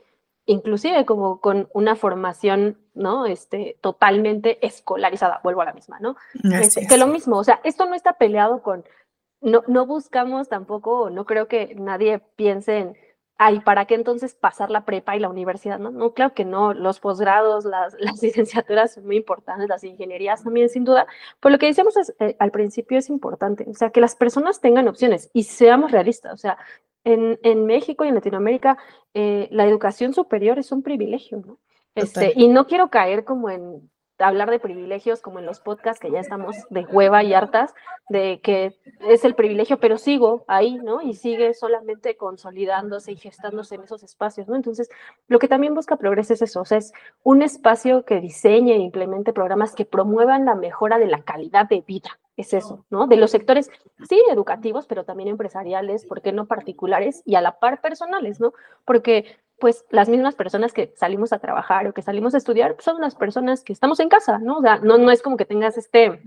inclusive 0.47 1.05
como 1.05 1.41
con 1.41 1.69
una 1.73 1.97
formación, 1.97 2.79
¿no? 2.95 3.27
Este, 3.27 3.79
totalmente 3.81 4.65
escolarizada, 4.67 5.41
vuelvo 5.45 5.63
a 5.63 5.67
la 5.67 5.73
misma, 5.73 5.99
¿no? 6.01 6.17
Este, 6.53 6.87
que 6.87 6.99
lo 6.99 7.07
mismo, 7.07 7.37
o 7.39 7.45
sea, 7.45 7.61
esto 7.65 7.87
no 7.87 7.95
está 7.95 8.15
peleado 8.15 8.63
con, 8.63 8.85
no, 9.41 9.63
no 9.67 9.87
buscamos 9.87 10.49
tampoco, 10.49 11.11
no 11.11 11.27
creo 11.27 11.49
que 11.49 11.75
nadie 11.77 12.21
piense 12.37 12.79
en, 12.79 12.97
ay, 13.39 13.61
¿para 13.61 13.87
qué 13.87 13.95
entonces 13.95 14.35
pasar 14.35 14.71
la 14.71 14.85
prepa 14.85 15.17
y 15.17 15.21
la 15.21 15.29
universidad? 15.29 15.79
No, 15.79 15.91
no 15.91 16.13
claro 16.13 16.35
que 16.35 16.45
no, 16.45 16.75
los 16.75 17.01
posgrados, 17.01 17.65
las, 17.65 17.95
las 17.99 18.23
licenciaturas 18.23 18.95
son 18.95 19.07
muy 19.07 19.17
importantes, 19.17 19.69
las 19.69 19.85
ingenierías 19.85 20.43
también, 20.43 20.69
sin 20.69 20.85
duda, 20.85 21.07
pero 21.41 21.53
lo 21.53 21.59
que 21.59 21.67
decíamos 21.67 21.95
eh, 22.19 22.37
al 22.39 22.51
principio 22.51 22.99
es 22.99 23.09
importante, 23.11 23.67
o 23.69 23.75
sea, 23.75 23.91
que 23.91 24.01
las 24.01 24.17
personas 24.17 24.61
tengan 24.61 24.89
opciones 24.89 25.31
y 25.33 25.45
seamos 25.45 25.93
realistas, 25.93 26.35
o 26.35 26.37
sea, 26.37 26.59
en, 27.05 27.39
en 27.43 27.67
México 27.67 28.05
y 28.05 28.09
en 28.09 28.15
Latinoamérica, 28.15 28.79
eh, 29.15 29.49
la 29.51 29.67
educación 29.67 30.15
superior 30.15 30.59
es 30.59 30.73
un 30.73 30.83
privilegio, 30.83 31.43
¿no? 31.45 31.59
Este, 31.95 32.33
y 32.35 32.49
no 32.49 32.67
quiero 32.67 32.89
caer 32.89 33.25
como 33.25 33.51
en 33.51 33.91
hablar 34.23 34.51
de 34.51 34.59
privilegios 34.59 35.21
como 35.21 35.39
en 35.39 35.47
los 35.47 35.61
podcasts 35.61 36.01
que 36.01 36.11
ya 36.11 36.21
estamos 36.21 36.57
de 36.71 36.85
hueva 36.85 37.23
y 37.23 37.35
hartas, 37.35 37.75
de 38.09 38.41
que 38.43 38.77
es 39.01 39.25
el 39.25 39.35
privilegio, 39.35 39.79
pero 39.79 39.99
sigo 39.99 40.45
ahí, 40.49 40.77
¿no? 40.77 41.01
Y 41.03 41.15
sigue 41.15 41.55
solamente 41.55 42.17
consolidándose 42.17 43.13
y 43.13 43.17
gestándose 43.17 43.75
en 43.77 43.83
esos 43.83 44.03
espacios, 44.03 44.49
¿no? 44.49 44.57
Entonces, 44.57 44.89
lo 45.29 45.39
que 45.39 45.49
también 45.49 45.75
busca 45.75 45.97
Progreso 45.97 46.35
es 46.35 46.43
eso, 46.43 46.61
o 46.61 46.65
sea, 46.65 46.79
es 46.79 46.93
un 47.23 47.43
espacio 47.43 48.05
que 48.05 48.21
diseñe 48.21 48.73
e 48.73 48.79
implemente 48.79 49.33
programas 49.33 49.75
que 49.75 49.85
promuevan 49.85 50.45
la 50.45 50.55
mejora 50.55 50.99
de 50.99 51.07
la 51.07 51.23
calidad 51.23 51.69
de 51.69 51.81
vida, 51.81 52.19
es 52.37 52.55
eso, 52.55 52.85
¿no? 52.91 53.07
De 53.07 53.17
los 53.17 53.31
sectores, 53.31 53.71
sí, 54.09 54.23
educativos, 54.31 54.87
pero 54.87 55.05
también 55.05 55.29
empresariales, 55.29 56.07
¿por 56.07 56.23
qué 56.23 56.33
no 56.33 56.47
particulares? 56.47 57.23
Y 57.25 57.35
a 57.35 57.41
la 57.41 57.59
par 57.59 57.81
personales, 57.81 58.41
¿no? 58.41 58.53
Porque 58.85 59.37
pues 59.63 59.85
las 59.91 60.09
mismas 60.09 60.35
personas 60.35 60.73
que 60.73 60.93
salimos 60.97 61.33
a 61.33 61.39
trabajar 61.39 61.87
o 61.87 61.95
que 61.95 62.03
salimos 62.03 62.35
a 62.35 62.39
estudiar 62.39 62.75
son 62.81 63.01
las 63.01 63.15
personas 63.15 63.63
que 63.63 63.73
estamos 63.73 64.01
en 64.01 64.09
casa, 64.09 64.41
¿no? 64.41 64.59
O 64.59 64.61
sea, 64.61 64.79
no, 64.79 64.99
no 64.99 65.13
es 65.13 65.23
como 65.23 65.37
que 65.37 65.45
tengas 65.45 65.79
este, 65.79 66.21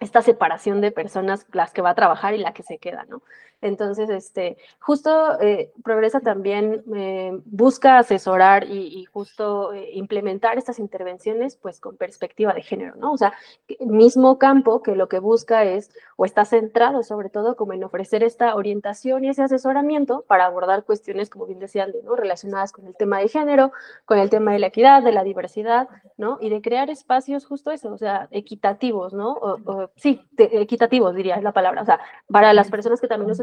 esta 0.00 0.22
separación 0.22 0.80
de 0.80 0.90
personas, 0.90 1.46
las 1.52 1.74
que 1.74 1.82
va 1.82 1.90
a 1.90 1.94
trabajar 1.94 2.32
y 2.32 2.38
la 2.38 2.54
que 2.54 2.62
se 2.62 2.78
queda, 2.78 3.04
¿no? 3.10 3.20
Entonces, 3.62 4.10
este, 4.10 4.56
justo 4.80 5.40
eh, 5.40 5.72
Progresa 5.84 6.20
también 6.20 6.82
eh, 6.94 7.40
busca 7.44 7.98
asesorar 7.98 8.64
y, 8.68 9.04
justo 9.04 9.72
eh, 9.72 9.90
implementar 9.94 10.58
estas 10.58 10.80
intervenciones, 10.80 11.56
pues 11.56 11.78
con 11.78 11.96
perspectiva 11.96 12.52
de 12.52 12.62
género, 12.62 12.96
¿no? 12.96 13.12
O 13.12 13.16
sea, 13.16 13.32
mismo 13.80 14.38
campo 14.38 14.82
que 14.82 14.96
lo 14.96 15.08
que 15.08 15.20
busca 15.20 15.64
es, 15.64 15.90
o 16.16 16.24
está 16.24 16.44
centrado 16.44 17.04
sobre 17.04 17.30
todo 17.30 17.56
como 17.56 17.72
en 17.72 17.84
ofrecer 17.84 18.24
esta 18.24 18.54
orientación 18.56 19.24
y 19.24 19.28
ese 19.28 19.42
asesoramiento 19.42 20.24
para 20.26 20.46
abordar 20.46 20.84
cuestiones, 20.84 21.30
como 21.30 21.46
bien 21.46 21.60
decía 21.60 21.86
¿no? 22.04 22.16
Relacionadas 22.16 22.72
con 22.72 22.86
el 22.86 22.96
tema 22.96 23.20
de 23.20 23.28
género, 23.28 23.72
con 24.04 24.18
el 24.18 24.28
tema 24.28 24.52
de 24.52 24.58
la 24.58 24.68
equidad, 24.68 25.02
de 25.02 25.12
la 25.12 25.22
diversidad, 25.22 25.88
¿no? 26.16 26.38
Y 26.40 26.48
de 26.48 26.60
crear 26.60 26.90
espacios 26.90 27.46
justo 27.46 27.70
eso, 27.70 27.92
o 27.92 27.98
sea, 27.98 28.28
equitativos, 28.32 29.12
¿no? 29.12 29.32
O, 29.32 29.90
sí, 29.96 30.20
equitativos 30.36 31.14
diría 31.14 31.36
es 31.36 31.42
la 31.42 31.52
palabra, 31.52 31.82
o 31.82 31.84
sea, 31.84 32.00
para 32.28 32.52
las 32.52 32.70
personas 32.70 33.00
que 33.00 33.08
también 33.08 33.28
nos 33.28 33.40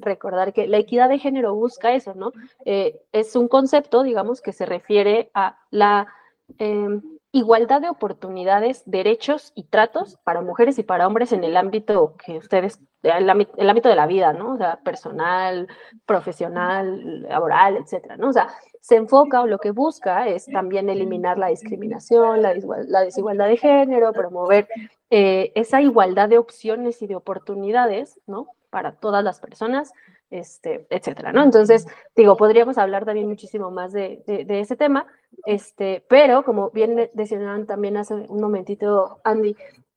recordar 0.00 0.52
que 0.52 0.66
la 0.66 0.78
equidad 0.78 1.08
de 1.08 1.18
género 1.18 1.54
busca 1.54 1.92
eso, 1.94 2.14
¿no? 2.14 2.32
Eh, 2.64 3.00
es 3.12 3.36
un 3.36 3.48
concepto, 3.48 4.02
digamos, 4.02 4.40
que 4.40 4.52
se 4.52 4.66
refiere 4.66 5.30
a 5.34 5.58
la 5.70 6.06
em, 6.58 7.02
igualdad 7.32 7.80
de 7.80 7.88
oportunidades, 7.88 8.82
derechos 8.86 9.52
y 9.54 9.64
tratos 9.64 10.16
para 10.24 10.42
mujeres 10.42 10.78
y 10.78 10.82
para 10.82 11.06
hombres 11.06 11.32
en 11.32 11.44
el 11.44 11.56
ámbito 11.56 12.16
que 12.16 12.38
ustedes, 12.38 12.80
el 13.02 13.30
ámbito 13.30 13.88
de 13.88 13.94
la 13.94 14.06
vida, 14.06 14.32
¿no? 14.32 14.54
O 14.54 14.56
sea, 14.56 14.80
personal, 14.82 15.68
profesional, 16.06 17.22
laboral, 17.22 17.76
etcétera, 17.76 18.16
¿no? 18.16 18.30
O 18.30 18.32
sea, 18.32 18.48
se 18.80 18.96
enfoca 18.96 19.42
o 19.42 19.46
lo 19.46 19.58
que 19.58 19.70
busca 19.70 20.26
es 20.26 20.46
también 20.46 20.88
eliminar 20.88 21.38
la 21.38 21.48
discriminación, 21.48 22.42
la, 22.42 22.54
la 22.88 23.02
desigualdad 23.02 23.48
de 23.48 23.56
género, 23.56 24.12
promover 24.12 24.68
eh, 25.10 25.52
esa 25.54 25.82
igualdad 25.82 26.28
de 26.28 26.38
opciones 26.38 27.02
y 27.02 27.06
de 27.06 27.16
oportunidades, 27.16 28.18
¿no? 28.26 28.46
Para 28.70 28.92
todas 28.92 29.22
las 29.22 29.40
personas, 29.40 29.92
este, 30.30 30.86
etcétera, 30.90 31.32
¿no? 31.32 31.42
Entonces, 31.42 31.86
digo, 32.14 32.36
podríamos 32.36 32.78
hablar 32.78 33.04
también 33.04 33.28
muchísimo 33.28 33.70
más 33.70 33.92
de, 33.92 34.22
de, 34.26 34.60
ese 34.60 34.76
tema, 34.76 35.06
este, 35.44 36.04
pero 36.08 36.44
como 36.44 36.70
bien 36.70 37.10
decían 37.14 37.66
también 37.66 37.96
hace 37.96 38.14
un 38.14 38.40
momentito 38.40 39.20
Andy, 39.24 39.56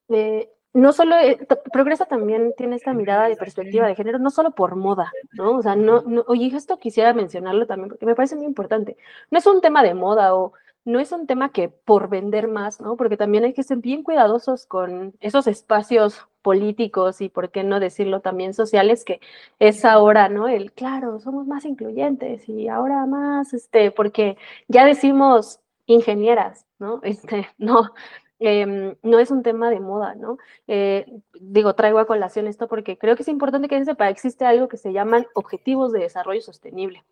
eh, 0.10 0.50
no 0.74 0.92
solo, 0.92 1.16
eh, 1.18 1.38
Progresa 1.72 2.06
también 2.06 2.54
tiene 2.58 2.76
esta 2.76 2.94
mirada 2.94 3.30
de 3.30 3.36
perspectiva 3.36 3.88
de 3.88 3.96
género, 3.96 4.18
no 4.18 4.32
solo 4.32 4.52
por 4.52 4.76
moda, 4.76 5.12
¿no? 5.34 5.58
O 5.58 5.62
sea, 5.62 5.76
no, 5.76 6.02
no, 6.02 6.24
oye, 6.28 6.48
esto 6.56 6.80
quisiera 6.80 7.14
mencionarlo 7.14 7.68
también 7.68 7.90
porque 7.90 8.08
me 8.08 8.16
parece 8.16 8.36
muy 8.36 8.46
importante. 8.46 8.98
No 9.30 9.38
es 9.38 9.46
un 9.46 9.62
tema 9.62 9.84
de 9.84 9.94
moda 9.94 10.34
o 10.34 10.54
no 10.84 11.00
es 11.00 11.12
un 11.12 11.28
tema 11.28 11.52
que 11.52 11.70
por 11.70 12.10
vender 12.10 12.48
más, 12.48 12.82
¿no? 12.82 12.98
Porque 12.98 13.18
también 13.18 13.44
hay 13.44 13.54
que 13.54 13.64
ser 13.64 13.78
bien 13.78 14.02
cuidadosos 14.04 14.66
con 14.66 15.14
esos 15.20 15.46
espacios 15.48 16.28
políticos 16.44 17.22
y, 17.22 17.30
por 17.30 17.52
qué 17.52 17.64
no 17.64 17.80
decirlo, 17.80 18.22
también 18.22 18.54
sociales, 18.54 19.04
que 19.06 19.20
es 19.60 19.86
ahora, 19.86 20.30
¿no? 20.30 20.48
El, 20.48 20.72
claro, 20.74 21.20
somos 21.20 21.48
más 21.48 21.66
incluyentes 21.66 22.48
y 22.48 22.68
ahora 22.68 23.06
más, 23.08 23.54
este, 23.54 23.92
porque 23.92 24.38
ya 24.68 24.86
decimos 24.86 25.60
ingenieras, 25.88 26.68
¿no? 26.80 27.02
Este, 27.04 27.48
no, 27.58 27.92
em, 28.40 28.96
no 29.02 29.20
es 29.20 29.32
un 29.32 29.44
tema 29.44 29.70
de 29.72 29.80
moda, 29.80 30.16
¿no? 30.16 30.38
Eh, 30.68 31.06
digo, 31.40 31.76
traigo 31.76 32.00
a 32.00 32.08
colación 32.08 32.48
esto 32.48 32.68
porque 32.68 32.98
creo 32.98 33.16
que 33.16 33.24
es 33.24 33.30
importante 33.30 33.68
que 33.68 33.80
se 33.80 33.86
sepa, 33.86 34.10
existe 34.10 34.46
algo 34.46 34.68
que 34.68 34.78
se 34.78 34.94
llaman 34.94 35.26
objetivos 35.34 35.92
de 35.92 36.00
desarrollo 36.02 36.42
sostenible 36.42 37.04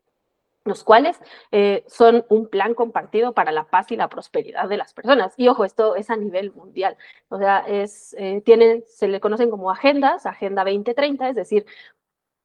los 0.64 0.84
cuales 0.84 1.20
eh, 1.52 1.84
son 1.88 2.26
un 2.30 2.48
plan 2.48 2.74
compartido 2.74 3.34
para 3.34 3.52
la 3.52 3.66
paz 3.66 3.92
y 3.92 3.96
la 3.96 4.10
prosperidad 4.10 4.70
de 4.70 4.78
las 4.78 4.94
personas. 4.94 5.34
Y 5.38 5.48
ojo, 5.48 5.66
esto 5.66 5.96
es 5.96 6.10
a 6.10 6.18
nivel 6.18 6.52
mundial. 6.54 6.98
O 7.30 7.38
sea, 7.38 7.60
es, 7.60 8.16
eh, 8.20 8.42
tienen, 8.46 8.84
se 8.88 9.08
le 9.08 9.20
conocen 9.20 9.50
como 9.50 9.72
agendas, 9.72 10.26
Agenda 10.26 10.64
2030, 10.64 11.30
es 11.30 11.36
decir, 11.36 11.66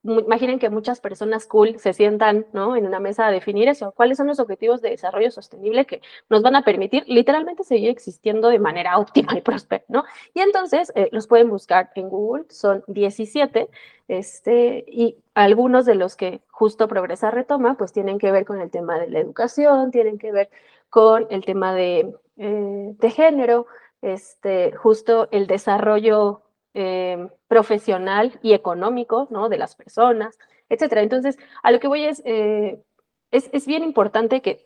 imaginen 0.06 0.58
que 0.58 0.70
muchas 0.70 1.00
personas 1.00 1.46
cool 1.46 1.78
se 1.78 1.92
sientan 1.92 2.46
¿no? 2.52 2.76
en 2.76 2.86
una 2.86 3.00
mesa 3.00 3.26
a 3.26 3.30
definir 3.30 3.68
eso, 3.68 3.92
cuáles 3.92 4.16
son 4.16 4.26
los 4.26 4.40
objetivos 4.40 4.80
de 4.82 4.90
desarrollo 4.90 5.30
sostenible 5.30 5.86
que 5.86 6.00
nos 6.28 6.42
van 6.42 6.56
a 6.56 6.62
permitir 6.62 7.04
literalmente 7.06 7.64
seguir 7.64 7.90
existiendo 7.90 8.48
de 8.48 8.58
manera 8.58 8.98
óptima 8.98 9.36
y 9.36 9.40
próspera, 9.40 9.84
¿no? 9.88 10.04
Y 10.34 10.40
entonces 10.40 10.92
eh, 10.94 11.08
los 11.12 11.26
pueden 11.26 11.50
buscar 11.50 11.90
en 11.94 12.08
Google, 12.08 12.44
son 12.48 12.84
17, 12.86 13.68
este, 14.08 14.84
y 14.86 15.18
algunos 15.34 15.84
de 15.84 15.96
los 15.96 16.16
que 16.16 16.40
justo 16.50 16.88
Progresa 16.88 17.30
retoma, 17.30 17.76
pues 17.76 17.92
tienen 17.92 18.18
que 18.18 18.30
ver 18.30 18.44
con 18.44 18.60
el 18.60 18.70
tema 18.70 18.98
de 18.98 19.08
la 19.08 19.18
educación, 19.18 19.90
tienen 19.90 20.18
que 20.18 20.32
ver 20.32 20.50
con 20.90 21.26
el 21.30 21.44
tema 21.44 21.74
de, 21.74 22.14
eh, 22.36 22.94
de 22.98 23.10
género, 23.10 23.66
este, 24.02 24.72
justo 24.72 25.28
el 25.32 25.46
desarrollo 25.46 26.42
eh, 26.78 27.30
profesional 27.48 28.38
y 28.42 28.52
económico, 28.52 29.28
¿no? 29.30 29.48
De 29.48 29.56
las 29.56 29.74
personas, 29.74 30.38
etcétera. 30.68 31.00
Entonces, 31.00 31.38
a 31.62 31.70
lo 31.70 31.80
que 31.80 31.88
voy 31.88 32.04
es, 32.04 32.20
eh, 32.26 32.82
es, 33.30 33.66
bien 33.66 33.82
importante 33.82 34.42
que 34.42 34.62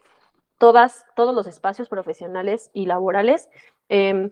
todas, 0.59 1.05
todos 1.15 1.33
los 1.33 1.47
espacios 1.47 1.89
profesionales 1.89 2.69
y 2.75 2.87
laborales 2.87 3.49
em, 3.89 4.31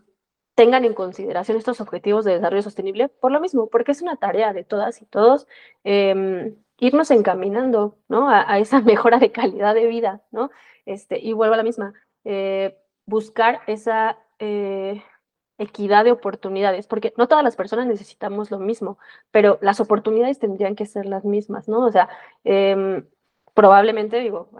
tengan 0.57 0.85
en 0.85 0.93
consideración 0.93 1.57
estos 1.57 1.81
objetivos 1.81 2.25
de 2.25 2.33
desarrollo 2.33 2.63
sostenible 2.63 3.09
por 3.11 3.31
lo 3.31 3.39
mismo, 3.39 3.69
porque 3.69 3.93
es 3.93 4.03
una 4.03 4.17
tarea 4.17 4.53
de 4.53 4.65
todas 4.65 5.01
y 5.01 5.07
todos 5.07 5.47
em, 5.85 6.57
irnos 6.79 7.13
encaminando, 7.13 7.97
¿no? 8.09 8.29
A, 8.29 8.59
esa 8.59 8.81
mejora 8.83 9.21
de 9.21 9.31
calidad 9.31 9.77
de 9.77 9.87
vida, 9.87 10.21
¿no? 10.33 10.51
Este, 10.85 11.21
y 11.21 11.33
vuelvo 11.33 11.55
a 11.55 11.59
la 11.59 11.63
misma, 11.63 11.95
eh, 12.25 12.77
buscar 13.07 13.61
esa 13.69 14.19
equidad 15.59 16.05
de 16.05 16.13
oportunidades, 16.13 16.87
porque 16.87 17.13
no 17.17 17.29
todas 17.29 17.45
las 17.45 17.57
personas 17.57 17.87
necesitamos 17.87 18.51
lo 18.51 18.59
mismo, 18.59 18.99
pero 19.31 19.59
las 19.61 19.81
oportunidades 19.81 20.39
tendrían 20.39 20.77
que 20.77 20.87
ser 20.87 21.07
las 21.07 21.25
mismas, 21.25 21.69
¿no? 21.69 21.85
O 21.85 21.91
sea, 21.93 22.09
em, 22.45 23.07
probablemente, 23.55 24.21
digo, 24.21 24.51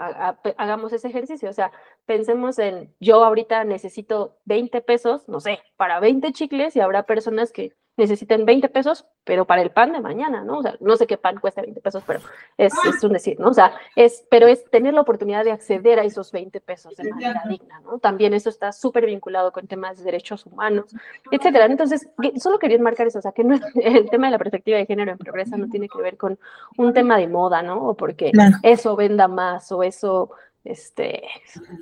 hagamos 0.57 0.93
ese 0.93 1.09
ejercicio, 1.09 1.49
o 1.49 1.53
sea, 1.53 1.71
pensemos 2.05 2.59
en, 2.59 2.93
yo 2.99 3.25
ahorita 3.25 3.63
necesito 3.65 4.37
20 4.45 4.81
pesos, 4.81 5.29
no 5.29 5.41
sé, 5.41 5.61
para 5.77 6.01
20 6.01 6.33
chicles 6.33 6.75
y 6.75 6.81
habrá 6.81 7.05
personas 7.05 7.53
que 7.53 7.75
necesiten 7.99 8.47
20 8.47 8.69
pesos, 8.69 9.05
pero 9.25 9.45
para 9.45 9.61
el 9.61 9.71
pan 9.71 9.93
de 9.93 10.01
mañana, 10.01 10.43
¿no? 10.43 10.59
O 10.59 10.63
sea, 10.63 10.77
no 10.81 10.97
sé 10.97 11.07
qué 11.07 11.19
pan 11.19 11.39
cuesta 11.41 11.61
20 11.61 11.81
pesos, 11.81 12.03
pero 12.07 12.21
es, 12.57 12.73
es, 12.87 13.03
un 13.05 13.13
decir, 13.13 13.39
¿no? 13.39 13.49
O 13.49 13.55
sea, 13.55 13.73
es, 13.97 14.25
pero 14.31 14.47
es 14.47 14.65
tener 14.71 14.95
la 14.95 15.01
oportunidad 15.01 15.45
de 15.45 15.51
acceder 15.51 15.99
a 15.99 16.05
esos 16.05 16.33
20 16.33 16.61
pesos 16.61 16.97
de 16.97 17.11
manera 17.11 17.43
digna, 17.49 17.81
¿no? 17.81 17.99
También 17.99 18.33
eso 18.35 18.49
está 18.49 18.73
súper 18.73 19.05
vinculado 19.05 19.53
con 19.53 19.67
temas 19.67 19.99
de 19.99 20.05
derechos 20.05 20.47
humanos, 20.47 20.95
etcétera. 21.31 21.67
Entonces, 21.67 22.09
solo 22.37 22.59
quería 22.59 22.79
marcar 22.79 23.09
eso, 23.09 23.19
o 23.19 23.23
sea, 23.23 23.33
que 23.33 23.45
no 23.45 23.57
el 23.75 24.09
tema 24.09 24.29
de 24.29 24.33
la 24.33 24.39
perspectiva 24.39 24.79
de 24.79 24.87
género 24.87 25.11
en 25.11 25.19
progresa 25.19 25.57
no 25.57 25.69
tiene 25.69 25.89
que 25.89 26.01
ver 26.01 26.17
con 26.17 26.39
un 26.77 26.95
tema 26.95 27.19
de 27.19 27.27
moda, 27.27 27.63
¿no? 27.63 27.89
O 27.89 27.95
porque 27.95 28.33
eso 28.63 28.95
venda 28.95 29.27
más 29.27 29.73
o 29.73 29.83
eso, 29.83 30.31
este, 30.65 31.25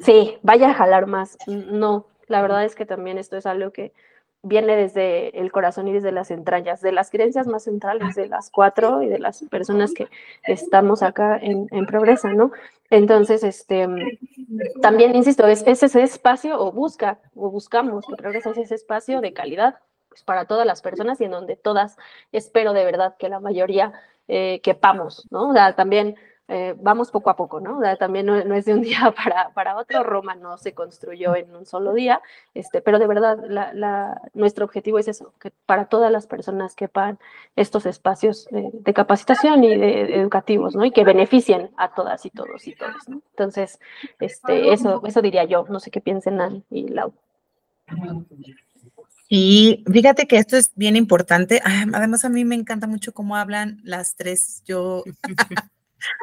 sí, 0.01 0.39
vaya 0.43 0.71
a 0.71 0.75
jalar 0.75 1.07
más. 1.07 1.37
No, 1.47 2.07
la 2.27 2.41
verdad 2.41 2.65
es 2.65 2.75
que 2.75 2.87
también 2.87 3.19
esto 3.19 3.37
es 3.37 3.45
algo 3.45 3.71
que 3.71 3.93
viene 4.47 4.77
desde 4.77 5.39
el 5.41 5.51
corazón 5.51 5.89
y 5.89 5.93
desde 5.93 6.13
las 6.13 6.31
entrañas, 6.31 6.81
de 6.81 6.93
las 6.93 7.11
creencias 7.11 7.47
más 7.47 7.65
centrales 7.65 8.15
de 8.15 8.29
las 8.29 8.51
cuatro 8.51 9.03
y 9.03 9.09
de 9.09 9.19
las 9.19 9.43
personas 9.51 9.93
que 9.93 10.09
estamos 10.45 11.03
acá 11.03 11.39
en, 11.41 11.67
en 11.71 11.87
Progresa, 11.87 12.33
¿no? 12.33 12.53
Entonces, 12.91 13.43
este, 13.43 13.89
también, 14.81 15.17
insisto, 15.17 15.47
es, 15.47 15.65
ese 15.67 16.03
espacio 16.03 16.61
o 16.61 16.71
busca, 16.71 17.19
o 17.35 17.51
buscamos 17.51 18.07
que 18.07 18.17
Progresa 18.17 18.51
es 18.51 18.59
ese 18.59 18.77
espacio 18.77 19.21
de 19.21 19.33
calidad 19.33 19.81
pues, 20.09 20.23
para 20.23 20.45
todas 20.45 20.67
las 20.67 20.83
personas 20.83 21.21
y 21.21 21.25
en 21.25 21.33
donde 21.33 21.57
todas, 21.57 21.97
espero 22.31 22.73
de 22.73 22.85
verdad 22.85 23.17
que 23.19 23.29
la 23.29 23.41
mayoría 23.41 23.93
eh, 24.29 24.61
quepamos, 24.63 25.27
¿no? 25.31 25.51
O 25.51 25.53
sea, 25.53 25.75
también 25.75 26.17
eh, 26.49 26.77
vamos 26.81 27.11
poco 27.11 27.31
a 27.31 27.37
poco, 27.37 27.61
¿no? 27.61 27.81
también 27.99 28.27
no, 28.27 28.37
es 28.37 28.65
de 28.67 28.75
un 28.75 28.81
día 28.83 29.13
para, 29.17 29.51
para, 29.51 29.77
otro, 29.77 30.05
Roma 30.05 30.37
no 30.37 30.59
se 30.59 30.75
construyó 30.75 31.35
en 31.35 31.55
un 31.55 31.67
solo 31.67 31.93
día, 31.93 32.23
este, 32.55 32.81
pero 32.81 33.01
de 33.01 33.07
verdad 33.09 33.39
la, 33.49 34.21
nuestro 34.35 34.65
objetivo 34.65 34.99
es 34.99 35.09
eso, 35.09 35.33
que 35.41 35.51
para 35.67 35.87
todas 35.87 36.13
las 36.13 36.27
personas 36.27 36.77
que 36.77 36.87
pagan 36.87 37.19
estos 37.57 37.85
espacios 37.87 38.47
de, 38.51 38.95
capacitación 38.95 39.65
y 39.65 39.77
de, 39.77 40.21
educativos, 40.21 40.77
¿no? 40.77 40.85
Y 40.85 40.93
que 40.93 41.05
beneficien 41.05 41.71
a 41.77 41.95
todas 41.95 42.25
y 42.25 42.31
todos 42.31 42.67
y 42.67 42.75
todos, 42.75 43.09
¿no? 43.09 43.23
Entonces, 43.31 43.81
este, 44.21 44.73
eso, 44.73 45.03
eso 45.05 45.23
diría 45.23 45.45
yo, 45.45 45.67
no 45.69 45.81
sé 45.81 45.91
qué 45.91 46.01
piensen 46.01 46.37
Nan 46.37 46.65
y 46.71 46.89
Lau. 46.89 47.13
Y 49.29 49.85
fíjate 49.91 50.27
que 50.27 50.39
esto 50.39 50.57
es 50.57 50.73
bien 50.77 50.95
importante. 50.95 51.61
Además, 51.93 52.25
a 52.25 52.29
mí 52.29 52.45
me 52.45 52.55
encanta 52.55 52.87
mucho 52.87 53.13
cómo 53.13 53.37
hablan 53.37 53.81
las 53.83 54.15
tres. 54.15 54.63
Yo 54.65 55.03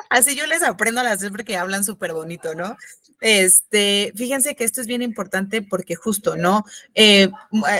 Así 0.09 0.35
yo 0.35 0.45
les 0.47 0.63
aprendo 0.63 1.01
a 1.01 1.03
las 1.03 1.19
tres 1.19 1.31
porque 1.31 1.57
hablan 1.57 1.83
súper 1.83 2.13
bonito, 2.13 2.55
¿no? 2.55 2.77
Este, 3.21 4.11
fíjense 4.15 4.55
que 4.55 4.63
esto 4.63 4.81
es 4.81 4.87
bien 4.87 5.01
importante 5.01 5.61
porque 5.61 5.95
justo, 5.95 6.35
¿no? 6.35 6.65
Eh, 6.93 7.29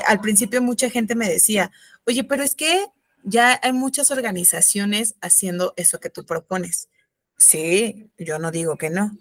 al 0.07 0.21
principio 0.21 0.61
mucha 0.61 0.89
gente 0.89 1.15
me 1.15 1.29
decía, 1.29 1.71
oye, 2.05 2.23
pero 2.23 2.43
es 2.43 2.55
que 2.55 2.85
ya 3.23 3.59
hay 3.61 3.73
muchas 3.73 4.11
organizaciones 4.11 5.15
haciendo 5.21 5.73
eso 5.75 5.99
que 5.99 6.09
tú 6.09 6.25
propones. 6.25 6.89
Sí, 7.37 8.09
yo 8.17 8.39
no 8.39 8.51
digo 8.51 8.77
que 8.77 8.89
no. 8.89 9.17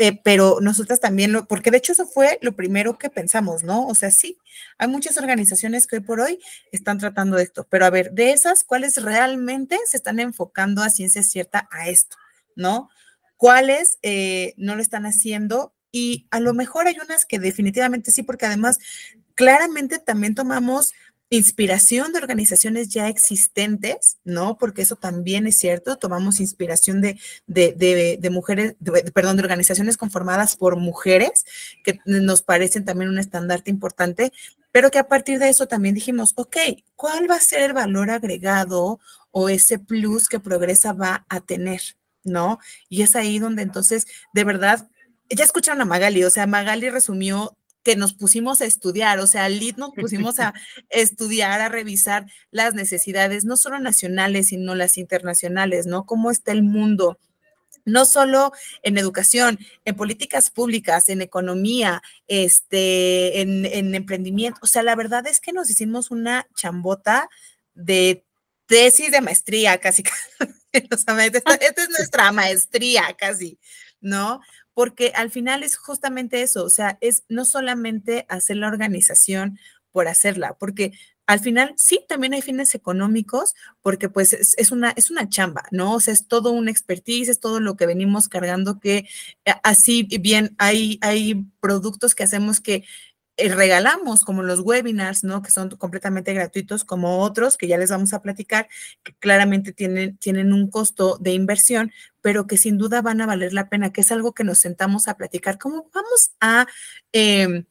Eh, 0.00 0.20
pero 0.22 0.58
nosotras 0.60 1.00
también, 1.00 1.32
lo, 1.32 1.46
porque 1.46 1.72
de 1.72 1.78
hecho 1.78 1.92
eso 1.92 2.06
fue 2.06 2.38
lo 2.40 2.54
primero 2.54 2.98
que 2.98 3.10
pensamos, 3.10 3.64
¿no? 3.64 3.84
O 3.88 3.96
sea, 3.96 4.12
sí, 4.12 4.38
hay 4.78 4.86
muchas 4.86 5.16
organizaciones 5.18 5.88
que 5.88 5.96
hoy 5.96 6.02
por 6.02 6.20
hoy 6.20 6.38
están 6.70 6.98
tratando 6.98 7.36
de 7.36 7.42
esto, 7.42 7.66
pero 7.68 7.84
a 7.84 7.90
ver, 7.90 8.12
de 8.12 8.30
esas, 8.30 8.62
¿cuáles 8.62 9.02
realmente 9.02 9.76
se 9.86 9.96
están 9.96 10.20
enfocando 10.20 10.82
a 10.82 10.90
ciencia 10.90 11.24
cierta 11.24 11.68
a 11.72 11.88
esto, 11.88 12.16
¿no? 12.54 12.90
¿Cuáles 13.36 13.98
eh, 14.02 14.54
no 14.56 14.76
lo 14.76 14.82
están 14.82 15.04
haciendo? 15.04 15.74
Y 15.90 16.28
a 16.30 16.38
lo 16.38 16.54
mejor 16.54 16.86
hay 16.86 16.96
unas 17.04 17.26
que 17.26 17.40
definitivamente 17.40 18.12
sí, 18.12 18.22
porque 18.22 18.46
además 18.46 18.78
claramente 19.34 19.98
también 19.98 20.36
tomamos 20.36 20.92
inspiración 21.30 22.12
de 22.12 22.18
organizaciones 22.18 22.88
ya 22.88 23.08
existentes, 23.08 24.18
¿no? 24.24 24.56
Porque 24.56 24.82
eso 24.82 24.96
también 24.96 25.46
es 25.46 25.58
cierto, 25.58 25.96
tomamos 25.96 26.40
inspiración 26.40 27.02
de, 27.02 27.18
de, 27.46 28.30
mujeres, 28.30 28.76
perdón, 29.12 29.36
de 29.36 29.42
organizaciones 29.42 29.96
conformadas 29.96 30.56
por 30.56 30.76
mujeres, 30.76 31.44
que 31.84 32.00
nos 32.06 32.42
parecen 32.42 32.84
también 32.84 33.10
un 33.10 33.18
estandarte 33.18 33.70
importante, 33.70 34.32
pero 34.72 34.90
que 34.90 34.98
a 34.98 35.08
partir 35.08 35.38
de 35.38 35.50
eso 35.50 35.66
también 35.66 35.94
dijimos, 35.94 36.32
ok, 36.36 36.56
¿cuál 36.96 37.30
va 37.30 37.36
a 37.36 37.40
ser 37.40 37.60
el 37.60 37.72
valor 37.74 38.10
agregado 38.10 38.98
o 39.30 39.48
ese 39.50 39.78
plus 39.78 40.28
que 40.28 40.40
Progresa 40.40 40.94
va 40.94 41.26
a 41.28 41.40
tener, 41.40 41.82
¿no? 42.24 42.58
Y 42.88 43.02
es 43.02 43.16
ahí 43.16 43.38
donde 43.38 43.62
entonces, 43.62 44.06
de 44.32 44.44
verdad, 44.44 44.88
ya 45.28 45.44
escucharon 45.44 45.82
a 45.82 45.84
Magali, 45.84 46.24
o 46.24 46.30
sea, 46.30 46.46
Magali 46.46 46.88
resumió 46.88 47.57
que 47.88 47.96
nos 47.96 48.12
pusimos 48.12 48.60
a 48.60 48.66
estudiar, 48.66 49.18
o 49.18 49.26
sea, 49.26 49.48
LID 49.48 49.76
nos 49.78 49.94
pusimos 49.94 50.40
a 50.40 50.52
estudiar, 50.90 51.62
a 51.62 51.70
revisar 51.70 52.26
las 52.50 52.74
necesidades, 52.74 53.46
no 53.46 53.56
solo 53.56 53.78
nacionales, 53.78 54.48
sino 54.48 54.74
las 54.74 54.98
internacionales, 54.98 55.86
¿no? 55.86 56.04
¿Cómo 56.04 56.30
está 56.30 56.52
el 56.52 56.62
mundo? 56.62 57.18
no 57.86 58.04
solo 58.04 58.52
en 58.82 58.98
educación, 58.98 59.58
en 59.86 59.96
políticas 59.96 60.50
públicas, 60.50 61.08
en 61.08 61.22
economía, 61.22 62.02
este, 62.26 63.40
en, 63.40 63.64
en, 63.64 63.94
emprendimiento. 63.94 64.60
O 64.62 64.66
sea, 64.66 64.82
la 64.82 64.94
verdad 64.94 65.26
es 65.26 65.40
que 65.40 65.54
nos 65.54 65.70
hicimos 65.70 66.10
una 66.10 66.46
chambota 66.54 67.30
de 67.72 68.22
tesis 68.66 69.10
de 69.10 69.22
maestría, 69.22 69.78
casi. 69.78 70.04
esta, 70.72 71.22
esta 71.22 71.82
es 71.82 71.88
nuestra 71.88 72.30
maestría, 72.32 73.16
casi, 73.18 73.58
¿no? 74.02 74.42
Porque 74.78 75.10
al 75.16 75.32
final 75.32 75.64
es 75.64 75.76
justamente 75.76 76.40
eso, 76.40 76.62
o 76.62 76.70
sea, 76.70 76.98
es 77.00 77.24
no 77.28 77.44
solamente 77.44 78.26
hacer 78.28 78.58
la 78.58 78.68
organización 78.68 79.58
por 79.90 80.06
hacerla, 80.06 80.56
porque 80.56 80.92
al 81.26 81.40
final 81.40 81.74
sí 81.76 82.04
también 82.08 82.32
hay 82.32 82.42
fines 82.42 82.76
económicos, 82.76 83.56
porque 83.82 84.08
pues 84.08 84.34
es, 84.34 84.70
una, 84.70 84.92
es 84.92 85.10
una 85.10 85.28
chamba, 85.28 85.64
¿no? 85.72 85.94
O 85.94 86.00
sea, 86.00 86.14
es 86.14 86.28
todo 86.28 86.52
un 86.52 86.68
expertise, 86.68 87.28
es 87.28 87.40
todo 87.40 87.58
lo 87.58 87.76
que 87.76 87.86
venimos 87.86 88.28
cargando 88.28 88.78
que 88.78 89.08
eh, 89.44 89.54
así 89.64 90.04
bien 90.20 90.54
hay, 90.58 91.00
hay 91.02 91.44
productos 91.58 92.14
que 92.14 92.22
hacemos 92.22 92.60
que 92.60 92.84
eh, 93.36 93.54
regalamos, 93.54 94.24
como 94.24 94.42
los 94.42 94.60
webinars, 94.60 95.22
¿no? 95.22 95.42
Que 95.42 95.52
son 95.52 95.70
completamente 95.70 96.34
gratuitos, 96.34 96.84
como 96.84 97.20
otros 97.20 97.56
que 97.56 97.68
ya 97.68 97.78
les 97.78 97.90
vamos 97.90 98.12
a 98.12 98.20
platicar, 98.20 98.68
que 99.04 99.12
claramente 99.14 99.72
tienen, 99.72 100.16
tienen 100.18 100.52
un 100.52 100.68
costo 100.68 101.18
de 101.20 101.32
inversión, 101.34 101.92
pero 102.28 102.46
que 102.46 102.58
sin 102.58 102.76
duda 102.76 103.00
van 103.00 103.22
a 103.22 103.26
valer 103.26 103.54
la 103.54 103.70
pena, 103.70 103.90
que 103.90 104.02
es 104.02 104.12
algo 104.12 104.34
que 104.34 104.44
nos 104.44 104.58
sentamos 104.58 105.08
a 105.08 105.16
platicar. 105.16 105.56
¿Cómo 105.56 105.88
vamos 105.94 106.32
a 106.42 106.66
em, 107.12 107.64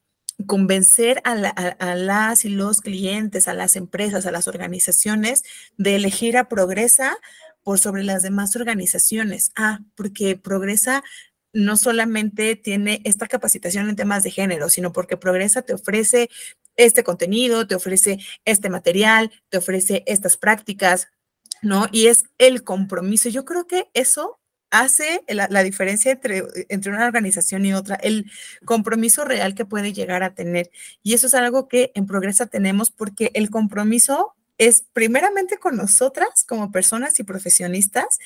convencer 0.47 1.21
a, 1.25 1.33
a, 1.33 1.93
las 1.93 2.43
y 2.43 2.49
los 2.49 2.81
clientes, 2.81 3.47
a 3.47 3.53
las 3.53 3.75
empresas, 3.75 4.25
a 4.25 4.31
las 4.31 4.47
organizaciones 4.47 5.43
de 5.77 5.95
elegir 5.95 6.37
a 6.37 6.49
Progresa 6.49 7.19
por 7.61 7.77
sobre 7.77 8.03
las 8.03 8.23
demás 8.23 8.55
organizaciones? 8.55 9.51
Ah, 9.55 9.81
porque 9.93 10.37
Progresa 10.37 11.03
no 11.53 11.77
solamente 11.77 12.55
tiene 12.55 13.01
esta 13.03 13.27
capacitación 13.27 13.89
en 13.89 13.95
temas 13.95 14.23
de 14.23 14.31
género, 14.31 14.69
sino 14.69 14.91
porque 14.91 15.17
Progresa 15.17 15.61
te 15.61 15.75
ofrece 15.75 16.31
este 16.77 17.03
contenido, 17.03 17.67
te 17.67 17.75
ofrece 17.75 18.17
este 18.43 18.71
material, 18.71 19.31
te 19.49 19.59
ofrece 19.59 20.03
estas 20.07 20.35
prácticas, 20.35 21.09
¿no? 21.61 21.85
Y 21.91 22.07
es 22.07 22.23
el 22.39 22.63
compromiso. 22.63 23.29
Yo 23.29 23.45
creo 23.45 23.67
que 23.67 23.91
eso 23.93 24.39
hace 24.69 25.23
la, 25.27 25.63
diferencia 25.63 26.11
entre, 26.11 26.43
entre, 26.69 26.91
una 26.91 27.05
organización 27.05 27.65
y 27.65 27.73
otra, 27.73 27.95
el 27.95 28.29
compromiso 28.65 29.25
real 29.25 29.55
que 29.55 29.65
puede 29.65 29.93
llegar 29.93 30.23
a 30.23 30.33
tener. 30.33 30.69
Y 31.03 31.13
eso 31.13 31.27
es 31.27 31.33
algo 31.33 31.67
que 31.67 31.91
en 31.95 32.05
Progresa 32.05 32.47
tenemos 32.47 32.91
porque 32.91 33.31
el 33.33 33.49
compromiso 33.49 34.35
es 34.57 34.85
primeramente 34.93 35.57
con 35.57 35.75
nosotras 35.75 36.43
como 36.47 36.71
personas 36.71 37.19
y 37.19 37.23
profesionistas 37.23 38.19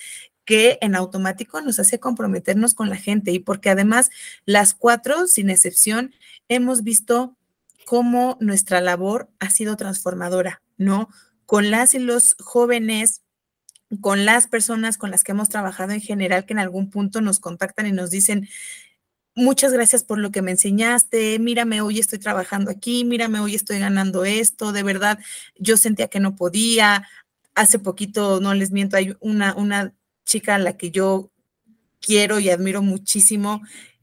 que 0.46 0.80
en 0.82 0.96
automático 0.96 1.62
nos 1.62 1.80
hace 1.80 2.00
comprometernos 2.00 2.74
con 2.74 2.90
la 2.90 2.96
gente 2.96 3.32
y 3.32 3.40
porque 3.40 3.70
además 3.70 4.10
las 4.46 4.74
cuatro, 4.74 5.28
sin 5.28 5.50
excepción, 5.50 6.14
hemos 6.48 6.84
visto 6.84 7.38
cómo 7.86 8.38
nuestra 8.40 8.82
labor 8.82 9.30
ha 9.40 9.50
sido 9.50 9.76
transformadora, 9.78 10.62
¿no? 10.78 11.10
Con 11.46 11.72
las 11.72 11.94
y 11.94 12.00
los 12.00 12.36
jóvenes, 12.40 13.22
con 14.00 14.26
las 14.26 14.48
personas 14.48 14.98
con 14.98 15.12
las 15.12 15.24
que 15.24 15.34
hemos 15.34 15.50
trabajado 15.50 15.92
en 15.92 16.02
general, 16.02 16.46
que 16.46 16.54
en 16.54 16.60
algún 16.60 16.90
punto 16.90 17.22
nos 17.22 17.40
contactan 17.40 17.88
y 17.88 17.92
nos 17.92 18.10
dicen, 18.10 18.48
muchas 19.36 19.74
gracias 19.74 20.04
por 20.04 20.18
lo 20.18 20.32
que 20.32 20.42
me 20.42 20.52
enseñaste, 20.52 21.40
mírame, 21.40 21.82
hoy 21.82 22.00
estoy 22.00 22.20
trabajando 22.20 22.72
aquí, 22.72 23.04
mírame, 23.06 23.40
hoy 23.40 23.56
estoy 23.56 23.80
ganando 23.80 24.26
esto, 24.26 24.72
de 24.72 24.84
verdad, 24.84 25.20
yo 25.58 25.78
sentía 25.78 26.08
que 26.08 26.20
no 26.20 26.36
podía. 26.36 27.08
Hace 27.56 27.80
poquito, 27.80 28.40
no 28.40 28.54
les 28.54 28.72
miento, 28.72 28.96
hay 28.98 29.16
una, 29.20 29.54
una 29.56 29.94
chica 30.26 30.56
a 30.56 30.60
la 30.60 30.78
que 30.78 30.92
yo 30.92 31.32
quiero 32.00 32.40
y 32.40 32.50
admiro 32.50 32.82
muchísimo, 32.82 33.62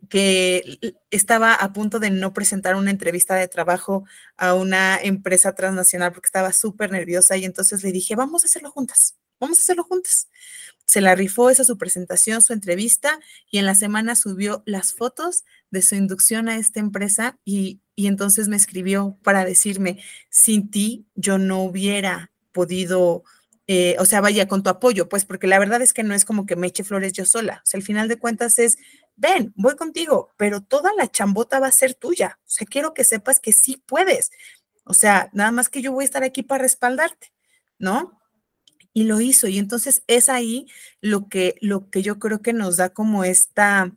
que 0.09 0.79
estaba 1.11 1.55
a 1.55 1.73
punto 1.73 1.99
de 1.99 2.11
no 2.11 2.33
presentar 2.33 2.77
una 2.77 2.91
entrevista 2.91 3.35
de 3.35 3.49
trabajo 3.49 4.05
a 4.37 4.55
una 4.55 4.99
empresa 4.99 5.55
transnacional 5.55 6.13
porque 6.13 6.27
estaba 6.27 6.53
súper 6.53 6.93
nerviosa 6.93 7.37
y 7.37 7.45
entonces 7.45 7.83
le 7.83 7.93
dije, 7.93 8.17
vamos 8.17 8.45
a 8.45 8.47
hacerlo 8.47 8.71
juntas, 8.71 9.17
vamos 9.41 9.59
a 9.59 9.63
hacerlo 9.63 9.85
juntas. 9.85 10.29
Se 10.85 11.01
la 11.01 11.15
rifó 11.15 11.51
esa 11.51 11.65
su 11.65 11.77
presentación, 11.77 12.43
su 12.43 12.53
entrevista 12.53 13.19
y 13.51 13.59
en 13.59 13.67
la 13.67 13.75
semana 13.75 14.17
subió 14.17 14.63
las 14.67 14.95
fotos 14.95 15.45
de 15.71 15.83
su 15.83 15.95
inducción 15.95 16.49
a 16.49 16.57
esta 16.57 16.81
empresa 16.81 17.39
y, 17.45 17.81
y 17.95 18.07
entonces 18.07 18.49
me 18.49 18.57
escribió 18.57 19.19
para 19.23 19.45
decirme, 19.45 20.03
sin 20.31 20.71
ti 20.71 21.07
yo 21.15 21.39
no 21.39 21.63
hubiera 21.63 22.33
podido 22.53 23.25
eh, 23.71 23.97
o 23.99 24.07
sea, 24.07 24.23
vaya 24.23 24.49
con 24.49 24.63
tu 24.63 24.71
apoyo, 24.71 25.11
pues, 25.11 25.27
porque 25.27 25.47
la 25.47 25.59
verdad 25.59 25.83
es 25.83 25.93
que 25.93 26.03
no 26.03 26.15
es 26.15 26.25
como 26.25 26.47
que 26.47 26.57
me 26.57 26.69
eche 26.69 26.85
flores 26.85 27.13
yo 27.13 27.27
sola. 27.27 27.61
O 27.63 27.67
sea, 27.67 27.77
al 27.77 27.85
final 27.85 28.09
de 28.09 28.19
cuentas 28.19 28.59
es, 28.59 28.79
ven, 29.15 29.53
voy 29.57 29.77
contigo, 29.77 30.31
pero 30.39 30.63
toda 30.63 30.91
la 30.97 31.07
chambota 31.11 31.61
va 31.61 31.67
a 31.67 31.73
ser 31.73 31.93
tuya. 31.95 32.39
O 32.47 32.49
sea, 32.51 32.67
quiero 32.67 32.95
que 32.95 33.05
sepas 33.05 33.41
que 33.41 33.53
sí 33.53 33.83
puedes. 33.85 34.31
O 34.85 34.95
sea, 34.95 35.29
nada 35.35 35.53
más 35.53 35.69
que 35.69 35.83
yo 35.83 35.93
voy 35.93 36.05
a 36.05 36.07
estar 36.07 36.25
aquí 36.25 36.43
para 36.43 36.63
respaldarte, 36.63 37.31
¿no? 37.79 38.19
Y 38.99 39.05
lo 39.05 39.21
hizo. 39.21 39.47
Y 39.47 39.59
entonces 39.59 40.03
es 40.09 40.29
ahí 40.29 40.67
lo 41.01 41.29
que, 41.29 41.55
lo 41.61 41.89
que 41.89 42.03
yo 42.03 42.19
creo 42.19 42.43
que 42.43 42.53
nos 42.53 42.79
da 42.79 42.89
como 42.89 43.23
esta, 43.23 43.93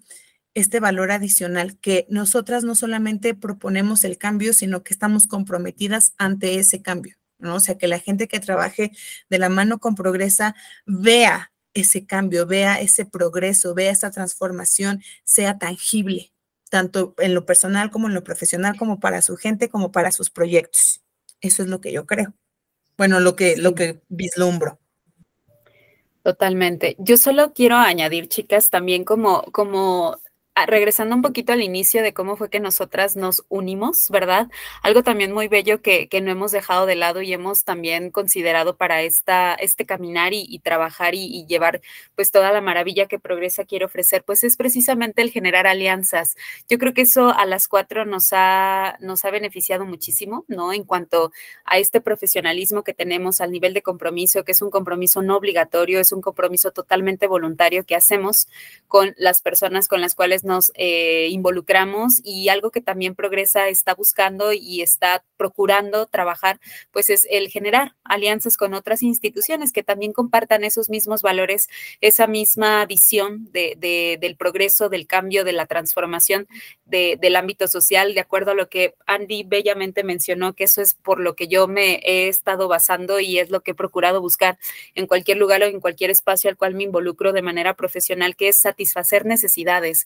este 0.53 0.79
valor 0.79 1.11
adicional, 1.11 1.79
que 1.79 2.05
nosotras 2.07 2.63
no 2.63 2.75
solamente 2.75 3.33
proponemos 3.33 4.03
el 4.03 4.19
cambio, 4.19 4.53
sino 4.53 4.83
que 4.83 4.93
estamos 4.93 5.25
comprometidas 5.25 6.13
ante 6.19 6.59
ese 6.59 6.83
cambio. 6.83 7.15
¿no? 7.39 7.55
O 7.55 7.59
sea, 7.59 7.79
que 7.79 7.87
la 7.87 7.97
gente 7.97 8.27
que 8.27 8.39
trabaje 8.39 8.91
de 9.27 9.39
la 9.39 9.49
mano 9.49 9.79
con 9.79 9.95
Progresa 9.95 10.53
vea 10.85 11.51
ese 11.73 12.05
cambio, 12.05 12.45
vea 12.45 12.79
ese 12.79 13.07
progreso, 13.07 13.73
vea 13.73 13.89
esa 13.89 14.11
transformación, 14.11 15.01
sea 15.23 15.57
tangible, 15.57 16.31
tanto 16.69 17.15
en 17.17 17.33
lo 17.33 17.47
personal 17.47 17.89
como 17.89 18.07
en 18.07 18.13
lo 18.13 18.23
profesional, 18.23 18.77
como 18.77 18.99
para 18.99 19.23
su 19.23 19.35
gente, 19.35 19.67
como 19.67 19.91
para 19.91 20.11
sus 20.11 20.29
proyectos. 20.29 21.01
Eso 21.39 21.63
es 21.63 21.69
lo 21.69 21.81
que 21.81 21.91
yo 21.91 22.05
creo. 22.05 22.35
Bueno, 22.97 23.19
lo 23.19 23.35
que, 23.35 23.57
lo 23.57 23.73
que 23.73 24.03
vislumbro. 24.09 24.80
Totalmente. 26.25 26.95
Yo 26.99 27.17
solo 27.17 27.51
quiero 27.53 27.77
añadir, 27.77 28.27
chicas, 28.27 28.69
también 28.69 29.03
como, 29.03 29.41
como 29.51 30.17
regresando 30.67 31.15
un 31.15 31.21
poquito 31.21 31.53
al 31.53 31.61
inicio 31.61 32.03
de 32.03 32.13
cómo 32.13 32.35
fue 32.35 32.49
que 32.49 32.59
nosotras 32.59 33.15
nos 33.15 33.45
unimos, 33.49 34.09
¿verdad? 34.09 34.49
Algo 34.83 35.01
también 35.01 35.31
muy 35.31 35.47
bello 35.47 35.81
que, 35.81 36.07
que 36.09 36.21
no 36.21 36.31
hemos 36.31 36.51
dejado 36.51 36.85
de 36.85 36.95
lado 36.95 37.21
y 37.21 37.33
hemos 37.33 37.63
también 37.63 38.11
considerado 38.11 38.75
para 38.77 39.01
esta, 39.01 39.53
este 39.55 39.85
caminar 39.85 40.33
y, 40.33 40.59
trabajar 40.59 41.15
y, 41.15 41.45
llevar 41.47 41.81
pues 42.15 42.31
toda 42.31 42.51
la 42.51 42.61
maravilla 42.61 43.07
que 43.07 43.19
Progresa 43.19 43.65
quiere 43.65 43.85
ofrecer, 43.85 44.23
pues 44.23 44.43
es 44.43 44.57
precisamente 44.57 45.21
el 45.21 45.31
generar 45.31 45.67
alianzas. 45.67 46.35
Yo 46.69 46.77
creo 46.77 46.93
que 46.93 47.01
eso 47.01 47.33
a 47.35 47.45
las 47.45 47.67
cuatro 47.67 48.05
nos 48.05 48.29
ha, 48.31 48.97
nos 48.99 49.25
ha 49.25 49.31
beneficiado 49.31 49.85
muchísimo, 49.85 50.45
¿no? 50.47 50.73
En 50.73 50.83
cuanto 50.83 51.31
a 51.65 51.79
este 51.79 52.01
profesionalismo 52.01 52.83
que 52.83 52.93
tenemos 52.93 53.41
al 53.41 53.51
nivel 53.51 53.73
de 53.73 53.81
compromiso, 53.81 54.43
que 54.43 54.51
es 54.51 54.61
un 54.61 54.69
compromiso 54.69 55.21
no 55.21 55.37
obligatorio, 55.37 55.99
es 55.99 56.11
un 56.11 56.21
compromiso 56.21 56.71
totalmente 56.71 57.27
voluntario 57.27 57.85
que 57.85 57.95
hacemos 57.95 58.47
con 58.87 59.13
las 59.17 59.41
personas 59.41 59.87
con 59.87 60.01
las 60.01 60.15
cuales 60.15 60.40
nos 60.43 60.71
eh, 60.75 61.27
involucramos 61.29 62.21
y 62.23 62.49
algo 62.49 62.71
que 62.71 62.81
también 62.81 63.15
Progresa 63.15 63.67
está 63.67 63.95
buscando 63.95 64.53
y 64.53 64.81
está 64.81 65.23
procurando 65.37 66.05
trabajar, 66.05 66.59
pues 66.91 67.09
es 67.09 67.27
el 67.29 67.49
generar 67.49 67.95
alianzas 68.03 68.57
con 68.57 68.73
otras 68.73 69.03
instituciones 69.03 69.71
que 69.71 69.83
también 69.83 70.13
compartan 70.13 70.63
esos 70.63 70.89
mismos 70.89 71.21
valores, 71.21 71.67
esa 71.99 72.27
misma 72.27 72.85
visión 72.85 73.51
de, 73.51 74.17
del 74.19 74.35
progreso, 74.35 74.89
del 74.89 75.07
cambio, 75.07 75.43
de 75.43 75.53
la 75.53 75.65
transformación 75.65 76.47
del 76.85 77.35
ámbito 77.37 77.67
social, 77.67 78.13
de 78.13 78.19
acuerdo 78.19 78.51
a 78.51 78.55
lo 78.55 78.67
que 78.67 78.95
Andy 79.07 79.43
bellamente 79.43 80.03
mencionó, 80.03 80.53
que 80.53 80.65
eso 80.65 80.81
es 80.81 80.93
por 80.93 81.19
lo 81.19 81.35
que 81.35 81.47
yo 81.47 81.67
me 81.67 81.95
he 82.03 82.27
estado 82.27 82.67
basando 82.67 83.19
y 83.19 83.39
es 83.39 83.49
lo 83.49 83.61
que 83.61 83.71
he 83.71 83.75
procurado 83.75 84.19
buscar 84.19 84.57
en 84.93 85.07
cualquier 85.07 85.37
lugar 85.37 85.63
o 85.63 85.65
en 85.65 85.79
cualquier 85.79 86.09
espacio 86.09 86.49
al 86.49 86.57
cual 86.57 86.75
me 86.75 86.83
involucro 86.83 87.31
de 87.31 87.41
manera 87.41 87.75
profesional, 87.75 88.35
que 88.35 88.49
es 88.49 88.57
satisfacer 88.57 89.25
necesidades 89.25 90.05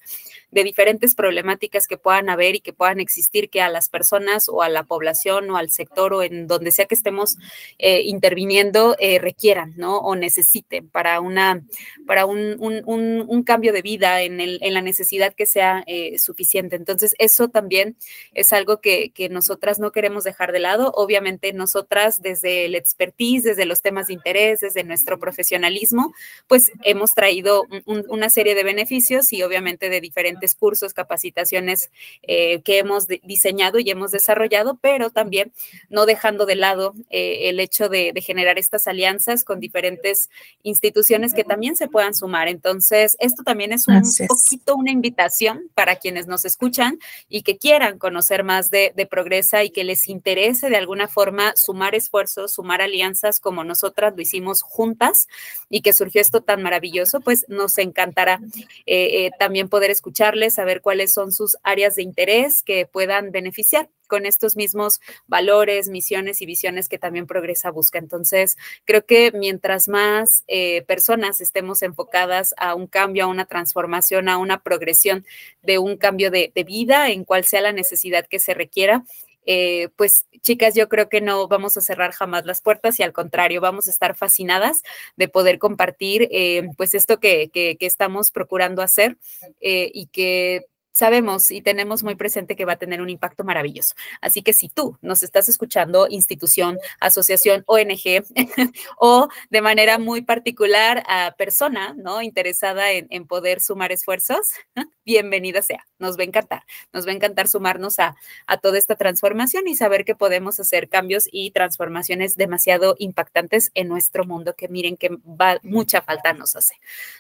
de 0.52 0.64
diferentes 0.64 1.16
problemáticas 1.16 1.88
que 1.88 1.98
puedan 1.98 2.30
haber 2.30 2.56
y 2.56 2.60
que 2.60 2.74
puedan 2.74 3.00
existir 3.00 3.50
que 3.50 3.62
a 3.62 3.70
las 3.70 3.90
personas 3.90 4.50
o 4.50 4.62
a 4.62 4.70
la 4.70 4.84
población 4.84 5.50
o 5.50 5.58
al 5.58 5.70
sector 5.70 6.14
o 6.14 6.24
en 6.24 6.48
donde 6.48 6.72
sea 6.72 6.86
que 6.86 6.96
estemos 6.96 7.38
eh, 7.78 8.02
interviniendo 8.04 8.96
eh, 9.00 9.20
requieran, 9.20 9.74
¿no? 9.78 9.98
O 9.98 10.16
necesiten 10.16 10.90
para 10.90 11.20
una, 11.20 11.64
para 12.06 12.26
un, 12.26 13.44
cambio 13.46 13.74
de 13.74 13.82
vida 13.82 14.22
en, 14.22 14.40
el, 14.40 14.60
en, 14.62 14.74
la 14.74 14.82
necesidad 14.82 15.34
que 15.34 15.46
sea 15.46 15.84
eh, 15.86 16.18
suficiente. 16.18 16.76
Entonces, 16.76 17.16
eso 17.20 17.50
también 17.50 17.96
es 18.34 18.54
algo 18.54 18.82
que, 18.82 19.12
que 19.12 19.30
nosotras 19.30 19.78
no 19.78 19.92
queremos 19.92 20.24
dejar 20.24 20.52
de 20.52 20.60
lado. 20.60 20.92
Obviamente, 20.96 21.54
nosotras 21.54 22.22
desde 22.22 22.66
el 22.66 22.76
expertise, 22.76 23.44
desde 23.44 23.66
los 23.66 23.82
temas 23.82 24.08
de 24.08 24.14
interés, 24.14 24.62
desde 24.62 24.84
nuestro 24.84 25.20
profesionalismo, 25.20 26.14
pues 26.48 26.72
hemos 26.84 27.14
traído 27.14 27.64
una 27.86 28.30
serie 28.30 28.56
de 28.56 28.64
beneficios 28.64 29.32
y 29.34 29.44
obviamente 29.44 29.90
de 29.90 30.02
diferentes 30.16 30.56
cursos, 30.56 30.94
capacitaciones 30.94 31.92
eh, 32.24 32.62
que 32.62 32.80
hemos 32.80 33.08
diseñado 33.08 33.80
y 33.80 33.90
hemos 33.90 34.12
desarrollado, 34.12 34.80
pero 34.82 35.10
también 35.10 35.52
no 35.90 36.06
dejando 36.06 36.46
de 36.46 36.56
lado 36.56 36.94
eh, 37.10 37.50
el 37.50 37.60
hecho 37.60 37.90
de, 37.90 38.14
generar 38.26 38.58
estas 38.58 38.88
alianzas 38.88 39.44
con 39.44 39.60
diferentes 39.60 40.30
instituciones 40.64 41.34
que 41.34 41.44
también 41.44 41.76
se 41.76 41.90
puedan 41.90 42.16
sumar. 42.16 42.48
Entonces, 42.48 43.18
esto 43.20 43.44
también 43.44 43.74
es 43.74 43.88
un 43.88 44.02
poquito 44.28 44.76
una 44.76 44.90
invitación 44.90 45.70
para 45.76 45.98
quienes 45.98 46.28
nos 46.28 46.46
escuchan 46.46 46.98
y 47.28 47.44
que 47.44 47.58
quieran 47.58 48.00
conocer 48.00 48.44
más 48.44 48.70
de, 48.70 48.94
de 48.96 49.06
Progresa 49.06 49.64
y 49.64 49.70
que 49.70 49.84
les 49.84 50.08
interese 50.08 50.70
de 50.70 50.78
alguna 50.78 51.08
forma 51.10 51.56
sumar 51.58 51.94
esfuerzos, 51.94 52.54
sumar 52.54 52.82
alianzas 52.82 53.40
como 53.42 53.64
nosotras 53.64 54.14
lo 54.16 54.22
hicimos 54.22 54.62
juntas 54.62 55.28
y 55.70 55.82
que 55.82 55.94
surgió 55.94 56.22
esto 56.22 56.42
tan 56.42 56.64
maravilloso, 56.64 57.20
pues 57.20 57.46
nos 57.50 57.78
encantará 57.78 58.40
eh, 58.86 59.30
también 59.38 59.68
poder 59.68 59.92
escucharles, 60.06 60.54
saber 60.54 60.82
cuáles 60.82 61.12
son 61.12 61.32
sus 61.32 61.58
áreas 61.64 61.96
de 61.96 62.04
interés 62.04 62.62
que 62.62 62.86
puedan 62.86 63.32
beneficiar 63.32 63.90
con 64.08 64.28
estos 64.28 64.56
mismos 64.56 65.02
valores, 65.26 65.90
misiones 65.90 66.44
y 66.44 66.46
visiones 66.46 66.88
que 66.90 67.00
también 67.00 67.26
Progresa 67.26 67.72
busca. 67.72 67.98
Entonces, 67.98 68.56
creo 68.86 69.04
que 69.04 69.32
mientras 69.32 69.88
más 69.88 70.44
eh, 70.48 70.84
personas 70.84 71.42
estemos 71.42 71.82
enfocadas 71.82 72.54
a 72.58 72.76
un 72.76 72.86
cambio, 72.86 73.24
a 73.24 73.28
una 73.28 73.46
transformación, 73.46 74.30
a 74.30 74.38
una 74.38 74.62
progresión 74.62 75.26
de 75.64 75.80
un 75.80 75.98
cambio 75.98 76.30
de, 76.30 76.52
de 76.54 76.64
vida, 76.64 77.10
en 77.10 77.24
cual 77.24 77.46
sea 77.46 77.62
la 77.62 77.72
necesidad 77.72 78.28
que 78.28 78.38
se 78.38 78.54
requiera, 78.54 79.04
eh, 79.46 79.90
pues 79.96 80.26
chicas, 80.42 80.76
yo 80.76 80.90
creo 80.90 81.10
que 81.10 81.22
no 81.22 81.48
vamos 81.48 81.78
a 81.78 81.82
cerrar 81.82 82.12
jamás 82.12 82.46
las 82.46 82.62
puertas 82.62 83.00
y 83.00 83.04
al 83.04 83.14
contrario, 83.14 83.62
vamos 83.62 83.88
a 83.88 83.92
estar 83.92 84.16
fascinadas 84.16 84.82
de 85.16 85.28
poder 85.28 85.60
compartir 85.60 86.28
eh, 86.32 86.68
pues 86.78 86.94
esto 86.94 87.20
que, 87.20 87.50
que, 87.52 87.78
estamos 87.80 88.32
procurando 88.32 88.82
hacer 88.82 89.18
eh, 89.62 89.92
y 89.94 90.08
que 90.08 90.66
sabemos 90.96 91.52
y 91.52 91.62
tenemos 91.62 92.04
muy 92.04 92.16
presente 92.16 92.56
que 92.56 92.64
va 92.64 92.74
a 92.74 92.78
tener 92.78 93.02
un 93.02 93.10
impacto 93.10 93.44
maravilloso. 93.44 93.96
Así 94.22 94.42
que 94.42 94.54
si 94.54 94.70
tú 94.70 94.98
nos 95.02 95.24
estás 95.24 95.50
escuchando, 95.50 96.08
institución, 96.10 96.80
asociación, 97.02 97.64
ONG, 97.68 98.24
o 98.98 99.28
de 99.50 99.62
manera 99.62 100.00
muy 100.00 100.22
particular 100.22 101.04
a 101.08 101.36
persona, 101.38 101.94
¿no? 101.98 102.22
Interesada 102.22 102.92
en, 102.92 103.28
poder 103.28 103.60
sumar 103.60 103.92
esfuerzos, 103.92 104.54
bienvenida 105.06 105.62
sea. 105.62 105.86
Nos 106.00 106.18
va 106.18 106.22
a 106.22 106.26
encantar. 106.26 106.64
Nos 106.94 107.06
va 107.06 107.12
a 107.12 107.16
encantar 107.16 107.50
sumarnos 107.50 108.00
a, 108.00 108.16
a 108.48 108.58
toda 108.58 108.78
esta 108.78 108.96
transformación 108.96 109.68
y 109.68 109.76
saber 109.76 110.06
que 110.06 110.16
podemos 110.16 110.60
hacer 110.62 110.88
cambios 110.88 111.28
y 111.30 111.52
transformaciones 111.52 112.38
demasiado 112.38 112.96
impactantes 113.00 113.72
en 113.74 113.90
nuestro 113.90 114.24
mundo, 114.24 114.56
que 114.56 114.70
miren 114.70 114.96
que 114.96 115.10
va, 115.10 115.60
mucha 115.62 116.02
falta 116.02 116.32
nos 116.32 116.56
hace. 116.56 116.76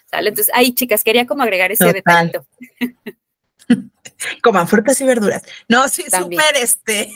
¿Sale? 0.05 0.29
Entonces, 0.29 0.53
ahí, 0.55 0.73
chicas, 0.73 1.03
quería 1.03 1.25
como 1.25 1.43
agregar 1.43 1.73
ese 1.73 1.91
detallito. 1.91 2.45
Coman 4.41 4.67
frutas 4.67 4.99
y 5.01 5.05
verduras. 5.05 5.43
No, 5.67 5.87
sí, 5.89 6.03
súper, 6.09 6.55
este, 6.61 7.13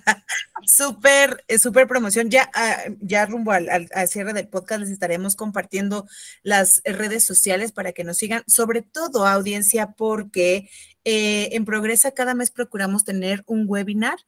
súper, 0.66 1.44
eh, 1.48 1.58
súper 1.58 1.86
promoción. 1.86 2.30
Ya, 2.30 2.50
ah, 2.54 2.84
ya 3.00 3.26
rumbo 3.26 3.52
al, 3.52 3.88
cierre 4.08 4.32
del 4.32 4.48
podcast 4.48 4.80
les 4.80 4.90
estaremos 4.90 5.36
compartiendo 5.36 6.06
las 6.42 6.82
redes 6.84 7.24
sociales 7.24 7.72
para 7.72 7.92
que 7.92 8.04
nos 8.04 8.18
sigan, 8.18 8.42
sobre 8.46 8.82
todo 8.82 9.26
audiencia, 9.26 9.92
porque 9.92 10.70
eh, 11.04 11.48
en 11.52 11.64
Progresa 11.64 12.12
cada 12.12 12.34
mes 12.34 12.50
procuramos 12.50 13.04
tener 13.04 13.42
un 13.46 13.64
webinar 13.66 14.18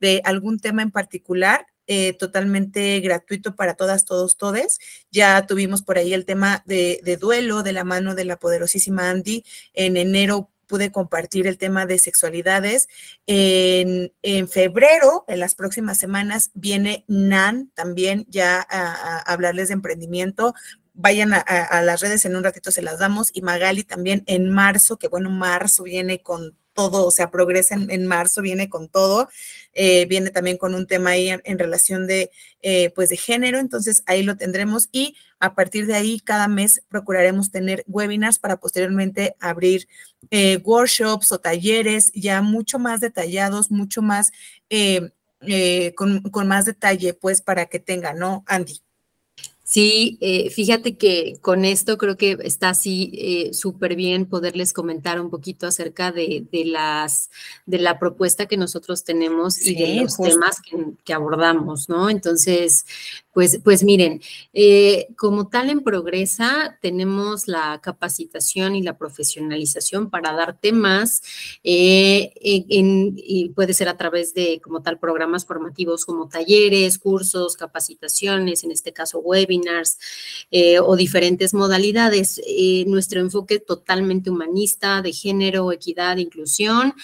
de 0.00 0.20
algún 0.24 0.58
tema 0.58 0.82
en 0.82 0.90
particular. 0.90 1.66
Eh, 1.88 2.12
totalmente 2.16 3.00
gratuito 3.00 3.56
para 3.56 3.74
todas, 3.74 4.04
todos, 4.04 4.36
todes. 4.36 4.78
Ya 5.10 5.46
tuvimos 5.48 5.82
por 5.82 5.98
ahí 5.98 6.14
el 6.14 6.24
tema 6.24 6.62
de, 6.64 7.00
de, 7.02 7.16
duelo 7.16 7.64
de 7.64 7.72
la 7.72 7.82
mano 7.82 8.14
de 8.14 8.24
la 8.24 8.38
poderosísima 8.38 9.10
Andy. 9.10 9.44
En 9.74 9.96
enero 9.96 10.51
pude 10.72 10.90
compartir 10.90 11.46
el 11.46 11.58
tema 11.58 11.84
de 11.84 11.98
sexualidades. 11.98 12.88
En, 13.26 14.10
febrero, 14.48 15.26
en 15.28 15.38
las 15.38 15.54
próximas 15.54 15.98
semanas, 15.98 16.50
viene 16.54 17.04
NAN 17.08 17.70
también 17.74 18.24
ya 18.30 18.66
a, 18.70 19.18
hablarles 19.30 19.68
de 19.68 19.74
emprendimiento 19.74 20.54
vayan 20.94 21.32
a, 21.34 21.82
las 21.82 22.00
redes, 22.00 22.24
en 22.24 22.36
un 22.36 22.44
ratito 22.44 22.70
se 22.70 22.80
las 22.80 22.98
damos. 22.98 23.30
Y 23.34 23.42
Magali 23.42 23.82
también 23.82 24.24
en 24.26 24.48
marzo, 24.48 24.96
que 24.96 25.08
bueno, 25.08 25.28
marzo 25.28 25.82
viene 25.82 26.22
con 26.22 26.56
todo, 26.74 27.06
o 27.06 27.10
sea, 27.10 27.30
progresa 27.30 27.74
en, 27.74 28.06
marzo, 28.06 28.42
viene 28.42 28.68
con 28.68 28.88
todo, 28.88 29.28
eh, 29.74 30.06
viene 30.06 30.30
también 30.30 30.56
con 30.58 30.74
un 30.74 30.86
tema 30.86 31.10
ahí 31.10 31.28
en, 31.28 31.58
relación 31.58 32.06
de, 32.06 32.30
eh, 32.62 32.90
pues, 32.94 33.08
de 33.08 33.16
género, 33.16 33.58
entonces 33.58 34.02
ahí 34.06 34.22
lo 34.22 34.36
tendremos 34.36 34.88
y 34.92 35.16
a 35.40 35.54
partir 35.54 35.86
de 35.86 35.94
ahí 35.94 36.20
cada 36.20 36.48
mes 36.48 36.82
procuraremos 36.88 37.50
tener 37.50 37.84
webinars 37.86 38.38
para 38.38 38.56
posteriormente 38.56 39.36
abrir 39.40 39.88
eh, 40.30 40.58
workshops 40.64 41.32
o 41.32 41.38
talleres 41.38 42.12
ya 42.14 42.42
mucho 42.42 42.78
más 42.78 43.00
detallados, 43.00 43.70
mucho 43.70 44.02
más, 44.02 44.32
con, 45.96 46.20
con 46.22 46.48
más 46.48 46.64
detalle, 46.64 47.14
pues, 47.14 47.42
para 47.42 47.66
que 47.66 47.80
tengan, 47.80 48.18
¿no, 48.18 48.44
Andy? 48.46 48.82
Sí, 49.64 50.18
eh, 50.20 50.50
fíjate 50.50 50.96
que 50.96 51.38
con 51.40 51.64
esto 51.64 51.96
creo 51.96 52.16
que 52.16 52.36
está 52.42 52.70
así 52.70 53.12
eh, 53.14 53.54
súper 53.54 53.94
bien 53.94 54.26
poderles 54.26 54.72
comentar 54.72 55.20
un 55.20 55.30
poquito 55.30 55.68
acerca 55.68 56.10
de, 56.10 56.46
las 56.66 57.30
de 57.64 57.78
la 57.78 58.00
propuesta 58.00 58.46
que 58.46 58.56
nosotros 58.56 59.04
tenemos 59.04 59.64
y 59.64 59.76
de 59.76 60.02
los 60.02 60.16
temas 60.16 60.60
que, 61.04 61.12
abordamos, 61.14 61.88
¿no? 61.88 62.10
Entonces, 62.10 62.86
pues, 63.32 63.60
pues 63.62 63.84
miren, 63.84 64.20
eh, 64.52 65.06
como 65.16 65.48
tal 65.48 65.70
en 65.70 65.80
Progresa 65.80 66.78
tenemos 66.82 67.46
la 67.46 67.80
capacitación 67.80 68.74
y 68.74 68.82
la 68.82 68.98
profesionalización 68.98 70.10
para 70.10 70.32
dar 70.32 70.58
temas, 70.58 71.22
y 71.62 73.48
puede 73.54 73.74
ser 73.74 73.88
a 73.88 73.96
través 73.96 74.34
de 74.34 74.60
como 74.60 74.82
tal 74.82 74.98
programas 74.98 75.46
formativos 75.46 76.04
como 76.04 76.28
talleres, 76.28 76.98
cursos, 76.98 77.56
capacitaciones, 77.56 78.64
en 78.64 78.72
este 78.72 78.92
caso 78.92 79.22
webinars 79.52 79.98
eh, 80.50 80.80
o 80.80 80.96
diferentes 80.96 81.54
modalidades. 81.54 82.40
Eh, 82.46 82.84
nuestro 82.86 83.20
enfoque 83.20 83.58
totalmente 83.58 84.30
humanista, 84.30 85.02
de 85.02 85.12
género, 85.12 85.72
equidad, 85.72 86.16
inclusión. 86.16 86.94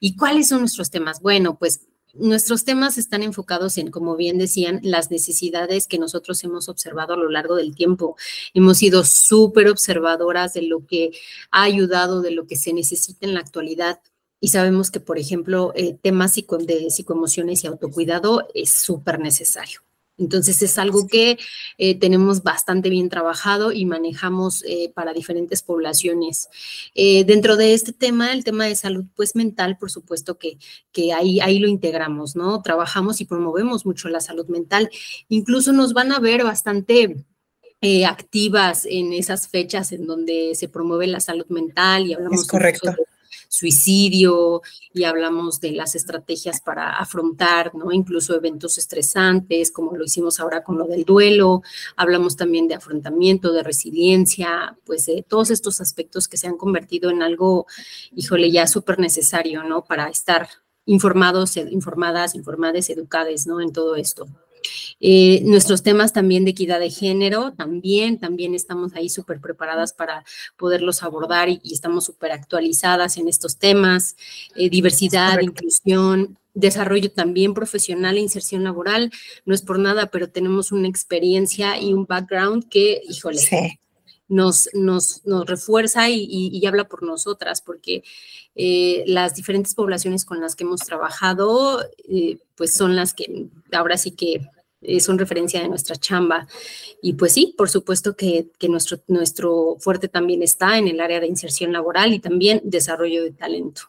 ¿Y 0.00 0.16
cuáles 0.16 0.48
son 0.48 0.60
nuestros 0.60 0.90
temas? 0.90 1.20
Bueno, 1.20 1.58
pues 1.58 1.82
nuestros 2.14 2.64
temas 2.64 2.98
están 2.98 3.22
enfocados 3.22 3.78
en, 3.78 3.90
como 3.90 4.16
bien 4.16 4.38
decían, 4.38 4.80
las 4.82 5.10
necesidades 5.10 5.86
que 5.86 5.98
nosotros 5.98 6.42
hemos 6.42 6.68
observado 6.68 7.14
a 7.14 7.16
lo 7.16 7.30
largo 7.30 7.54
del 7.54 7.74
tiempo. 7.74 8.16
Hemos 8.54 8.78
sido 8.78 9.04
súper 9.04 9.68
observadoras 9.68 10.54
de 10.54 10.62
lo 10.62 10.84
que 10.86 11.12
ha 11.50 11.62
ayudado, 11.62 12.22
de 12.22 12.32
lo 12.32 12.46
que 12.46 12.56
se 12.56 12.72
necesita 12.72 13.26
en 13.26 13.34
la 13.34 13.40
actualidad. 13.40 14.00
Y 14.40 14.48
sabemos 14.48 14.90
que, 14.90 15.00
por 15.00 15.18
ejemplo, 15.18 15.72
eh, 15.74 15.98
temas 16.00 16.34
de 16.34 16.90
psicoemociones 16.90 17.64
y 17.64 17.66
autocuidado 17.66 18.48
es 18.54 18.70
súper 18.70 19.18
necesario. 19.18 19.87
Entonces 20.18 20.60
es 20.62 20.78
algo 20.78 21.06
que 21.06 21.38
eh, 21.78 21.98
tenemos 21.98 22.42
bastante 22.42 22.90
bien 22.90 23.08
trabajado 23.08 23.72
y 23.72 23.86
manejamos 23.86 24.64
eh, 24.66 24.90
para 24.94 25.12
diferentes 25.12 25.62
poblaciones. 25.62 26.48
Eh, 26.94 27.24
dentro 27.24 27.56
de 27.56 27.74
este 27.74 27.92
tema, 27.92 28.32
el 28.32 28.44
tema 28.44 28.66
de 28.66 28.74
salud 28.74 29.04
pues 29.14 29.36
mental, 29.36 29.78
por 29.78 29.90
supuesto 29.90 30.36
que, 30.36 30.58
que 30.92 31.12
ahí, 31.12 31.40
ahí 31.40 31.58
lo 31.58 31.68
integramos, 31.68 32.36
¿no? 32.36 32.60
Trabajamos 32.62 33.20
y 33.20 33.24
promovemos 33.24 33.86
mucho 33.86 34.08
la 34.08 34.20
salud 34.20 34.46
mental. 34.48 34.90
Incluso 35.28 35.72
nos 35.72 35.92
van 35.92 36.12
a 36.12 36.18
ver 36.18 36.44
bastante 36.44 37.24
activas 38.08 38.86
en 38.86 39.12
esas 39.12 39.46
fechas 39.46 39.92
en 39.92 40.04
donde 40.04 40.56
se 40.56 40.68
promueve 40.68 41.06
la 41.06 41.20
salud 41.20 41.46
mental 41.48 42.08
y 42.08 42.14
hablamos 42.14 42.40
es 42.40 42.46
correcto 42.48 42.92
suicidio 43.48 44.62
y 44.92 45.04
hablamos 45.04 45.60
de 45.60 45.72
las 45.72 45.94
estrategias 45.94 46.60
para 46.60 46.90
afrontar, 46.98 47.74
¿no? 47.74 47.90
Incluso 47.92 48.34
eventos 48.34 48.78
estresantes, 48.78 49.72
como 49.72 49.96
lo 49.96 50.04
hicimos 50.04 50.38
ahora 50.38 50.62
con 50.62 50.78
lo 50.78 50.86
del 50.86 51.04
duelo. 51.04 51.62
Hablamos 51.96 52.36
también 52.36 52.68
de 52.68 52.74
afrontamiento, 52.74 53.52
de 53.52 53.62
resiliencia, 53.62 54.78
pues 54.84 55.06
de 55.06 55.24
todos 55.26 55.50
estos 55.50 55.80
aspectos 55.80 56.28
que 56.28 56.36
se 56.36 56.46
han 56.46 56.56
convertido 56.56 57.10
en 57.10 57.22
algo, 57.22 57.66
híjole, 58.14 58.50
ya 58.50 58.66
súper 58.66 58.98
necesario, 58.98 59.64
¿no? 59.64 59.84
Para 59.84 60.08
estar 60.08 60.48
informados, 60.84 61.56
informadas, 61.56 62.34
informadas, 62.34 62.90
educadas, 62.90 63.46
¿no? 63.46 63.60
En 63.60 63.72
todo 63.72 63.96
esto. 63.96 64.26
Eh, 65.00 65.42
nuestros 65.44 65.82
temas 65.82 66.12
también 66.12 66.44
de 66.44 66.50
equidad 66.50 66.80
de 66.80 66.90
género, 66.90 67.52
también, 67.52 68.18
también 68.18 68.54
estamos 68.54 68.94
ahí 68.94 69.08
súper 69.08 69.40
preparadas 69.40 69.92
para 69.92 70.24
poderlos 70.56 71.02
abordar 71.02 71.48
y, 71.48 71.60
estamos 71.72 72.04
súper 72.04 72.32
actualizadas 72.32 73.16
en 73.16 73.28
estos 73.28 73.56
temas. 73.56 74.16
Eh, 74.56 74.70
diversidad, 74.70 75.40
inclusión, 75.40 76.38
desarrollo 76.54 77.10
también 77.10 77.54
profesional 77.54 78.16
e 78.16 78.20
inserción 78.20 78.64
laboral. 78.64 79.10
No 79.44 79.54
es 79.54 79.62
por 79.62 79.78
nada, 79.78 80.06
pero 80.06 80.28
tenemos 80.28 80.72
una 80.72 80.88
experiencia 80.88 81.80
y 81.80 81.94
un 81.94 82.06
background 82.06 82.68
que, 82.68 83.00
híjole. 83.08 83.80
Nos, 84.28 84.68
refuerza 85.46 86.08
y, 86.10 86.64
habla 86.66 86.88
por 86.88 87.02
nosotras, 87.02 87.62
porque 87.62 88.02
eh, 88.54 89.04
las 89.06 89.34
diferentes 89.34 89.74
poblaciones 89.74 90.24
con 90.24 90.40
las 90.40 90.54
que 90.54 90.64
hemos 90.64 90.80
trabajado, 90.80 91.82
pues 92.54 92.74
son 92.74 92.94
las 92.94 93.14
que 93.14 93.46
ahora 93.72 93.96
sí 93.96 94.10
que 94.10 94.46
son 95.00 95.18
referencia 95.18 95.60
de 95.60 95.68
nuestra 95.68 95.96
chamba. 95.96 96.46
Y 97.02 97.14
pues 97.14 97.32
sí, 97.32 97.54
por 97.56 97.68
supuesto 97.68 98.16
que, 98.16 98.48
nuestro 99.08 99.76
fuerte 99.80 100.08
también 100.08 100.42
está 100.42 100.78
en 100.78 100.88
el 100.88 101.00
área 101.00 101.20
de 101.20 101.26
inserción 101.26 101.72
laboral 101.72 102.12
y 102.12 102.20
también 102.20 102.60
desarrollo 102.64 103.22
de 103.24 103.32
talento. 103.32 103.82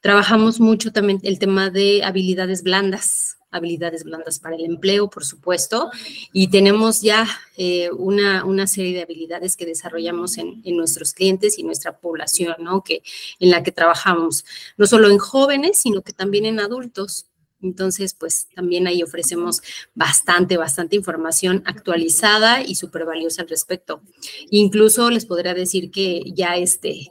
Trabajamos 0.00 0.60
mucho 0.60 0.92
también 0.92 1.20
el 1.22 1.38
tema 1.38 1.70
de 1.70 2.02
habilidades 2.02 2.62
blandas, 2.62 3.36
habilidades 3.50 4.04
blandas 4.04 4.38
para 4.38 4.56
el 4.56 4.64
empleo, 4.64 5.10
por 5.10 5.24
supuesto, 5.24 5.90
y 6.32 6.48
tenemos 6.48 7.02
ya 7.02 7.26
eh, 7.56 7.90
una, 7.90 8.44
una, 8.44 8.66
serie 8.66 8.94
de 8.94 9.02
habilidades 9.02 9.56
que 9.56 9.66
desarrollamos 9.66 10.38
en, 10.38 10.60
en, 10.64 10.76
nuestros 10.76 11.12
clientes 11.12 11.58
y 11.58 11.62
nuestra 11.62 11.98
población, 11.98 12.56
¿no? 12.60 12.82
Que, 12.82 13.02
en 13.38 13.50
la 13.50 13.62
que 13.62 13.72
trabajamos, 13.72 14.44
no 14.76 14.86
solo 14.86 15.10
en 15.10 15.18
jóvenes, 15.18 15.78
sino 15.78 16.02
que 16.02 16.12
también 16.12 16.46
en 16.46 16.60
adultos. 16.60 17.26
Entonces, 17.62 18.14
pues 18.14 18.48
también 18.54 18.86
ahí 18.86 19.02
ofrecemos 19.02 19.62
bastante, 19.94 20.56
bastante 20.56 20.96
información 20.96 21.62
actualizada 21.66 22.62
y 22.62 22.74
súper 22.74 23.04
valiosa 23.04 23.42
al 23.42 23.48
respecto. 23.48 24.02
Incluso 24.50 25.10
les 25.10 25.26
podría 25.26 25.52
decir 25.52 25.90
que 25.90 26.22
ya 26.34 26.56
este, 26.56 27.10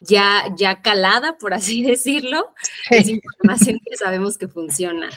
ya, 0.00 0.52
ya 0.56 0.82
calada, 0.82 1.38
por 1.38 1.54
así 1.54 1.82
decirlo, 1.86 2.52
es 2.90 3.08
información 3.08 3.80
que 3.84 3.96
sabemos 3.96 4.38
que 4.38 4.48
funciona. 4.48 5.10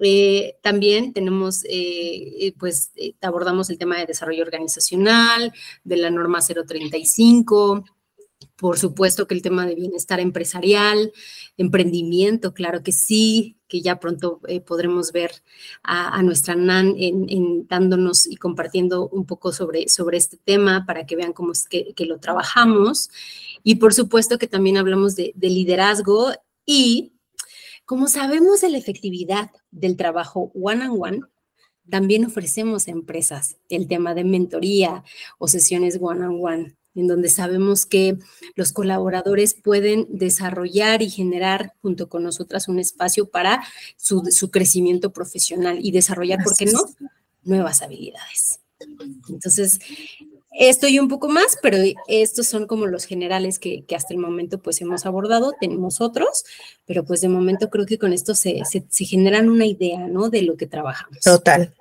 Eh, 0.00 0.56
también 0.62 1.12
tenemos, 1.12 1.64
eh, 1.68 2.54
pues, 2.58 2.92
eh, 2.96 3.14
abordamos 3.22 3.70
el 3.70 3.78
tema 3.78 3.98
de 3.98 4.06
desarrollo 4.06 4.42
organizacional, 4.42 5.52
de 5.84 5.96
la 5.96 6.10
norma 6.10 6.40
035, 6.40 7.84
por 8.56 8.78
supuesto 8.78 9.26
que 9.26 9.34
el 9.34 9.42
tema 9.42 9.66
de 9.66 9.74
bienestar 9.74 10.20
empresarial, 10.20 11.12
emprendimiento, 11.56 12.54
claro 12.54 12.82
que 12.82 12.92
sí, 12.92 13.58
que 13.68 13.82
ya 13.82 13.98
pronto 13.98 14.40
podremos 14.66 15.12
ver 15.12 15.30
a, 15.82 16.22
nuestra 16.22 16.54
NAN 16.54 16.94
dándonos 17.68 18.26
y 18.26 18.36
compartiendo 18.36 19.08
un 19.08 19.26
poco 19.26 19.52
sobre, 19.52 19.88
sobre 19.88 20.18
este 20.18 20.36
tema 20.36 20.84
para 20.86 21.04
que 21.04 21.16
vean 21.16 21.32
cómo 21.32 21.52
es 21.52 21.66
que, 21.68 21.94
lo 22.06 22.18
trabajamos. 22.18 23.10
Y 23.62 23.76
por 23.76 23.92
supuesto 23.92 24.38
que 24.38 24.46
también 24.46 24.76
hablamos 24.76 25.16
de 25.16 25.34
liderazgo 25.34 26.32
y 26.64 27.15
como 27.86 28.08
sabemos 28.08 28.60
de 28.60 28.68
la 28.68 28.78
efectividad 28.78 29.50
del 29.70 29.96
trabajo 29.96 30.52
one 30.54 30.88
on 30.88 30.98
one, 31.00 31.20
también 31.88 32.24
ofrecemos 32.24 32.88
a 32.88 32.90
empresas 32.90 33.56
el 33.68 33.86
tema 33.88 34.14
de 34.14 34.24
mentoría 34.24 35.04
o 35.38 35.48
sesiones 35.48 35.98
one 36.00 36.26
on 36.26 36.38
one 36.42 36.76
en 36.96 37.06
donde 37.06 37.28
sabemos 37.28 37.86
que 37.86 38.18
los 38.54 38.72
colaboradores 38.72 39.54
pueden 39.54 40.06
desarrollar 40.10 41.02
y 41.02 41.10
generar 41.10 41.74
junto 41.82 42.08
con 42.08 42.22
nosotras 42.22 42.68
un 42.68 42.78
espacio 42.78 43.28
para 43.28 43.62
su, 43.96 44.22
crecimiento 44.50 45.12
profesional 45.12 45.78
y 45.80 45.92
desarrollar, 45.92 46.42
¿por 46.42 46.56
qué 46.56 46.66
no?, 46.66 46.80
nuevas 47.44 47.82
habilidades. 47.82 48.60
Entonces, 49.28 49.78
esto 50.58 50.88
y 50.88 50.98
un 50.98 51.08
poco 51.08 51.28
más, 51.28 51.58
pero 51.62 51.78
estos 52.08 52.46
son 52.46 52.66
como 52.66 52.86
los 52.86 53.04
generales 53.04 53.58
que, 53.58 53.84
hasta 53.94 54.14
el 54.14 54.20
momento 54.20 54.58
pues 54.58 54.80
hemos 54.80 55.06
abordado, 55.06 55.52
tenemos 55.60 56.00
otros, 56.00 56.44
pero 56.86 57.04
pues 57.04 57.20
de 57.20 57.28
momento 57.28 57.70
creo 57.70 57.86
que 57.86 57.98
con 57.98 58.12
esto 58.12 58.34
se, 58.34 58.62
se, 58.64 58.84
se 58.88 59.04
generan 59.04 59.48
una 59.48 59.66
idea, 59.66 60.06
¿no? 60.06 60.30
De 60.30 60.42
lo 60.42 60.56
que 60.56 60.66
trabajamos. 60.66 61.20
Total. 61.20 61.72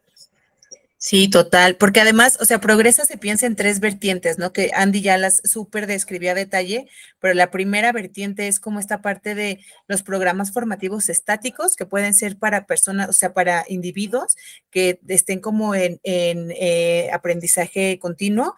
Sí, 1.08 1.28
total, 1.30 1.76
porque 1.78 2.01
además, 2.01 2.36
o 2.41 2.45
sea, 2.45 2.60
Progresa 2.60 3.06
se 3.06 3.20
piensa 3.20 3.45
en 3.45 3.56
tres 3.56 3.80
vertientes, 3.80 4.39
¿no? 4.39 4.51
Que 4.51 4.72
Andy 4.74 5.03
ya 5.03 5.20
las 5.20 5.39
súper 5.43 5.86
describía 5.86 6.32
a 6.32 6.34
detalle, 6.34 6.88
pero 7.20 7.36
la 7.36 7.51
primera 7.51 7.91
vertiente 7.91 8.47
es 8.47 8.60
como 8.60 8.80
esta 8.80 9.03
parte 9.03 9.36
de 9.36 9.60
los 9.88 10.01
programas 10.01 10.51
formativos 10.51 11.10
estáticos 11.10 11.76
que 11.76 11.86
pueden 11.86 12.16
ser 12.16 12.39
para 12.39 12.66
personas, 12.66 13.08
o 13.08 13.14
sea, 13.14 13.36
para 13.36 13.66
individuos 13.68 14.36
que 14.72 14.99
estén 15.08 15.41
como 15.41 15.76
en, 15.76 15.99
en 16.01 16.49
eh, 16.49 17.12
aprendizaje 17.14 17.99
continuo 17.99 18.56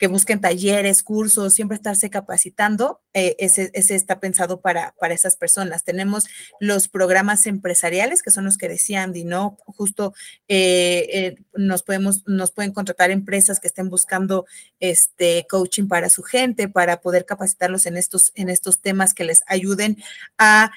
que 0.00 0.06
busquen 0.06 0.40
talleres, 0.40 1.02
cursos, 1.02 1.52
siempre 1.52 1.76
estarse 1.76 2.08
capacitando, 2.08 3.02
eh, 3.12 3.36
ese, 3.38 3.70
está 3.74 4.18
pensado 4.18 4.62
para, 4.62 4.94
para 4.98 5.12
esas 5.12 5.36
personas. 5.36 5.84
Tenemos 5.84 6.26
los 6.58 6.88
programas 6.88 7.46
empresariales, 7.46 8.22
que 8.22 8.30
son 8.30 8.46
los 8.46 8.56
que 8.56 8.70
decía 8.70 9.02
Andy, 9.02 9.24
¿no? 9.24 9.58
Justo 9.66 10.14
eh, 10.48 11.06
eh, 11.12 11.34
nos, 11.52 11.82
podemos, 11.82 12.26
nos 12.26 12.50
pueden 12.50 12.72
contratar 12.72 13.10
empresas 13.10 13.60
que 13.60 13.68
estén 13.68 13.90
buscando 13.90 14.46
este 14.80 15.46
coaching 15.50 15.86
para 15.86 16.08
su 16.08 16.22
gente, 16.22 16.66
para 16.66 17.02
poder 17.02 17.26
capacitarlos 17.26 17.84
en 17.84 17.98
estos, 17.98 18.32
en 18.36 18.48
estos 18.48 18.80
temas 18.80 19.12
que 19.12 19.24
les 19.24 19.42
ayuden 19.48 19.98
a, 20.38 20.72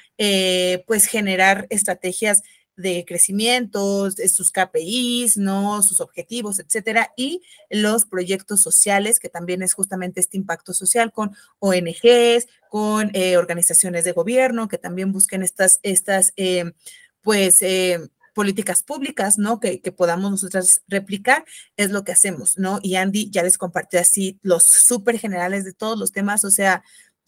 pues, 0.85 1.05
generar 1.05 1.65
estrategias 1.69 2.43
de 2.75 3.05
crecimiento, 3.05 4.09
sus 4.11 4.51
KPIs. 4.51 5.37
Sus 5.81 6.01
objetivos, 6.01 6.59
etcétera, 6.59 7.11
y 7.15 7.41
los 7.69 8.05
proyectos 8.05 8.61
sociales, 8.61 9.19
que 9.19 9.29
también 9.29 9.61
es 9.61 9.73
justamente 9.73 10.19
este 10.19 10.37
impacto 10.37 10.73
social 10.73 11.11
con 11.11 11.35
ONGs, 11.59 12.47
con 12.69 13.11
eh, 13.13 13.37
organizaciones 13.37 14.05
de 14.05 14.11
gobierno, 14.11 14.67
que 14.67 14.77
también 14.77 15.11
busquen 15.11 15.43
estas, 15.43 15.79
estas 15.83 16.33
eh, 16.35 16.73
pues, 17.21 17.61
eh, 17.61 17.99
políticas 18.33 18.83
públicas, 18.83 19.37
¿no? 19.37 19.59
Que, 19.59 19.81
que, 19.81 19.91
podamos 19.91 20.31
nosotras 20.31 20.81
replicar, 20.87 21.45
es 21.77 21.91
lo 21.91 22.03
que 22.03 22.11
hacemos, 22.11 22.57
¿no? 22.57 22.79
Y 22.81 22.95
Andy 22.95 23.29
ya 23.29 23.43
les 23.43 23.57
compartió 23.57 23.99
así 23.99 24.39
los 24.41 24.65
súper 24.65 25.19
generales 25.19 25.65
de 25.65 25.73
todos 25.73 25.97
los 25.99 26.11
temas, 26.11 26.43
o 26.43 26.51
sea, 26.51 26.83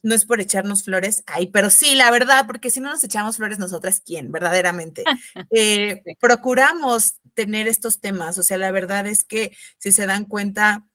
no 0.06 0.14
es 0.14 0.24
por 0.26 0.40
echarnos 0.40 0.84
flores 0.84 1.24
ahí, 1.26 1.48
pero 1.48 1.72
sí, 1.72 1.96
la 1.96 2.12
verdad, 2.12 2.46
porque 2.46 2.70
si 2.70 2.80
no 2.80 2.92
nos 2.92 3.04
echamos 3.04 3.38
flores 3.38 3.58
nosotras, 3.58 4.04
¿quién? 4.06 4.32
Verdaderamente. 4.32 5.04
Eh, 5.52 6.02
procuramos 6.20 7.16
tener 7.34 7.68
estos 7.68 8.00
temas, 8.00 8.38
o 8.38 8.44
sea, 8.44 8.58
la 8.58 8.72
verdad 8.72 9.08
es 9.08 9.24
que 9.24 9.56
si 9.78 9.92
se 9.92 10.06
dan 10.06 10.26
cuenta, 10.26 10.86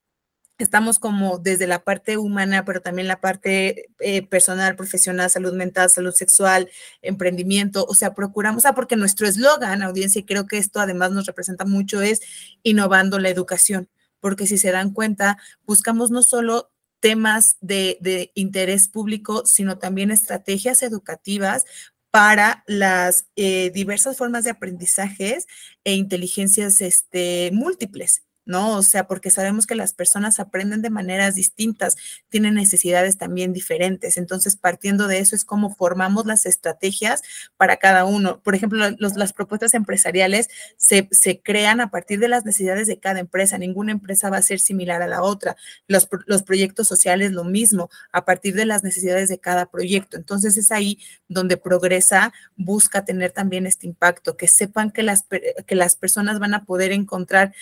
estamos 0.58 0.98
como 0.98 1.38
desde 1.38 1.66
la 1.66 1.82
parte 1.82 2.18
humana, 2.18 2.64
pero 2.64 2.82
también 2.82 3.08
la 3.08 3.20
parte 3.20 3.86
eh, 4.00 4.26
personal, 4.26 4.76
profesional, 4.76 5.30
salud 5.30 5.54
mental, 5.54 5.88
salud 5.90 6.12
sexual, 6.12 6.68
emprendimiento, 7.00 7.84
o 7.88 7.94
sea, 7.94 8.14
procuramos, 8.14 8.64
ah, 8.64 8.74
porque 8.74 8.96
nuestro 8.96 9.26
eslogan, 9.26 9.82
audiencia, 9.82 10.20
y 10.20 10.24
creo 10.24 10.46
que 10.46 10.58
esto 10.58 10.80
además 10.80 11.12
nos 11.12 11.26
representa 11.26 11.64
mucho, 11.64 12.02
es 12.02 12.20
innovando 12.62 13.18
la 13.18 13.30
educación, 13.30 13.88
porque 14.20 14.46
si 14.46 14.58
se 14.58 14.72
dan 14.72 14.92
cuenta, 14.92 15.38
buscamos 15.64 16.10
no 16.10 16.22
solo 16.22 16.69
temas 17.00 17.56
de, 17.60 18.30
interés 18.34 18.88
público, 18.88 19.44
sino 19.46 19.78
también 19.78 20.10
estrategias 20.10 20.82
educativas 20.82 21.64
para 22.10 22.64
las 22.66 23.26
eh, 23.36 23.70
diversas 23.70 24.16
formas 24.16 24.44
de 24.44 24.50
aprendizajes 24.50 25.46
e 25.84 25.94
inteligencias 25.94 26.80
este, 26.80 27.50
múltiples. 27.52 28.22
¿No? 28.50 28.76
O 28.76 28.82
sea, 28.82 29.06
porque 29.06 29.30
sabemos 29.30 29.64
que 29.64 29.76
las 29.76 29.92
personas 29.92 30.40
aprenden 30.40 30.82
de 30.82 30.90
maneras 30.90 31.36
distintas, 31.36 31.96
tienen 32.28 32.54
necesidades 32.54 33.16
también 33.16 33.52
diferentes. 33.52 34.16
Entonces, 34.16 34.56
partiendo 34.56 35.06
de 35.06 35.20
eso 35.20 35.36
es 35.36 35.44
como 35.44 35.72
formamos 35.72 36.26
las 36.26 36.46
estrategias 36.46 37.22
para 37.56 37.76
cada 37.76 38.04
uno. 38.04 38.40
Por 38.42 38.56
ejemplo, 38.56 38.84
las 38.98 39.32
propuestas 39.32 39.72
empresariales 39.74 40.48
se, 40.76 41.08
crean 41.44 41.80
a 41.80 41.92
partir 41.92 42.18
de 42.18 42.26
las 42.26 42.44
necesidades 42.44 42.88
de 42.88 42.98
cada 42.98 43.20
empresa. 43.20 43.56
Ninguna 43.56 43.92
empresa 43.92 44.30
va 44.30 44.38
a 44.38 44.42
ser 44.42 44.58
similar 44.58 45.00
a 45.00 45.06
la 45.06 45.22
otra. 45.22 45.56
Los, 45.86 46.08
los 46.26 46.42
proyectos 46.42 46.88
sociales 46.88 47.30
lo 47.30 47.44
mismo, 47.44 47.88
a 48.10 48.24
partir 48.24 48.56
de 48.56 48.66
las 48.66 48.82
necesidades 48.82 49.28
de 49.28 49.38
cada 49.38 49.66
proyecto. 49.66 50.16
Entonces, 50.16 50.56
es 50.56 50.72
ahí 50.72 50.98
donde 51.28 51.56
progresa, 51.56 52.32
busca 52.56 53.04
tener 53.04 53.30
también 53.30 53.66
este 53.66 53.86
impacto, 53.86 54.36
que 54.36 54.48
sepan 54.48 54.90
que 54.90 55.04
las, 55.04 55.24
que 55.66 55.74
las 55.76 55.94
personas 55.94 56.40
van 56.40 56.54
a 56.54 56.64
poder 56.64 56.90
encontrar 56.90 57.54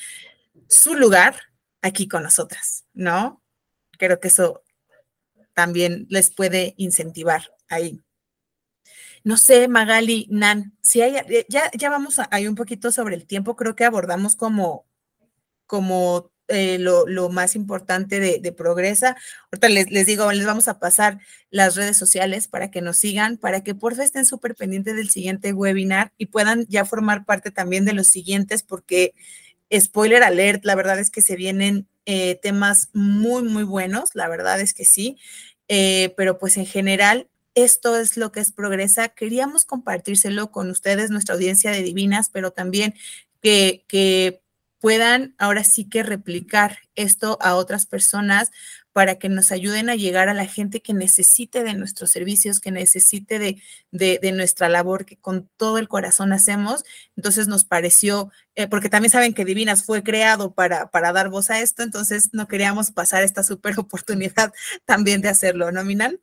su 0.69 0.95
lugar 0.95 1.37
aquí 1.83 2.09
con 2.09 2.23
nosotras, 2.23 2.85
¿no? 2.93 3.43
Creo 3.99 4.21
que 4.21 4.29
eso 4.29 4.63
también 5.55 6.07
les 6.09 6.31
puede 6.31 6.75
incentivar 6.77 7.53
ahí. 7.69 8.03
No 9.25 9.37
sé, 9.37 9.69
Magali, 9.69 10.27
Nan, 10.31 10.77
si 10.83 11.03
hay, 11.03 11.17
eh, 11.17 11.47
ya, 11.49 11.71
ya 11.77 11.91
vamos 11.91 12.21
ahí 12.31 12.47
un 12.47 12.55
poquito 12.55 12.93
sobre 12.93 13.17
el 13.17 13.27
tiempo, 13.27 13.57
creo 13.57 13.75
que 13.75 13.85
abordamos 13.85 14.37
como, 14.37 14.87
como 15.67 16.31
eh, 16.49 16.79
lo, 16.79 17.29
más 17.29 17.57
importante 17.57 18.21
de, 18.21 18.53
Progresa. 18.53 19.17
Ahorita 19.53 19.69
les, 19.69 19.91
les, 19.91 20.07
digo, 20.07 20.33
les 20.33 20.47
vamos 20.47 20.67
a 20.69 20.79
pasar 20.79 21.19
las 21.51 21.77
redes 21.77 21.99
sociales 21.99 22.49
para 22.49 22.71
que 22.71 22.81
nos 22.81 22.97
sigan, 22.97 23.37
para 23.37 23.63
que 23.63 23.75
por 23.75 23.93
favor 23.93 24.05
estén 24.05 24.25
súper 24.25 24.55
pendientes 24.55 24.97
del 24.97 25.11
siguiente 25.11 25.53
webinar 25.53 26.13
y 26.17 26.27
puedan 26.27 26.67
ya 26.69 26.87
formar 26.87 27.27
parte 27.27 27.51
también 27.51 27.85
de 27.85 27.93
los 27.93 28.09
siguientes, 28.09 28.63
porque 28.63 29.15
spoiler 29.73 30.23
alert, 30.23 30.65
la 30.65 30.75
verdad 30.75 30.99
es 30.99 31.11
que 31.11 31.23
se 31.23 31.37
vienen 31.37 31.89
eh, 32.07 32.37
temas 32.43 32.89
muy, 32.93 33.43
muy 33.43 33.65
buenos, 33.65 34.15
la 34.15 34.29
verdad 34.29 34.61
es 34.61 34.73
que 34.75 34.85
sí, 34.85 35.19
eh, 35.69 36.15
pero 36.17 36.39
pues 36.39 36.57
en 36.57 36.67
general 36.67 37.29
esto 37.55 37.97
es 37.97 38.17
lo 38.17 38.31
que 38.31 38.41
es 38.41 38.53
Progresa. 38.53 39.09
Queríamos 39.09 39.65
compartírselo 39.65 40.53
con 40.53 40.71
ustedes, 40.71 41.11
nuestra 41.11 41.35
audiencia 41.35 41.71
de 41.71 41.83
divinas, 41.83 42.31
pero 42.31 42.53
también 42.53 42.95
que, 43.43 43.85
que 43.89 44.41
puedan 44.81 45.35
ahora 45.39 45.65
sí 45.65 45.89
que 45.89 46.03
replicar 46.03 46.79
esto 46.95 47.37
a 47.41 47.57
otras 47.57 47.87
personas 47.87 48.51
para 48.93 49.19
que 49.19 49.29
nos 49.29 49.53
ayuden 49.53 49.91
a 49.91 49.95
llegar 49.97 50.29
a 50.29 50.35
la 50.35 50.47
gente 50.47 50.83
que 50.83 50.95
necesite 50.95 51.63
de 51.63 51.75
nuestros 51.75 52.11
servicios, 52.11 52.61
que 52.61 52.71
necesite 52.71 53.39
de, 53.39 53.61
de, 53.91 54.33
nuestra 54.33 54.69
labor 54.69 55.05
que 55.05 55.17
con 55.17 55.49
todo 55.57 55.79
el 55.79 55.89
corazón 55.89 56.33
hacemos. 56.33 56.85
Entonces 57.17 57.49
nos 57.49 57.65
pareció, 57.65 58.31
eh, 58.55 58.67
porque 58.69 58.89
también 58.89 59.11
saben 59.11 59.35
que 59.35 59.45
Divinas 59.45 59.85
fue 59.85 60.03
creado 60.03 60.55
para, 60.55 60.91
para 60.91 61.13
dar 61.13 61.29
voz 61.31 61.51
a 61.51 61.61
esto, 61.61 61.83
entonces 61.83 62.31
no 62.33 62.49
queríamos 62.49 62.91
pasar 62.91 63.23
esta 63.23 63.43
súper 63.43 63.75
oportunidad 63.79 64.53
también 64.85 65.21
de 65.21 65.29
hacerlo, 65.29 65.71
¿no, 65.73 65.85
Minal? 65.85 66.21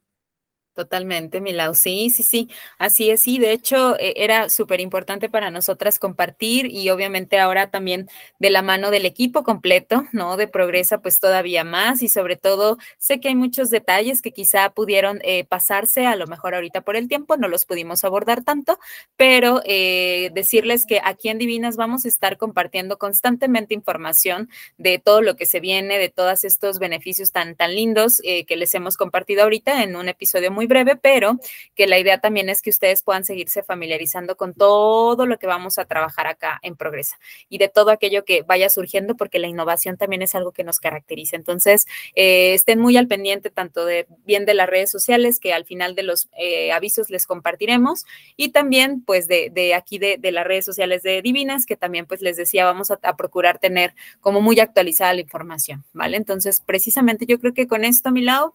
Totalmente, 0.76 1.39
Milau. 1.39 1.73
Sí, 1.73 2.09
sí, 2.09 2.21
sí. 2.21 2.49
Así 2.78 3.09
es. 3.09 3.21
Sí, 3.21 3.39
de 3.39 3.53
hecho, 3.53 3.97
e, 3.97 4.13
era 4.17 4.49
súper 4.49 4.82
importante 4.82 5.30
para 5.30 5.49
nosotras 5.49 5.99
compartir 5.99 6.65
y 6.69 6.89
obviamente 6.89 7.39
ahora 7.39 7.71
también 7.71 8.09
de 8.39 8.49
la 8.49 8.61
mano 8.61 8.91
del 8.91 9.05
equipo 9.05 9.43
completo, 9.43 10.03
¿no? 10.11 10.36
De 10.36 10.49
Progresa, 10.49 11.01
pues 11.01 11.21
todavía 11.21 11.63
más 11.63 12.03
y 12.03 12.09
sobre 12.09 12.36
todo 12.36 12.78
sé 12.97 13.21
que 13.21 13.30
hay 13.30 13.36
muchos 13.36 13.69
detalles 13.69 14.21
que 14.21 14.34
quizá 14.34 14.69
pudieron 14.71 15.19
eh, 15.23 15.45
pasarse, 15.45 16.07
a 16.07 16.17
lo 16.17 16.28
mejor 16.28 16.53
ahorita 16.55 16.82
por 16.82 16.97
el 16.97 17.07
tiempo 17.07 17.38
no 17.38 17.47
los 17.47 17.63
pudimos 17.65 18.03
abordar 18.03 18.43
tanto, 18.43 18.78
pero 19.15 19.61
eh, 19.63 20.30
decirles 20.34 20.86
que 20.86 20.99
aquí 21.01 21.30
en 21.30 21.38
Divinas 21.38 21.78
vamos 21.78 22.03
a 22.03 22.09
estar 22.09 22.36
compartiendo 22.38 22.97
constantemente 22.97 23.73
información 23.73 24.49
de 24.78 24.99
todo 24.99 25.21
lo 25.21 25.38
que 25.38 25.45
se 25.45 25.61
viene, 25.61 25.97
de 25.99 26.09
todos 26.09 26.43
estos 26.43 26.80
beneficios 26.80 27.32
tan, 27.32 27.55
tan 27.55 27.73
lindos 27.73 28.19
eh, 28.26 28.45
que 28.45 28.57
les 28.57 28.73
hemos 28.76 28.97
compartido 28.97 29.43
ahorita 29.43 29.82
en 29.82 29.95
un 29.95 30.09
episodio 30.09 30.51
muy 30.51 30.64
breve, 30.68 30.95
pero 30.95 31.39
que 31.76 31.88
la 31.88 31.99
idea 31.99 32.20
también 32.20 32.49
es 32.49 32.61
que 32.61 32.70
ustedes 32.70 33.03
puedan 33.03 33.24
seguirse 33.24 33.63
familiarizando 33.63 34.36
con 34.36 34.53
todo 34.53 35.26
lo 35.26 35.38
que 35.38 35.47
vamos 35.47 35.78
a 35.78 35.86
trabajar 35.86 36.28
acá 36.28 36.59
en 36.61 36.76
Progresa 36.76 37.18
y 37.49 37.57
de 37.57 37.70
todo 37.70 37.91
aquello 37.91 38.26
que 38.26 38.43
vaya 38.43 38.70
surgiendo, 38.70 39.16
porque 39.16 39.39
la 39.39 39.47
innovación 39.47 39.97
también 39.97 40.22
es 40.22 40.36
algo 40.36 40.51
que 40.51 40.63
nos 40.63 40.80
caracteriza. 40.80 41.36
Entonces, 41.36 41.86
eh, 42.16 42.53
estén 42.53 42.80
muy 42.80 42.97
al 42.97 43.07
pendiente 43.07 43.49
tanto 43.49 43.86
de 43.86 44.07
bien 44.26 44.45
de 44.45 44.53
las 44.53 44.70
redes 44.70 44.89
sociales, 44.91 45.39
que 45.39 45.53
al 45.53 45.66
final 45.66 45.95
de 45.95 46.03
los 46.03 46.30
eh, 46.38 46.72
avisos 46.72 47.09
les 47.09 47.26
compartiremos, 47.28 48.05
y 48.36 48.49
también 48.49 49.01
pues 49.01 49.28
de, 49.28 49.49
de 49.51 49.74
aquí 49.74 49.97
de, 49.97 50.18
de, 50.18 50.32
las 50.32 50.45
redes 50.45 50.66
sociales 50.66 51.03
de 51.03 51.22
Divinas, 51.22 51.66
que 51.66 51.76
también 51.76 52.05
pues 52.05 52.22
les 52.22 52.38
decía, 52.38 52.66
vamos 52.66 52.91
a, 52.91 52.97
procurar 53.16 53.59
tener 53.59 53.93
como 54.20 54.41
muy 54.41 54.59
actualizada 54.59 55.13
la 55.13 55.22
información, 55.22 55.84
¿vale? 55.93 56.18
Entonces, 56.18 56.61
precisamente 56.66 57.26
yo 57.26 57.39
creo 57.39 57.53
que 57.53 57.68
con 57.68 57.86
esto 57.86 58.09
a 58.09 58.11
mi 58.11 58.22
lado, 58.22 58.51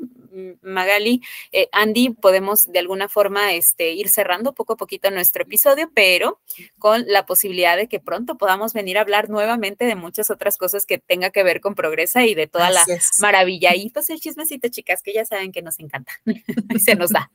Magali, 0.62 1.22
eh, 1.52 1.68
Andy, 1.72 1.99
podemos 2.08 2.72
de 2.72 2.78
alguna 2.78 3.08
forma 3.08 3.52
este, 3.52 3.92
ir 3.92 4.08
cerrando 4.08 4.54
poco 4.54 4.72
a 4.72 4.76
poquito 4.76 5.10
nuestro 5.10 5.42
episodio, 5.42 5.90
pero 5.94 6.40
con 6.78 7.04
la 7.06 7.26
posibilidad 7.26 7.76
de 7.76 7.86
que 7.86 8.00
pronto 8.00 8.38
podamos 8.38 8.72
venir 8.72 8.96
a 8.96 9.02
hablar 9.02 9.28
nuevamente 9.28 9.84
de 9.84 9.94
muchas 9.94 10.30
otras 10.30 10.56
cosas 10.56 10.86
que 10.86 10.96
tenga 10.98 11.30
que 11.30 11.42
ver 11.42 11.60
con 11.60 11.74
Progresa 11.74 12.24
y 12.24 12.34
de 12.34 12.46
toda 12.46 12.70
la 12.70 12.84
maravilla. 13.20 13.74
Y 13.76 13.90
pues 13.90 14.08
el 14.10 14.20
chismecito, 14.20 14.68
chicas, 14.68 15.02
que 15.02 15.12
ya 15.12 15.24
saben 15.24 15.52
que 15.52 15.62
nos 15.62 15.78
encanta 15.78 16.12
y 16.24 16.80
se 16.80 16.94
nos 16.94 17.10
da. 17.10 17.30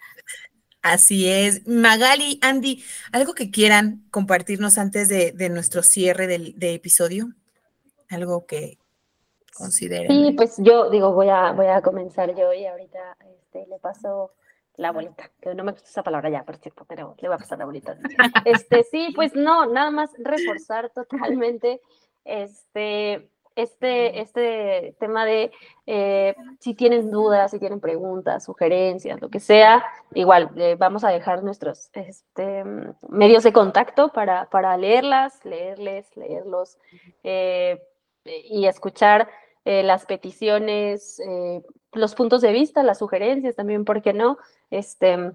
Así 0.81 1.29
es. 1.29 1.67
Magali, 1.67 2.39
Andy, 2.41 2.83
¿algo 3.11 3.33
que 3.33 3.49
quieran 3.51 4.03
compartirnos 4.11 4.77
antes 4.77 5.07
de, 5.07 5.49
nuestro 5.49 5.81
cierre 5.83 6.27
del 6.27 6.55
episodio? 6.59 7.29
Algo 8.09 8.45
que 8.45 8.77
consideren. 9.55 10.11
Sí, 10.11 10.33
pues 10.33 10.55
yo 10.57 10.89
digo, 10.89 11.13
voy 11.13 11.29
a, 11.29 11.53
voy 11.53 11.67
a 11.67 11.81
comenzar 11.81 12.35
yo 12.35 12.53
y 12.53 12.65
ahorita 12.65 13.17
este, 13.37 13.65
le 13.67 13.79
paso 13.79 14.31
la 14.77 14.91
bolita, 14.91 15.31
que 15.41 15.53
no 15.55 15.63
me 15.63 15.71
gusta 15.71 15.87
esa 15.87 16.03
palabra 16.03 16.29
ya, 16.29 16.43
por 16.43 16.57
cierto, 16.57 16.85
pero 16.85 17.15
le 17.19 17.27
voy 17.27 17.35
a 17.35 17.39
pasar 17.39 17.59
la 17.59 17.65
bolita. 17.65 17.97
Este, 18.45 18.83
sí, 18.83 19.11
pues 19.15 19.35
no, 19.35 19.65
nada 19.65 19.91
más 19.91 20.11
reforzar 20.17 20.89
totalmente 20.91 21.81
este, 22.23 23.29
este, 23.55 24.19
este 24.19 24.95
tema 24.99 25.25
de 25.25 25.51
eh, 25.85 26.35
si 26.59 26.73
tienen 26.73 27.09
dudas, 27.09 27.51
si 27.51 27.59
tienen 27.59 27.79
preguntas, 27.79 28.43
sugerencias, 28.43 29.21
lo 29.21 29.29
que 29.29 29.39
sea, 29.39 29.85
igual 30.13 30.51
eh, 30.57 30.75
vamos 30.77 31.03
a 31.03 31.09
dejar 31.09 31.43
nuestros 31.43 31.89
este, 31.93 32.63
medios 33.07 33.43
de 33.43 33.53
contacto 33.53 34.09
para, 34.09 34.49
para 34.49 34.77
leerlas, 34.77 35.43
leerles, 35.45 36.15
leerlos 36.17 36.77
eh, 37.23 37.81
y 38.25 38.65
escuchar 38.65 39.29
eh, 39.67 39.81
las 39.81 40.05
peticiones, 40.05 41.19
eh, 41.19 41.63
los 41.91 42.13
puntos 42.13 42.41
de 42.41 42.51
vista, 42.51 42.83
las 42.83 42.99
sugerencias 42.99 43.55
también, 43.55 43.83
¿por 43.83 44.03
qué 44.03 44.13
no? 44.13 44.37
Este, 44.69 45.31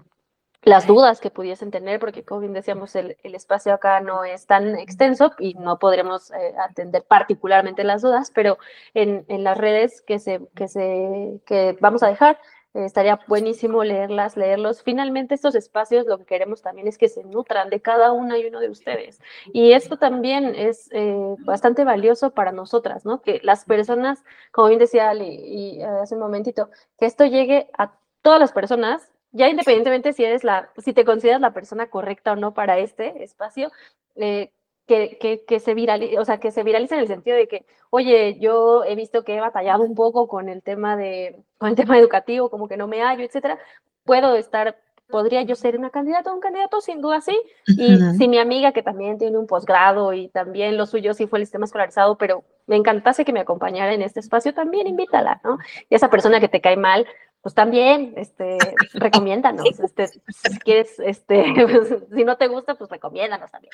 las 0.63 0.85
dudas 0.85 1.19
que 1.19 1.31
pudiesen 1.31 1.71
tener, 1.71 1.99
porque 1.99 2.23
como 2.23 2.41
bien 2.41 2.53
decíamos, 2.53 2.95
el, 2.95 3.17
espacio 3.23 3.73
acá 3.73 3.99
no 3.99 4.23
es 4.23 4.45
tan 4.45 4.77
extenso 4.77 5.31
y 5.39 5.55
no 5.55 5.79
podremos 5.79 6.31
eh, 6.31 6.53
atender 6.59 7.03
particularmente 7.03 7.83
las 7.83 8.03
dudas, 8.03 8.31
pero 8.33 8.59
en, 8.93 9.25
en, 9.27 9.43
las 9.43 9.57
redes 9.57 10.01
que, 10.01 10.19
se, 10.19 10.41
que, 10.55 10.67
se, 10.67 11.41
que 11.47 11.75
vamos 11.81 12.03
a 12.03 12.09
dejar, 12.09 12.37
eh, 12.75 12.85
estaría 12.85 13.19
buenísimo 13.27 13.83
leerlas, 13.83 14.37
leerlos. 14.37 14.83
Finalmente, 14.83 15.33
estos 15.33 15.55
espacios 15.55 16.05
lo 16.05 16.19
que 16.19 16.25
queremos 16.25 16.61
también 16.61 16.87
es 16.87 16.99
que 16.99 17.09
se 17.09 17.23
nutran 17.23 17.71
de 17.71 17.81
cada 17.81 18.11
una 18.11 18.37
y 18.37 18.45
uno 18.45 18.59
de 18.59 18.69
ustedes. 18.69 19.19
Y 19.53 19.73
esto 19.73 19.97
también 19.97 20.53
es 20.55 20.89
eh, 20.91 21.35
bastante 21.39 21.83
valioso 21.83 22.31
para 22.35 22.51
nosotras, 22.51 23.03
¿no? 23.03 23.23
Que 23.23 23.39
las 23.43 23.65
personas, 23.65 24.23
como 24.51 24.67
bien 24.67 24.79
decía 24.79 25.09
Ali 25.09 25.41
y 25.43 25.81
hace 25.81 26.13
un 26.13 26.21
momentito, 26.21 26.69
que 26.99 27.07
esto 27.07 27.25
llegue 27.25 27.67
a 27.79 27.93
todas 28.21 28.39
las 28.39 28.51
personas 28.51 29.11
ya 29.31 29.49
independientemente 29.49 30.13
si 30.13 30.23
eres 30.23 30.43
la, 30.43 30.69
si 30.77 30.93
te 30.93 31.05
consideras 31.05 31.41
la 31.41 31.53
persona 31.53 31.87
correcta 31.87 32.33
o 32.33 32.35
no 32.35 32.53
para 32.53 32.77
este 32.77 33.23
espacio, 33.23 33.71
eh, 34.15 34.51
que, 34.87 35.17
que, 35.19 35.45
que, 35.45 35.59
se 35.59 35.73
viralice, 35.73 36.19
o 36.19 36.25
sea, 36.25 36.39
que 36.39 36.51
se 36.51 36.63
viralice 36.63 36.95
en 36.95 37.01
el 37.01 37.07
sentido 37.07 37.37
de 37.37 37.47
que, 37.47 37.65
oye, 37.91 38.37
yo 38.39 38.83
he 38.83 38.95
visto 38.95 39.23
que 39.23 39.35
he 39.35 39.39
batallado 39.39 39.83
un 39.83 39.95
poco 39.95 40.27
con 40.27 40.49
el 40.49 40.61
tema 40.61 40.97
de, 40.97 41.41
con 41.57 41.69
el 41.69 41.75
tema 41.75 41.97
educativo, 41.97 42.49
como 42.49 42.67
que 42.67 42.77
no 42.77 42.87
me 42.87 43.01
hallo, 43.01 43.23
etcétera, 43.23 43.57
puedo 44.03 44.35
estar, 44.35 44.77
podría 45.07 45.43
yo 45.43 45.55
ser 45.55 45.77
una 45.77 45.91
candidata 45.91 46.31
o 46.31 46.35
un 46.35 46.41
candidato, 46.41 46.81
sin 46.81 46.99
duda 46.99 47.21
sí, 47.21 47.39
y 47.67 47.97
si 48.17 48.27
mi 48.27 48.37
amiga 48.37 48.73
que 48.73 48.83
también 48.83 49.17
tiene 49.17 49.37
un 49.37 49.47
posgrado 49.47 50.11
y 50.13 50.27
también 50.29 50.75
lo 50.75 50.85
suyo 50.85 51.13
sí 51.13 51.27
fue 51.27 51.39
el 51.39 51.45
sistema 51.45 51.65
escolarizado, 51.65 52.17
pero 52.17 52.43
me 52.67 52.75
encantase 52.75 53.23
que 53.23 53.33
me 53.33 53.41
acompañara 53.41 53.93
en 53.93 54.01
este 54.01 54.19
espacio, 54.19 54.53
también 54.53 54.87
invítala, 54.87 55.39
¿no? 55.43 55.57
Y 55.89 55.95
esa 55.95 56.09
persona 56.09 56.39
que 56.39 56.49
te 56.49 56.59
cae 56.59 56.75
mal, 56.75 57.05
pues 57.41 57.55
también, 57.55 58.13
este, 58.17 58.57
recomiéndanos, 58.93 59.79
este, 59.79 60.07
si 60.07 60.59
quieres, 60.59 60.99
este, 60.99 61.43
si 62.13 62.23
no 62.23 62.37
te 62.37 62.47
gusta, 62.47 62.75
pues 62.75 62.89
recomiéndanos 62.89 63.49
también. 63.51 63.71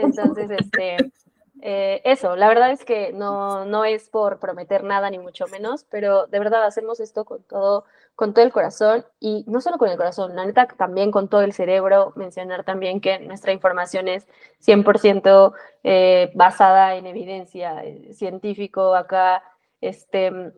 Entonces, 0.00 0.50
este, 0.50 0.96
eh, 1.62 2.02
eso, 2.04 2.36
la 2.36 2.48
verdad 2.48 2.72
es 2.72 2.84
que 2.84 3.12
no, 3.12 3.64
no 3.64 3.84
es 3.84 4.08
por 4.10 4.38
prometer 4.38 4.82
nada, 4.82 5.10
ni 5.10 5.18
mucho 5.18 5.46
menos, 5.46 5.84
pero 5.88 6.26
de 6.26 6.38
verdad 6.38 6.64
hacemos 6.64 6.98
esto 7.00 7.24
con 7.24 7.42
todo, 7.44 7.84
con 8.16 8.34
todo 8.34 8.44
el 8.44 8.52
corazón 8.52 9.06
y 9.20 9.44
no 9.46 9.60
solo 9.60 9.78
con 9.78 9.88
el 9.88 9.96
corazón, 9.96 10.34
la 10.34 10.44
neta 10.44 10.66
también 10.66 11.10
con 11.10 11.28
todo 11.28 11.42
el 11.42 11.52
cerebro, 11.52 12.12
mencionar 12.16 12.64
también 12.64 13.00
que 13.00 13.20
nuestra 13.20 13.52
información 13.52 14.08
es 14.08 14.26
100% 14.60 15.54
eh, 15.84 16.32
basada 16.34 16.96
en 16.96 17.06
evidencia 17.06 17.84
eh, 17.84 18.12
científico 18.12 18.94
acá, 18.94 19.42
este 19.80 20.52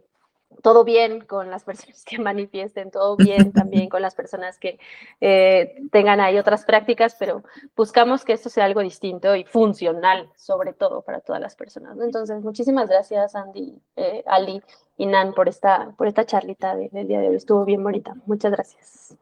todo 0.63 0.85
bien 0.85 1.21
con 1.21 1.51
las 1.51 1.65
personas 1.65 2.05
que 2.05 2.19
manifiesten, 2.19 2.91
todo 2.91 3.17
bien 3.17 3.53
también 3.53 3.89
con 3.89 4.03
las 4.03 4.15
personas 4.15 4.59
que 4.59 4.79
eh, 5.21 5.83
tengan 5.91 6.21
ahí 6.21 6.39
otras 6.39 6.65
prácticas, 6.65 7.17
pero 7.19 7.45
buscamos 7.77 8.25
que 8.25 8.33
esto 8.33 8.49
sea 8.49 8.65
algo 8.65 8.81
distinto 8.81 9.35
y 9.37 9.45
funcional, 9.45 10.31
sobre 10.37 10.73
todo 10.73 11.03
para 11.03 11.21
todas 11.21 11.41
las 11.41 11.57
personas. 11.57 11.99
Entonces, 12.01 12.43
muchísimas 12.43 12.89
gracias, 12.89 13.35
Andy, 13.35 13.79
eh, 13.97 14.23
Ali 14.27 14.63
y 14.97 15.07
Nan, 15.07 15.35
por 15.35 15.49
esta, 15.49 15.93
por 15.97 16.07
esta 16.09 16.25
charlita 16.25 16.75
del 16.75 17.09
día 17.09 17.21
de 17.21 17.29
hoy. 17.29 17.37
Estuvo 17.37 17.65
bien 17.65 17.83
bonita. 17.83 18.15
Muchas 18.27 18.53
gracias. 18.53 19.15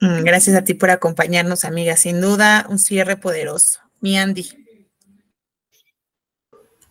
Mm, 0.00 0.22
gracias 0.24 0.56
a 0.56 0.64
ti 0.64 0.74
por 0.74 0.90
acompañarnos, 0.90 1.64
amiga. 1.64 1.96
Sin 1.96 2.20
duda, 2.20 2.66
un 2.68 2.78
cierre 2.78 3.16
poderoso. 3.16 3.80
Mi 4.00 4.18
Andy. 4.18 4.67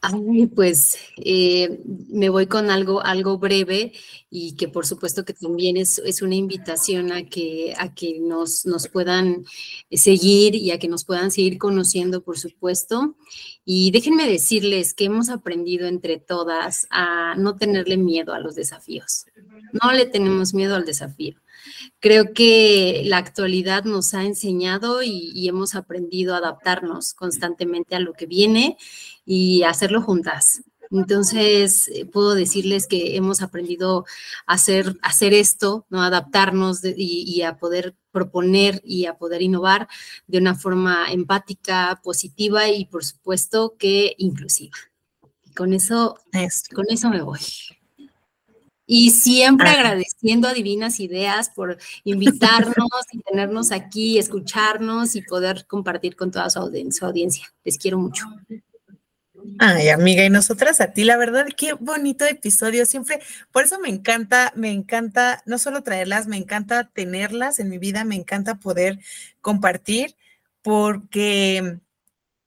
Ay, 0.01 0.47
pues 0.47 0.97
eh, 1.17 1.79
me 1.85 2.29
voy 2.29 2.47
con 2.47 2.69
algo, 2.69 3.03
algo 3.03 3.39
breve 3.39 3.93
y 4.29 4.55
que 4.55 4.67
por 4.67 4.85
supuesto 4.85 5.25
que 5.25 5.33
también 5.33 5.75
es, 5.75 5.97
es 5.99 6.21
una 6.21 6.35
invitación 6.35 7.11
a 7.11 7.25
que, 7.25 7.73
a 7.77 7.93
que 7.93 8.19
nos, 8.19 8.65
nos 8.65 8.87
puedan 8.87 9.45
seguir 9.91 10.55
y 10.55 10.71
a 10.71 10.79
que 10.79 10.87
nos 10.87 11.03
puedan 11.03 11.31
seguir 11.31 11.57
conociendo, 11.57 12.23
por 12.23 12.37
supuesto. 12.37 13.15
Y 13.65 13.91
déjenme 13.91 14.27
decirles 14.27 14.93
que 14.93 15.05
hemos 15.05 15.29
aprendido 15.29 15.87
entre 15.87 16.17
todas 16.19 16.87
a 16.89 17.35
no 17.35 17.55
tenerle 17.55 17.97
miedo 17.97 18.33
a 18.33 18.39
los 18.39 18.55
desafíos. 18.55 19.25
No 19.83 19.91
le 19.91 20.05
tenemos 20.05 20.53
miedo 20.53 20.75
al 20.75 20.85
desafío. 20.85 21.35
Creo 21.99 22.33
que 22.33 23.01
la 23.05 23.17
actualidad 23.17 23.83
nos 23.83 24.13
ha 24.13 24.23
enseñado 24.23 25.01
y, 25.03 25.47
hemos 25.47 25.75
aprendido 25.75 26.33
a 26.33 26.39
adaptarnos 26.39 27.13
constantemente 27.13 27.95
a 27.95 27.99
lo 27.99 28.13
que 28.13 28.25
viene 28.25 28.77
y 29.25 29.63
hacerlo 29.63 30.01
juntas. 30.01 30.61
Entonces, 30.91 31.89
eh, 31.89 32.05
puedo 32.05 32.33
decirles 32.35 32.87
que 32.87 33.15
hemos 33.15 33.41
aprendido 33.41 34.05
a 34.45 34.53
hacer, 34.53 34.97
hacer 35.01 35.33
esto, 35.33 35.85
¿no? 35.89 36.01
adaptarnos 36.01 36.81
y, 36.83 37.41
a 37.41 37.57
poder 37.57 37.95
proponer 38.11 38.81
y 38.83 39.05
a 39.05 39.17
poder 39.17 39.41
innovar 39.41 39.87
de 40.27 40.37
una 40.37 40.55
forma 40.55 41.11
empática, 41.11 41.99
positiva 42.03 42.69
y, 42.69 42.85
por 42.85 43.03
supuesto, 43.03 43.75
que 43.77 44.15
inclusiva. 44.17 44.77
con 45.55 45.73
eso, 45.73 46.17
con 46.73 46.85
eso 46.89 47.09
me 47.09 47.21
voy. 47.21 47.39
Y 48.89 49.11
siempre 49.11 49.69
agradeciendo 49.69 50.47
a 50.47 50.53
Divinas 50.53 51.01
Ideas 51.01 51.49
por 51.49 51.77
invitarnos 52.05 52.87
y 53.11 53.19
tenernos 53.19 53.73
aquí, 53.73 54.17
escucharnos 54.17 55.17
y 55.17 55.21
poder 55.21 55.67
compartir 55.67 56.15
con 56.15 56.31
toda 56.31 56.49
su, 56.49 56.59
audiencia. 56.59 57.53
Les 57.65 57.77
quiero 57.77 57.99
mucho. 57.99 58.25
Ay, 59.59 59.89
amiga, 59.89 60.23
y 60.23 60.29
nosotras 60.29 60.79
a 60.79 60.93
ti, 60.93 61.03
la 61.03 61.17
verdad, 61.17 61.47
qué 61.55 61.73
bonito 61.73 62.25
episodio. 62.25 62.85
Siempre, 62.85 63.19
por 63.51 63.65
eso 63.65 63.77
me 63.79 63.89
encanta, 63.89 64.53
me 64.55 64.71
encanta 64.71 65.43
no 65.45 65.57
solo 65.57 65.83
traerlas, 65.83 66.27
me 66.27 66.37
encanta 66.37 66.85
tenerlas 66.85 67.59
en 67.59 67.69
mi 67.69 67.77
vida, 67.79 68.05
me 68.05 68.15
encanta 68.15 68.55
poder 68.55 68.99
compartir, 69.41 70.15
porque 70.61 71.79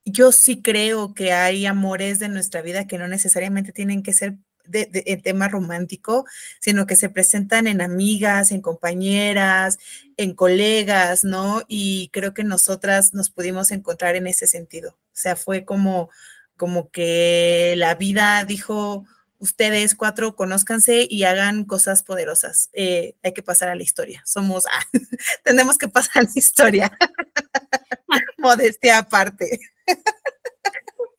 yo 0.06 0.32
sí 0.32 0.62
creo 0.62 1.12
que 1.12 1.32
hay 1.32 1.66
amores 1.66 2.18
de 2.18 2.28
nuestra 2.28 2.62
vida 2.62 2.86
que 2.86 2.96
no 2.96 3.08
necesariamente 3.08 3.72
tienen 3.72 4.02
que 4.02 4.14
ser 4.14 4.36
de, 4.70 5.20
tema 5.22 5.48
romántico, 5.48 6.26
sino 6.60 6.86
que 6.86 6.96
se 6.96 7.08
presentan 7.08 7.66
en 7.66 7.80
amigas, 7.80 8.52
en 8.52 8.60
compañeras, 8.60 9.78
en 10.16 10.34
colegas, 10.34 11.24
¿no? 11.24 11.62
Y 11.68 12.08
creo 12.12 12.34
que 12.34 12.44
nosotras 12.44 13.14
nos 13.14 13.30
pudimos 13.30 13.70
encontrar 13.70 14.16
en 14.16 14.26
ese 14.26 14.46
sentido. 14.46 14.90
O 14.90 15.16
sea, 15.20 15.36
fue 15.36 15.64
como, 15.64 16.10
como 16.56 16.90
que 16.90 17.74
la 17.76 17.94
vida 17.94 18.44
dijo, 18.44 19.04
ustedes 19.40 19.94
cuatro 19.94 20.36
conózcanse 20.36 21.06
y 21.10 21.24
hagan 21.24 21.64
cosas 21.64 22.02
poderosas. 22.02 22.70
Eh, 22.72 23.16
hay 23.22 23.32
que 23.32 23.42
pasar 23.42 23.70
a 23.70 23.74
la 23.74 23.82
historia. 23.82 24.22
Somos, 24.24 24.64
ah, 24.66 24.86
tenemos 25.44 25.78
que 25.78 25.88
pasar 25.88 26.22
a 26.22 26.26
la 26.26 26.32
historia. 26.34 26.96
Modestia 28.38 28.98
aparte. 28.98 29.58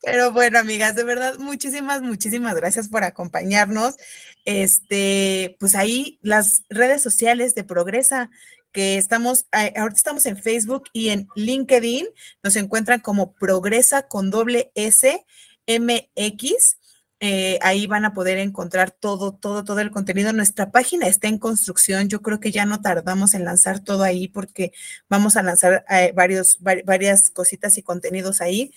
Pero 0.02 0.32
bueno, 0.32 0.58
amigas, 0.58 0.96
de 0.96 1.04
verdad, 1.04 1.38
muchísimas, 1.38 2.02
muchísimas 2.02 2.56
gracias 2.56 2.90
por 2.90 3.04
acompañarnos. 3.04 3.98
Este, 4.46 5.56
pues 5.60 5.76
ahí 5.76 6.18
las 6.24 6.64
redes 6.70 7.04
sociales 7.04 7.54
de 7.54 7.64
Progresa, 7.64 8.32
que 8.72 8.98
estamos, 8.98 9.46
ahorita 9.52 9.96
estamos 9.96 10.26
en 10.26 10.38
Facebook 10.38 10.86
y 10.92 11.10
en 11.10 11.28
LinkedIn, 11.36 12.08
nos 12.42 12.56
encuentran 12.56 13.00
como 13.00 13.34
Progresa 13.34 14.08
con 14.08 14.32
doble 14.32 14.72
S 14.76 15.24
MX. 15.68 16.78
Eh, 17.24 17.60
ahí 17.62 17.86
van 17.86 18.04
a 18.04 18.16
poder 18.16 18.40
encontrar 18.40 18.90
todo, 18.90 19.34
todo, 19.34 19.64
todo 19.64 19.80
el 19.82 19.92
contenido. 19.92 20.34
Nuestra 20.34 20.72
página 20.72 21.06
está 21.06 21.28
en 21.28 21.38
construcción. 21.38 22.10
Yo 22.10 22.24
creo 22.24 22.40
que 22.40 22.52
ya 22.52 22.66
no 22.66 22.82
tardamos 22.82 23.36
en 23.36 23.46
lanzar 23.46 23.82
todo 23.82 24.02
ahí 24.02 24.28
porque 24.28 24.72
vamos 25.08 25.38
a 25.38 25.44
lanzar 25.44 25.86
eh, 25.92 26.12
varios, 26.16 26.58
varias 26.60 27.30
cositas 27.30 27.78
y 27.78 27.84
contenidos 27.84 28.42
ahí. 28.42 28.74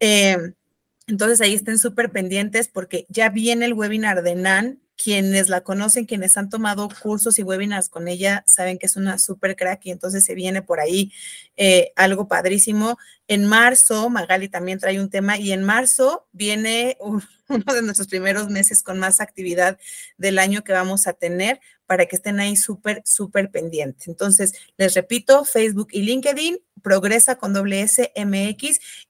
Eh, 0.00 0.54
entonces 1.12 1.42
ahí 1.42 1.52
estén 1.52 1.78
súper 1.78 2.10
pendientes 2.10 2.68
porque 2.68 3.04
ya 3.10 3.28
viene 3.28 3.66
el 3.66 3.74
webinar 3.74 4.22
de 4.22 4.34
NAN. 4.34 4.78
Quienes 4.96 5.50
la 5.50 5.62
conocen, 5.62 6.06
quienes 6.06 6.38
han 6.38 6.48
tomado 6.48 6.88
cursos 7.02 7.38
y 7.38 7.42
webinars 7.42 7.90
con 7.90 8.08
ella, 8.08 8.44
saben 8.46 8.78
que 8.78 8.86
es 8.86 8.96
una 8.96 9.18
súper 9.18 9.56
crack 9.56 9.84
y 9.84 9.90
entonces 9.90 10.24
se 10.24 10.34
viene 10.34 10.62
por 10.62 10.80
ahí 10.80 11.12
eh, 11.56 11.92
algo 11.96 12.28
padrísimo. 12.28 12.96
En 13.28 13.44
marzo, 13.44 14.08
Magali 14.08 14.48
también 14.48 14.78
trae 14.78 15.00
un 15.00 15.10
tema 15.10 15.36
y 15.36 15.52
en 15.52 15.64
marzo 15.64 16.28
viene 16.32 16.96
uno 17.00 17.74
de 17.74 17.82
nuestros 17.82 18.08
primeros 18.08 18.48
meses 18.48 18.82
con 18.82 18.98
más 18.98 19.20
actividad 19.20 19.78
del 20.16 20.38
año 20.38 20.64
que 20.64 20.72
vamos 20.72 21.06
a 21.06 21.12
tener 21.12 21.60
para 21.92 22.06
que 22.06 22.16
estén 22.16 22.40
ahí 22.40 22.56
súper, 22.56 23.02
súper 23.04 23.50
pendientes. 23.50 24.08
Entonces, 24.08 24.54
les 24.78 24.94
repito, 24.94 25.44
Facebook 25.44 25.88
y 25.90 26.00
LinkedIn, 26.00 26.58
progresa 26.82 27.36
con 27.36 27.52
doble 27.52 27.82
S 27.82 28.10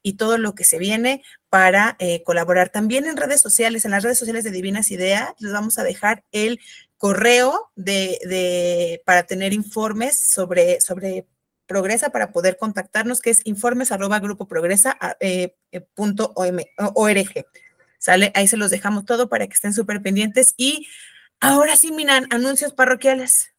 y 0.03 0.13
todo 0.15 0.37
lo 0.37 0.57
que 0.57 0.65
se 0.65 0.79
viene 0.79 1.23
para 1.49 1.95
eh, 2.01 2.25
colaborar. 2.25 2.71
También 2.71 3.07
en 3.07 3.17
redes 3.17 3.41
sociales, 3.41 3.85
en 3.85 3.93
las 3.93 4.03
redes 4.03 4.19
sociales 4.19 4.43
de 4.43 4.51
Divinas 4.51 4.91
Ideas, 4.91 5.31
les 5.39 5.53
vamos 5.53 5.79
a 5.79 5.85
dejar 5.85 6.25
el 6.33 6.59
correo 6.97 7.71
de, 7.77 9.01
para 9.05 9.29
tener 9.29 9.53
informes 9.53 10.19
sobre, 10.19 10.81
sobre 10.81 11.29
Progresa 11.67 12.11
para 12.11 12.33
poder 12.33 12.57
contactarnos, 12.57 13.21
que 13.21 13.31
es 13.31 13.43
informes 13.45 13.93
arroba 13.93 14.19
grupo 14.19 14.49
progresa 14.49 14.99
eh, 15.21 15.55
eh, 15.71 15.83
punto 15.95 16.35
org. 16.35 17.47
¿Sale? 17.99 18.33
Ahí 18.35 18.49
se 18.49 18.57
los 18.57 18.73
dejamos 18.73 19.05
todo 19.05 19.29
para 19.29 19.47
que 19.47 19.55
estén 19.55 19.73
súper 19.73 20.03
pendientes. 20.03 20.55
Y 20.57 20.89
ahora 21.43 21.77
sí, 21.77 21.93
miran, 21.93 22.27
anuncios 22.31 22.73
parroquiales. 22.73 23.53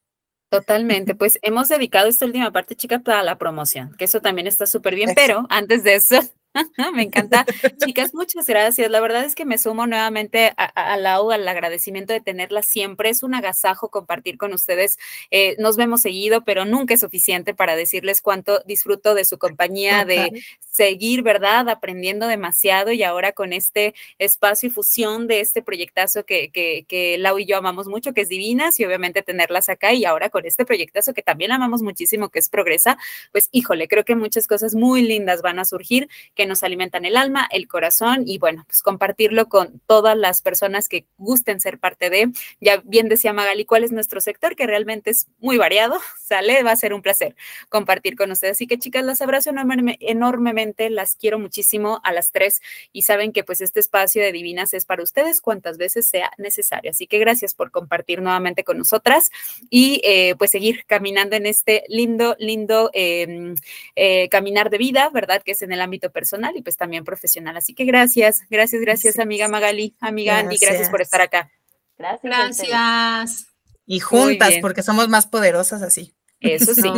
Totalmente, 0.49 1.15
pues 1.15 1.39
hemos 1.41 1.69
dedicado 1.69 2.07
esta 2.07 2.25
última 2.25 2.51
parte, 2.51 2.75
chica, 2.75 2.99
para 2.99 3.23
la 3.23 3.37
promoción, 3.37 3.95
que 3.97 4.05
eso 4.05 4.21
también 4.21 4.47
está 4.47 4.65
súper 4.65 4.95
bien, 4.95 5.11
pero 5.15 5.45
antes 5.49 5.83
de 5.83 5.95
eso, 5.95 6.19
Me 6.93 7.03
encanta. 7.03 7.45
Chicas, 7.83 8.13
muchas 8.13 8.45
gracias. 8.45 8.89
La 8.89 8.99
verdad 8.99 9.25
es 9.25 9.35
que 9.35 9.45
me 9.45 9.57
sumo 9.57 9.87
nuevamente 9.87 10.53
a, 10.57 10.65
a, 10.65 10.97
Lau 10.97 11.31
al 11.31 11.47
agradecimiento 11.47 12.13
de 12.13 12.21
tenerla 12.21 12.61
siempre. 12.61 13.09
Es 13.09 13.23
un 13.23 13.33
agasajo 13.33 13.89
compartir 13.89 14.37
con 14.37 14.53
ustedes. 14.53 14.99
Eh, 15.31 15.55
nos 15.59 15.77
vemos 15.77 16.01
seguido, 16.01 16.43
pero 16.43 16.65
nunca 16.65 16.93
es 16.93 16.99
suficiente 16.99 17.53
para 17.53 17.75
decirles 17.75 18.21
cuánto 18.21 18.61
disfruto 18.65 19.15
de 19.15 19.25
su 19.25 19.37
compañía, 19.37 20.05
de 20.05 20.43
seguir, 20.59 21.23
¿verdad? 21.23 21.69
Aprendiendo 21.69 22.27
demasiado 22.27 22.91
y 22.91 23.03
ahora 23.03 23.31
con 23.31 23.53
este 23.53 23.93
espacio 24.19 24.67
y 24.67 24.71
fusión 24.71 25.27
de 25.27 25.39
este 25.39 25.61
proyectazo 25.61 26.25
que, 26.25 26.51
que, 26.51 26.85
que 26.87 27.17
Lau 27.17 27.39
y 27.39 27.45
yo 27.45 27.57
amamos 27.57 27.87
mucho, 27.87 28.13
que 28.13 28.21
es 28.21 28.29
Divinas, 28.29 28.79
y 28.79 28.85
obviamente 28.85 29.23
tenerlas 29.23 29.69
acá 29.69 29.93
y 29.93 30.05
ahora 30.05 30.29
con 30.29 30.45
este 30.45 30.65
proyectazo 30.65 31.13
que 31.13 31.23
también 31.23 31.51
amamos 31.51 31.81
muchísimo, 31.81 32.29
que 32.29 32.39
es 32.39 32.49
Progresa, 32.49 32.97
pues 33.31 33.49
híjole, 33.51 33.87
creo 33.87 34.05
que 34.05 34.15
muchas 34.15 34.47
cosas 34.47 34.75
muy 34.75 35.01
lindas 35.01 35.41
van 35.41 35.59
a 35.59 35.65
surgir. 35.65 36.09
Que 36.35 36.42
nos 36.45 36.63
alimentan 36.63 37.05
el 37.05 37.17
alma, 37.17 37.47
el 37.51 37.67
corazón 37.67 38.23
y 38.25 38.37
bueno, 38.37 38.63
pues 38.67 38.81
compartirlo 38.81 39.47
con 39.47 39.81
todas 39.87 40.17
las 40.17 40.41
personas 40.41 40.89
que 40.89 41.05
gusten 41.17 41.59
ser 41.59 41.79
parte 41.79 42.09
de. 42.09 42.31
Ya 42.59 42.81
bien 42.83 43.09
decía 43.09 43.33
Magali, 43.33 43.65
¿cuál 43.65 43.83
es 43.83 43.91
nuestro 43.91 44.21
sector? 44.21 44.55
Que 44.55 44.67
realmente 44.67 45.11
es 45.11 45.27
muy 45.39 45.57
variado, 45.57 45.99
sale, 46.19 46.63
va 46.63 46.71
a 46.71 46.75
ser 46.75 46.93
un 46.93 47.01
placer 47.01 47.35
compartir 47.69 48.15
con 48.15 48.31
ustedes. 48.31 48.57
Así 48.57 48.67
que 48.67 48.77
chicas, 48.77 49.03
las 49.03 49.21
abrazo 49.21 49.49
enorme, 49.49 49.97
enormemente, 50.01 50.89
las 50.89 51.15
quiero 51.15 51.39
muchísimo 51.39 52.01
a 52.03 52.11
las 52.11 52.31
tres 52.31 52.61
y 52.91 53.03
saben 53.03 53.31
que 53.31 53.43
pues 53.43 53.61
este 53.61 53.79
espacio 53.79 54.21
de 54.21 54.31
Divinas 54.31 54.73
es 54.73 54.85
para 54.85 55.03
ustedes 55.03 55.41
cuantas 55.41 55.77
veces 55.77 56.07
sea 56.07 56.31
necesario. 56.37 56.91
Así 56.91 57.07
que 57.07 57.19
gracias 57.19 57.55
por 57.55 57.71
compartir 57.71 58.21
nuevamente 58.21 58.63
con 58.63 58.77
nosotras 58.77 59.31
y 59.69 60.01
eh, 60.03 60.35
pues 60.37 60.51
seguir 60.51 60.85
caminando 60.85 61.35
en 61.35 61.45
este 61.45 61.83
lindo, 61.87 62.35
lindo 62.39 62.89
eh, 62.93 63.55
eh, 63.95 64.29
caminar 64.29 64.69
de 64.69 64.77
vida, 64.77 65.09
¿verdad? 65.13 65.41
Que 65.43 65.51
es 65.51 65.61
en 65.61 65.71
el 65.71 65.81
ámbito 65.81 66.11
personal 66.11 66.32
y 66.55 66.61
pues 66.61 66.77
también 66.77 67.03
profesional. 67.03 67.57
Así 67.57 67.73
que 67.73 67.85
gracias, 67.85 68.41
gracias, 68.49 68.81
gracias, 68.81 69.19
amiga 69.19 69.47
Magali, 69.47 69.95
amiga 69.99 70.39
Andy, 70.39 70.57
gracias 70.57 70.89
por 70.89 71.01
estar 71.01 71.21
acá. 71.21 71.51
Gracias. 71.97 72.23
Gracias. 72.23 73.47
Y 73.85 73.99
juntas, 73.99 74.53
porque 74.61 74.81
somos 74.81 75.09
más 75.09 75.27
poderosas 75.27 75.81
así. 75.81 76.13
Eso 76.43 76.75
sí, 76.75 76.91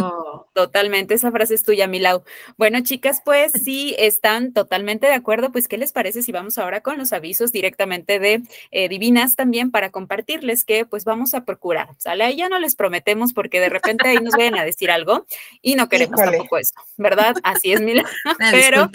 totalmente. 0.53 1.13
Esa 1.13 1.31
frase 1.31 1.53
es 1.53 1.63
tuya, 1.63 1.87
Milau. 1.87 2.23
Bueno, 2.57 2.79
chicas, 2.81 3.21
pues 3.23 3.51
sí 3.63 3.95
están 3.97 4.53
totalmente 4.53 5.07
de 5.07 5.13
acuerdo, 5.13 5.51
pues, 5.51 5.67
¿qué 5.67 5.77
les 5.77 5.91
parece 5.91 6.23
si 6.23 6.31
vamos 6.31 6.57
ahora 6.57 6.81
con 6.81 6.97
los 6.97 7.13
avisos 7.13 7.51
directamente 7.51 8.19
de 8.19 8.41
eh, 8.71 8.89
Divinas 8.89 9.35
también 9.35 9.71
para 9.71 9.91
compartirles 9.91 10.65
que, 10.65 10.85
pues, 10.85 11.05
vamos 11.05 11.33
a 11.33 11.45
procurar, 11.45 11.89
¿sale? 11.97 12.23
Ahí 12.23 12.37
ya 12.37 12.49
no 12.49 12.59
les 12.59 12.75
prometemos 12.75 13.33
porque 13.33 13.59
de 13.59 13.69
repente 13.69 14.07
ahí 14.07 14.17
nos 14.17 14.35
vayan 14.35 14.55
a 14.55 14.65
decir 14.65 14.89
algo 14.89 15.25
y 15.61 15.75
no 15.75 15.89
queremos 15.89 16.19
tampoco 16.19 16.57
eso, 16.57 16.73
¿verdad? 16.97 17.35
Así 17.43 17.71
es, 17.71 17.81
Milau. 17.81 18.05
Pero, 18.51 18.89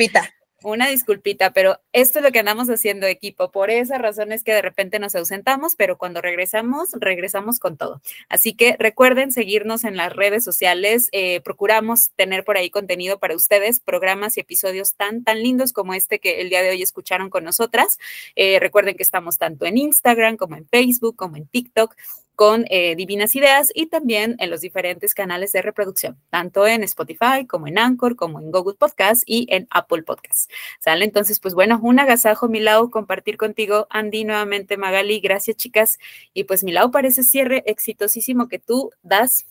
una 0.62 0.88
disculpita, 0.88 1.52
pero 1.52 1.80
esto 1.92 2.18
es 2.18 2.24
lo 2.24 2.32
que 2.32 2.40
andamos 2.40 2.68
haciendo 2.68 3.06
equipo. 3.06 3.50
Por 3.50 3.70
esa 3.70 3.98
razón 3.98 4.32
es 4.32 4.44
que 4.44 4.52
de 4.52 4.62
repente 4.62 4.98
nos 4.98 5.14
ausentamos, 5.14 5.74
pero 5.76 5.98
cuando 5.98 6.20
regresamos, 6.20 6.90
regresamos 6.92 7.58
con 7.58 7.76
todo. 7.76 8.00
Así 8.28 8.54
que 8.54 8.76
recuerden 8.78 9.32
seguirnos 9.32 9.84
en 9.84 9.96
las 9.96 10.14
redes 10.14 10.44
sociales. 10.44 11.08
Eh, 11.12 11.40
procuramos 11.40 12.10
tener 12.16 12.44
por 12.44 12.56
ahí 12.56 12.70
contenido 12.70 13.18
para 13.18 13.36
ustedes, 13.36 13.80
programas 13.80 14.36
y 14.36 14.40
episodios 14.40 14.94
tan, 14.94 15.24
tan 15.24 15.42
lindos 15.42 15.72
como 15.72 15.94
este 15.94 16.18
que 16.18 16.40
el 16.40 16.50
día 16.50 16.62
de 16.62 16.70
hoy 16.70 16.82
escucharon 16.82 17.30
con 17.30 17.44
nosotras. 17.44 17.98
Eh, 18.36 18.58
recuerden 18.60 18.96
que 18.96 19.02
estamos 19.02 19.38
tanto 19.38 19.66
en 19.66 19.78
Instagram 19.78 20.36
como 20.36 20.56
en 20.56 20.66
Facebook, 20.68 21.16
como 21.16 21.36
en 21.36 21.46
TikTok 21.46 21.94
con 22.40 22.64
eh, 22.70 22.96
Divinas 22.96 23.36
Ideas 23.36 23.70
y 23.74 23.88
también 23.88 24.36
en 24.38 24.48
los 24.48 24.62
diferentes 24.62 25.12
canales 25.12 25.52
de 25.52 25.60
reproducción, 25.60 26.18
tanto 26.30 26.66
en 26.66 26.82
Spotify 26.84 27.44
como 27.46 27.66
en 27.66 27.78
Anchor, 27.78 28.16
como 28.16 28.40
en 28.40 28.50
Google 28.50 28.78
Podcast 28.78 29.24
y 29.26 29.46
en 29.50 29.68
Apple 29.70 30.04
Podcast. 30.04 30.50
¿Sale? 30.78 31.04
Entonces, 31.04 31.38
pues 31.38 31.52
bueno, 31.52 31.78
un 31.82 32.00
agasajo, 32.00 32.48
Milau, 32.48 32.88
compartir 32.88 33.36
contigo, 33.36 33.88
Andy, 33.90 34.24
nuevamente, 34.24 34.78
Magali, 34.78 35.20
gracias, 35.20 35.58
chicas. 35.58 35.98
Y 36.32 36.44
pues, 36.44 36.64
Milau, 36.64 36.90
parece 36.90 37.24
cierre 37.24 37.62
exitosísimo 37.66 38.48
que 38.48 38.58
tú 38.58 38.90
das. 39.02 39.46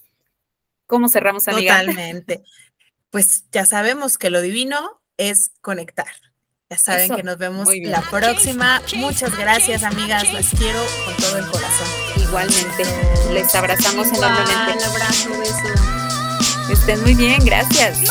¿Cómo 0.88 1.10
cerramos, 1.10 1.48
amiga? 1.48 1.80
Totalmente. 1.82 2.42
Pues 3.12 3.46
ya 3.52 3.68
sabemos 3.68 4.18
que 4.18 4.32
lo 4.32 4.42
divino 4.42 5.00
es 5.18 5.52
conectar. 5.62 6.08
Ya 6.72 6.78
saben 6.80 7.16
que 7.16 7.22
nos 7.22 7.38
vemos 7.38 7.68
la 7.84 8.02
próxima. 8.02 8.82
Muchas 8.96 9.38
gracias, 9.38 9.84
amigas. 9.84 10.34
Las 10.34 10.50
quiero 10.50 10.80
con 11.06 11.16
todo 11.18 11.38
el 11.38 11.46
corazón. 11.46 12.09
Igualmente. 12.30 12.84
Les 13.32 13.56
abrazamos 13.56 14.08
enormemente. 14.10 14.78
Un 14.78 14.84
abrazo, 14.84 15.30
beso. 15.40 16.72
Estén 16.72 17.02
muy 17.02 17.16
bien. 17.16 17.44
Gracias. 17.44 18.02